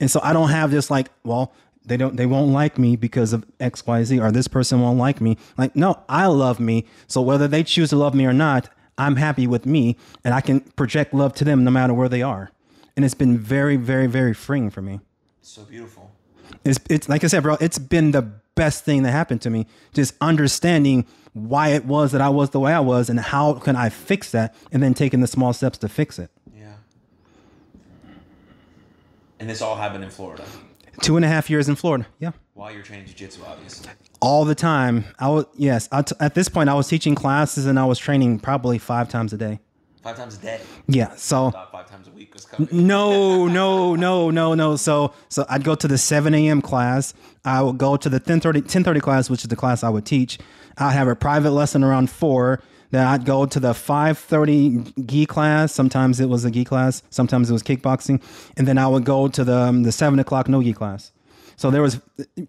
And 0.00 0.10
so 0.10 0.20
I 0.22 0.32
don't 0.32 0.50
have 0.50 0.70
this 0.70 0.90
like, 0.90 1.08
well, 1.22 1.52
they 1.84 1.96
don't 1.96 2.16
they 2.16 2.26
won't 2.26 2.52
like 2.52 2.78
me 2.78 2.96
because 2.96 3.32
of 3.32 3.44
XYZ 3.58 4.20
or 4.20 4.32
this 4.32 4.48
person 4.48 4.80
won't 4.80 4.98
like 4.98 5.20
me. 5.20 5.36
Like, 5.56 5.76
no, 5.76 6.02
I 6.08 6.26
love 6.26 6.58
me. 6.58 6.86
So 7.06 7.20
whether 7.20 7.46
they 7.46 7.62
choose 7.62 7.90
to 7.90 7.96
love 7.96 8.14
me 8.14 8.26
or 8.26 8.32
not, 8.32 8.70
I'm 8.96 9.16
happy 9.16 9.46
with 9.46 9.66
me 9.66 9.96
and 10.24 10.34
I 10.34 10.40
can 10.40 10.60
project 10.60 11.14
love 11.14 11.34
to 11.34 11.44
them 11.44 11.64
no 11.64 11.70
matter 11.70 11.92
where 11.92 12.08
they 12.08 12.22
are. 12.22 12.50
And 12.96 13.04
it's 13.04 13.14
been 13.14 13.36
very, 13.36 13.76
very, 13.76 14.06
very 14.06 14.34
freeing 14.34 14.70
for 14.70 14.80
me. 14.80 15.00
So 15.42 15.62
beautiful. 15.64 16.10
It's 16.64 16.78
it's 16.88 17.08
like 17.08 17.24
I 17.24 17.26
said, 17.26 17.42
bro, 17.42 17.56
it's 17.60 17.78
been 17.78 18.12
the 18.12 18.22
best 18.54 18.84
thing 18.84 19.02
that 19.02 19.10
happened 19.10 19.42
to 19.42 19.50
me. 19.50 19.66
Just 19.92 20.14
understanding 20.20 21.06
why 21.32 21.68
it 21.68 21.84
was 21.84 22.12
that 22.12 22.20
I 22.20 22.28
was 22.28 22.50
the 22.50 22.60
way 22.60 22.72
I 22.72 22.80
was 22.80 23.10
and 23.10 23.18
how 23.18 23.54
can 23.54 23.76
I 23.76 23.88
fix 23.88 24.30
that 24.30 24.54
and 24.72 24.82
then 24.82 24.94
taking 24.94 25.20
the 25.20 25.26
small 25.26 25.52
steps 25.52 25.78
to 25.78 25.88
fix 25.88 26.18
it. 26.18 26.30
Yeah. 26.56 26.74
And 29.44 29.50
this 29.50 29.60
all 29.60 29.76
happened 29.76 30.02
in 30.04 30.08
Florida 30.08 30.42
Two 31.02 31.16
and 31.16 31.24
a 31.24 31.28
half 31.28 31.50
years 31.50 31.68
in 31.68 31.74
Florida. 31.74 32.06
Yeah. 32.18 32.30
while 32.54 32.72
you're 32.72 32.82
training 32.82 33.04
jiu-jitsu, 33.04 33.42
obviously. 33.46 33.90
all 34.22 34.46
the 34.46 34.54
time. 34.54 35.04
I 35.18 35.28
was 35.28 35.44
yes. 35.54 35.86
I 35.92 36.00
t- 36.00 36.14
at 36.18 36.34
this 36.34 36.48
point, 36.48 36.70
I 36.70 36.74
was 36.74 36.88
teaching 36.88 37.14
classes 37.14 37.66
and 37.66 37.78
I 37.78 37.84
was 37.84 37.98
training 37.98 38.38
probably 38.38 38.78
five 38.78 39.10
times 39.10 39.34
a 39.34 39.36
day. 39.36 39.60
Five 40.02 40.16
times 40.16 40.38
a 40.38 40.40
day. 40.40 40.60
Yeah. 40.88 41.14
So 41.16 41.50
five 41.50 41.90
times 41.90 42.08
a 42.08 42.10
week 42.12 42.32
was 42.32 42.46
coming. 42.46 42.68
no, 42.86 43.46
no, 43.46 43.94
no, 43.96 44.30
no, 44.30 44.54
no. 44.54 44.76
So 44.76 45.12
so 45.28 45.44
I'd 45.50 45.62
go 45.64 45.74
to 45.74 45.86
the 45.86 45.98
seven 45.98 46.32
a.m. 46.32 46.62
class. 46.62 47.12
I 47.44 47.60
would 47.60 47.76
go 47.76 47.98
to 47.98 48.08
the 48.08 48.20
10:30 48.20 48.62
10:30 48.62 49.02
class, 49.02 49.28
which 49.28 49.42
is 49.42 49.48
the 49.48 49.56
class 49.56 49.84
I 49.84 49.90
would 49.90 50.06
teach. 50.06 50.38
I'd 50.78 50.92
have 50.92 51.08
a 51.08 51.14
private 51.16 51.50
lesson 51.50 51.84
around 51.84 52.08
four. 52.08 52.62
Then 52.90 53.06
I'd 53.06 53.24
go 53.24 53.46
to 53.46 53.58
the 53.60 53.74
five 53.74 54.18
thirty 54.18 54.84
gi 55.06 55.26
class. 55.26 55.72
Sometimes 55.72 56.20
it 56.20 56.28
was 56.28 56.44
a 56.44 56.50
gi 56.50 56.64
class. 56.64 57.02
Sometimes 57.10 57.50
it 57.50 57.52
was 57.52 57.62
kickboxing. 57.62 58.22
And 58.56 58.68
then 58.68 58.78
I 58.78 58.86
would 58.86 59.04
go 59.04 59.28
to 59.28 59.44
the 59.44 59.56
um, 59.58 59.82
the 59.82 59.92
seven 59.92 60.18
o'clock 60.18 60.48
no 60.48 60.62
gi 60.62 60.72
class. 60.74 61.12
So 61.56 61.70
there 61.70 61.82
was 61.82 62.00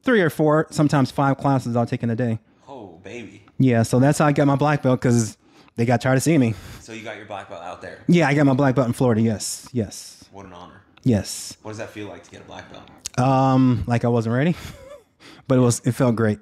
three 0.04 0.22
or 0.22 0.30
four, 0.30 0.68
sometimes 0.72 1.12
five 1.12 1.38
classes 1.38 1.76
I'll 1.76 1.86
take 1.86 2.02
in 2.04 2.10
a 2.10 2.16
day. 2.16 2.40
Oh, 2.68 3.00
baby. 3.04 3.44
Yeah, 3.60 3.84
so 3.84 4.00
that's 4.00 4.18
how 4.18 4.26
I 4.26 4.32
got 4.32 4.48
my 4.48 4.56
black 4.56 4.82
belt 4.82 5.00
because 5.00 5.38
they 5.76 5.86
got 5.86 6.02
tired 6.02 6.18
of 6.18 6.24
seeing 6.24 6.40
me. 6.40 6.56
So 6.82 6.92
you 6.92 7.04
got 7.04 7.16
your 7.16 7.28
black 7.28 7.48
belt 7.48 7.62
out 7.62 7.82
there. 7.84 8.00
Yeah, 8.08 8.28
I 8.28 8.34
got 8.34 8.48
my 8.48 8.56
black 8.56 8.74
belt 8.76 8.88
in 8.88 8.94
Florida. 8.94 9.22
Yes, 9.22 9.70
yes, 9.72 10.26
What 10.32 10.46
an 10.48 10.54
honor. 10.54 10.82
yes. 11.04 11.56
What 11.62 11.72
does 11.72 11.78
that 11.78 11.92
feel 11.92 12.08
like 12.08 12.24
to 12.24 12.32
get 12.32 12.42
a 12.42 12.46
black 12.46 12.66
belt? 12.72 12.90
Um, 13.20 13.84
like 13.86 14.04
I 14.06 14.08
wasn't 14.08 14.34
ready, 14.36 14.56
but 15.48 15.60
it 15.60 15.62
was. 15.62 15.82
It 15.86 15.92
felt 15.92 16.16
great. 16.16 16.40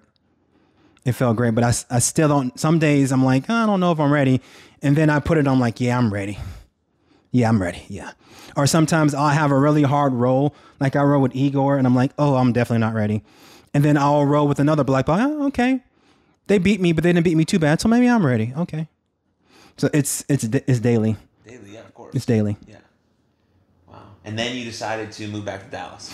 It 1.05 1.11
felt 1.13 1.35
great, 1.35 1.53
but 1.53 1.63
I, 1.63 1.73
I 1.95 1.99
still 1.99 2.29
don't. 2.29 2.57
Some 2.57 2.79
days 2.79 3.11
I'm 3.11 3.23
like, 3.25 3.49
I 3.49 3.65
don't 3.65 3.79
know 3.79 3.91
if 3.91 3.99
I'm 3.99 4.11
ready, 4.11 4.41
and 4.81 4.95
then 4.95 5.09
I 5.09 5.19
put 5.19 5.37
it 5.37 5.47
on 5.47 5.59
like, 5.59 5.81
yeah, 5.81 5.97
I'm 5.97 6.13
ready. 6.13 6.39
Yeah, 7.31 7.49
I'm 7.49 7.61
ready. 7.61 7.83
Yeah. 7.89 8.11
Or 8.55 8.67
sometimes 8.67 9.13
I'll 9.13 9.29
have 9.29 9.51
a 9.51 9.57
really 9.57 9.83
hard 9.83 10.13
roll, 10.13 10.55
like 10.79 10.95
I 10.95 11.01
roll 11.03 11.21
with 11.21 11.35
Igor, 11.35 11.77
and 11.77 11.85
I'm 11.85 11.95
like, 11.95 12.11
oh, 12.17 12.35
I'm 12.35 12.53
definitely 12.53 12.79
not 12.79 12.93
ready. 12.93 13.23
And 13.73 13.83
then 13.83 13.97
I'll 13.97 14.25
roll 14.25 14.47
with 14.47 14.59
another 14.59 14.83
black 14.83 15.07
belt. 15.07 15.19
Oh, 15.21 15.47
okay. 15.47 15.81
They 16.47 16.57
beat 16.57 16.79
me, 16.79 16.93
but 16.93 17.03
they 17.03 17.11
didn't 17.11 17.23
beat 17.25 17.35
me 17.35 17.45
too 17.45 17.59
bad, 17.59 17.81
so 17.81 17.89
maybe 17.89 18.07
I'm 18.07 18.25
ready. 18.25 18.53
Okay. 18.55 18.87
So 19.77 19.89
it's 19.93 20.23
it's 20.29 20.43
it's 20.43 20.79
daily. 20.79 21.17
Daily, 21.45 21.73
yeah, 21.73 21.79
of 21.79 21.93
course. 21.93 22.15
It's 22.15 22.25
daily. 22.25 22.57
Yeah. 22.67 22.77
Wow. 23.87 24.03
And 24.23 24.37
then 24.37 24.55
you 24.55 24.63
decided 24.63 25.11
to 25.13 25.27
move 25.27 25.45
back 25.45 25.63
to 25.63 25.69
Dallas. 25.69 26.13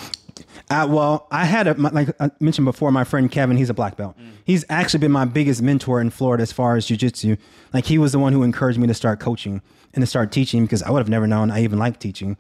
Uh, 0.69 0.87
well, 0.89 1.27
I 1.31 1.45
had 1.45 1.67
a 1.67 1.75
my, 1.75 1.89
like 1.89 2.09
I 2.19 2.31
mentioned 2.39 2.65
before. 2.65 2.91
My 2.91 3.03
friend 3.03 3.31
Kevin, 3.31 3.57
he's 3.57 3.69
a 3.69 3.73
black 3.73 3.97
belt. 3.97 4.15
He's 4.43 4.65
actually 4.69 4.99
been 4.99 5.11
my 5.11 5.25
biggest 5.25 5.61
mentor 5.61 6.01
in 6.01 6.09
Florida 6.09 6.43
as 6.43 6.51
far 6.51 6.75
as 6.75 6.87
jujitsu. 6.87 7.37
Like 7.73 7.85
he 7.85 7.97
was 7.97 8.11
the 8.11 8.19
one 8.19 8.33
who 8.33 8.43
encouraged 8.43 8.79
me 8.79 8.87
to 8.87 8.93
start 8.93 9.19
coaching 9.19 9.61
and 9.93 10.01
to 10.01 10.05
start 10.07 10.31
teaching 10.31 10.63
because 10.63 10.83
I 10.83 10.91
would 10.91 10.99
have 10.99 11.09
never 11.09 11.27
known 11.27 11.51
I 11.51 11.63
even 11.63 11.79
liked 11.79 11.99
teaching. 11.99 12.37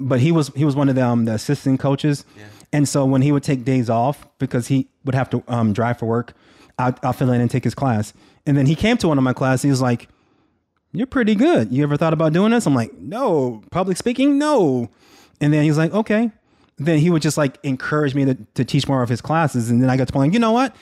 But 0.00 0.20
he 0.20 0.32
was 0.32 0.48
he 0.54 0.64
was 0.64 0.76
one 0.76 0.88
of 0.88 0.94
the 0.94 1.04
um, 1.04 1.24
the 1.24 1.34
assistant 1.34 1.80
coaches, 1.80 2.24
and 2.72 2.88
so 2.88 3.04
when 3.04 3.22
he 3.22 3.32
would 3.32 3.42
take 3.42 3.64
days 3.64 3.90
off 3.90 4.26
because 4.38 4.68
he 4.68 4.88
would 5.04 5.14
have 5.14 5.28
to 5.30 5.42
um, 5.48 5.72
drive 5.72 5.98
for 5.98 6.06
work, 6.06 6.34
I'll, 6.78 6.96
I'll 7.02 7.12
fill 7.12 7.30
in 7.30 7.40
and 7.40 7.50
take 7.50 7.64
his 7.64 7.74
class. 7.74 8.12
And 8.46 8.56
then 8.56 8.66
he 8.66 8.74
came 8.74 8.96
to 8.98 9.08
one 9.08 9.18
of 9.18 9.24
my 9.24 9.32
classes. 9.32 9.62
He 9.62 9.70
was 9.70 9.82
like, 9.82 10.08
you're 10.92 11.06
pretty 11.06 11.34
good. 11.34 11.72
You 11.72 11.82
ever 11.82 11.96
thought 11.96 12.12
about 12.12 12.32
doing 12.32 12.52
this? 12.52 12.66
I'm 12.66 12.74
like, 12.74 12.96
no. 12.96 13.62
Public 13.70 13.96
speaking? 13.96 14.38
No. 14.38 14.88
And 15.40 15.52
then 15.52 15.62
he 15.62 15.68
was 15.68 15.78
like, 15.78 15.92
okay. 15.92 16.30
Then 16.78 16.98
he 16.98 17.10
would 17.10 17.22
just 17.22 17.36
like 17.36 17.58
encourage 17.62 18.14
me 18.14 18.24
to, 18.24 18.34
to 18.54 18.64
teach 18.64 18.86
more 18.86 19.02
of 19.02 19.08
his 19.08 19.20
classes. 19.20 19.70
And 19.70 19.82
then 19.82 19.90
I 19.90 19.96
got 19.96 20.06
to 20.06 20.12
point, 20.12 20.32
you 20.32 20.38
know 20.38 20.52
what? 20.52 20.74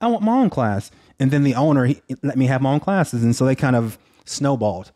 I 0.00 0.08
want 0.08 0.22
my 0.22 0.36
own 0.36 0.50
class. 0.50 0.90
And 1.20 1.30
then 1.30 1.44
the 1.44 1.54
owner 1.54 1.86
he 1.86 2.02
let 2.22 2.36
me 2.36 2.46
have 2.46 2.60
my 2.60 2.72
own 2.72 2.80
classes. 2.80 3.22
And 3.22 3.34
so 3.34 3.44
they 3.44 3.54
kind 3.54 3.76
of 3.76 3.98
snowballed. 4.24 4.90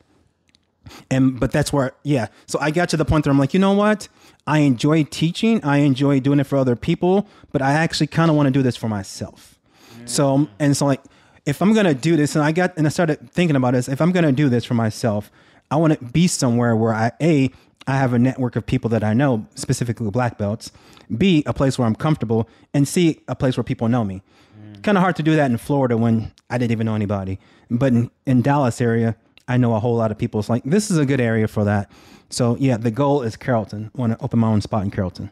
And 1.11 1.39
but 1.39 1.53
that's 1.53 1.73
where 1.73 1.93
yeah. 2.03 2.29
So 2.47 2.59
I 2.61 2.71
got 2.71 2.89
to 2.91 2.97
the 2.97 3.05
point 3.05 3.27
where 3.27 3.31
I'm 3.31 3.39
like, 3.39 3.55
you 3.55 3.61
know 3.61 3.73
what? 3.73 4.09
I 4.47 4.61
enjoy 4.61 5.05
teaching. 5.05 5.63
I 5.63 5.79
enjoy 5.79 6.21
doing 6.21 6.41
it 6.41 6.45
for 6.45 6.57
other 6.57 6.75
people, 6.77 7.29
but 7.53 7.63
I 7.63 7.73
actually 7.73 8.07
kind 8.07 8.31
of 8.31 8.37
want 8.37 8.47
to 8.47 8.51
do 8.51 8.63
this 8.63 8.77
for 8.77 8.89
myself. 8.89 9.59
So 10.07 10.49
and 10.59 10.77
so 10.77 10.87
like 10.87 11.03
if 11.47 11.63
I'm 11.63 11.73
gonna 11.73 11.95
do 11.95 12.17
this, 12.17 12.35
and 12.35 12.45
I 12.45 12.53
got 12.53 12.77
and 12.77 12.87
I 12.87 12.91
started 12.91 13.31
thinking 13.31 13.57
about 13.57 13.75
this, 13.75 13.89
if 13.89 14.01
I'm 14.01 14.13
gonna 14.13 14.33
do 14.33 14.49
this 14.49 14.65
for 14.65 14.75
myself, 14.75 15.31
I 15.71 15.77
want 15.77 15.99
to 15.99 16.05
be 16.05 16.27
somewhere 16.27 16.75
where 16.75 16.95
I 16.95 17.13
a 17.21 17.51
I 17.89 17.97
have 17.97 18.13
a 18.13 18.19
network 18.19 18.55
of 18.55 18.67
people 18.67 18.91
that 18.91 19.03
I 19.03 19.15
know, 19.15 19.47
specifically 19.55 20.11
black 20.11 20.37
belts. 20.37 20.71
B, 21.17 21.43
a 21.47 21.55
place 21.55 21.79
where 21.79 21.87
I'm 21.87 21.95
comfortable, 21.95 22.47
and 22.75 22.87
C, 22.87 23.21
a 23.29 23.35
place 23.35 23.57
where 23.57 23.65
people 23.65 23.89
know 23.89 24.05
me. 24.05 24.23
Mm. 24.61 24.83
Kind 24.83 24.99
of 24.99 25.03
hard 25.03 25.17
to 25.17 25.23
do 25.23 25.35
that 25.37 25.51
in 25.51 25.57
Florida 25.57 25.97
when 25.97 26.31
I 26.51 26.59
didn't 26.59 26.73
even 26.73 26.85
know 26.85 26.95
anybody. 26.95 27.41
But 27.71 27.95
in, 27.95 28.11
in 28.27 28.43
Dallas 28.43 28.83
area, 28.83 29.17
I 29.49 29.57
know 29.57 29.75
a 29.75 29.81
whole 29.81 29.97
lot 29.97 30.11
of 30.11 30.19
people. 30.19 30.39
It's 30.39 30.51
like 30.51 30.65
this 30.65 30.91
is 30.91 30.99
a 30.99 31.07
good 31.07 31.21
area 31.21 31.49
for 31.49 31.65
that. 31.65 31.91
So 32.29 32.59
yeah, 32.61 32.77
the 32.77 32.91
goal 32.91 33.23
is 33.23 33.37
Carrollton. 33.37 33.91
I 33.95 33.99
want 33.99 34.19
to 34.19 34.23
open 34.23 34.39
my 34.39 34.49
own 34.49 34.61
spot 34.61 34.85
in 34.85 34.91
Carrollton. 34.91 35.31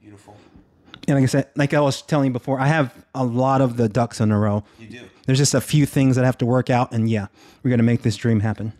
Beautiful. 0.00 0.36
And 1.06 1.14
like 1.14 1.22
I 1.22 1.26
said, 1.26 1.50
like 1.54 1.72
I 1.72 1.80
was 1.80 2.02
telling 2.02 2.26
you 2.26 2.32
before, 2.32 2.58
I 2.58 2.66
have 2.66 2.92
a 3.14 3.24
lot 3.24 3.60
of 3.60 3.76
the 3.76 3.88
ducks 3.88 4.20
in 4.20 4.32
a 4.32 4.38
row. 4.38 4.64
You 4.80 4.88
do. 4.88 5.00
There's 5.26 5.38
just 5.38 5.54
a 5.54 5.60
few 5.60 5.86
things 5.86 6.16
that 6.16 6.24
have 6.24 6.38
to 6.38 6.46
work 6.46 6.68
out, 6.68 6.92
and 6.92 7.08
yeah, 7.08 7.28
we're 7.62 7.70
gonna 7.70 7.84
make 7.84 8.02
this 8.02 8.16
dream 8.16 8.40
happen. 8.40 8.72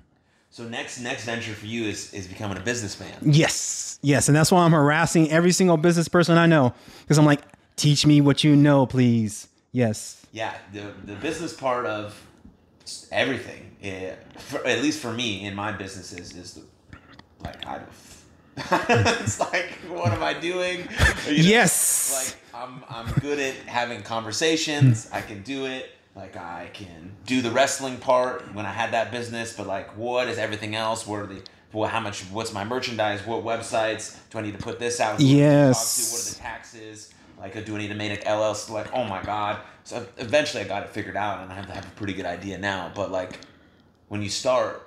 So 0.52 0.64
next 0.64 1.00
next 1.00 1.24
venture 1.24 1.54
for 1.54 1.64
you 1.64 1.84
is 1.84 2.12
is 2.12 2.26
becoming 2.26 2.58
a 2.58 2.60
businessman. 2.60 3.16
Yes, 3.22 3.98
yes, 4.02 4.28
and 4.28 4.36
that's 4.36 4.52
why 4.52 4.64
I'm 4.64 4.72
harassing 4.72 5.30
every 5.30 5.50
single 5.50 5.78
business 5.78 6.08
person 6.08 6.36
I 6.36 6.44
know 6.44 6.74
because 7.00 7.16
I'm 7.16 7.24
like, 7.24 7.40
teach 7.76 8.04
me 8.04 8.20
what 8.20 8.44
you 8.44 8.54
know, 8.54 8.84
please. 8.84 9.48
Yes, 9.72 10.26
Yeah, 10.30 10.54
the 10.74 10.92
the 11.06 11.14
business 11.14 11.54
part 11.54 11.86
of 11.86 12.20
everything, 13.10 13.74
eh, 13.82 14.14
for, 14.36 14.66
at 14.66 14.82
least 14.82 15.00
for 15.00 15.10
me 15.10 15.46
in 15.46 15.54
my 15.54 15.72
businesses, 15.72 16.36
is 16.36 16.52
the, 16.54 16.62
like 17.42 17.66
I. 17.66 17.78
Don't 17.78 17.88
it's 19.22 19.40
like, 19.40 19.70
what 19.88 20.12
am 20.12 20.22
I 20.22 20.34
doing? 20.34 20.80
You 20.80 20.84
know, 20.84 21.30
Yes. 21.30 22.12
Like 22.52 22.62
I'm 22.62 22.84
I'm 22.90 23.10
good 23.20 23.38
at 23.38 23.54
having 23.64 24.02
conversations. 24.02 25.08
I 25.10 25.22
can 25.22 25.42
do 25.42 25.64
it. 25.64 25.90
Like 26.14 26.36
I 26.36 26.70
can 26.72 27.12
do 27.26 27.40
the 27.40 27.50
wrestling 27.50 27.96
part 27.96 28.54
when 28.54 28.66
I 28.66 28.72
had 28.72 28.92
that 28.92 29.10
business, 29.10 29.56
but 29.56 29.66
like, 29.66 29.96
what 29.96 30.28
is 30.28 30.38
everything 30.38 30.74
else? 30.74 31.06
What 31.06 31.20
are 31.20 31.26
the 31.26 31.42
well, 31.72 31.88
how 31.88 32.00
much? 32.00 32.22
What's 32.24 32.52
my 32.52 32.64
merchandise? 32.64 33.26
What 33.26 33.44
websites 33.44 34.16
do 34.30 34.38
I 34.38 34.42
need 34.42 34.52
to 34.52 34.62
put 34.62 34.78
this 34.78 35.00
out? 35.00 35.12
Who 35.12 35.26
do 35.26 35.32
to 35.32 35.36
Yes. 35.36 35.96
to? 35.96 36.14
What 36.14 36.26
are 36.26 36.34
the 36.34 36.40
taxes? 36.40 37.14
Like, 37.38 37.64
do 37.64 37.74
I 37.74 37.78
need 37.78 37.88
to 37.88 37.94
make 37.94 38.12
an 38.12 38.26
LLC? 38.26 38.70
Like, 38.70 38.92
oh 38.94 39.04
my 39.04 39.22
god. 39.22 39.60
So 39.84 40.06
eventually, 40.18 40.62
I 40.62 40.68
got 40.68 40.82
it 40.84 40.90
figured 40.90 41.16
out, 41.16 41.42
and 41.42 41.50
I 41.50 41.54
have, 41.56 41.64
have 41.70 41.86
a 41.86 41.90
pretty 41.96 42.12
good 42.12 42.26
idea 42.26 42.58
now. 42.58 42.92
But 42.94 43.10
like, 43.10 43.40
when 44.08 44.22
you 44.22 44.28
start, 44.28 44.86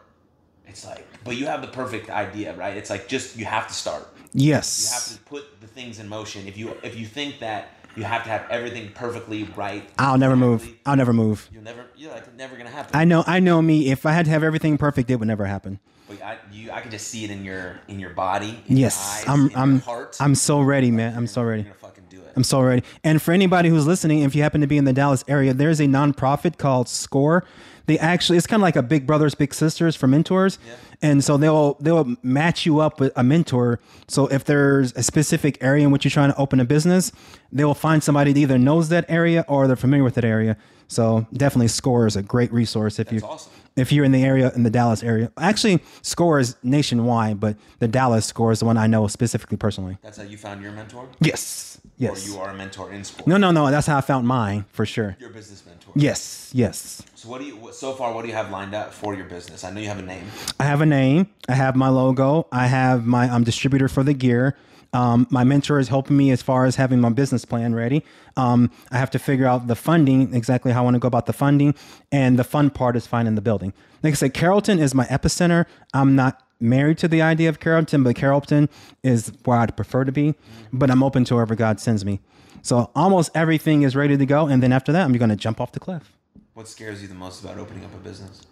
it's 0.67 0.85
like, 0.85 1.05
but 1.23 1.35
you 1.37 1.47
have 1.47 1.61
the 1.61 1.67
perfect 1.67 2.09
idea, 2.09 2.55
right? 2.55 2.77
It's 2.77 2.89
like 2.91 3.07
just 3.07 3.35
you 3.35 3.45
have 3.45 3.67
to 3.67 3.73
start. 3.73 4.07
Yes. 4.33 4.83
You 4.83 4.93
have 4.93 5.17
to 5.17 5.29
put 5.29 5.61
the 5.61 5.67
things 5.67 5.99
in 5.99 6.07
motion. 6.07 6.47
If 6.47 6.55
you 6.55 6.77
if 6.83 6.97
you 6.97 7.07
think 7.07 7.39
that 7.39 7.69
you 7.95 8.03
have 8.03 8.23
to 8.23 8.29
have 8.29 8.45
everything 8.49 8.91
perfectly 8.93 9.43
right, 9.55 9.89
I'll 9.97 10.17
never 10.17 10.35
move. 10.35 10.67
I'll 10.85 10.95
never 10.95 11.13
move. 11.13 11.49
You'll 11.51 11.63
never. 11.63 11.85
You're 11.95 12.11
like 12.11 12.27
it's 12.27 12.37
never 12.37 12.55
gonna 12.57 12.69
happen. 12.69 12.95
I 12.95 13.05
know. 13.05 13.23
I 13.27 13.39
know 13.39 13.61
me. 13.61 13.89
If 13.91 14.05
I 14.05 14.11
had 14.11 14.25
to 14.25 14.31
have 14.31 14.43
everything 14.43 14.77
perfect, 14.77 15.09
it 15.09 15.15
would 15.17 15.27
never 15.27 15.45
happen. 15.45 15.79
But 16.07 16.21
I, 16.21 16.37
you, 16.51 16.69
I 16.71 16.81
can 16.81 16.91
just 16.91 17.07
see 17.07 17.23
it 17.23 17.31
in 17.31 17.43
your 17.43 17.79
in 17.87 17.99
your 17.99 18.11
body. 18.11 18.63
In 18.67 18.77
Yes, 18.77 19.23
your 19.25 19.33
eyes, 19.33 19.39
I'm. 19.39 19.45
in 19.45 19.51
your 19.51 19.59
I'm. 19.59 19.79
heart. 19.79 20.17
I'm 20.19 20.35
so 20.35 20.61
ready, 20.61 20.91
man. 20.91 21.15
I'm 21.17 21.25
so 21.27 21.41
You're 21.41 21.49
ready. 21.51 21.63
gonna 21.63 21.75
fucking 21.75 22.03
do 22.09 22.17
it. 22.21 22.33
I'm 22.35 22.43
so 22.43 22.61
ready. 22.61 22.83
And 23.03 23.21
for 23.21 23.31
anybody 23.31 23.69
who's 23.69 23.87
listening, 23.87 24.19
if 24.19 24.35
you 24.35 24.43
happen 24.43 24.61
to 24.61 24.67
be 24.67 24.77
in 24.77 24.85
the 24.85 24.93
Dallas 24.93 25.23
area, 25.27 25.53
there's 25.53 25.79
a 25.79 25.85
nonprofit 25.85 26.57
called 26.57 26.87
SCORE. 26.89 27.43
They 27.85 27.99
actually, 27.99 28.37
it's 28.37 28.47
kind 28.47 28.61
of 28.61 28.63
like 28.63 28.75
a 28.75 28.83
Big 28.83 29.05
Brothers 29.05 29.35
Big 29.35 29.53
Sisters 29.53 29.95
for 29.95 30.07
mentors, 30.07 30.57
and 31.01 31.23
so 31.23 31.37
they'll 31.37 31.75
they'll 31.75 32.15
match 32.23 32.65
you 32.65 32.79
up 32.79 32.99
with 32.99 33.11
a 33.15 33.23
mentor. 33.23 33.79
So 34.07 34.27
if 34.27 34.43
there's 34.43 34.91
a 34.93 35.03
specific 35.03 35.57
area 35.61 35.85
in 35.85 35.91
which 35.91 36.03
you're 36.05 36.11
trying 36.11 36.31
to 36.31 36.37
open 36.37 36.59
a 36.59 36.65
business, 36.65 37.11
they 37.51 37.63
will 37.63 37.73
find 37.73 38.03
somebody 38.03 38.33
that 38.33 38.39
either 38.39 38.57
knows 38.57 38.89
that 38.89 39.05
area 39.07 39.45
or 39.47 39.67
they're 39.67 39.75
familiar 39.75 40.03
with 40.03 40.15
that 40.15 40.25
area. 40.25 40.57
So 40.87 41.25
definitely 41.33 41.67
SCORE 41.67 42.07
is 42.07 42.15
a 42.15 42.23
great 42.23 42.51
resource 42.53 42.99
if 42.99 43.11
you 43.11 43.19
awesome. 43.21 43.51
If 43.75 43.91
you're 43.91 44.05
in 44.05 44.11
the 44.11 44.23
area 44.23 44.51
in 44.55 44.63
the 44.63 44.69
Dallas 44.69 45.03
area. 45.03 45.31
Actually, 45.37 45.81
SCORE 46.01 46.39
is 46.39 46.55
nationwide, 46.63 47.39
but 47.39 47.57
the 47.79 47.87
Dallas 47.87 48.25
SCORE 48.25 48.51
is 48.51 48.59
the 48.59 48.65
one 48.65 48.77
I 48.77 48.87
know 48.87 49.07
specifically 49.07 49.57
personally. 49.57 49.97
That's 50.01 50.17
how 50.17 50.23
you 50.23 50.37
found 50.37 50.61
your 50.61 50.71
mentor. 50.71 51.07
Yes. 51.19 51.79
Yes. 51.97 52.27
Or 52.27 52.31
you 52.31 52.39
are 52.39 52.49
a 52.49 52.53
mentor 52.53 52.91
in 52.91 53.03
school. 53.03 53.25
No, 53.27 53.37
no, 53.37 53.51
no. 53.51 53.71
That's 53.71 53.87
how 53.87 53.97
I 53.97 54.01
found 54.01 54.27
mine 54.27 54.65
for 54.71 54.85
sure. 54.85 55.15
Your 55.19 55.29
business 55.29 55.65
mentor. 55.65 55.91
Yes, 55.95 56.51
yes. 56.53 57.01
So 57.15 57.29
what 57.29 57.39
do 57.39 57.47
you 57.47 57.69
so 57.71 57.93
far? 57.93 58.13
What 58.13 58.23
do 58.23 58.27
you 58.27 58.33
have 58.33 58.49
lined 58.51 58.75
up 58.75 58.93
for 58.93 59.15
your 59.15 59.25
business? 59.25 59.63
I 59.63 59.71
know 59.71 59.79
you 59.79 59.87
have 59.87 59.99
a 59.99 60.01
name. 60.01 60.25
I 60.59 60.63
have 60.63 60.81
a 60.81 60.85
name. 60.85 61.29
I 61.47 61.53
have 61.53 61.75
my 61.75 61.87
logo. 61.87 62.47
I 62.51 62.67
have 62.67 63.05
my 63.05 63.29
um, 63.29 63.43
distributor 63.45 63.87
for 63.87 64.03
the 64.03 64.13
gear. 64.13 64.57
Um, 64.95 65.27
my 65.29 65.43
mentor 65.43 65.77
is 65.77 65.89
helping 65.89 66.15
me 66.15 66.31
as 66.31 66.41
far 66.41 66.65
as 66.65 66.77
having 66.77 67.01
my 67.01 67.09
business 67.09 67.43
plan 67.43 67.75
ready. 67.75 68.01
Um, 68.37 68.71
I 68.91 68.97
have 68.97 69.11
to 69.11 69.19
figure 69.19 69.45
out 69.45 69.67
the 69.67 69.75
funding, 69.75 70.33
exactly 70.33 70.71
how 70.71 70.81
I 70.81 70.83
want 70.85 70.95
to 70.95 70.99
go 70.99 71.09
about 71.09 71.25
the 71.25 71.33
funding, 71.33 71.75
and 72.13 72.39
the 72.39 72.45
fun 72.45 72.69
part 72.69 72.95
is 72.95 73.05
finding 73.05 73.35
the 73.35 73.41
building. 73.41 73.73
Like 74.03 74.13
I 74.13 74.15
said, 74.15 74.33
Carrollton 74.33 74.79
is 74.79 74.95
my 74.95 75.03
epicenter. 75.07 75.65
I'm 75.93 76.15
not 76.15 76.41
married 76.61 76.97
to 76.99 77.09
the 77.09 77.21
idea 77.21 77.49
of 77.49 77.59
Carrollton, 77.59 78.03
but 78.03 78.15
Carrollton 78.15 78.69
is 79.03 79.33
where 79.43 79.57
I'd 79.57 79.75
prefer 79.75 80.05
to 80.05 80.13
be. 80.13 80.33
But 80.71 80.89
I'm 80.89 81.03
open 81.03 81.25
to 81.25 81.33
wherever 81.35 81.55
God 81.55 81.81
sends 81.81 82.05
me. 82.05 82.21
So 82.61 82.89
almost 82.95 83.31
everything 83.35 83.81
is 83.81 83.97
ready 83.97 84.15
to 84.15 84.25
go, 84.25 84.47
and 84.47 84.63
then 84.63 84.71
after 84.71 84.93
that, 84.93 85.03
I'm 85.03 85.11
going 85.11 85.29
to 85.29 85.35
jump 85.35 85.59
off 85.59 85.73
the 85.73 85.81
cliff. 85.81 86.17
What 86.53 86.69
scares 86.69 87.01
you 87.01 87.09
the 87.09 87.15
most 87.15 87.43
about 87.43 87.57
opening 87.57 87.83
up 87.83 87.93
a 87.93 87.97
business? 87.97 88.43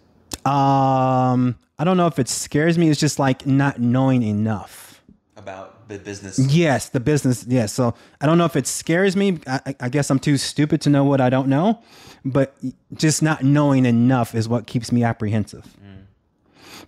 Um, 0.44 1.56
I 1.78 1.84
don't 1.84 1.96
know 1.96 2.06
if 2.06 2.18
it 2.18 2.28
scares 2.28 2.76
me. 2.76 2.90
It's 2.90 3.00
just 3.00 3.18
like 3.18 3.46
not 3.46 3.80
knowing 3.80 4.22
enough. 4.22 5.02
About 5.36 5.73
the 5.88 5.98
business. 5.98 6.38
Yes, 6.38 6.88
the 6.88 7.00
business. 7.00 7.44
Yes. 7.46 7.72
So 7.72 7.94
I 8.20 8.26
don't 8.26 8.38
know 8.38 8.44
if 8.44 8.56
it 8.56 8.66
scares 8.66 9.16
me. 9.16 9.38
I, 9.46 9.60
I- 9.66 9.76
I 9.80 9.88
guess 9.88 10.10
I'm 10.10 10.18
too 10.18 10.36
stupid 10.36 10.80
to 10.82 10.90
know 10.90 11.04
what 11.04 11.20
I 11.20 11.30
don't 11.30 11.48
know, 11.48 11.82
but 12.24 12.56
just 12.94 13.22
not 13.22 13.42
knowing 13.42 13.86
enough 13.86 14.34
is 14.34 14.48
what 14.48 14.66
keeps 14.66 14.90
me 14.92 15.02
apprehensive. 15.04 15.64
Mm. 15.84 16.04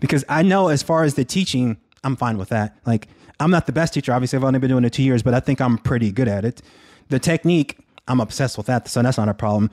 Because 0.00 0.24
I 0.28 0.42
know 0.42 0.68
as 0.68 0.82
far 0.82 1.04
as 1.04 1.14
the 1.14 1.24
teaching, 1.24 1.76
I'm 2.04 2.16
fine 2.16 2.38
with 2.38 2.48
that. 2.50 2.76
Like 2.86 3.08
I'm 3.40 3.50
not 3.50 3.66
the 3.66 3.72
best 3.72 3.94
teacher. 3.94 4.12
Obviously, 4.12 4.36
I've 4.38 4.44
only 4.44 4.58
been 4.58 4.70
doing 4.70 4.84
it 4.84 4.92
two 4.92 5.02
years, 5.02 5.22
but 5.22 5.34
I 5.34 5.40
think 5.40 5.60
I'm 5.60 5.78
pretty 5.78 6.10
good 6.12 6.28
at 6.28 6.44
it. 6.44 6.62
The 7.08 7.18
technique, 7.18 7.78
I'm 8.08 8.20
obsessed 8.20 8.56
with 8.56 8.66
that, 8.66 8.88
so 8.88 9.02
that's 9.02 9.18
not 9.18 9.28
a 9.28 9.34
problem. 9.34 9.70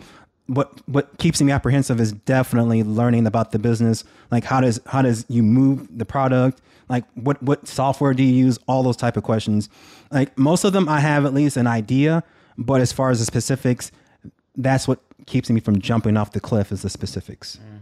What 0.48 0.88
what 0.88 1.18
keeps 1.18 1.42
me 1.42 1.52
apprehensive 1.52 2.00
is 2.00 2.12
definitely 2.12 2.84
learning 2.84 3.28
about 3.28 3.52
the 3.52 3.60
business. 3.60 4.04
Like 4.30 4.44
how 4.44 4.62
does 4.62 4.80
how 4.88 5.02
does 5.02 5.26
you 5.30 5.42
move 5.44 5.88
the 5.98 6.06
product? 6.06 6.62
Like 6.90 7.06
what 7.16 7.42
what 7.42 7.68
software 7.68 8.14
do 8.14 8.24
you 8.24 8.34
use? 8.34 8.60
All 8.68 8.84
those 8.84 8.98
type 8.98 9.16
of 9.16 9.24
questions. 9.24 9.70
Like 10.12 10.38
most 10.38 10.64
of 10.64 10.74
them, 10.74 10.90
I 10.90 11.00
have 11.00 11.26
at 11.26 11.34
least 11.34 11.58
an 11.58 11.68
idea, 11.68 12.24
but 12.58 12.82
as 12.82 12.92
far 12.92 13.10
as 13.10 13.20
the 13.20 13.26
specifics, 13.26 13.92
that's 14.56 14.88
what 14.88 15.00
keeps 15.26 15.50
me 15.50 15.60
from 15.60 15.80
jumping 15.80 16.18
off 16.18 16.32
the 16.32 16.40
cliff 16.40 16.72
is 16.72 16.82
the 16.82 16.90
specifics. 16.90 17.58
Mm. 17.58 17.80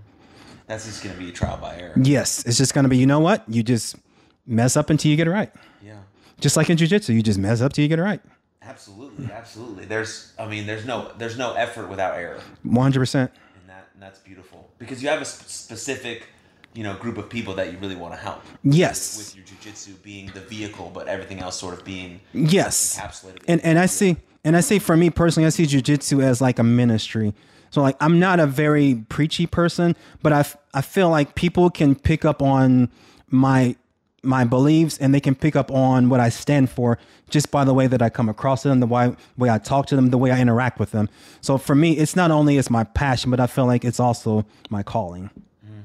That's 0.68 0.86
just 0.86 1.04
gonna 1.04 1.16
be 1.16 1.30
a 1.30 1.32
trial 1.32 1.58
by 1.58 1.76
error. 1.78 1.94
Yes, 2.02 2.46
it's 2.46 2.58
just 2.58 2.74
gonna 2.74 2.88
be. 2.88 2.98
You 2.98 3.08
know 3.08 3.20
what? 3.20 3.44
You 3.48 3.64
just 3.64 3.98
mess 4.46 4.78
up 4.78 4.90
until 4.90 5.12
you 5.12 5.18
get 5.18 5.28
it 5.28 5.32
right. 5.32 5.52
Yeah. 5.84 5.98
Just 6.40 6.56
like 6.56 6.70
in 6.70 6.78
jujitsu, 6.78 7.14
you 7.14 7.22
just 7.22 7.40
mess 7.40 7.62
up 7.62 7.74
till 7.74 7.84
you 7.84 7.90
get 7.90 8.00
it 8.00 8.04
right. 8.04 8.22
Absolutely, 8.64 9.32
absolutely. 9.32 9.86
There's, 9.86 10.34
I 10.38 10.46
mean, 10.48 10.68
there's 10.68 10.86
no, 10.86 11.12
there's 11.18 11.38
no 11.38 11.54
effort 11.54 11.90
without 11.90 12.16
error, 12.16 12.40
One 12.64 12.84
hundred 12.84 13.00
percent. 13.00 13.32
and 13.60 13.70
that, 13.70 13.88
and 13.94 14.02
that's 14.04 14.20
beautiful 14.20 14.70
because 14.78 15.02
you 15.02 15.10
have 15.10 15.20
a 15.22 15.26
sp- 15.26 15.50
specific, 15.50 16.28
you 16.74 16.84
know, 16.84 16.96
group 16.96 17.18
of 17.18 17.28
people 17.30 17.56
that 17.56 17.72
you 17.72 17.80
really 17.80 17.96
want 17.96 18.14
to 18.14 18.20
help. 18.20 18.44
Yes. 18.64 19.18
With 19.18 19.36
your 19.36 19.46
jujitsu 19.46 20.02
being 20.04 20.28
the 20.36 20.42
vehicle, 20.42 20.92
but 20.94 21.08
everything 21.08 21.40
else 21.40 21.60
sort 21.60 21.74
of 21.74 21.84
being 21.84 22.22
Yes. 22.34 23.00
encapsulated. 23.00 23.44
And 23.48 23.62
and 23.66 23.80
I 23.80 23.88
see 23.88 24.18
and 24.44 24.56
I 24.56 24.62
see 24.62 24.78
for 24.80 24.96
me 24.96 25.10
personally, 25.10 25.48
I 25.48 25.50
see 25.50 25.64
jujitsu 25.66 26.24
as 26.24 26.40
like 26.40 26.60
a 26.60 26.64
ministry. 26.64 27.34
So 27.72 27.82
like 27.82 27.96
I'm 28.00 28.20
not 28.20 28.40
a 28.40 28.46
very 28.46 29.04
preachy 29.10 29.48
person, 29.48 29.96
but 30.22 30.34
I 30.34 30.42
f- 30.42 30.58
I 30.74 30.82
feel 30.82 31.10
like 31.10 31.34
people 31.36 31.70
can 31.72 31.96
pick 31.96 32.26
up 32.26 32.42
on 32.44 32.90
my 33.30 33.76
my 34.24 34.44
beliefs 34.44 34.98
and 35.00 35.14
they 35.14 35.20
can 35.20 35.36
pick 35.36 35.56
up 35.56 35.72
on 35.72 36.10
what 36.10 36.20
I 36.20 36.30
stand 36.30 36.70
for 36.70 36.98
just 37.30 37.50
by 37.50 37.64
the 37.64 37.74
way 37.74 37.88
that 37.88 38.02
I 38.02 38.10
come 38.10 38.30
across 38.30 38.64
them, 38.64 38.80
the 38.80 38.88
way 38.88 39.16
way 39.38 39.50
I 39.50 39.58
talk 39.58 39.88
to 39.88 39.96
them, 39.96 40.10
the 40.10 40.18
way 40.18 40.32
I 40.32 40.40
interact 40.40 40.80
with 40.80 40.92
them. 40.92 41.10
So 41.42 41.58
for 41.58 41.76
me, 41.76 41.98
it's 41.98 42.16
not 42.16 42.30
only 42.30 42.58
it's 42.58 42.70
my 42.70 42.84
passion, 42.84 43.32
but 43.32 43.40
I 43.40 43.48
feel 43.48 43.66
like 43.66 43.84
it's 43.84 44.00
also 44.00 44.46
my 44.70 44.84
calling. 44.84 45.32
Mm. 45.66 45.82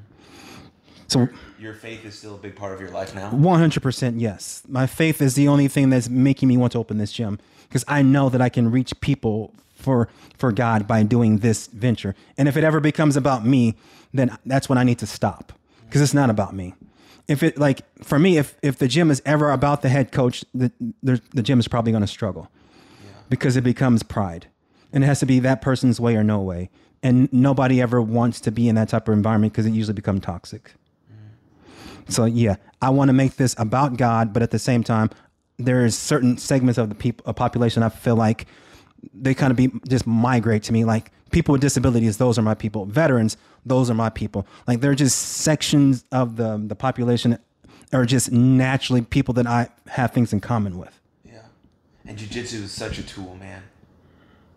So 1.08 1.28
your 1.58 1.74
faith 1.74 2.04
is 2.04 2.18
still 2.18 2.34
a 2.34 2.38
big 2.38 2.56
part 2.56 2.74
of 2.74 2.80
your 2.80 2.90
life 2.90 3.14
now. 3.14 3.30
100% 3.30 4.20
yes. 4.20 4.62
My 4.68 4.86
faith 4.86 5.22
is 5.22 5.34
the 5.34 5.48
only 5.48 5.68
thing 5.68 5.88
that's 5.90 6.08
making 6.08 6.48
me 6.48 6.56
want 6.56 6.72
to 6.72 6.78
open 6.78 6.98
this 6.98 7.12
gym 7.12 7.38
because 7.68 7.84
I 7.88 8.02
know 8.02 8.28
that 8.28 8.42
I 8.42 8.48
can 8.48 8.70
reach 8.70 9.00
people 9.00 9.54
for 9.74 10.08
for 10.36 10.52
God 10.52 10.86
by 10.86 11.02
doing 11.04 11.38
this 11.38 11.68
venture. 11.68 12.14
And 12.36 12.48
if 12.48 12.56
it 12.56 12.64
ever 12.64 12.80
becomes 12.80 13.16
about 13.16 13.46
me, 13.46 13.76
then 14.12 14.36
that's 14.44 14.68
when 14.68 14.76
I 14.76 14.84
need 14.84 14.98
to 14.98 15.06
stop 15.06 15.52
because 15.86 16.02
it's 16.02 16.14
not 16.14 16.28
about 16.28 16.54
me. 16.54 16.74
If 17.28 17.42
it 17.42 17.58
like 17.58 17.82
for 18.04 18.18
me, 18.18 18.38
if 18.38 18.56
if 18.62 18.78
the 18.78 18.88
gym 18.88 19.10
is 19.10 19.20
ever 19.24 19.50
about 19.50 19.82
the 19.82 19.88
head 19.88 20.12
coach, 20.12 20.44
the 20.54 20.70
the, 21.02 21.20
the 21.34 21.42
gym 21.42 21.58
is 21.58 21.68
probably 21.68 21.92
going 21.92 22.02
to 22.02 22.08
struggle 22.08 22.50
because 23.28 23.56
it 23.56 23.64
becomes 23.64 24.02
pride, 24.02 24.46
and 24.92 25.02
it 25.02 25.06
has 25.06 25.20
to 25.20 25.26
be 25.26 25.40
that 25.40 25.60
person's 25.60 25.98
way 26.00 26.16
or 26.16 26.22
no 26.22 26.40
way. 26.40 26.70
And 27.02 27.32
nobody 27.32 27.80
ever 27.80 28.00
wants 28.00 28.40
to 28.42 28.50
be 28.50 28.68
in 28.68 28.74
that 28.76 28.88
type 28.88 29.08
of 29.08 29.14
environment 29.14 29.52
because 29.52 29.66
it 29.66 29.72
usually 29.72 29.94
becomes 29.94 30.22
toxic. 30.22 30.72
Mm. 31.12 32.10
So 32.10 32.24
yeah, 32.24 32.56
I 32.80 32.90
want 32.90 33.08
to 33.10 33.12
make 33.12 33.36
this 33.36 33.54
about 33.58 33.96
God, 33.96 34.32
but 34.32 34.42
at 34.42 34.50
the 34.50 34.58
same 34.58 34.82
time, 34.82 35.10
there's 35.58 35.96
certain 35.96 36.38
segments 36.38 36.78
of 36.78 36.88
the 36.88 36.94
people, 36.94 37.24
a 37.28 37.34
population, 37.34 37.82
I 37.82 37.88
feel 37.88 38.16
like 38.16 38.46
they 39.14 39.34
kind 39.34 39.50
of 39.50 39.56
be 39.56 39.70
just 39.88 40.06
migrate 40.06 40.62
to 40.64 40.72
me. 40.72 40.84
Like 40.84 41.10
people 41.30 41.52
with 41.52 41.60
disabilities, 41.60 42.18
those 42.18 42.38
are 42.38 42.42
my 42.42 42.54
people. 42.54 42.84
Veterans, 42.86 43.36
those 43.64 43.90
are 43.90 43.94
my 43.94 44.10
people. 44.10 44.46
Like 44.66 44.80
they're 44.80 44.94
just 44.94 45.18
sections 45.18 46.04
of 46.12 46.36
the 46.36 46.62
the 46.66 46.76
population 46.76 47.38
are 47.92 48.04
just 48.04 48.32
naturally 48.32 49.02
people 49.02 49.34
that 49.34 49.46
I 49.46 49.68
have 49.88 50.12
things 50.12 50.32
in 50.32 50.40
common 50.40 50.78
with. 50.78 51.00
Yeah. 51.24 51.42
And 52.04 52.18
jujitsu 52.18 52.62
is 52.62 52.72
such 52.72 52.98
a 52.98 53.02
tool, 53.02 53.36
man. 53.36 53.62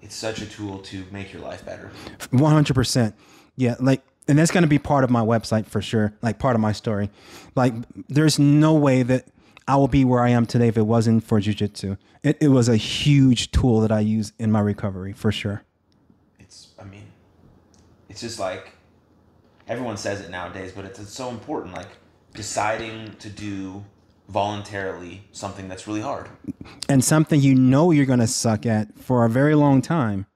It's 0.01 0.15
such 0.15 0.41
a 0.41 0.45
tool 0.45 0.79
to 0.79 1.05
make 1.11 1.33
your 1.33 1.41
life 1.41 1.65
better. 1.65 1.91
One 2.31 2.53
hundred 2.53 2.73
percent. 2.73 3.15
Yeah, 3.55 3.75
like, 3.79 4.01
and 4.27 4.39
that's 4.39 4.51
going 4.51 4.63
to 4.63 4.69
be 4.69 4.79
part 4.79 5.03
of 5.03 5.09
my 5.09 5.21
website 5.21 5.67
for 5.67 5.81
sure. 5.81 6.13
Like 6.21 6.39
part 6.39 6.55
of 6.55 6.61
my 6.61 6.71
story. 6.71 7.09
Like, 7.55 7.73
there's 8.07 8.39
no 8.39 8.73
way 8.73 9.03
that 9.03 9.27
I 9.67 9.75
will 9.75 9.89
be 9.89 10.05
where 10.05 10.21
I 10.21 10.29
am 10.29 10.45
today 10.45 10.69
if 10.69 10.77
it 10.77 10.83
wasn't 10.83 11.23
for 11.25 11.41
jujitsu. 11.41 11.97
It, 12.23 12.37
it 12.41 12.47
was 12.47 12.69
a 12.69 12.77
huge 12.77 13.51
tool 13.51 13.81
that 13.81 13.91
I 13.91 13.99
use 13.99 14.31
in 14.39 14.51
my 14.51 14.61
recovery 14.61 15.13
for 15.13 15.31
sure. 15.31 15.63
It's, 18.23 18.39
I 18.39 18.43
mean, 18.43 18.53
it's 18.53 18.61
just 18.61 18.67
like 18.67 18.71
everyone 19.67 19.97
says 19.97 20.21
it 20.21 20.29
nowadays, 20.29 20.71
but 20.75 20.85
it's, 20.85 20.99
it's 20.99 21.13
so 21.13 21.29
important. 21.29 21.73
Like 21.75 21.87
deciding 22.33 23.15
to 23.19 23.29
do 23.29 23.83
voluntarily 24.27 25.23
something 25.31 25.67
that's 25.67 25.87
really 25.87 26.01
hard 26.01 26.29
And 26.87 27.03
something 27.03 27.41
you 27.41 27.55
know 27.55 27.89
you're 27.89 28.05
going 28.05 28.19
to 28.19 28.27
suck 28.27 28.67
at 28.67 28.95
for 28.99 29.25
a 29.25 29.29
very 29.29 29.55
long 29.55 29.81
time. 29.81 30.27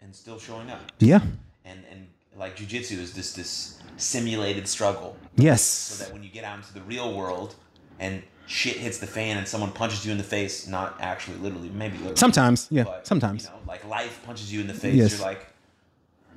and 0.00 0.14
still 0.14 0.38
showing 0.38 0.70
up. 0.70 0.80
Yeah. 0.98 1.20
And 1.64 1.80
and 1.90 2.06
like 2.38 2.56
jujitsu 2.56 2.98
is 2.98 3.12
this 3.12 3.34
this 3.34 3.78
simulated 3.98 4.66
struggle. 4.66 5.16
Yes. 5.36 5.62
so 5.62 6.02
that 6.04 6.12
when 6.12 6.22
you 6.22 6.30
get 6.30 6.44
out 6.44 6.56
into 6.58 6.72
the 6.72 6.80
real 6.82 7.14
world 7.14 7.54
and 8.00 8.22
shit 8.46 8.76
hits 8.76 8.98
the 8.98 9.06
fan 9.06 9.36
and 9.36 9.46
someone 9.46 9.70
punches 9.70 10.04
you 10.04 10.12
in 10.12 10.18
the 10.18 10.24
face, 10.24 10.66
not 10.66 10.96
actually 11.00 11.36
literally, 11.38 11.68
maybe 11.70 11.96
literally, 11.98 12.16
Sometimes. 12.16 12.68
Yeah. 12.70 12.84
but, 12.84 13.06
Sometimes. 13.06 13.44
you 13.44 13.50
know, 13.50 13.56
like 13.68 13.86
life 13.86 14.20
punches 14.24 14.52
you 14.52 14.60
in 14.62 14.66
the 14.66 14.74
face, 14.74 14.94
Yes. 14.94 15.12
you're 15.18 15.26
like, 15.26 15.46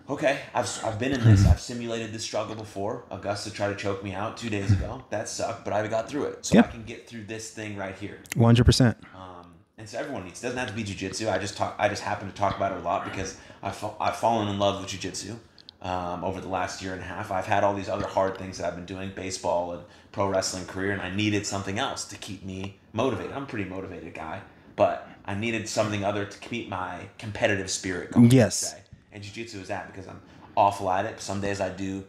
okay, 0.09 0.39
I've, 0.53 0.69
I've 0.83 0.99
been 0.99 1.11
in 1.11 1.23
this, 1.23 1.45
I've 1.47 1.59
simulated 1.59 2.13
this 2.13 2.23
struggle 2.23 2.55
before. 2.55 3.03
Augusta 3.11 3.51
tried 3.51 3.69
to 3.69 3.75
choke 3.75 4.03
me 4.03 4.13
out 4.13 4.37
two 4.37 4.49
days 4.49 4.71
ago. 4.71 5.03
That 5.09 5.27
sucked, 5.29 5.63
but 5.63 5.73
I 5.73 5.85
got 5.87 6.09
through 6.09 6.25
it, 6.25 6.45
so 6.45 6.55
Yeah. 6.55 6.61
I 6.61 6.67
can 6.67 6.83
get 6.83 7.07
through 7.07 7.23
this 7.25 7.51
thing 7.51 7.75
right 7.77 7.95
here. 7.97 8.19
100%. 8.35 8.95
Um, 9.15 9.53
and 9.77 9.87
so 9.89 9.99
everyone 9.99 10.25
needs. 10.25 10.39
It 10.43 10.47
doesn't 10.47 10.59
have 10.59 10.69
to 10.69 10.73
be 10.73 10.83
jujitsu. 10.83 11.31
I 11.31 11.37
just 11.37 11.57
talk. 11.57 11.75
I 11.77 11.89
just 11.89 12.01
happen 12.01 12.27
to 12.27 12.33
talk 12.33 12.55
about 12.55 12.71
it 12.71 12.79
a 12.79 12.81
lot 12.81 13.03
because 13.05 13.37
I've 13.61 13.83
I've 13.99 14.15
fallen 14.15 14.47
in 14.47 14.57
love 14.57 14.81
with 14.81 14.89
jujitsu 14.89 15.35
um, 15.81 16.23
over 16.23 16.39
the 16.41 16.47
last 16.47 16.81
year 16.81 16.93
and 16.93 17.01
a 17.01 17.05
half. 17.05 17.31
I've 17.31 17.45
had 17.45 17.63
all 17.63 17.73
these 17.75 17.89
other 17.89 18.07
hard 18.07 18.37
things 18.37 18.57
that 18.57 18.67
I've 18.67 18.75
been 18.75 18.85
doing, 18.85 19.11
baseball 19.15 19.73
and 19.73 19.83
pro 20.11 20.27
wrestling 20.29 20.65
career, 20.65 20.91
and 20.91 21.01
I 21.01 21.13
needed 21.13 21.45
something 21.45 21.77
else 21.77 22.05
to 22.05 22.15
keep 22.17 22.43
me 22.43 22.77
motivated. 22.93 23.33
I'm 23.33 23.43
a 23.43 23.45
pretty 23.45 23.69
motivated 23.69 24.13
guy, 24.13 24.41
but 24.75 25.07
I 25.25 25.35
needed 25.35 25.67
something 25.67 26.03
other 26.03 26.25
to 26.25 26.37
keep 26.39 26.69
my 26.69 27.09
competitive 27.17 27.69
spirit 27.69 28.11
going. 28.11 28.31
Yes. 28.31 28.75
And 29.15 29.23
jujitsu 29.23 29.61
is 29.61 29.69
that 29.69 29.87
because 29.87 30.09
I'm 30.09 30.21
awful 30.57 30.91
at 30.91 31.05
it. 31.05 31.21
Some 31.21 31.39
days 31.39 31.61
I 31.61 31.69
do. 31.69 32.03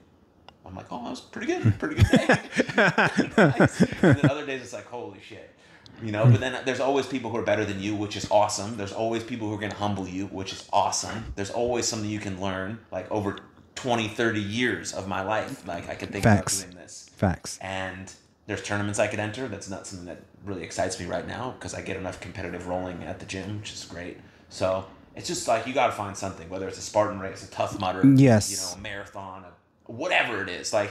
I'm 0.67 0.75
like, 0.75 0.87
oh, 0.91 1.05
that 1.05 1.11
was 1.11 1.21
pretty 1.21 1.47
good, 1.47 1.79
pretty 1.79 1.95
good 1.95 2.11
day. 2.11 2.27
Nice. 2.77 3.81
And 4.03 4.17
then 4.17 4.29
other 4.31 4.45
days 4.45 4.61
it's 4.61 4.73
like, 4.73 4.87
holy 4.87 5.21
shit. 5.21 5.55
You 6.03 6.11
know, 6.11 6.27
but 6.27 6.41
then 6.41 6.61
there's 6.67 6.81
always 6.81 7.07
people 7.07 7.31
who 7.31 7.37
are 7.37 7.45
better 7.45 7.65
than 7.65 7.81
you, 7.81 7.95
which 7.95 8.17
is 8.17 8.29
awesome. 8.29 8.77
There's 8.77 8.93
always 8.93 9.23
people 9.23 9.49
who 9.49 9.55
are 9.55 9.59
going 9.59 9.71
to 9.71 9.79
humble 9.79 10.09
you, 10.09 10.27
which 10.27 10.53
is 10.53 10.69
awesome. 10.73 11.33
There's 11.37 11.51
always 11.51 11.87
something 11.87 12.11
you 12.11 12.19
can 12.19 12.41
learn. 12.41 12.81
Like 12.91 13.09
over 13.13 13.39
20, 13.77 14.09
30 14.09 14.41
years 14.41 14.93
of 14.93 15.07
my 15.07 15.23
life, 15.23 15.67
like 15.67 15.89
I 15.89 15.95
can 15.95 16.09
think 16.09 16.25
Facts. 16.25 16.59
about 16.59 16.73
doing 16.73 16.83
this. 16.83 17.09
Facts. 17.15 17.59
And 17.63 18.13
there's 18.47 18.63
tournaments 18.65 18.99
I 18.99 19.07
could 19.07 19.21
enter. 19.21 19.47
That's 19.47 19.71
not 19.71 19.87
something 19.87 20.07
that 20.07 20.23
really 20.45 20.65
excites 20.65 20.99
me 20.99 21.07
right 21.07 21.27
now 21.27 21.53
because 21.53 21.73
I 21.73 21.83
get 21.83 21.97
enough 21.97 22.21
competitive 22.21 22.67
rolling 22.67 23.05
at 23.05 23.21
the 23.21 23.27
gym, 23.27 23.61
which 23.61 23.73
is 23.73 23.85
great. 23.85 24.19
So 24.49 24.87
it's 25.17 25.27
just 25.27 25.49
like 25.49 25.67
you 25.67 25.73
got 25.75 25.87
to 25.87 25.93
find 25.93 26.17
something, 26.17 26.49
whether 26.49 26.69
it's 26.69 26.79
a 26.79 26.83
Spartan 26.83 27.19
race, 27.21 27.43
a 27.47 27.51
tough 27.51 27.79
mudder, 27.81 28.03
Yes. 28.07 28.51
you 28.51 28.57
know, 28.59 28.79
a 28.79 28.83
marathon, 28.83 29.45
a, 29.45 29.93
whatever 29.93 30.43
it 30.43 30.49
is. 30.49 30.73
Like 30.73 30.91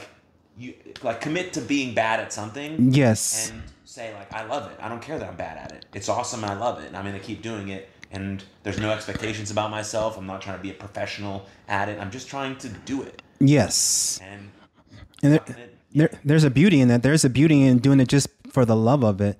you, 0.57 0.73
like 1.03 1.21
commit 1.21 1.53
to 1.53 1.61
being 1.61 1.93
bad 1.93 2.19
at 2.19 2.33
something 2.33 2.91
Yes. 2.93 3.49
and 3.51 3.61
say 3.85 4.13
like 4.13 4.33
I 4.33 4.45
love 4.45 4.71
it. 4.71 4.77
I 4.81 4.89
don't 4.89 5.01
care 5.01 5.19
that 5.19 5.27
I'm 5.27 5.35
bad 5.35 5.57
at 5.57 5.71
it. 5.71 5.85
It's 5.93 6.09
awesome 6.09 6.43
and 6.43 6.51
I 6.51 6.57
love 6.57 6.79
it 6.81 6.87
and 6.87 6.97
I'm 6.97 7.05
gonna 7.05 7.19
keep 7.19 7.41
doing 7.41 7.69
it. 7.69 7.89
And 8.11 8.43
there's 8.63 8.79
no 8.79 8.91
expectations 8.91 9.51
about 9.51 9.71
myself. 9.71 10.17
I'm 10.17 10.25
not 10.25 10.41
trying 10.41 10.57
to 10.57 10.63
be 10.63 10.71
a 10.71 10.73
professional 10.75 11.45
at 11.67 11.89
it. 11.89 11.99
I'm 11.99 12.11
just 12.11 12.27
trying 12.29 12.55
to 12.59 12.69
do 12.69 13.01
it. 13.03 13.21
Yes. 13.39 14.19
And 14.23 14.49
And 15.21 15.33
there, 15.33 15.41
it- 15.47 15.71
there, 15.93 16.09
there's 16.25 16.43
a 16.43 16.49
beauty 16.49 16.79
in 16.81 16.87
that. 16.89 17.03
There's 17.03 17.23
a 17.25 17.29
beauty 17.29 17.63
in 17.63 17.79
doing 17.79 17.99
it 18.01 18.07
just 18.09 18.27
for 18.51 18.65
the 18.65 18.75
love 18.75 19.03
of 19.03 19.21
it. 19.21 19.37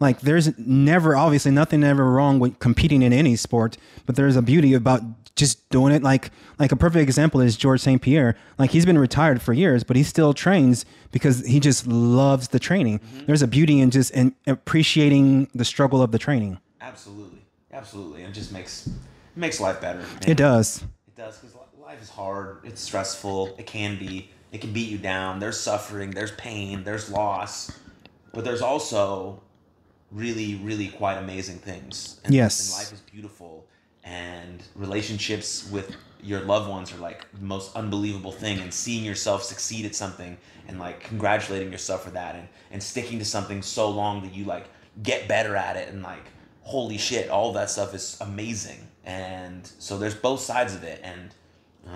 Like 0.00 0.20
there's 0.20 0.56
never, 0.58 1.16
obviously, 1.16 1.50
nothing 1.50 1.82
ever 1.82 2.10
wrong 2.10 2.38
with 2.38 2.58
competing 2.58 3.02
in 3.02 3.12
any 3.12 3.36
sport, 3.36 3.76
but 4.06 4.16
there's 4.16 4.36
a 4.36 4.42
beauty 4.42 4.74
about 4.74 5.02
just 5.38 5.68
doing 5.70 5.94
it. 5.94 6.02
Like, 6.02 6.30
like 6.58 6.72
a 6.72 6.76
perfect 6.76 7.02
example 7.02 7.40
is 7.40 7.56
George 7.56 7.80
St. 7.80 8.02
Pierre. 8.02 8.36
Like 8.58 8.70
he's 8.70 8.84
been 8.84 8.98
retired 8.98 9.40
for 9.40 9.52
years, 9.52 9.84
but 9.84 9.96
he 9.96 10.02
still 10.02 10.34
trains 10.34 10.84
because 11.10 11.46
he 11.46 11.60
just 11.60 11.86
loves 11.86 12.48
the 12.48 12.58
training. 12.58 12.98
Mm-hmm. 12.98 13.26
There's 13.26 13.42
a 13.42 13.48
beauty 13.48 13.80
in 13.80 13.90
just 13.90 14.12
in 14.12 14.34
appreciating 14.46 15.48
the 15.54 15.64
struggle 15.64 16.02
of 16.02 16.12
the 16.12 16.18
training. 16.18 16.58
Absolutely, 16.80 17.40
absolutely, 17.72 18.22
and 18.22 18.30
it 18.30 18.34
just 18.34 18.52
makes 18.52 18.90
makes 19.34 19.60
life 19.60 19.80
better. 19.80 20.04
It 20.26 20.36
does. 20.36 20.82
It 21.06 21.16
does 21.16 21.38
because 21.38 21.56
life 21.80 22.02
is 22.02 22.10
hard. 22.10 22.58
It's 22.64 22.80
stressful. 22.80 23.54
It 23.58 23.66
can 23.66 23.98
be. 23.98 24.30
It 24.52 24.60
can 24.60 24.72
beat 24.72 24.88
you 24.88 24.98
down. 24.98 25.40
There's 25.40 25.58
suffering. 25.58 26.10
There's 26.10 26.32
pain. 26.32 26.82
There's 26.84 27.10
loss, 27.10 27.70
but 28.32 28.44
there's 28.44 28.62
also 28.62 29.42
really, 30.10 30.56
really 30.56 30.88
quite 30.88 31.18
amazing 31.18 31.58
things. 31.58 32.20
And, 32.24 32.34
Yes. 32.34 32.60
and 32.70 32.78
life 32.78 32.92
is 32.92 33.00
beautiful, 33.00 33.66
and 34.04 34.62
relationships 34.74 35.68
with 35.70 35.94
your 36.22 36.40
loved 36.40 36.68
ones 36.68 36.92
are 36.92 36.98
like 36.98 37.26
the 37.32 37.44
most 37.44 37.74
unbelievable 37.76 38.32
thing. 38.32 38.58
And 38.60 38.72
seeing 38.72 39.04
yourself 39.04 39.42
succeed 39.42 39.84
at 39.84 39.94
something, 39.94 40.36
and 40.66 40.78
like 40.78 41.00
congratulating 41.00 41.70
yourself 41.72 42.04
for 42.04 42.10
that, 42.10 42.34
and 42.34 42.48
and 42.70 42.82
sticking 42.82 43.18
to 43.18 43.24
something 43.24 43.62
so 43.62 43.90
long 43.90 44.22
that 44.22 44.34
you 44.34 44.44
like 44.44 44.66
get 45.02 45.28
better 45.28 45.56
at 45.56 45.76
it, 45.76 45.88
and 45.88 46.02
like 46.02 46.24
holy 46.62 46.98
shit, 46.98 47.30
all 47.30 47.52
that 47.54 47.70
stuff 47.70 47.94
is 47.94 48.18
amazing. 48.20 48.86
And 49.04 49.70
so 49.78 49.96
there's 49.96 50.14
both 50.14 50.40
sides 50.40 50.74
of 50.74 50.84
it, 50.84 51.00
and 51.02 51.34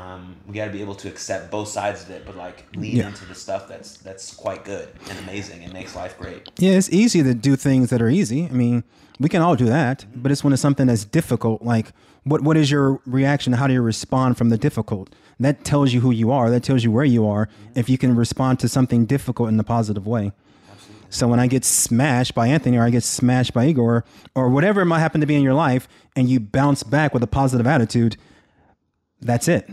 um, 0.01 0.37
we 0.47 0.55
got 0.55 0.67
to 0.67 0.71
be 0.71 0.81
able 0.81 0.95
to 0.97 1.09
accept 1.09 1.51
both 1.51 1.69
sides 1.69 2.03
of 2.03 2.11
it, 2.11 2.25
but 2.25 2.37
like 2.37 2.67
lean 2.77 2.97
Yeah. 2.97 3.09
into 3.09 3.25
the 3.27 3.35
stuff 3.35 3.69
that's 3.69 3.99
that's 3.99 4.33
quite 4.35 4.65
good 4.65 4.89
and 5.11 5.19
amazing 5.21 5.63
and 5.65 5.73
makes 5.73 5.95
life 5.95 6.19
great. 6.19 6.49
Yeah, 6.59 6.73
it's 6.73 6.91
easy 6.91 7.23
to 7.23 7.35
do 7.35 7.57
things 7.57 7.91
that 7.91 8.01
are 8.01 8.09
easy. 8.09 8.47
I 8.47 8.53
mean, 8.53 8.85
we 9.21 9.29
can 9.29 9.43
all 9.43 9.55
do 9.57 9.67
that, 9.67 10.07
but 10.15 10.33
it's 10.33 10.43
when 10.43 10.53
it's 10.53 10.63
something 10.63 10.87
that's 10.87 11.05
difficult. 11.05 11.63
Like, 11.63 11.93
what 12.25 12.43
what 12.43 12.57
is 12.57 12.71
your 12.71 13.01
reaction? 13.05 13.53
How 13.55 13.67
do 13.67 13.75
you 13.75 13.83
respond 13.83 14.39
from 14.39 14.49
the 14.49 14.57
difficult? 14.59 15.15
That 15.41 15.65
tells 15.65 15.93
you 15.93 16.01
who 16.01 16.11
you 16.11 16.31
are. 16.31 16.51
That 16.51 16.63
tells 16.63 16.85
you 16.85 16.91
where 16.93 17.05
you 17.05 17.27
are. 17.27 17.49
If 17.75 17.91
you 17.91 17.99
can 17.99 18.15
respond 18.17 18.61
to 18.61 18.69
something 18.69 19.07
difficult 19.07 19.49
in 19.49 19.59
a 19.61 19.65
positive 19.65 20.07
way. 20.07 20.33
So 21.11 21.29
when 21.29 21.39
I 21.41 21.47
get 21.47 21.63
smashed 21.65 22.35
by 22.35 22.47
Anthony 22.47 22.79
or 22.79 22.85
I 22.85 22.91
get 22.91 23.03
smashed 23.03 23.53
by 23.53 23.67
Igor 23.67 24.03
or 24.35 24.49
whatever 24.49 24.81
it 24.81 24.87
might 24.87 25.01
happen 25.01 25.21
to 25.21 25.27
be 25.27 25.35
in 25.35 25.43
your 25.43 25.53
life, 25.53 25.87
and 26.17 26.27
you 26.31 26.41
bounce 26.41 26.83
back 26.83 27.13
with 27.13 27.23
a 27.23 27.27
positive 27.27 27.67
attitude, 27.67 28.17
that's 29.21 29.47
it. 29.47 29.69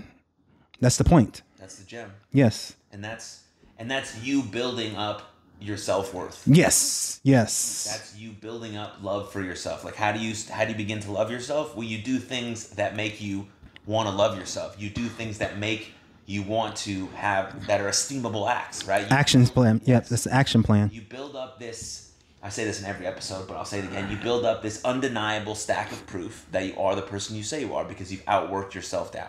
That's 0.80 0.98
the 0.98 1.04
point. 1.04 1.42
That's 1.60 1.76
the 1.76 1.86
gem, 1.86 2.12
Yes. 2.32 2.76
and 2.92 3.04
that's 3.04 3.42
and 3.78 3.90
that's 3.90 4.22
you 4.24 4.44
building 4.44 4.96
up 4.96 5.34
your 5.62 5.78
self 5.78 6.14
worth. 6.14 6.42
Yes. 6.46 7.20
Yes. 7.24 7.88
That's 7.92 8.16
you 8.18 8.32
building 8.32 8.78
up 8.78 8.98
love 9.02 9.32
for 9.32 9.42
yourself. 9.42 9.84
Like 9.84 9.96
how 9.96 10.12
do 10.12 10.20
you 10.20 10.34
how 10.52 10.64
do 10.66 10.72
you 10.72 10.78
begin 10.78 11.00
to 11.02 11.12
love 11.12 11.30
yourself? 11.32 11.76
Well, 11.76 11.86
you 11.86 11.98
do 11.98 12.18
things 12.18 12.70
that 12.72 12.96
make 12.96 13.22
you 13.22 13.48
want 13.86 14.08
to 14.10 14.16
love 14.16 14.38
yourself. 14.38 14.76
You 14.80 14.90
do 14.90 15.08
things 15.08 15.38
that 15.40 15.58
make 15.58 15.92
you 16.26 16.44
want 16.44 16.76
to 16.78 17.08
have 17.08 17.68
that 17.68 17.82
are 17.82 17.90
esteemable 17.90 18.50
acts, 18.50 18.86
right? 18.86 19.02
You, 19.02 19.08
Actions 19.10 19.50
plan. 19.52 19.82
Yes. 19.84 20.10
that's 20.10 20.24
the 20.26 20.34
action 20.34 20.62
plan. 20.64 20.90
you 20.94 21.02
build 21.02 21.36
up 21.36 21.60
this 21.60 22.06
I 22.42 22.48
say 22.48 22.64
this 22.64 22.80
in 22.80 22.86
every 22.86 23.06
episode, 23.06 23.50
but 23.50 23.58
I'll 23.58 23.66
say 23.66 23.80
it 23.80 23.86
again. 23.86 24.10
You 24.10 24.16
build 24.16 24.46
up 24.46 24.62
this 24.62 24.82
undeniable 24.86 25.56
stack 25.56 25.92
of 25.92 26.06
proof 26.08 26.46
that 26.52 26.64
you 26.66 26.74
are 26.78 26.96
the 26.96 27.02
person 27.02 27.36
you 27.36 27.44
say 27.44 27.60
you 27.60 27.74
are 27.76 27.84
because 27.84 28.14
you've 28.14 28.24
outworked 28.26 28.74
yourself 28.74 29.12
down. 29.12 29.28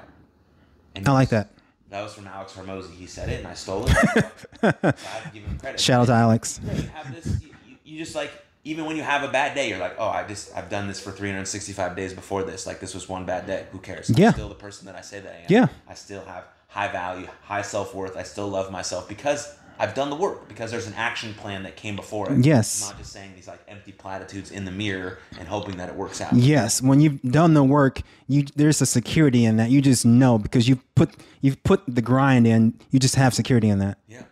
And 0.95 1.09
I 1.09 1.13
like 1.13 1.29
that. 1.31 1.49
That 1.91 2.03
was 2.03 2.15
from 2.15 2.27
Alex 2.27 2.53
Hormozi. 2.53 2.95
He 2.95 3.07
said 3.07 3.29
it, 3.29 3.39
and 3.41 3.49
I 3.49 3.55
stole 3.55 3.87
it. 3.89 3.91
so 4.61 4.73
I 4.83 5.31
give 5.33 5.43
him 5.45 5.59
credit. 5.59 5.81
Shout 5.81 6.03
out 6.03 6.07
to 6.07 6.13
Alex. 6.13 6.61
Yeah, 6.65 6.73
you 6.75 6.83
have 6.89 7.15
this. 7.15 7.27
You- 7.43 7.49
you 7.83 7.99
just 7.99 8.15
like 8.15 8.31
even 8.63 8.85
when 8.85 8.97
you 8.97 9.03
have 9.03 9.25
a 9.29 9.33
bad 9.33 9.57
day, 9.57 9.69
you're 9.69 9.79
like, 9.79 9.97
oh, 9.99 10.07
I 10.09 10.25
just 10.29 10.55
I've 10.57 10.71
done 10.71 10.87
this 10.87 11.01
for 11.01 11.11
365 11.11 11.97
days 11.97 12.15
before 12.15 12.45
this. 12.45 12.65
Like 12.67 12.79
this 12.79 12.95
was 12.95 13.09
one 13.09 13.25
bad 13.27 13.47
day. 13.49 13.67
Who 13.73 13.79
cares? 13.81 14.09
I'm 14.11 14.17
Yeah. 14.17 14.33
still 14.33 14.49
the 14.49 14.55
person 14.55 14.87
that 14.87 14.95
I 14.95 15.01
say 15.01 15.19
that 15.19 15.33
I 15.33 15.37
am. 15.39 15.45
Yeah. 15.49 15.67
I 15.89 15.95
still 15.95 16.25
have 16.25 16.45
high 16.69 16.87
value, 16.87 17.27
high 17.43 17.63
self 17.63 17.93
worth. 17.93 18.17
I 18.17 18.23
still 18.23 18.47
love 18.49 18.71
myself 18.71 19.09
because 19.09 19.53
I've 19.81 19.95
done 19.95 20.11
the 20.11 20.17
work. 20.17 20.47
Because 20.47 20.71
there's 20.71 20.87
an 20.87 20.95
action 20.95 21.33
plan 21.33 21.63
that 21.63 21.75
came 21.75 21.97
before 21.97 22.31
it. 22.31 22.45
Yes. 22.45 22.83
I'm 22.83 22.91
not 22.91 22.99
just 22.99 23.13
saying 23.13 23.33
these 23.35 23.49
like 23.49 23.61
empty 23.67 23.93
platitudes 23.93 24.51
in 24.51 24.67
the 24.67 24.71
mirror 24.71 25.19
and 25.39 25.49
hoping 25.49 25.79
that 25.79 25.89
it 25.89 25.95
works 25.95 26.21
out. 26.21 26.35
Yes, 26.35 26.83
when 26.83 27.01
you've 27.01 27.23
done 27.23 27.55
the 27.55 27.65
work, 27.65 28.03
you 28.29 28.45
there's 28.55 28.83
a 28.83 28.87
security 28.87 29.47
in 29.47 29.57
that. 29.57 29.71
You 29.71 29.81
just 29.81 30.05
know 30.05 30.39
because 30.39 30.69
you've 30.69 30.95
put 30.95 31.17
you've 31.41 31.63
put 31.65 31.83
the 31.89 32.03
grind 32.03 32.47
in. 32.47 32.75
You 32.91 32.99
just 32.99 33.15
have 33.15 33.33
security 33.33 33.71
in 33.71 33.79
that. 33.79 33.99
Yeah, 34.07 34.25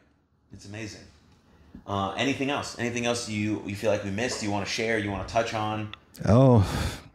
it's 0.53 0.66
amazing. 0.66 1.01
Uh, 1.87 2.12
anything 2.19 2.51
else? 2.51 2.79
Anything 2.79 3.07
else 3.07 3.29
you 3.31 3.62
you 3.65 3.75
feel 3.75 3.91
like 3.91 4.05
we 4.05 4.11
missed? 4.11 4.43
You 4.43 4.51
want 4.51 4.66
to 4.66 4.70
share? 4.70 4.99
You 4.99 5.11
want 5.11 5.27
to 5.27 5.33
touch 5.33 5.55
on? 5.55 5.95
Oh, 6.27 6.62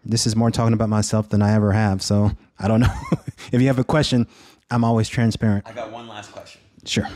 this 0.03 0.25
is 0.25 0.35
more 0.35 0.49
talking 0.49 0.73
about 0.73 0.89
myself 0.89 1.29
than 1.29 1.43
I 1.43 1.53
ever 1.53 1.71
have. 1.71 2.01
So 2.01 2.31
I 2.57 2.67
don't 2.67 2.79
know. 2.79 2.93
if 3.51 3.61
you 3.61 3.67
have 3.67 3.77
a 3.77 3.83
question, 3.83 4.27
I'm 4.71 4.83
always 4.83 5.07
transparent. 5.07 5.67
I 5.67 5.73
got 5.73 5.91
one 5.91 6.07
last 6.07 6.31
question. 6.31 6.61
Sure. 6.85 7.07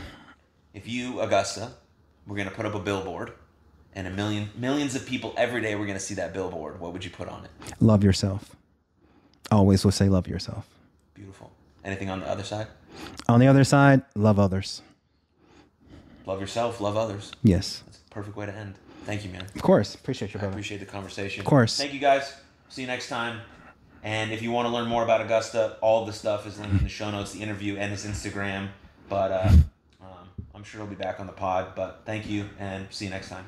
If 0.78 0.86
you, 0.86 1.20
Augusta, 1.20 1.72
we're 2.24 2.36
gonna 2.36 2.52
put 2.52 2.64
up 2.64 2.76
a 2.76 2.78
billboard 2.78 3.32
and 3.96 4.06
a 4.06 4.10
million 4.10 4.48
millions 4.56 4.94
of 4.94 5.04
people 5.04 5.34
every 5.36 5.60
day 5.60 5.74
we're 5.74 5.86
going 5.86 5.98
to 5.98 6.04
see 6.04 6.14
that 6.14 6.32
billboard, 6.32 6.78
what 6.78 6.92
would 6.92 7.04
you 7.04 7.10
put 7.10 7.28
on 7.28 7.44
it? 7.44 7.50
Love 7.80 8.04
yourself. 8.04 8.54
Always 9.50 9.84
will 9.84 9.90
say 9.90 10.08
love 10.08 10.28
yourself. 10.28 10.68
Beautiful. 11.14 11.50
Anything 11.84 12.08
on 12.08 12.20
the 12.20 12.28
other 12.28 12.44
side? 12.44 12.68
On 13.28 13.40
the 13.40 13.48
other 13.48 13.64
side, 13.64 14.02
love 14.14 14.38
others. 14.38 14.82
Love 16.26 16.40
yourself, 16.40 16.80
love 16.80 16.96
others. 16.96 17.32
Yes. 17.42 17.82
That's 17.86 17.98
a 17.98 18.14
perfect 18.14 18.36
way 18.36 18.46
to 18.46 18.54
end. 18.54 18.76
Thank 19.04 19.24
you, 19.24 19.30
man. 19.32 19.46
Of 19.56 19.62
course. 19.62 19.96
Appreciate 19.96 20.32
you, 20.32 20.38
I 20.38 20.44
appreciate 20.44 20.78
the 20.78 20.86
conversation. 20.86 21.40
Of 21.40 21.46
course. 21.46 21.76
Thank 21.76 21.92
you 21.92 21.98
guys. 21.98 22.36
See 22.68 22.82
you 22.82 22.86
next 22.86 23.08
time. 23.08 23.40
And 24.04 24.30
if 24.30 24.42
you 24.42 24.52
want 24.52 24.68
to 24.68 24.72
learn 24.72 24.86
more 24.86 25.02
about 25.02 25.22
Augusta, 25.22 25.76
all 25.80 26.04
the 26.04 26.12
stuff 26.12 26.46
is 26.46 26.56
linked 26.60 26.76
in 26.76 26.84
the 26.84 26.88
show 26.88 27.10
notes, 27.10 27.32
the 27.32 27.42
interview 27.42 27.76
and 27.78 27.90
his 27.90 28.06
Instagram. 28.06 28.68
But 29.08 29.32
uh, 29.32 29.50
um, 30.02 30.27
I'm 30.58 30.64
sure 30.64 30.80
he'll 30.80 30.90
be 30.90 30.96
back 30.96 31.20
on 31.20 31.26
the 31.28 31.32
pod. 31.32 31.76
But 31.76 32.02
thank 32.04 32.28
you 32.28 32.50
and 32.58 32.88
see 32.90 33.04
you 33.04 33.12
next 33.12 33.28
time. 33.28 33.46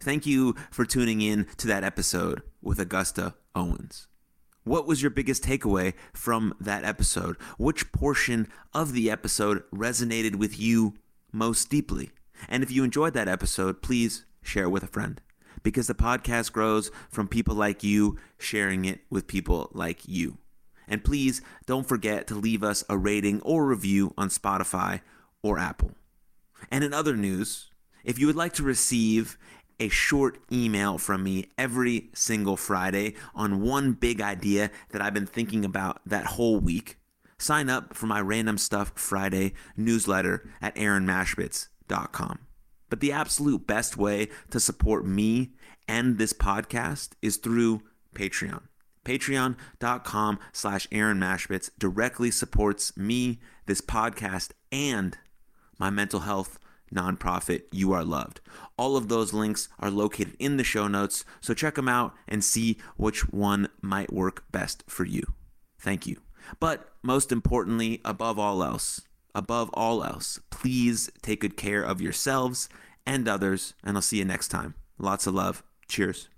Thank 0.00 0.24
you 0.24 0.54
for 0.70 0.86
tuning 0.86 1.20
in 1.20 1.46
to 1.58 1.66
that 1.66 1.84
episode 1.84 2.42
with 2.62 2.80
Augusta 2.80 3.34
Owens. 3.54 4.06
What 4.62 4.86
was 4.86 5.02
your 5.02 5.10
biggest 5.10 5.42
takeaway 5.42 5.92
from 6.14 6.54
that 6.58 6.84
episode? 6.84 7.36
Which 7.58 7.92
portion 7.92 8.48
of 8.72 8.94
the 8.94 9.10
episode 9.10 9.62
resonated 9.70 10.36
with 10.36 10.58
you 10.58 10.94
most 11.32 11.68
deeply? 11.68 12.12
And 12.48 12.62
if 12.62 12.70
you 12.70 12.82
enjoyed 12.82 13.12
that 13.14 13.28
episode, 13.28 13.82
please 13.82 14.24
share 14.44 14.64
it 14.64 14.70
with 14.70 14.84
a 14.84 14.88
friend 14.88 15.20
because 15.64 15.88
the 15.88 15.94
podcast 15.94 16.52
grows 16.52 16.92
from 17.10 17.26
people 17.26 17.54
like 17.54 17.82
you 17.82 18.18
sharing 18.38 18.84
it 18.84 19.00
with 19.10 19.26
people 19.26 19.70
like 19.72 20.06
you. 20.06 20.38
And 20.86 21.02
please 21.02 21.40
don't 21.66 21.88
forget 21.88 22.26
to 22.28 22.34
leave 22.34 22.62
us 22.62 22.84
a 22.88 22.96
rating 22.96 23.40
or 23.40 23.66
review 23.66 24.12
on 24.16 24.28
Spotify 24.28 25.00
or 25.42 25.58
Apple. 25.58 25.92
And 26.70 26.84
in 26.84 26.92
other 26.92 27.16
news, 27.16 27.70
if 28.04 28.18
you 28.18 28.26
would 28.26 28.36
like 28.36 28.52
to 28.54 28.62
receive 28.62 29.38
a 29.80 29.88
short 29.88 30.38
email 30.52 30.98
from 30.98 31.24
me 31.24 31.50
every 31.58 32.10
single 32.14 32.56
Friday 32.56 33.14
on 33.34 33.62
one 33.62 33.92
big 33.92 34.20
idea 34.20 34.70
that 34.90 35.02
I've 35.02 35.14
been 35.14 35.26
thinking 35.26 35.64
about 35.64 36.00
that 36.06 36.26
whole 36.26 36.60
week, 36.60 36.98
sign 37.38 37.68
up 37.68 37.94
for 37.94 38.06
my 38.06 38.20
Random 38.20 38.58
Stuff 38.58 38.92
Friday 38.94 39.54
newsletter 39.76 40.48
at 40.60 40.76
aaronmachbitz.com. 40.76 42.38
But 42.90 43.00
the 43.00 43.12
absolute 43.12 43.66
best 43.66 43.96
way 43.96 44.28
to 44.50 44.60
support 44.60 45.06
me 45.06 45.52
and 45.88 46.18
this 46.18 46.32
podcast 46.32 47.10
is 47.22 47.36
through 47.36 47.82
Patreon. 48.14 48.62
Patreon.com 49.04 50.38
slash 50.52 50.88
Aaron 50.90 51.18
Machbitz 51.18 51.70
directly 51.78 52.30
supports 52.30 52.96
me, 52.96 53.40
this 53.66 53.80
podcast, 53.80 54.52
and 54.72 55.18
my 55.78 55.90
mental 55.90 56.20
health 56.20 56.58
nonprofit 56.92 57.62
You 57.70 57.92
Are 57.92 58.04
Loved. 58.04 58.40
All 58.78 58.96
of 58.96 59.08
those 59.08 59.32
links 59.32 59.68
are 59.78 59.90
located 59.90 60.36
in 60.38 60.56
the 60.56 60.64
show 60.64 60.88
notes, 60.88 61.24
so 61.40 61.52
check 61.52 61.74
them 61.74 61.88
out 61.88 62.14
and 62.28 62.42
see 62.42 62.78
which 62.96 63.28
one 63.30 63.68
might 63.82 64.12
work 64.12 64.44
best 64.52 64.84
for 64.86 65.04
you. 65.04 65.34
Thank 65.78 66.06
you. 66.06 66.20
But 66.60 66.92
most 67.02 67.32
importantly, 67.32 68.00
above 68.04 68.38
all 68.38 68.62
else, 68.62 69.02
above 69.34 69.70
all 69.74 70.04
else, 70.04 70.40
please 70.50 71.10
take 71.22 71.40
good 71.40 71.56
care 71.56 71.82
of 71.82 72.00
yourselves 72.00 72.68
and 73.06 73.28
others, 73.28 73.74
and 73.82 73.96
I'll 73.96 74.02
see 74.02 74.18
you 74.18 74.24
next 74.24 74.48
time. 74.48 74.74
Lots 74.98 75.26
of 75.26 75.34
love. 75.34 75.62
Cheers. 75.88 76.28